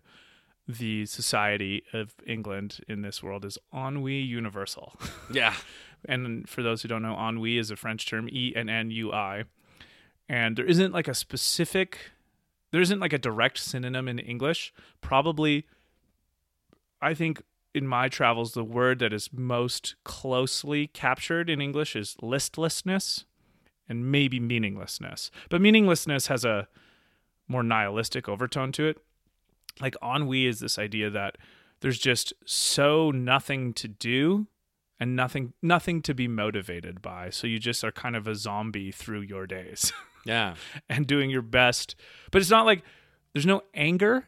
the 0.69 1.07
society 1.07 1.83
of 1.93 2.15
england 2.27 2.81
in 2.89 3.03
this 3.03 3.23
world 3.23 3.45
is 3.45 3.59
ennui 3.73 4.17
universal 4.19 4.95
Yeah. 5.31 5.55
and 6.09 6.49
for 6.49 6.63
those 6.63 6.83
who 6.83 6.89
don't 6.89 7.03
know, 7.03 7.17
ennui 7.17 7.59
is 7.59 7.71
a 7.71 7.77
French 7.77 8.07
term, 8.07 8.29
E 8.31 8.53
N 8.55 8.69
N 8.69 8.91
U 8.91 9.13
I. 9.13 9.45
And 10.29 10.57
there 10.57 10.65
isn't 10.67 10.93
like 10.93 11.09
a 11.09 11.15
specific, 11.15 11.99
there 12.71 12.81
isn't 12.81 13.01
like 13.01 13.13
a 13.13 13.19
direct 13.19 13.59
synonym 13.59 14.09
in 14.09 14.19
English. 14.19 14.73
Probably, 15.01 15.67
I 17.01 17.15
think 17.15 17.43
in 17.75 17.87
my 17.87 18.09
travels, 18.09 18.53
the 18.53 18.65
word 18.65 18.99
that 19.01 19.13
is 19.13 19.31
most 19.33 19.97
closely 20.05 20.87
captured 20.87 21.51
in 21.51 21.61
English 21.61 21.95
is 21.95 22.17
listlessness 22.23 23.25
and 23.89 24.11
maybe 24.11 24.41
meaninglessness. 24.41 25.31
But 25.51 25.61
meaninglessness 25.61 26.27
has 26.29 26.45
a 26.45 26.69
more 27.49 27.63
nihilistic 27.63 28.29
overtone 28.29 28.73
to 28.73 28.87
it. 28.87 28.99
Like 29.81 29.95
ennui 30.03 30.47
is 30.47 30.59
this 30.61 30.79
idea 30.79 31.11
that 31.11 31.37
there's 31.81 31.99
just 31.99 32.33
so 32.47 33.11
nothing 33.11 33.75
to 33.75 33.87
do 33.89 34.47
and 34.99 35.15
nothing 35.15 35.53
nothing 35.61 36.01
to 36.01 36.15
be 36.15 36.27
motivated 36.27 37.03
by 37.03 37.29
so 37.29 37.47
you 37.47 37.59
just 37.59 37.85
are 37.85 37.93
kind 37.93 38.17
of 38.17 38.27
a 38.27 38.35
zombie 38.35 38.91
through 38.91 39.21
your 39.21 39.47
days 39.47 39.93
Yeah. 40.25 40.55
and 40.89 41.07
doing 41.07 41.29
your 41.29 41.43
best 41.43 41.95
but 42.31 42.41
it's 42.41 42.51
not 42.51 42.65
like 42.65 42.83
there's 43.35 43.45
no 43.45 43.61
anger 43.75 44.27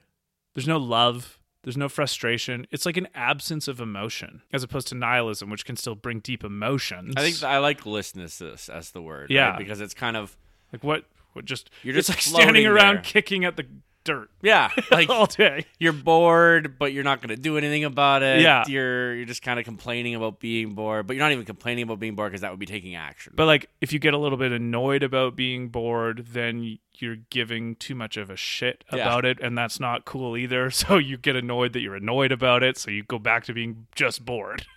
there's 0.55 0.69
no 0.69 0.77
love 0.77 1.38
there's 1.65 1.77
no 1.77 1.89
frustration 1.89 2.67
it's 2.71 2.87
like 2.87 2.97
an 2.97 3.09
absence 3.15 3.69
of 3.69 3.81
emotion 3.81 4.43
as 4.53 4.63
opposed 4.63 4.89
to 4.89 4.95
nihilism 4.95 5.51
which 5.51 5.65
can 5.65 5.77
still 5.77 5.95
bring 5.95 6.21
deep 6.21 6.45
emotions 6.45 7.15
I 7.17 7.23
think 7.23 7.43
I 7.43 7.59
like 7.59 7.85
listlessness 7.87 8.69
as 8.69 8.91
the 8.91 9.03
word. 9.03 9.31
Yeah. 9.31 9.51
right? 9.51 9.59
Because 9.59 9.81
it's 9.81 9.95
kind 9.95 10.17
of 10.17 10.37
like 10.73 10.85
what 10.85 11.05
what 11.33 11.45
just 11.45 11.71
You're 11.83 11.95
just 11.95 12.09
like 12.09 12.21
standing 12.21 12.67
around 12.67 12.97
there. 12.97 13.03
kicking 13.03 13.45
at 13.45 13.57
the 13.57 13.67
dirt 14.09 14.31
Yeah, 14.43 14.71
like 14.91 15.09
all 15.09 15.27
day. 15.27 15.67
you're 15.79 15.93
bored, 15.93 16.79
but 16.79 16.93
you're 16.93 17.05
not 17.05 17.21
going 17.21 17.29
to 17.35 17.41
do 17.41 17.57
anything 17.59 17.85
about 17.85 18.23
it. 18.23 18.41
Yeah. 18.41 18.65
you're 18.67 19.15
you're 19.15 19.27
just 19.27 19.43
kind 19.43 19.59
of 19.59 19.65
complaining 19.65 20.15
about 20.15 20.41
being 20.41 20.75
bored, 20.75 21.07
but 21.07 21.15
you're 21.17 21.25
not 21.25 21.33
even 21.33 21.45
complaining 21.45 21.85
about 21.85 22.01
being 22.01 22.15
bored 22.15 22.31
because 22.33 22.41
that 22.41 22.51
would 22.51 22.59
be 22.61 22.67
taking 22.67 22.95
action. 22.97 23.33
But 23.37 23.47
like, 23.47 23.69
if 23.81 23.93
you 23.93 23.99
get 23.99 24.15
a 24.15 24.19
little 24.19 24.39
bit 24.39 24.53
annoyed 24.53 25.03
about 25.03 25.37
being 25.37 25.69
bored, 25.69 26.27
then 26.33 26.79
you're 26.95 27.17
giving 27.31 27.77
too 27.77 27.95
much 27.95 28.17
of 28.17 28.29
a 28.31 28.37
shit 28.37 28.83
Yeah. 28.93 29.03
about 29.03 29.25
it, 29.25 29.39
and 29.41 29.57
that's 29.57 29.79
not 29.79 30.05
cool 30.05 30.37
either. 30.37 30.71
So 30.79 30.99
you 30.99 31.17
get 31.17 31.37
annoyed 31.37 31.73
that 31.75 31.81
you're 31.81 31.95
annoyed 31.97 32.33
about 32.33 32.63
it, 32.63 32.77
so 32.79 32.91
you 32.91 33.03
go 33.05 33.19
back 33.19 33.45
to 33.45 33.53
being 33.53 33.87
just 33.95 34.25
bored. 34.25 34.65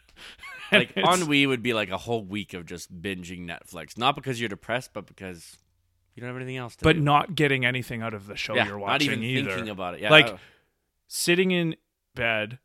Like 0.73 0.93
ennui 0.95 1.45
would 1.47 1.61
be 1.61 1.73
like 1.73 1.89
a 1.89 1.97
whole 1.97 2.23
week 2.23 2.53
of 2.53 2.65
just 2.65 3.01
binging 3.01 3.45
Netflix, 3.45 3.97
not 3.97 4.15
because 4.15 4.39
you're 4.39 4.47
depressed, 4.47 4.91
but 4.93 5.05
because 5.05 5.57
you 6.13 6.21
don't 6.21 6.27
have 6.29 6.35
anything 6.37 6.57
else 6.57 6.75
to 6.77 6.83
but 6.83 6.93
do. 6.93 7.01
not 7.01 7.35
getting 7.35 7.65
anything 7.65 8.01
out 8.01 8.13
of 8.13 8.27
the 8.27 8.35
show 8.35 8.55
yeah, 8.55 8.65
you're 8.65 8.77
not 8.79 8.81
watching 8.81 9.23
even 9.23 9.23
either. 9.23 9.49
thinking 9.51 9.69
about 9.69 9.93
it. 9.95 10.01
Yeah, 10.01 10.09
Like, 10.09 10.37
Sitting 11.07 11.51
in 11.51 11.75
bed, 12.15 12.59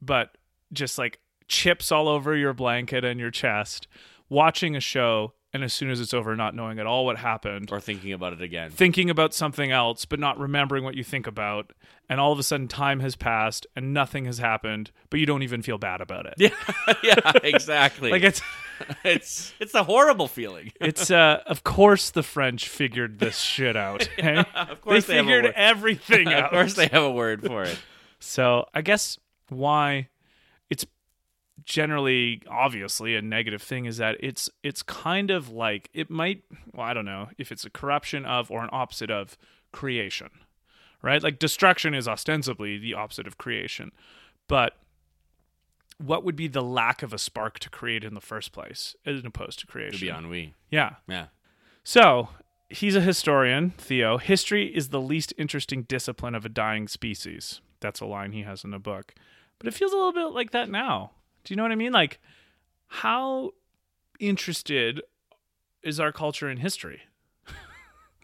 but 0.00 0.36
just 0.72 0.96
like 0.96 1.18
chips 1.48 1.90
all 1.90 2.08
over 2.08 2.36
your 2.36 2.52
blanket 2.52 3.04
and 3.04 3.18
your 3.18 3.32
chest, 3.32 3.88
watching 4.28 4.76
a 4.76 4.80
show, 4.80 5.34
and 5.54 5.62
as 5.62 5.72
soon 5.72 5.88
as 5.88 6.00
it's 6.00 6.12
over, 6.12 6.34
not 6.34 6.54
knowing 6.56 6.80
at 6.80 6.86
all 6.86 7.06
what 7.06 7.16
happened, 7.16 7.70
or 7.70 7.80
thinking 7.80 8.12
about 8.12 8.32
it 8.32 8.42
again. 8.42 8.70
thinking 8.72 9.08
about 9.08 9.32
something 9.32 9.70
else, 9.70 10.04
but 10.04 10.18
not 10.18 10.36
remembering 10.38 10.82
what 10.82 10.96
you 10.96 11.04
think 11.04 11.28
about, 11.28 11.72
and 12.08 12.20
all 12.20 12.32
of 12.32 12.38
a 12.40 12.42
sudden 12.42 12.66
time 12.66 12.98
has 13.00 13.14
passed 13.14 13.64
and 13.76 13.94
nothing 13.94 14.24
has 14.24 14.38
happened, 14.38 14.90
but 15.10 15.20
you 15.20 15.26
don't 15.26 15.44
even 15.44 15.62
feel 15.62 15.78
bad 15.78 16.00
about 16.00 16.26
it. 16.26 16.34
Yeah, 16.44 16.94
yeah, 17.02 17.32
exactly. 17.42 18.10
Like 18.10 18.24
it's 18.24 18.42
it's 19.04 19.54
it's 19.60 19.74
a 19.74 19.84
horrible 19.84 20.26
feeling. 20.28 20.72
it's 20.80 21.10
uh 21.10 21.40
of 21.46 21.62
course 21.62 22.10
the 22.10 22.22
French 22.22 22.68
figured 22.68 23.20
this 23.20 23.38
shit 23.38 23.76
out. 23.76 24.08
of 24.18 24.80
course 24.80 25.06
they 25.06 25.14
they 25.14 25.20
figured 25.20 25.52
everything 25.54 26.28
out. 26.28 26.44
of 26.44 26.50
course 26.50 26.74
they 26.74 26.88
have 26.88 27.04
a 27.04 27.10
word 27.10 27.46
for 27.46 27.62
it. 27.62 27.78
So 28.18 28.66
I 28.74 28.82
guess 28.82 29.18
why 29.48 30.08
generally 31.64 32.42
obviously 32.50 33.14
a 33.14 33.22
negative 33.22 33.62
thing 33.62 33.84
is 33.86 33.96
that 33.98 34.16
it's 34.20 34.50
it's 34.62 34.82
kind 34.82 35.30
of 35.30 35.50
like 35.50 35.88
it 35.94 36.10
might 36.10 36.42
well 36.72 36.84
I 36.86 36.94
don't 36.94 37.04
know 37.04 37.28
if 37.38 37.52
it's 37.52 37.64
a 37.64 37.70
corruption 37.70 38.24
of 38.26 38.50
or 38.50 38.62
an 38.62 38.70
opposite 38.72 39.10
of 39.10 39.38
creation. 39.72 40.30
Right? 41.02 41.22
Like 41.22 41.38
destruction 41.38 41.92
is 41.94 42.08
ostensibly 42.08 42.78
the 42.78 42.94
opposite 42.94 43.26
of 43.26 43.36
creation. 43.38 43.92
But 44.48 44.76
what 45.98 46.24
would 46.24 46.34
be 46.34 46.48
the 46.48 46.62
lack 46.62 47.02
of 47.02 47.12
a 47.12 47.18
spark 47.18 47.58
to 47.60 47.70
create 47.70 48.04
in 48.04 48.14
the 48.14 48.20
first 48.20 48.52
place 48.52 48.96
as 49.06 49.22
opposed 49.24 49.58
to 49.60 49.66
To 49.66 49.72
creation? 49.72 50.00
be 50.00 50.10
ennui. 50.10 50.54
Yeah. 50.70 50.94
Yeah. 51.06 51.26
So 51.84 52.30
he's 52.70 52.96
a 52.96 53.00
historian, 53.02 53.70
Theo. 53.78 54.16
History 54.18 54.74
is 54.74 54.88
the 54.88 55.00
least 55.00 55.32
interesting 55.38 55.82
discipline 55.82 56.34
of 56.34 56.44
a 56.44 56.48
dying 56.48 56.88
species. 56.88 57.60
That's 57.80 58.00
a 58.00 58.06
line 58.06 58.32
he 58.32 58.42
has 58.42 58.64
in 58.64 58.70
the 58.70 58.78
book. 58.78 59.14
But 59.58 59.68
it 59.68 59.74
feels 59.74 59.92
a 59.92 59.96
little 59.96 60.12
bit 60.12 60.32
like 60.34 60.50
that 60.52 60.68
now. 60.70 61.12
Do 61.44 61.52
you 61.52 61.56
know 61.56 61.62
what 61.62 61.72
I 61.72 61.76
mean? 61.76 61.92
Like, 61.92 62.18
how 62.86 63.52
interested 64.18 65.02
is 65.82 66.00
our 66.00 66.12
culture 66.12 66.48
in 66.50 66.58
history? 66.58 67.02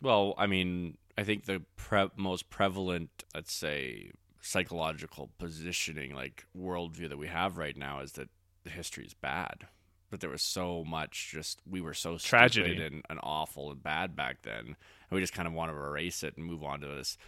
Well, 0.02 0.32
I 0.38 0.46
mean, 0.46 0.96
I 1.18 1.24
think 1.24 1.44
the 1.44 1.62
pre- 1.76 2.08
most 2.16 2.48
prevalent, 2.48 3.22
let's 3.34 3.52
say, 3.52 4.12
psychological 4.40 5.28
positioning, 5.38 6.14
like 6.14 6.46
worldview 6.56 7.10
that 7.10 7.18
we 7.18 7.26
have 7.26 7.58
right 7.58 7.76
now, 7.76 8.00
is 8.00 8.12
that 8.12 8.30
the 8.64 8.70
history 8.70 9.04
is 9.04 9.12
bad. 9.12 9.66
But 10.10 10.20
there 10.20 10.30
was 10.30 10.40
so 10.40 10.84
much 10.84 11.28
just 11.30 11.60
we 11.68 11.82
were 11.82 11.92
so 11.92 12.16
Tragedy. 12.16 12.82
and, 12.82 13.04
and 13.10 13.20
awful 13.22 13.70
and 13.70 13.82
bad 13.82 14.16
back 14.16 14.40
then, 14.40 14.60
and 14.68 14.76
we 15.10 15.20
just 15.20 15.34
kind 15.34 15.46
of 15.46 15.52
want 15.52 15.70
to 15.70 15.76
erase 15.76 16.22
it 16.22 16.38
and 16.38 16.46
move 16.46 16.64
on 16.64 16.80
to 16.80 16.86
this 16.88 17.18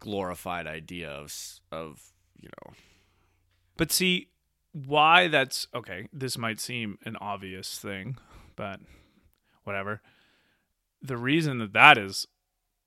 glorified 0.00 0.66
idea 0.66 1.08
of 1.08 1.32
of 1.70 2.02
you 2.40 2.48
know 2.48 2.74
But 3.76 3.92
see, 3.92 4.30
why 4.84 5.28
that's 5.28 5.66
okay, 5.74 6.08
this 6.12 6.36
might 6.36 6.60
seem 6.60 6.98
an 7.04 7.16
obvious 7.16 7.78
thing, 7.78 8.16
but 8.56 8.80
whatever. 9.64 10.02
The 11.00 11.16
reason 11.16 11.58
that 11.58 11.72
that 11.72 11.96
is 11.96 12.26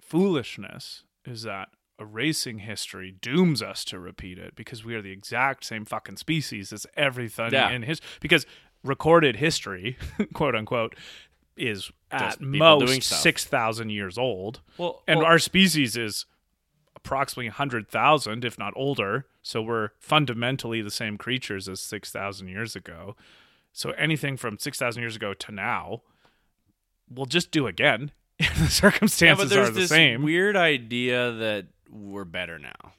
foolishness 0.02 1.04
is 1.26 1.44
that 1.44 1.70
erasing 2.00 2.60
history 2.60 3.12
dooms 3.22 3.62
us 3.62 3.84
to 3.86 4.00
repeat 4.00 4.38
it 4.38 4.56
because 4.56 4.84
we 4.86 4.96
are 4.96 5.02
the 5.02 5.12
exact 5.12 5.66
same 5.66 5.86
fucking 5.86 6.18
species 6.18 6.72
as 6.74 6.86
everything 6.96 7.52
Yeah. 7.54 7.70
in 7.70 7.84
his 7.84 8.02
because 8.20 8.46
recorded 8.84 9.36
history, 9.38 9.98
quote 10.34 10.56
unquote, 10.56 10.96
is 11.58 11.92
at 12.12 12.40
most 12.40 13.04
6,000 13.04 13.90
years 13.90 14.18
old. 14.18 14.62
well 14.78 15.04
And 15.08 15.20
well, 15.20 15.28
our 15.28 15.40
species 15.40 15.98
is 15.98 16.26
approximately 17.04 17.50
100,000, 17.50 18.46
if 18.46 18.58
not 18.58 18.74
older. 18.76 19.26
So 19.42 19.62
we're 19.62 19.90
fundamentally 20.00 20.82
the 20.82 20.92
same 20.92 21.18
creatures 21.18 21.68
as 21.68 21.80
6,000 21.80 22.48
years 22.48 22.76
ago. 22.76 23.16
So 23.74 23.92
anything 23.92 24.38
from 24.38 24.58
6,000 24.58 25.02
years 25.02 25.16
ago 25.16 25.34
to 25.34 25.52
now, 25.52 26.02
we'll 27.10 27.26
just 27.26 27.52
do 27.52 27.68
again. 27.68 28.12
If 28.38 28.54
the 28.56 28.62
yeah, 28.62 28.68
circumstances 28.70 29.46
but 29.46 29.54
there's 29.54 29.70
are 29.70 29.72
the 29.72 29.88
same. 29.88 30.24
weird 30.24 30.56
idea 30.56 31.32
that 31.32 31.68
we're 31.90 32.26
better 32.26 32.58
now 32.58 32.94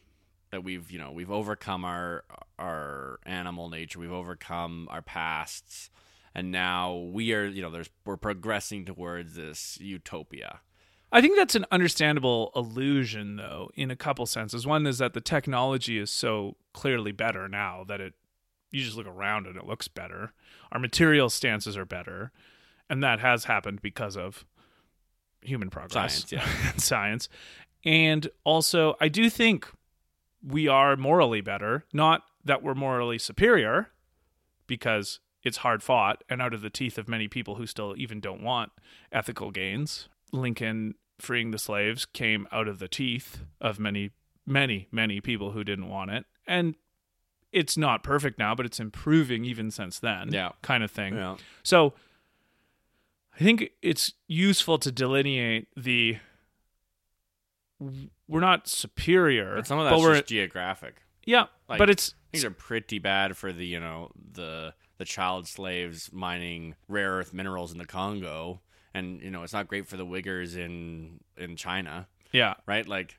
that 0.50 0.64
we've 0.64 0.90
you 0.90 0.98
know 0.98 1.12
we've 1.12 1.30
overcome 1.30 1.84
our 1.84 2.24
our 2.58 3.18
animal 3.24 3.68
nature 3.68 3.98
we've 3.98 4.12
overcome 4.12 4.88
our 4.90 5.00
pasts 5.00 5.90
and 6.34 6.50
now 6.50 6.94
we 6.94 7.32
are 7.32 7.46
you 7.46 7.62
know 7.62 7.70
there's 7.70 7.88
we're 8.04 8.16
progressing 8.16 8.84
towards 8.84 9.34
this 9.34 9.78
utopia 9.80 10.60
I 11.12 11.20
think 11.20 11.36
that's 11.36 11.54
an 11.54 11.66
understandable 11.70 12.52
illusion, 12.54 13.36
though, 13.36 13.70
in 13.74 13.90
a 13.90 13.96
couple 13.96 14.26
senses. 14.26 14.66
One 14.66 14.86
is 14.86 14.98
that 14.98 15.12
the 15.12 15.20
technology 15.20 15.98
is 15.98 16.10
so 16.10 16.56
clearly 16.72 17.12
better 17.12 17.48
now 17.48 17.84
that 17.88 18.00
it 18.00 18.14
you 18.70 18.84
just 18.84 18.96
look 18.96 19.06
around 19.06 19.46
and 19.46 19.56
it 19.56 19.66
looks 19.66 19.88
better. 19.88 20.32
Our 20.70 20.78
material 20.78 21.28
stances 21.28 21.76
are 21.76 21.84
better, 21.84 22.30
and 22.88 23.02
that 23.02 23.18
has 23.18 23.44
happened 23.44 23.82
because 23.82 24.16
of 24.16 24.44
human 25.42 25.70
progress, 25.70 26.24
Science, 26.24 26.32
yeah. 26.32 26.48
and 26.72 26.80
science. 26.80 27.28
And 27.84 28.28
also, 28.44 28.94
I 29.00 29.08
do 29.08 29.28
think 29.28 29.68
we 30.42 30.68
are 30.68 30.96
morally 30.96 31.40
better. 31.40 31.84
Not 31.92 32.22
that 32.44 32.62
we're 32.62 32.74
morally 32.74 33.18
superior, 33.18 33.88
because 34.66 35.18
it's 35.42 35.58
hard 35.58 35.82
fought 35.82 36.22
and 36.28 36.40
out 36.40 36.54
of 36.54 36.60
the 36.60 36.70
teeth 36.70 36.96
of 36.96 37.08
many 37.08 37.26
people 37.26 37.56
who 37.56 37.66
still 37.66 37.94
even 37.96 38.20
don't 38.20 38.42
want 38.42 38.70
ethical 39.10 39.50
gains. 39.50 40.08
Lincoln 40.32 40.94
freeing 41.18 41.50
the 41.50 41.58
slaves 41.58 42.06
came 42.06 42.46
out 42.50 42.68
of 42.68 42.78
the 42.78 42.88
teeth 42.88 43.40
of 43.60 43.78
many, 43.78 44.10
many, 44.46 44.88
many 44.90 45.20
people 45.20 45.52
who 45.52 45.64
didn't 45.64 45.88
want 45.88 46.10
it. 46.10 46.24
And 46.46 46.74
it's 47.52 47.76
not 47.76 48.02
perfect 48.02 48.38
now, 48.38 48.54
but 48.54 48.64
it's 48.66 48.80
improving 48.80 49.44
even 49.44 49.70
since 49.70 49.98
then. 49.98 50.32
Yeah. 50.32 50.50
Kind 50.62 50.82
of 50.84 50.90
thing. 50.90 51.14
yeah 51.14 51.36
So 51.62 51.94
I 53.34 53.42
think 53.42 53.70
it's 53.82 54.12
useful 54.28 54.78
to 54.78 54.90
delineate 54.92 55.68
the 55.76 56.18
we're 58.28 58.40
not 58.40 58.68
superior, 58.68 59.56
but 59.56 59.66
some 59.66 59.78
of 59.78 59.88
that's 59.88 60.00
we're 60.00 60.14
just 60.16 60.26
geographic 60.26 61.02
yeah, 61.24 61.46
like- 61.68 61.78
but 61.78 61.90
it's 61.90 62.14
things 62.32 62.44
are 62.44 62.50
pretty 62.50 62.98
bad 62.98 63.36
for 63.36 63.52
the 63.52 63.64
you 63.64 63.80
know 63.80 64.10
the 64.32 64.74
the 64.98 65.04
child 65.04 65.46
slaves 65.48 66.10
mining 66.12 66.74
rare 66.88 67.12
earth 67.12 67.32
minerals 67.32 67.72
in 67.72 67.78
the 67.78 67.86
congo 67.86 68.60
and 68.94 69.20
you 69.20 69.30
know 69.30 69.42
it's 69.42 69.52
not 69.52 69.68
great 69.68 69.86
for 69.86 69.96
the 69.96 70.06
Uyghurs 70.06 70.56
in 70.56 71.20
in 71.36 71.56
china 71.56 72.08
yeah. 72.32 72.54
right 72.66 72.86
like 72.86 73.18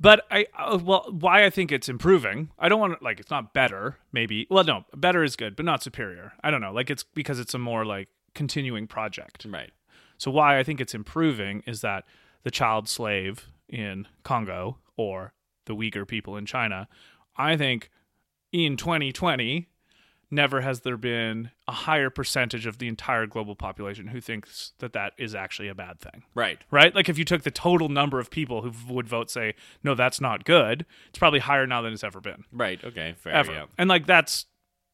But 0.00 0.24
I 0.30 0.46
uh, 0.58 0.78
well, 0.82 1.06
why 1.10 1.44
I 1.44 1.50
think 1.50 1.70
it's 1.72 1.88
improving. 1.88 2.50
I 2.58 2.68
don't 2.68 2.80
want 2.80 2.98
to 2.98 3.04
like 3.04 3.20
it's 3.20 3.30
not 3.30 3.54
better. 3.54 3.98
Maybe 4.12 4.46
well, 4.50 4.64
no, 4.64 4.84
better 4.94 5.22
is 5.22 5.36
good, 5.36 5.56
but 5.56 5.64
not 5.64 5.82
superior. 5.82 6.32
I 6.42 6.50
don't 6.50 6.60
know. 6.60 6.72
Like 6.72 6.90
it's 6.90 7.04
because 7.04 7.38
it's 7.38 7.54
a 7.54 7.58
more 7.58 7.84
like 7.84 8.08
continuing 8.34 8.86
project. 8.86 9.46
right 9.48 9.70
So 10.18 10.30
why 10.30 10.58
I 10.58 10.64
think 10.64 10.80
it's 10.80 10.94
improving 10.94 11.62
is 11.66 11.80
that 11.82 12.04
the 12.42 12.50
child 12.50 12.88
slave 12.88 13.48
in 13.68 14.06
Congo 14.22 14.78
or 14.96 15.32
the 15.66 15.74
Uyghur 15.74 16.06
people 16.06 16.36
in 16.36 16.44
China, 16.44 16.88
I 17.36 17.56
think 17.56 17.90
in 18.52 18.76
2020 18.76 19.68
never 20.34 20.60
has 20.60 20.80
there 20.80 20.96
been 20.96 21.50
a 21.68 21.72
higher 21.72 22.10
percentage 22.10 22.66
of 22.66 22.78
the 22.78 22.88
entire 22.88 23.26
global 23.26 23.54
population 23.54 24.08
who 24.08 24.20
thinks 24.20 24.72
that 24.80 24.92
that 24.92 25.12
is 25.16 25.34
actually 25.34 25.68
a 25.68 25.74
bad 25.74 26.00
thing 26.00 26.24
right 26.34 26.58
right? 26.70 26.94
Like 26.94 27.08
if 27.08 27.16
you 27.18 27.24
took 27.24 27.42
the 27.42 27.50
total 27.50 27.88
number 27.88 28.18
of 28.18 28.30
people 28.30 28.62
who 28.62 28.72
would 28.92 29.08
vote 29.08 29.30
say, 29.30 29.54
no, 29.82 29.94
that's 29.94 30.20
not 30.20 30.44
good, 30.44 30.84
it's 31.08 31.18
probably 31.18 31.40
higher 31.40 31.66
now 31.66 31.80
than 31.82 31.92
it's 31.92 32.04
ever 32.04 32.20
been. 32.20 32.44
right 32.52 32.82
okay 32.84 33.14
fair 33.18 33.32
Ever. 33.32 33.52
yeah 33.52 33.64
And 33.78 33.88
like 33.88 34.06
that's 34.06 34.46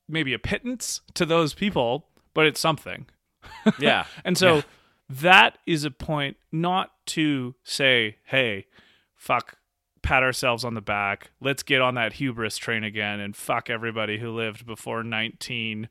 maybe 0.09 0.33
a 0.35 0.39
pittance 0.39 1.01
to 1.15 1.25
those 1.25 1.55
people, 1.55 2.07
but 2.35 2.45
it's 2.47 2.61
something. 2.61 3.07
yeah 3.79 4.05
And 4.25 4.37
so 4.37 4.57
Yeah. 4.57 4.63
that 5.09 5.59
is 5.67 5.85
a 5.85 5.91
point 5.91 6.37
not 6.53 6.93
to 7.07 7.55
say, 7.65 8.17
hey, 8.25 8.67
fuck, 9.17 9.57
pat 10.03 10.23
ourselves 10.23 10.65
on 10.65 10.75
the 10.75 10.81
back. 10.81 11.31
Let's 11.41 11.63
get 11.63 11.81
on 11.81 11.95
that 11.95 12.15
hubris 12.15 12.57
train 12.57 12.85
again 12.85 13.21
and 13.21 13.37
fuck 13.37 13.69
everybody 13.71 14.19
who 14.19 14.31
lived 14.31 14.67
before 14.67 15.03
1995 15.05 15.87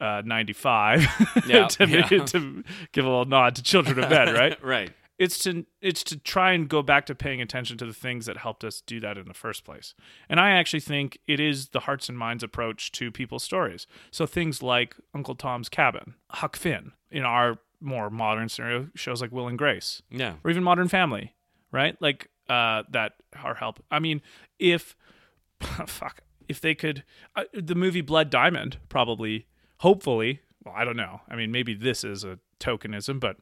uh, 0.00 1.40
Yeah, 1.46 1.66
to, 1.68 1.88
yeah. 1.88 2.02
to 2.24 2.64
give 2.92 3.04
a 3.04 3.08
little 3.08 3.24
nod 3.24 3.56
to 3.56 3.62
Children 3.62 3.98
of 4.04 4.10
Men, 4.10 4.34
right? 4.34 4.62
right 4.64 4.90
it's 5.16 5.38
to 5.44 5.64
it's 5.80 6.02
to 6.02 6.16
try 6.16 6.50
and 6.52 6.68
go 6.68 6.82
back 6.82 7.06
to 7.06 7.14
paying 7.14 7.40
attention 7.40 7.78
to 7.78 7.86
the 7.86 7.92
things 7.92 8.26
that 8.26 8.36
helped 8.38 8.64
us 8.64 8.80
do 8.80 8.98
that 8.98 9.16
in 9.16 9.28
the 9.28 9.34
first 9.34 9.64
place. 9.64 9.94
And 10.28 10.40
I 10.40 10.50
actually 10.50 10.80
think 10.80 11.18
it 11.28 11.38
is 11.38 11.68
the 11.68 11.80
hearts 11.80 12.08
and 12.08 12.18
minds 12.18 12.42
approach 12.42 12.90
to 12.92 13.12
people's 13.12 13.44
stories. 13.44 13.86
So 14.10 14.26
things 14.26 14.60
like 14.60 14.96
Uncle 15.14 15.36
Tom's 15.36 15.68
Cabin, 15.68 16.14
Huck 16.30 16.56
Finn, 16.56 16.92
in 17.12 17.22
our 17.22 17.58
more 17.80 18.10
modern 18.10 18.48
scenario, 18.48 18.88
shows 18.96 19.20
like 19.22 19.30
Will 19.30 19.46
and 19.46 19.56
Grace, 19.56 20.02
Yeah. 20.10 20.34
or 20.42 20.50
even 20.50 20.64
Modern 20.64 20.88
Family, 20.88 21.34
right? 21.70 21.96
Like 22.02 22.28
uh, 22.48 22.82
that 22.90 23.12
are 23.42 23.54
help. 23.54 23.82
I 23.90 23.98
mean, 23.98 24.22
if 24.58 24.96
fuck, 25.86 26.20
if 26.48 26.60
they 26.60 26.74
could, 26.74 27.04
uh, 27.36 27.44
the 27.52 27.74
movie 27.74 28.00
Blood 28.00 28.30
Diamond 28.30 28.78
probably, 28.88 29.46
hopefully, 29.78 30.40
well, 30.64 30.74
I 30.76 30.84
don't 30.84 30.96
know. 30.96 31.20
I 31.28 31.36
mean, 31.36 31.50
maybe 31.52 31.74
this 31.74 32.04
is 32.04 32.24
a 32.24 32.38
tokenism, 32.60 33.20
but 33.20 33.36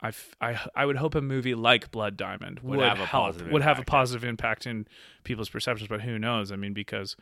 I, 0.00 0.08
f- 0.08 0.34
I, 0.40 0.60
I 0.74 0.84
would 0.86 0.96
hope 0.96 1.14
a 1.14 1.22
movie 1.22 1.54
like 1.54 1.90
Blood 1.90 2.16
Diamond 2.16 2.60
would, 2.60 2.80
have 2.80 3.00
a 3.00 3.06
help, 3.06 3.24
positive 3.26 3.52
would 3.52 3.62
have 3.62 3.78
a 3.78 3.84
positive 3.84 4.24
impact 4.24 4.66
in 4.66 4.86
people's 5.22 5.48
perceptions. 5.48 5.88
But 5.88 6.02
who 6.02 6.18
knows? 6.18 6.52
I 6.52 6.56
mean, 6.56 6.74
because 6.74 7.16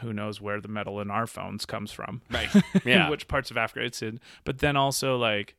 who 0.00 0.12
knows 0.12 0.40
where 0.40 0.60
the 0.60 0.68
metal 0.68 1.00
in 1.00 1.10
our 1.10 1.26
phones 1.26 1.66
comes 1.66 1.92
from? 1.92 2.22
Right. 2.30 2.48
Yeah. 2.84 3.10
which 3.10 3.28
parts 3.28 3.50
of 3.50 3.56
Africa 3.58 3.84
it's 3.84 4.00
in. 4.00 4.20
But 4.44 4.58
then 4.58 4.76
also 4.76 5.16
like 5.18 5.54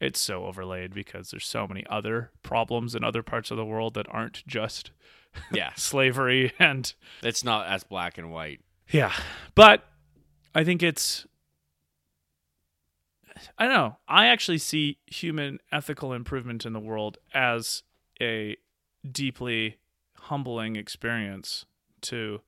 it's 0.00 0.20
so 0.20 0.44
overlaid 0.46 0.94
because 0.94 1.30
there's 1.30 1.46
so 1.46 1.66
many 1.66 1.84
other 1.90 2.30
problems 2.42 2.94
in 2.94 3.02
other 3.04 3.22
parts 3.22 3.50
of 3.50 3.56
the 3.56 3.64
world 3.64 3.94
that 3.94 4.06
aren't 4.10 4.46
just 4.46 4.90
yeah. 5.52 5.72
slavery 5.76 6.52
and 6.58 6.92
It's 7.22 7.42
not 7.44 7.66
as 7.66 7.84
black 7.84 8.16
and 8.18 8.30
white. 8.30 8.60
yeah. 8.90 9.12
But 9.54 9.84
I 10.54 10.64
think 10.64 10.82
it's 10.82 11.26
I 13.56 13.64
don't 13.64 13.74
know. 13.74 13.96
I 14.08 14.26
actually 14.26 14.58
see 14.58 14.98
human 15.06 15.58
ethical 15.70 16.12
improvement 16.12 16.66
in 16.66 16.72
the 16.72 16.80
world 16.80 17.18
as 17.32 17.82
a 18.20 18.56
deeply 19.10 19.76
humbling 20.16 20.74
experience 20.76 21.64
to 22.02 22.40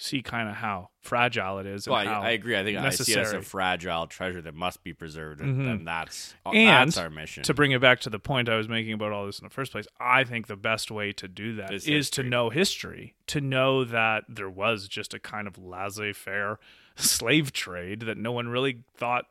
see 0.00 0.22
kind 0.22 0.48
of 0.48 0.54
how 0.54 0.90
fragile 1.02 1.58
it 1.58 1.66
is. 1.66 1.88
Well, 1.88 1.96
I, 1.96 2.04
I 2.04 2.30
agree. 2.30 2.56
I 2.56 2.62
think 2.62 2.78
I 2.78 2.90
see 2.90 3.12
it 3.12 3.18
as 3.18 3.32
a 3.32 3.42
fragile 3.42 4.06
treasure 4.06 4.40
that 4.42 4.54
must 4.54 4.84
be 4.84 4.92
preserved, 4.92 5.40
and, 5.40 5.56
Mhm. 5.60 5.70
and 5.72 5.86
that's 5.88 6.34
And 6.46 6.68
that's 6.88 6.96
our 6.96 7.10
mission. 7.10 7.42
to 7.42 7.52
bring 7.52 7.72
it 7.72 7.80
back 7.80 7.98
to 8.00 8.10
the 8.10 8.20
point 8.20 8.48
I 8.48 8.56
was 8.56 8.68
making 8.68 8.92
about 8.92 9.10
all 9.10 9.26
this 9.26 9.40
in 9.40 9.44
the 9.44 9.50
first 9.50 9.72
place, 9.72 9.86
I 9.98 10.22
think 10.22 10.46
the 10.46 10.56
best 10.56 10.90
way 10.92 11.12
to 11.14 11.26
do 11.26 11.56
that 11.56 11.72
Is 11.74 11.88
is, 11.88 12.10
to 12.10 12.22
know 12.22 12.48
history, 12.50 13.14
to 13.26 13.40
know 13.40 13.82
that 13.84 14.24
there 14.28 14.48
was 14.48 14.86
just 14.86 15.14
a 15.14 15.18
kind 15.18 15.48
of 15.48 15.58
laissez-faire 15.58 16.60
slave 16.96 17.52
trade 17.52 18.00
that 18.02 18.16
no 18.18 18.30
one 18.30 18.46
really 18.48 18.84
thought 18.96 19.26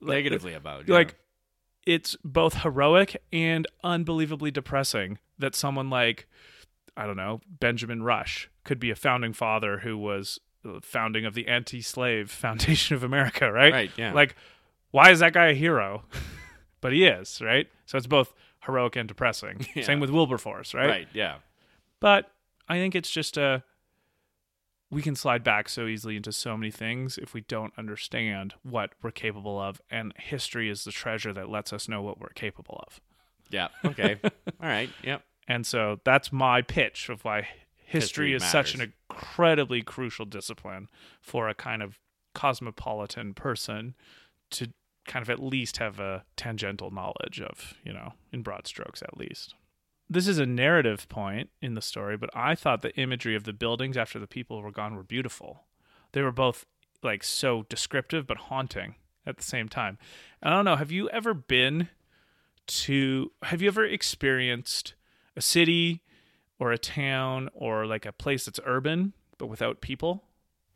like- 0.00 0.14
negatively 0.18 0.54
about 0.54 0.88
yeah. 0.88 0.94
Like 0.94 1.16
it's 1.86 2.16
both 2.22 2.62
heroic 2.62 3.20
and 3.32 3.66
unbelievably 3.82 4.52
depressing 4.52 5.18
that 5.38 5.54
someone 5.56 5.90
like 5.90 6.28
I 6.96 7.06
don't 7.06 7.16
know 7.16 7.40
Benjamin 7.48 8.02
Rush 8.02 8.48
could 8.68 8.78
be 8.78 8.90
a 8.90 8.94
founding 8.94 9.32
father 9.32 9.78
who 9.78 9.96
was 9.96 10.38
founding 10.82 11.24
of 11.24 11.32
the 11.32 11.48
anti-slave 11.48 12.30
foundation 12.44 12.94
of 12.94 13.02
America, 13.02 13.50
right? 13.50 13.72
Right, 13.72 13.90
yeah. 13.96 14.12
Like, 14.12 14.36
why 14.90 15.10
is 15.10 15.20
that 15.20 15.32
guy 15.32 15.46
a 15.46 15.54
hero? 15.54 16.02
but 16.82 16.92
he 16.92 17.06
is, 17.06 17.40
right? 17.40 17.66
So 17.86 17.96
it's 17.96 18.06
both 18.06 18.34
heroic 18.64 18.94
and 18.94 19.08
depressing. 19.08 19.66
Yeah. 19.74 19.84
Same 19.84 20.00
with 20.00 20.10
Wilberforce, 20.10 20.74
right? 20.74 20.86
right. 20.86 21.08
Yeah. 21.14 21.36
But 21.98 22.30
I 22.68 22.76
think 22.76 22.94
it's 22.94 23.10
just 23.10 23.38
a 23.38 23.62
we 24.90 25.00
can 25.00 25.16
slide 25.16 25.44
back 25.44 25.68
so 25.68 25.86
easily 25.86 26.16
into 26.16 26.32
so 26.32 26.56
many 26.56 26.70
things 26.70 27.18
if 27.18 27.32
we 27.34 27.42
don't 27.42 27.72
understand 27.76 28.54
what 28.62 28.90
we're 29.02 29.10
capable 29.10 29.60
of 29.60 29.82
and 29.90 30.14
history 30.16 30.70
is 30.70 30.84
the 30.84 30.92
treasure 30.92 31.32
that 31.32 31.50
lets 31.50 31.74
us 31.74 31.88
know 31.88 32.00
what 32.00 32.18
we're 32.20 32.28
capable 32.30 32.82
of. 32.86 33.00
Yeah. 33.50 33.68
Okay. 33.84 34.18
All 34.24 34.68
right. 34.68 34.90
Yep. 35.02 35.22
And 35.46 35.66
so 35.66 36.00
that's 36.04 36.32
my 36.32 36.62
pitch 36.62 37.08
of 37.08 37.24
why 37.24 37.48
history, 37.88 38.32
History 38.32 38.34
is 38.34 38.44
such 38.44 38.74
an 38.74 38.80
incredibly 38.82 39.80
crucial 39.80 40.26
discipline 40.26 40.88
for 41.22 41.48
a 41.48 41.54
kind 41.54 41.82
of 41.82 41.98
cosmopolitan 42.34 43.32
person 43.32 43.96
to 44.50 44.68
kind 45.06 45.22
of 45.22 45.30
at 45.30 45.42
least 45.42 45.78
have 45.78 45.98
a 45.98 46.24
tangential 46.36 46.90
knowledge 46.90 47.40
of, 47.40 47.74
you 47.82 47.92
know, 47.92 48.12
in 48.30 48.42
broad 48.42 48.66
strokes 48.66 49.00
at 49.02 49.16
least. 49.16 49.54
This 50.10 50.28
is 50.28 50.38
a 50.38 50.44
narrative 50.44 51.08
point 51.08 51.48
in 51.62 51.74
the 51.74 51.80
story, 51.80 52.18
but 52.18 52.28
I 52.34 52.54
thought 52.54 52.82
the 52.82 52.94
imagery 52.96 53.34
of 53.34 53.44
the 53.44 53.54
buildings 53.54 53.96
after 53.96 54.18
the 54.18 54.26
people 54.26 54.60
were 54.60 54.70
gone 54.70 54.94
were 54.94 55.02
beautiful. 55.02 55.64
They 56.12 56.20
were 56.20 56.30
both 56.30 56.66
like 57.02 57.24
so 57.24 57.64
descriptive 57.70 58.26
but 58.26 58.36
haunting 58.36 58.96
at 59.24 59.38
the 59.38 59.42
same 59.42 59.68
time. 59.68 59.96
I 60.42 60.50
don't 60.50 60.66
know, 60.66 60.76
have 60.76 60.92
you 60.92 61.08
ever 61.08 61.32
been 61.32 61.88
to 62.66 63.32
have 63.44 63.62
you 63.62 63.68
ever 63.68 63.86
experienced 63.86 64.92
a 65.34 65.40
city 65.40 66.02
or 66.58 66.72
a 66.72 66.78
town 66.78 67.50
or 67.54 67.86
like 67.86 68.06
a 68.06 68.12
place 68.12 68.44
that's 68.44 68.60
urban 68.64 69.12
but 69.38 69.46
without 69.46 69.80
people? 69.80 70.24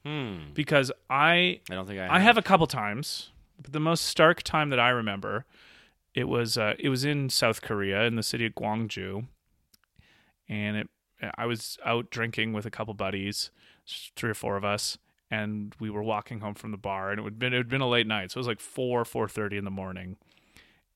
Hmm. 0.04 0.52
Because 0.54 0.90
I 1.10 1.60
I 1.70 1.74
don't 1.74 1.86
think 1.86 2.00
I. 2.00 2.16
I 2.16 2.20
have 2.20 2.38
a 2.38 2.42
couple 2.42 2.66
times, 2.66 3.30
but 3.60 3.72
the 3.72 3.80
most 3.80 4.04
stark 4.04 4.42
time 4.42 4.70
that 4.70 4.80
I 4.80 4.88
remember, 4.90 5.44
it 6.14 6.24
was 6.24 6.59
uh, 6.59 6.74
it 6.78 6.88
was 6.88 7.04
in 7.04 7.30
South 7.30 7.62
Korea 7.62 8.02
in 8.04 8.16
the 8.16 8.22
city 8.22 8.46
of 8.46 8.54
Gwangju, 8.54 9.26
and 10.48 10.76
it 10.76 10.88
I 11.36 11.46
was 11.46 11.78
out 11.84 12.10
drinking 12.10 12.52
with 12.52 12.66
a 12.66 12.70
couple 12.70 12.94
buddies, 12.94 13.50
three 14.16 14.30
or 14.30 14.34
four 14.34 14.56
of 14.56 14.64
us, 14.64 14.98
and 15.30 15.74
we 15.78 15.88
were 15.90 16.02
walking 16.02 16.40
home 16.40 16.54
from 16.54 16.72
the 16.72 16.76
bar, 16.76 17.10
and 17.10 17.20
it 17.20 17.22
would 17.22 17.38
been 17.38 17.52
it 17.52 17.59
had 17.59 17.68
been 17.68 17.80
a 17.80 17.88
late 17.88 18.06
night, 18.06 18.32
so 18.32 18.38
it 18.38 18.40
was 18.40 18.48
like 18.48 18.60
four 18.60 19.04
four 19.04 19.28
thirty 19.28 19.56
in 19.56 19.64
the 19.64 19.70
morning, 19.70 20.16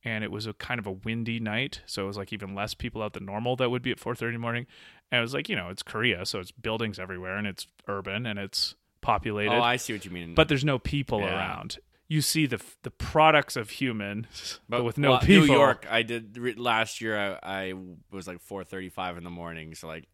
and 0.06 0.22
it 0.24 0.30
was 0.30 0.46
a 0.46 0.52
kind 0.54 0.78
of 0.78 0.86
a 0.86 0.92
windy 0.92 1.40
night, 1.40 1.82
so 1.84 2.04
it 2.04 2.06
was 2.06 2.16
like 2.16 2.32
even 2.32 2.54
less 2.54 2.72
people 2.72 3.02
out 3.02 3.12
than 3.12 3.26
normal 3.26 3.56
that 3.56 3.70
would 3.70 3.82
be 3.82 3.90
at 3.90 3.98
four 4.00 4.14
thirty 4.14 4.34
in 4.34 4.34
the 4.34 4.38
morning, 4.38 4.66
and 5.10 5.18
it 5.18 5.22
was 5.22 5.34
like 5.34 5.48
you 5.48 5.56
know 5.56 5.68
it's 5.68 5.82
Korea, 5.82 6.24
so 6.24 6.38
it's 6.40 6.52
buildings 6.52 6.98
everywhere, 6.98 7.36
and 7.36 7.46
it's 7.46 7.66
urban 7.88 8.24
and 8.24 8.38
it's 8.38 8.74
populated 9.02 9.52
Oh, 9.54 9.60
I 9.60 9.76
see 9.76 9.92
what 9.92 10.04
you 10.04 10.10
mean. 10.10 10.34
but 10.34 10.48
there's 10.48 10.64
no 10.64 10.78
people 10.78 11.20
Yeah. 11.20 11.36
around. 11.36 11.78
You 12.08 12.20
see 12.22 12.46
the 12.46 12.60
the 12.84 12.90
products 12.92 13.56
of 13.56 13.70
human, 13.70 14.28
but, 14.68 14.84
with 14.84 14.96
no 14.96 15.10
well, 15.10 15.20
people. 15.20 15.46
New 15.48 15.52
York, 15.54 15.86
I 15.90 16.02
did 16.02 16.56
last 16.56 17.00
year. 17.00 17.18
I, 17.42 17.70
I 17.70 17.74
was 18.12 18.28
like 18.28 18.40
four 18.40 18.62
thirty-five 18.62 19.16
in 19.18 19.24
the 19.24 19.30
morning, 19.30 19.74
so 19.74 19.88
like 19.88 20.04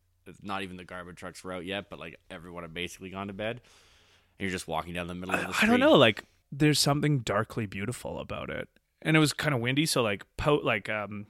not 0.43 0.62
even 0.62 0.77
the 0.78 0.85
garbage 0.85 1.16
trucks 1.16 1.44
were 1.44 1.52
out 1.52 1.66
yet, 1.66 1.90
but 1.90 1.98
like 1.98 2.16
everyone 2.31 2.62
had 2.62 2.73
basically 2.73 3.10
gone 3.10 3.27
to 3.27 3.32
bed. 3.35 3.60
And 4.39 4.47
you're 4.48 4.51
just 4.51 4.66
walking 4.66 4.94
down 4.94 5.06
the 5.06 5.14
middle 5.14 5.35
of 5.35 5.47
the 5.47 5.52
street. 5.52 5.69
I 5.69 5.70
don't 5.70 5.81
know. 5.81 5.93
Like 5.97 6.23
there's 6.51 6.78
something 6.78 7.19
darkly 7.19 7.66
beautiful 7.66 8.19
about 8.19 8.48
it, 8.48 8.69
and 9.03 9.16
it 9.16 9.20
was 9.20 9.33
kind 9.33 9.55
of 9.55 9.61
windy, 9.61 9.87
so 9.87 10.03
like 10.03 10.24
po- 10.37 10.61
like 10.62 10.89
um 10.89 11.27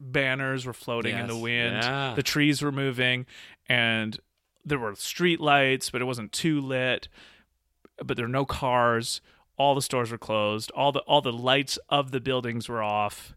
banners 0.00 0.64
were 0.66 0.72
floating 0.72 1.16
in 1.16 1.26
the 1.26 1.34
Yes, 1.34 1.42
wind. 1.42 1.74
yeah. 1.82 2.14
The 2.14 2.22
trees 2.22 2.62
were 2.62 2.72
moving, 2.72 3.26
and 3.68 4.18
there 4.64 4.78
were 4.78 4.94
street 4.94 5.40
lights, 5.40 5.90
but 5.90 6.00
it 6.00 6.04
wasn't 6.06 6.32
too 6.32 6.60
lit. 6.60 7.08
But 8.02 8.16
there 8.16 8.24
were 8.24 8.32
no 8.32 8.44
cars. 8.46 9.20
All 9.58 9.74
the 9.74 9.82
stores 9.82 10.10
were 10.10 10.18
closed. 10.18 10.70
All 10.72 10.90
the 10.92 11.00
all 11.00 11.20
the 11.20 11.32
lights 11.32 11.78
of 11.88 12.10
the 12.12 12.20
buildings 12.20 12.68
were 12.68 12.82
off. 12.82 13.34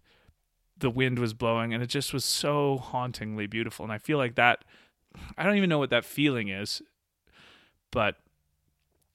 The 0.78 0.90
wind 0.90 1.20
was 1.20 1.34
blowing, 1.34 1.74
and 1.74 1.84
it 1.84 1.88
just 1.88 2.14
was 2.14 2.24
so 2.26 2.78
hauntingly 2.78 3.46
beautiful. 3.48 3.84
And 3.84 3.92
I 3.92 3.98
feel 3.98 4.18
like 4.18 4.36
that. 4.36 4.64
I 5.38 5.44
don't 5.44 5.58
even 5.58 5.70
know 5.70 5.78
what 5.80 5.92
that 5.92 6.06
feeling 6.06 6.48
is, 6.48 6.82
but 7.92 8.16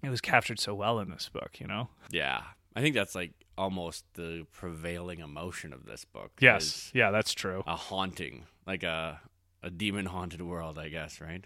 it 0.03 0.09
was 0.11 0.21
captured 0.21 0.61
so 0.61 0.75
well 0.75 1.01
in 1.01 1.11
this 1.11 1.29
book. 1.29 1.59
You 1.61 1.67
know. 1.67 1.89
Yeah, 2.11 2.43
I 2.77 2.81
think 2.83 2.95
that's 2.95 3.15
like 3.15 3.33
almost 3.59 4.05
the 4.15 4.47
prevailing 4.53 5.19
emotion 5.19 5.73
of 5.73 5.85
this 5.85 6.05
book. 6.05 6.33
Yes. 6.41 6.91
Yeah, 6.95 7.11
that's 7.11 7.35
true. 7.35 7.63
a 7.67 7.77
haunting, 7.77 8.47
like 8.67 8.83
a 8.83 9.21
a 9.63 9.71
demon 9.71 10.07
haunted 10.07 10.41
world, 10.41 10.79
I 10.79 10.89
guess. 10.89 11.21
Right? 11.21 11.45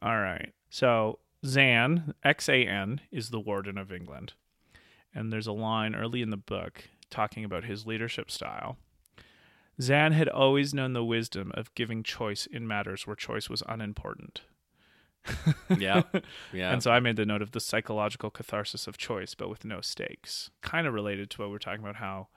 All 0.00 0.18
right. 0.18 0.52
So 0.70 1.18
Xan, 1.44 2.14
X 2.24 2.48
A 2.48 2.64
N, 2.64 3.00
is 3.10 3.30
the 3.30 3.40
warden 3.40 3.76
of 3.76 3.92
England. 3.92 4.32
And 5.14 5.32
there's 5.32 5.46
a 5.46 5.52
line 5.52 5.94
early 5.94 6.22
in 6.22 6.30
the 6.30 6.36
book 6.36 6.84
talking 7.10 7.44
about 7.44 7.64
his 7.64 7.86
leadership 7.86 8.30
style. 8.30 8.76
Xan 9.80 10.12
had 10.12 10.28
always 10.28 10.72
known 10.72 10.92
the 10.92 11.04
wisdom 11.04 11.50
of 11.54 11.74
giving 11.74 12.02
choice 12.02 12.46
in 12.46 12.66
matters 12.66 13.06
where 13.06 13.16
choice 13.16 13.48
was 13.48 13.62
unimportant. 13.68 14.42
Yeah. 15.78 16.02
Yeah. 16.52 16.72
And 16.72 16.82
so 16.82 16.90
I 16.90 17.00
made 17.00 17.16
the 17.16 17.26
note 17.26 17.42
of 17.42 17.52
the 17.52 17.60
psychological 17.60 18.30
catharsis 18.30 18.86
of 18.86 18.96
choice, 18.98 19.34
but 19.34 19.48
with 19.48 19.64
no 19.64 19.80
stakes. 19.80 20.50
Kind 20.62 20.86
of 20.86 20.94
related 20.94 21.30
to 21.30 21.42
what 21.42 21.50
we're 21.50 21.58
talking 21.58 21.80
about 21.80 21.96
how 21.96 22.28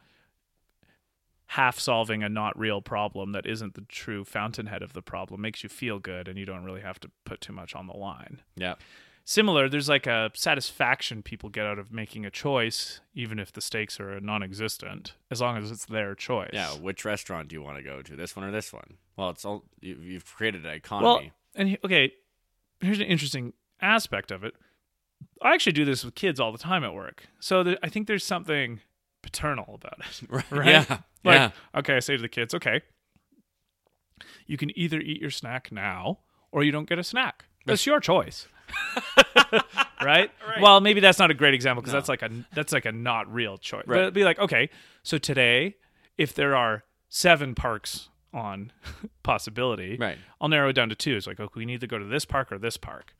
half 1.47 1.79
solving 1.79 2.21
a 2.23 2.29
not 2.29 2.57
real 2.59 2.81
problem 2.81 3.31
that 3.31 3.45
isn't 3.47 3.73
the 3.73 3.81
true 3.81 4.23
fountainhead 4.23 4.83
of 4.83 4.93
the 4.93 5.01
problem 5.01 5.41
makes 5.41 5.63
you 5.63 5.69
feel 5.69 5.97
good 5.99 6.27
and 6.27 6.37
you 6.37 6.45
don't 6.45 6.63
really 6.63 6.81
have 6.81 6.99
to 6.99 7.09
put 7.25 7.41
too 7.41 7.53
much 7.53 7.75
on 7.75 7.87
the 7.87 7.93
line. 7.97 8.41
yeah. 8.55 8.75
Similar, 9.25 9.69
there's 9.69 9.87
like 9.89 10.07
a 10.07 10.31
satisfaction 10.33 11.21
people 11.21 11.49
get 11.49 11.63
out 11.67 11.77
of 11.77 11.91
making 11.91 12.25
a 12.25 12.31
choice, 12.31 12.99
even 13.13 13.37
if 13.37 13.51
the 13.53 13.61
stakes 13.61 13.99
are 13.99 14.19
non 14.19 14.41
existent, 14.41 15.13
as 15.29 15.39
long 15.39 15.55
as 15.55 15.69
it's 15.69 15.85
their 15.85 16.15
choice. 16.15 16.49
Yeah. 16.51 16.69
Which 16.71 17.05
restaurant 17.05 17.49
do 17.49 17.53
you 17.53 17.61
want 17.61 17.77
to 17.77 17.83
go 17.83 18.01
to? 18.01 18.15
This 18.15 18.35
one 18.35 18.43
or 18.45 18.49
this 18.49 18.73
one? 18.73 18.95
Well, 19.17 19.29
it's 19.29 19.45
all 19.45 19.65
you, 19.81 19.97
you've 20.01 20.25
created 20.25 20.61
an 20.61 20.67
Well, 20.69 20.75
economy. 20.77 21.31
and 21.53 21.69
he- 21.69 21.77
okay, 21.85 22.11
here's 22.81 22.99
an 22.99 23.05
interesting 23.05 23.53
aspect 23.81 24.31
of 24.31 24.43
it. 24.43 24.53
I 25.41 25.53
actually 25.53 25.73
do 25.73 25.85
this 25.85 26.03
with 26.03 26.15
kids 26.15 26.39
all 26.39 26.51
the 26.51 26.57
time 26.57 26.83
at 26.83 26.93
work. 26.93 27.25
So 27.39 27.63
th- 27.63 27.77
I 27.83 27.89
think 27.89 28.07
there's 28.07 28.23
something 28.23 28.79
paternal 29.21 29.75
about 29.75 29.99
it. 29.99 30.21
right. 30.29 30.51
right? 30.51 30.67
Yeah. 30.67 30.85
Like, 31.23 31.35
Yeah. 31.35 31.51
okay, 31.75 31.95
I 31.97 31.99
say 31.99 32.15
to 32.15 32.21
the 32.21 32.29
kids, 32.29 32.53
okay, 32.53 32.81
you 34.45 34.57
can 34.57 34.77
either 34.77 34.99
eat 34.99 35.21
your 35.21 35.29
snack 35.29 35.71
now 35.71 36.19
or 36.51 36.63
you 36.63 36.71
don't 36.71 36.87
get 36.87 36.99
a 36.99 37.03
snack. 37.03 37.45
That's 37.65 37.85
your 37.85 37.99
choice. 37.99 38.47
right? 40.03 40.31
Well, 40.61 40.79
maybe 40.81 40.99
that's 40.99 41.19
not 41.19 41.31
a 41.31 41.33
great 41.33 41.53
example 41.53 41.81
because 41.81 41.93
that's 41.93 42.09
like 42.09 42.21
a 42.21 42.29
that's 42.53 42.71
like 42.73 42.85
a 42.85 42.91
not 42.91 43.31
real 43.31 43.57
choice. 43.57 43.83
But 43.87 43.97
it'd 43.97 44.13
be 44.13 44.23
like, 44.23 44.39
okay, 44.39 44.69
so 45.03 45.17
today, 45.17 45.75
if 46.17 46.33
there 46.33 46.55
are 46.55 46.83
seven 47.09 47.55
parks 47.55 48.08
on 48.33 48.71
possibility, 49.23 49.97
Right. 49.99 50.17
I'll 50.39 50.49
narrow 50.49 50.69
it 50.69 50.73
down 50.73 50.89
to 50.89 50.95
two. 50.95 51.15
It's 51.15 51.27
like, 51.27 51.39
okay, 51.39 51.53
we 51.55 51.65
need 51.65 51.81
to 51.81 51.87
go 51.87 51.97
to 51.97 52.05
this 52.05 52.25
park 52.25 52.51
or 52.51 52.57
this 52.57 52.77
park. 52.77 53.13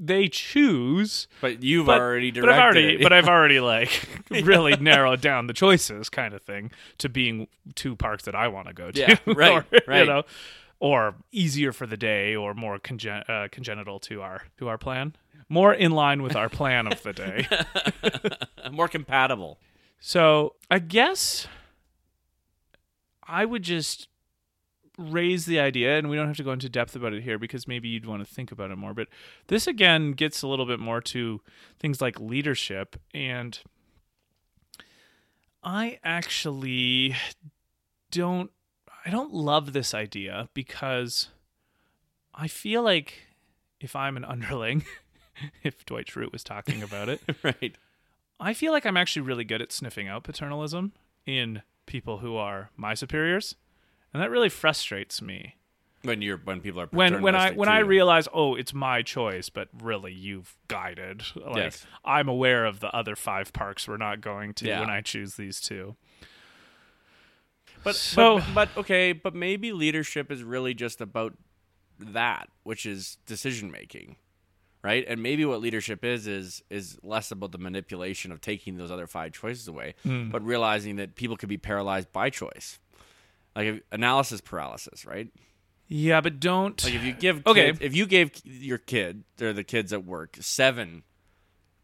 They 0.00 0.28
choose, 0.28 1.26
But 1.40 1.62
you've 1.64 1.86
but, 1.86 2.00
already 2.00 2.30
but. 2.30 2.48
I've 2.48 2.60
already, 2.60 3.02
but 3.02 3.12
I've 3.12 3.28
already 3.28 3.58
like 3.74 4.08
really 4.30 4.76
narrowed 4.76 5.20
down 5.20 5.48
the 5.48 5.52
choices, 5.52 6.08
kind 6.08 6.34
of 6.34 6.42
thing, 6.42 6.70
to 6.98 7.08
being 7.08 7.48
two 7.74 7.96
parks 7.96 8.24
that 8.24 8.34
I 8.36 8.46
want 8.46 8.68
to 8.68 8.74
go 8.74 8.92
to. 8.92 9.00
Yeah, 9.00 9.16
right, 9.26 9.52
or, 9.52 9.66
You 9.72 9.80
right. 9.88 10.06
know, 10.06 10.22
or 10.78 11.16
easier 11.32 11.72
for 11.72 11.84
the 11.86 11.96
day, 11.96 12.36
or 12.36 12.54
more 12.54 12.78
congen- 12.78 13.28
uh, 13.28 13.48
congenital 13.50 13.98
to 14.00 14.22
our 14.22 14.42
to 14.58 14.68
our 14.68 14.78
plan, 14.78 15.16
more 15.48 15.74
in 15.74 15.90
line 15.90 16.22
with 16.22 16.36
our 16.36 16.48
plan 16.48 16.86
of 16.86 17.02
the 17.02 17.12
day. 17.12 17.48
more 18.70 18.86
compatible. 18.86 19.58
So 19.98 20.54
I 20.70 20.78
guess 20.78 21.48
I 23.28 23.44
would 23.44 23.62
just 23.62 24.08
raise 24.98 25.46
the 25.46 25.60
idea, 25.60 25.96
and 25.96 26.10
we 26.10 26.16
don't 26.16 26.26
have 26.26 26.36
to 26.38 26.42
go 26.42 26.52
into 26.52 26.68
depth 26.68 26.96
about 26.96 27.12
it 27.12 27.22
here 27.22 27.38
because 27.38 27.68
maybe 27.68 27.88
you'd 27.88 28.06
want 28.06 28.26
to 28.26 28.34
think 28.34 28.50
about 28.50 28.70
it 28.70 28.76
more. 28.76 28.94
But 28.94 29.08
this 29.46 29.66
again 29.66 30.12
gets 30.12 30.42
a 30.42 30.48
little 30.48 30.66
bit 30.66 30.80
more 30.80 31.00
to 31.02 31.40
things 31.78 32.00
like 32.00 32.18
leadership, 32.18 32.96
and 33.14 33.58
I 35.62 36.00
actually 36.02 37.14
don't. 38.10 38.50
I 39.06 39.10
don't 39.10 39.32
love 39.32 39.72
this 39.72 39.94
idea 39.94 40.48
because 40.52 41.28
I 42.34 42.48
feel 42.48 42.82
like 42.82 43.14
if 43.80 43.94
I'm 43.94 44.16
an 44.16 44.24
underling, 44.24 44.84
if 45.62 45.86
Dwight 45.86 46.06
Schrute 46.06 46.32
was 46.32 46.44
talking 46.44 46.82
about 46.82 47.08
it, 47.08 47.20
right. 47.42 47.76
I 48.40 48.54
feel 48.54 48.72
like 48.72 48.86
I'm 48.86 48.96
actually 48.96 49.22
really 49.22 49.44
good 49.44 49.62
at 49.62 49.72
sniffing 49.72 50.08
out 50.08 50.24
paternalism 50.24 50.92
in 51.26 51.62
people 51.88 52.18
who 52.18 52.36
are 52.36 52.70
my 52.76 52.94
superiors, 52.94 53.56
and 54.14 54.22
that 54.22 54.30
really 54.30 54.48
frustrates 54.48 55.20
me. 55.20 55.56
When 56.02 56.22
you're 56.22 56.36
when 56.38 56.60
people 56.60 56.80
are 56.80 56.86
When 56.92 57.20
when 57.22 57.34
I 57.34 57.50
when 57.50 57.68
I 57.68 57.80
realize, 57.80 58.28
oh, 58.32 58.54
it's 58.54 58.72
my 58.72 59.02
choice, 59.02 59.48
but 59.48 59.68
really 59.82 60.12
you've 60.12 60.56
guided. 60.68 61.24
Like 61.34 61.56
Yes. 61.56 61.86
I'm 62.04 62.28
aware 62.28 62.64
of 62.66 62.78
the 62.78 62.94
other 62.94 63.16
five 63.16 63.52
parks 63.52 63.88
we're 63.88 63.96
not 63.96 64.20
going 64.20 64.54
to 64.54 64.66
Yeah. 64.66 64.78
when 64.80 64.90
I 64.90 65.00
choose 65.00 65.34
these 65.34 65.60
two. 65.60 65.96
But, 67.82 67.96
So- 67.96 68.38
but 68.38 68.54
but 68.54 68.76
okay, 68.76 69.12
but 69.12 69.34
maybe 69.34 69.72
leadership 69.72 70.30
is 70.30 70.44
really 70.44 70.72
just 70.74 71.00
about 71.00 71.34
that, 71.98 72.48
which 72.62 72.86
is 72.86 73.18
decision 73.26 73.70
making. 73.70 74.16
Right? 74.88 75.04
And 75.06 75.22
maybe 75.22 75.44
what 75.44 75.60
leadership 75.60 76.02
is 76.02 76.26
is 76.26 76.62
is 76.70 76.98
less 77.02 77.30
about 77.30 77.52
the 77.52 77.58
manipulation 77.58 78.32
of 78.32 78.40
taking 78.40 78.78
those 78.78 78.90
other 78.90 79.06
five 79.06 79.32
choices 79.32 79.68
away, 79.68 79.94
Hmm. 80.02 80.30
but 80.30 80.42
realizing 80.42 80.96
that 80.96 81.14
people 81.14 81.36
could 81.36 81.50
be 81.50 81.58
paralyzed 81.58 82.10
by 82.10 82.30
choice. 82.30 82.78
Like 83.54 83.84
analysis 83.92 84.40
paralysis, 84.40 85.04
right? 85.04 85.28
Yeah, 85.88 86.20
but 86.22 86.40
don't. 86.40 86.82
Like 86.84 86.94
if 86.94 87.02
you 87.04 87.12
give 87.12 87.42
Okay. 87.46 87.66
kids, 87.66 87.78
if 87.82 87.94
you 87.94 88.06
gave 88.06 88.30
your 88.44 88.78
kid 88.78 89.24
or 89.42 89.52
the 89.52 89.64
kids 89.64 89.92
at 89.92 90.04
work 90.06 90.36
seven 90.40 91.02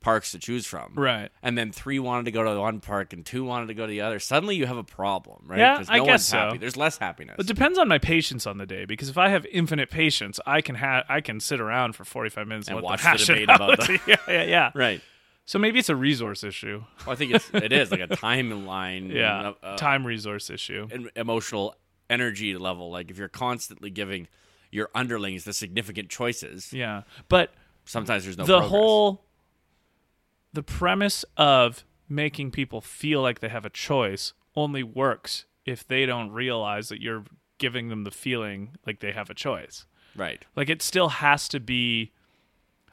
parks 0.05 0.32
to 0.32 0.39
choose 0.39 0.66
from, 0.66 0.93
right. 0.97 1.31
and 1.43 1.56
then 1.56 1.72
three 1.72 1.98
wanted 1.98 2.26
to 2.26 2.31
go 2.31 2.44
to 2.44 2.60
one 2.60 2.78
park 2.81 3.14
and 3.14 3.24
two 3.24 3.43
wanted 3.43 3.68
to 3.68 3.74
go 3.74 3.86
to 3.86 3.90
the 3.90 4.02
other, 4.02 4.18
suddenly 4.20 4.55
you 4.55 4.66
have 4.66 4.76
a 4.76 4.85
problem, 4.85 5.44
right? 5.47 5.59
Yeah, 5.59 5.76
'Cause 5.78 5.86
I 5.89 5.97
no 5.97 6.05
guess 6.05 6.10
one's 6.10 6.24
so. 6.26 6.36
happy. 6.36 6.59
There's 6.59 6.76
less 6.76 6.98
happiness. 6.98 7.36
It 7.39 7.47
depends 7.47 7.78
on 7.78 7.89
my 7.89 7.97
patience 7.98 8.47
on 8.47 8.59
the 8.59 8.66
day 8.66 8.85
because 8.85 9.09
if 9.09 9.16
I 9.16 9.31
have 9.31 9.47
infinite 9.47 9.89
patience, 9.89 10.39
I 10.47 10.60
can 10.60 10.74
have 10.74 11.05
I 11.09 11.22
can 11.22 11.40
sit 11.40 11.59
around 11.59 11.97
for 11.97 12.05
45 12.05 12.47
minutes 12.47 12.68
And 12.68 12.76
them 12.76 12.85
watch 12.85 13.02
the 13.02 13.12
it 13.14 13.18
debate 13.26 13.44
about 13.44 13.62
out. 13.62 13.78
the- 13.86 14.01
yeah, 14.06 14.16
yeah, 14.28 14.43
yeah. 14.44 14.70
right. 14.74 15.01
So 15.47 15.59
maybe 15.59 15.78
it's 15.78 15.89
a 15.89 15.97
resource 15.97 16.44
issue. 16.44 16.85
Well, 17.06 17.12
I 17.14 17.16
think 17.16 17.32
it's 17.35 17.48
it 17.55 17.72
is 17.72 17.90
like 17.90 18.01
a 18.01 18.09
timeline, 18.09 19.10
Yeah, 19.12 19.48
uh, 19.48 19.52
uh, 19.62 19.76
time 19.76 20.06
resource 20.06 20.51
issue. 20.51 20.86
and 20.93 21.10
emotional 21.16 21.74
energy 22.10 22.56
level. 22.56 22.90
Like 22.90 23.10
if 23.10 23.18
you're 23.18 23.28
constantly 23.28 23.89
giving 23.90 24.28
your 24.70 24.90
underlings 24.94 25.44
the 25.44 25.52
significant 25.52 26.09
choices, 26.10 26.72
Yeah, 26.74 27.02
but 27.28 27.55
sometimes 27.86 28.24
there's 28.24 28.36
no 28.39 28.44
the 28.44 28.52
progress. 28.59 28.70
whole 28.70 29.24
the 30.55 30.62
premise 30.62 31.24
of 31.36 31.85
making 32.09 32.51
people 32.51 32.81
feel 32.81 33.20
like 33.20 33.40
they 33.40 33.48
have 33.48 33.64
a 33.66 33.70
choice 33.70 34.32
only 34.56 34.82
works 34.82 35.44
if 35.66 35.86
they 35.86 36.06
don't 36.06 36.31
realize 36.31 36.89
that 36.89 37.01
you're 37.02 37.24
giving 37.59 37.89
them 37.89 38.05
the 38.05 38.10
feeling 38.10 38.70
like 38.86 39.01
they 39.01 39.12
have 39.12 39.31
a 39.31 39.35
choice. 39.35 39.86
right. 40.16 40.44
Like 40.56 40.68
it 40.70 40.81
still 40.82 41.09
has 41.09 41.48
to 41.48 41.60
be 41.60 42.12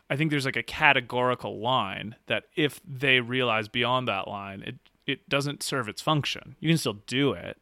I 0.10 0.18
think 0.18 0.30
there's 0.30 0.46
like 0.46 0.58
a 0.58 0.64
categorical 0.64 1.60
line 1.62 2.16
that 2.28 2.44
if 2.56 2.82
they 2.86 3.22
realize 3.22 3.70
beyond 3.70 4.08
that 4.10 4.28
line, 4.28 4.62
it 4.66 4.76
it 5.08 5.30
doesn't 5.30 5.64
serve 5.64 5.88
its 5.90 6.02
function. 6.02 6.56
You 6.60 6.70
can 6.70 6.78
still 6.78 7.00
do 7.08 7.32
it, 7.34 7.58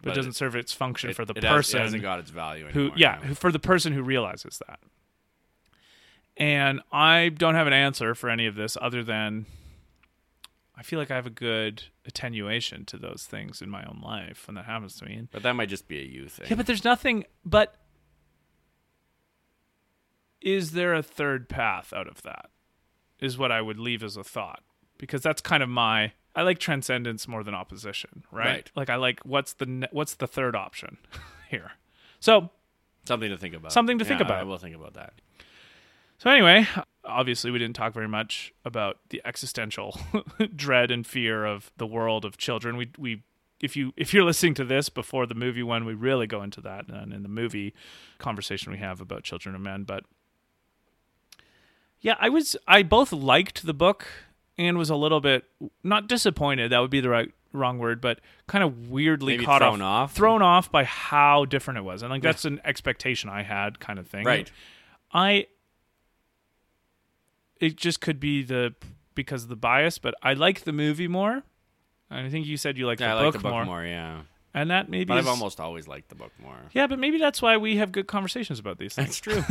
but, 0.00 0.08
But 0.08 0.12
it 0.12 0.14
doesn't 0.16 0.32
serve 0.34 0.54
its 0.56 0.72
function 0.72 1.10
It, 1.10 1.16
for 1.16 1.24
the 1.24 1.34
it 1.36 1.42
has- 1.44 1.52
person 1.52 1.80
it 1.80 1.84
hasn't 1.84 2.02
got 2.02 2.18
its 2.18 2.30
value 2.30 2.66
who 2.66 2.90
yeah 2.96 3.16
you 3.16 3.22
know? 3.22 3.28
who, 3.28 3.34
for 3.34 3.52
the 3.52 3.58
person 3.58 3.92
who 3.92 4.02
realizes 4.02 4.60
that 4.66 4.80
and 6.42 6.80
i 6.90 7.28
don't 7.28 7.54
have 7.54 7.66
an 7.68 7.72
answer 7.72 8.14
for 8.14 8.28
any 8.28 8.46
of 8.46 8.54
this 8.56 8.76
other 8.80 9.02
than 9.04 9.46
i 10.76 10.82
feel 10.82 10.98
like 10.98 11.10
i 11.10 11.14
have 11.14 11.26
a 11.26 11.30
good 11.30 11.84
attenuation 12.06 12.84
to 12.84 12.96
those 12.96 13.24
things 13.30 13.62
in 13.62 13.70
my 13.70 13.84
own 13.84 14.00
life 14.04 14.46
when 14.46 14.54
that 14.56 14.64
happens 14.64 14.96
to 14.96 15.04
me 15.04 15.28
But 15.30 15.42
that 15.44 15.54
might 15.54 15.68
just 15.68 15.86
be 15.88 15.98
a 16.00 16.04
you 16.04 16.28
thing. 16.28 16.46
yeah 16.50 16.56
but 16.56 16.66
there's 16.66 16.84
nothing 16.84 17.24
but 17.44 17.76
is 20.40 20.72
there 20.72 20.94
a 20.94 21.02
third 21.02 21.48
path 21.48 21.92
out 21.92 22.08
of 22.08 22.22
that 22.22 22.46
is 23.20 23.38
what 23.38 23.52
i 23.52 23.60
would 23.60 23.78
leave 23.78 24.02
as 24.02 24.16
a 24.16 24.24
thought 24.24 24.62
because 24.98 25.22
that's 25.22 25.40
kind 25.40 25.62
of 25.62 25.68
my 25.68 26.12
i 26.34 26.42
like 26.42 26.58
transcendence 26.58 27.28
more 27.28 27.44
than 27.44 27.54
opposition 27.54 28.24
right, 28.32 28.46
Right. 28.46 28.70
like 28.74 28.90
i 28.90 28.96
like 28.96 29.20
what's 29.24 29.52
the 29.54 29.88
what's 29.92 30.14
the 30.14 30.26
third 30.26 30.56
option 30.56 30.96
here 31.48 31.72
so 32.20 32.50
Something 33.04 33.30
to 33.30 33.36
think 33.36 33.52
about. 33.56 33.72
Something 33.72 33.98
to 33.98 34.04
think 34.04 34.20
about. 34.20 34.38
I 34.38 34.44
will 34.44 34.58
think 34.58 34.76
about 34.76 34.94
that. 34.94 35.14
So 36.22 36.30
anyway, 36.30 36.68
obviously 37.04 37.50
we 37.50 37.58
didn't 37.58 37.74
talk 37.74 37.92
very 37.92 38.06
much 38.06 38.54
about 38.64 38.98
the 39.08 39.20
existential 39.24 39.98
dread 40.54 40.92
and 40.92 41.04
fear 41.04 41.44
of 41.44 41.72
the 41.78 41.86
world 41.86 42.24
of 42.24 42.36
children. 42.36 42.76
We 42.76 42.90
we 42.96 43.24
if 43.58 43.74
you 43.74 43.92
if 43.96 44.14
you're 44.14 44.22
listening 44.22 44.54
to 44.54 44.64
this 44.64 44.88
before 44.88 45.26
the 45.26 45.34
movie 45.34 45.64
one, 45.64 45.84
we 45.84 45.94
really 45.94 46.28
go 46.28 46.44
into 46.44 46.60
that 46.60 46.88
and 46.88 47.12
in 47.12 47.24
the 47.24 47.28
movie 47.28 47.74
conversation 48.18 48.70
we 48.70 48.78
have 48.78 49.00
about 49.00 49.24
children 49.24 49.56
and 49.56 49.64
men, 49.64 49.82
but 49.82 50.04
yeah, 52.00 52.14
I 52.20 52.28
was 52.28 52.54
I 52.68 52.84
both 52.84 53.12
liked 53.12 53.66
the 53.66 53.74
book 53.74 54.06
and 54.56 54.78
was 54.78 54.90
a 54.90 54.96
little 54.96 55.20
bit 55.20 55.46
not 55.82 56.06
disappointed, 56.06 56.70
that 56.70 56.78
would 56.78 56.88
be 56.92 57.00
the 57.00 57.08
right 57.08 57.32
wrong 57.52 57.80
word, 57.80 58.00
but 58.00 58.20
kind 58.46 58.62
of 58.62 58.90
weirdly 58.90 59.32
Maybe 59.32 59.44
caught 59.44 59.60
thrown 59.60 59.82
off? 59.82 60.14
thrown 60.14 60.40
off 60.40 60.70
by 60.70 60.84
how 60.84 61.46
different 61.46 61.78
it 61.78 61.82
was. 61.82 62.02
And 62.02 62.12
like 62.12 62.22
that's 62.22 62.44
an 62.44 62.60
expectation 62.64 63.28
I 63.28 63.42
had 63.42 63.80
kind 63.80 63.98
of 63.98 64.06
thing. 64.06 64.24
Right. 64.24 64.48
I 65.12 65.46
it 67.62 67.76
just 67.76 68.00
could 68.00 68.20
be 68.20 68.42
the 68.42 68.74
because 69.14 69.44
of 69.44 69.48
the 69.48 69.56
bias, 69.56 69.98
but 69.98 70.14
I 70.22 70.34
like 70.34 70.62
the 70.62 70.72
movie 70.72 71.08
more. 71.08 71.42
And 72.10 72.26
I 72.26 72.30
think 72.30 72.46
you 72.46 72.56
said 72.58 72.76
you 72.76 72.86
like 72.86 73.00
Yeah, 73.00 73.14
the, 73.14 73.20
I 73.20 73.24
like 73.24 73.32
book 73.32 73.42
the 73.42 73.48
book 73.48 73.64
more. 73.66 73.84
yeah. 73.84 74.22
And 74.54 74.70
that 74.70 74.90
maybe 74.90 75.06
But 75.06 75.18
is, 75.18 75.24
I've 75.26 75.30
almost 75.30 75.60
always 75.60 75.88
liked 75.88 76.10
the 76.10 76.14
book 76.14 76.32
more. 76.42 76.56
Yeah, 76.72 76.86
but 76.86 76.98
maybe 76.98 77.16
that's 77.18 77.40
why 77.40 77.56
we 77.56 77.76
have 77.76 77.90
good 77.90 78.06
conversations 78.06 78.58
about 78.58 78.76
these 78.78 78.94
things. 78.94 79.18
That's 79.18 79.18
true. 79.18 79.42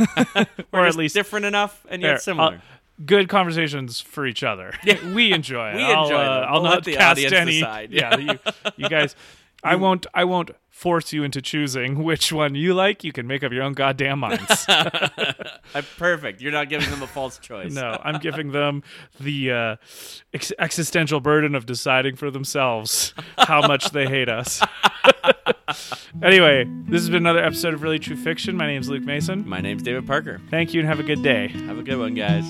or 0.72 0.86
at 0.86 0.94
least 0.94 1.14
different 1.14 1.44
enough 1.46 1.84
and 1.88 2.00
yet 2.02 2.08
There, 2.08 2.18
similar. 2.18 2.54
uh, 2.54 2.58
good 3.04 3.28
conversations 3.28 4.00
for 4.00 4.26
each 4.26 4.44
other. 4.44 4.72
we 5.12 5.32
enjoy 5.32 5.70
it. 5.70 5.76
We 5.76 5.82
I'll, 5.82 6.04
enjoy 6.04 6.16
uh. 6.16 6.46
I'll 6.48 6.52
We'll 6.54 6.62
not 6.62 6.74
let 6.74 6.84
the 6.84 6.94
cast 6.96 7.20
any. 7.32 7.52
decide. 7.60 7.90
Yeah, 7.92 8.16
you, 8.16 8.38
you 8.76 8.88
guys. 8.88 9.16
I 9.62 9.76
won't. 9.76 10.06
I 10.12 10.24
won't 10.24 10.50
force 10.68 11.12
you 11.12 11.22
into 11.22 11.40
choosing 11.40 12.02
which 12.02 12.32
one 12.32 12.54
you 12.54 12.74
like. 12.74 13.04
You 13.04 13.12
can 13.12 13.26
make 13.26 13.44
up 13.44 13.52
your 13.52 13.62
own 13.62 13.74
goddamn 13.74 14.18
minds. 14.20 14.66
I'm 14.68 15.84
perfect. 15.96 16.40
You're 16.40 16.50
not 16.50 16.68
giving 16.68 16.90
them 16.90 17.02
a 17.02 17.06
false 17.06 17.38
choice. 17.38 17.72
no, 17.72 18.00
I'm 18.02 18.18
giving 18.18 18.50
them 18.50 18.82
the 19.20 19.52
uh, 19.52 19.76
ex- 20.34 20.52
existential 20.58 21.20
burden 21.20 21.54
of 21.54 21.66
deciding 21.66 22.16
for 22.16 22.30
themselves 22.30 23.14
how 23.38 23.60
much 23.66 23.90
they 23.90 24.06
hate 24.06 24.28
us. 24.28 24.60
anyway, 26.22 26.64
this 26.88 27.02
has 27.02 27.08
been 27.10 27.22
another 27.22 27.44
episode 27.44 27.74
of 27.74 27.82
Really 27.82 27.98
True 27.98 28.16
Fiction. 28.16 28.56
My 28.56 28.66
name 28.66 28.80
is 28.80 28.88
Luke 28.88 29.04
Mason. 29.04 29.48
My 29.48 29.60
name's 29.60 29.82
David 29.82 30.06
Parker. 30.06 30.40
Thank 30.50 30.74
you 30.74 30.80
and 30.80 30.88
have 30.88 30.98
a 30.98 31.04
good 31.04 31.22
day. 31.22 31.48
Have 31.66 31.78
a 31.78 31.82
good 31.82 31.98
one, 31.98 32.14
guys. 32.14 32.44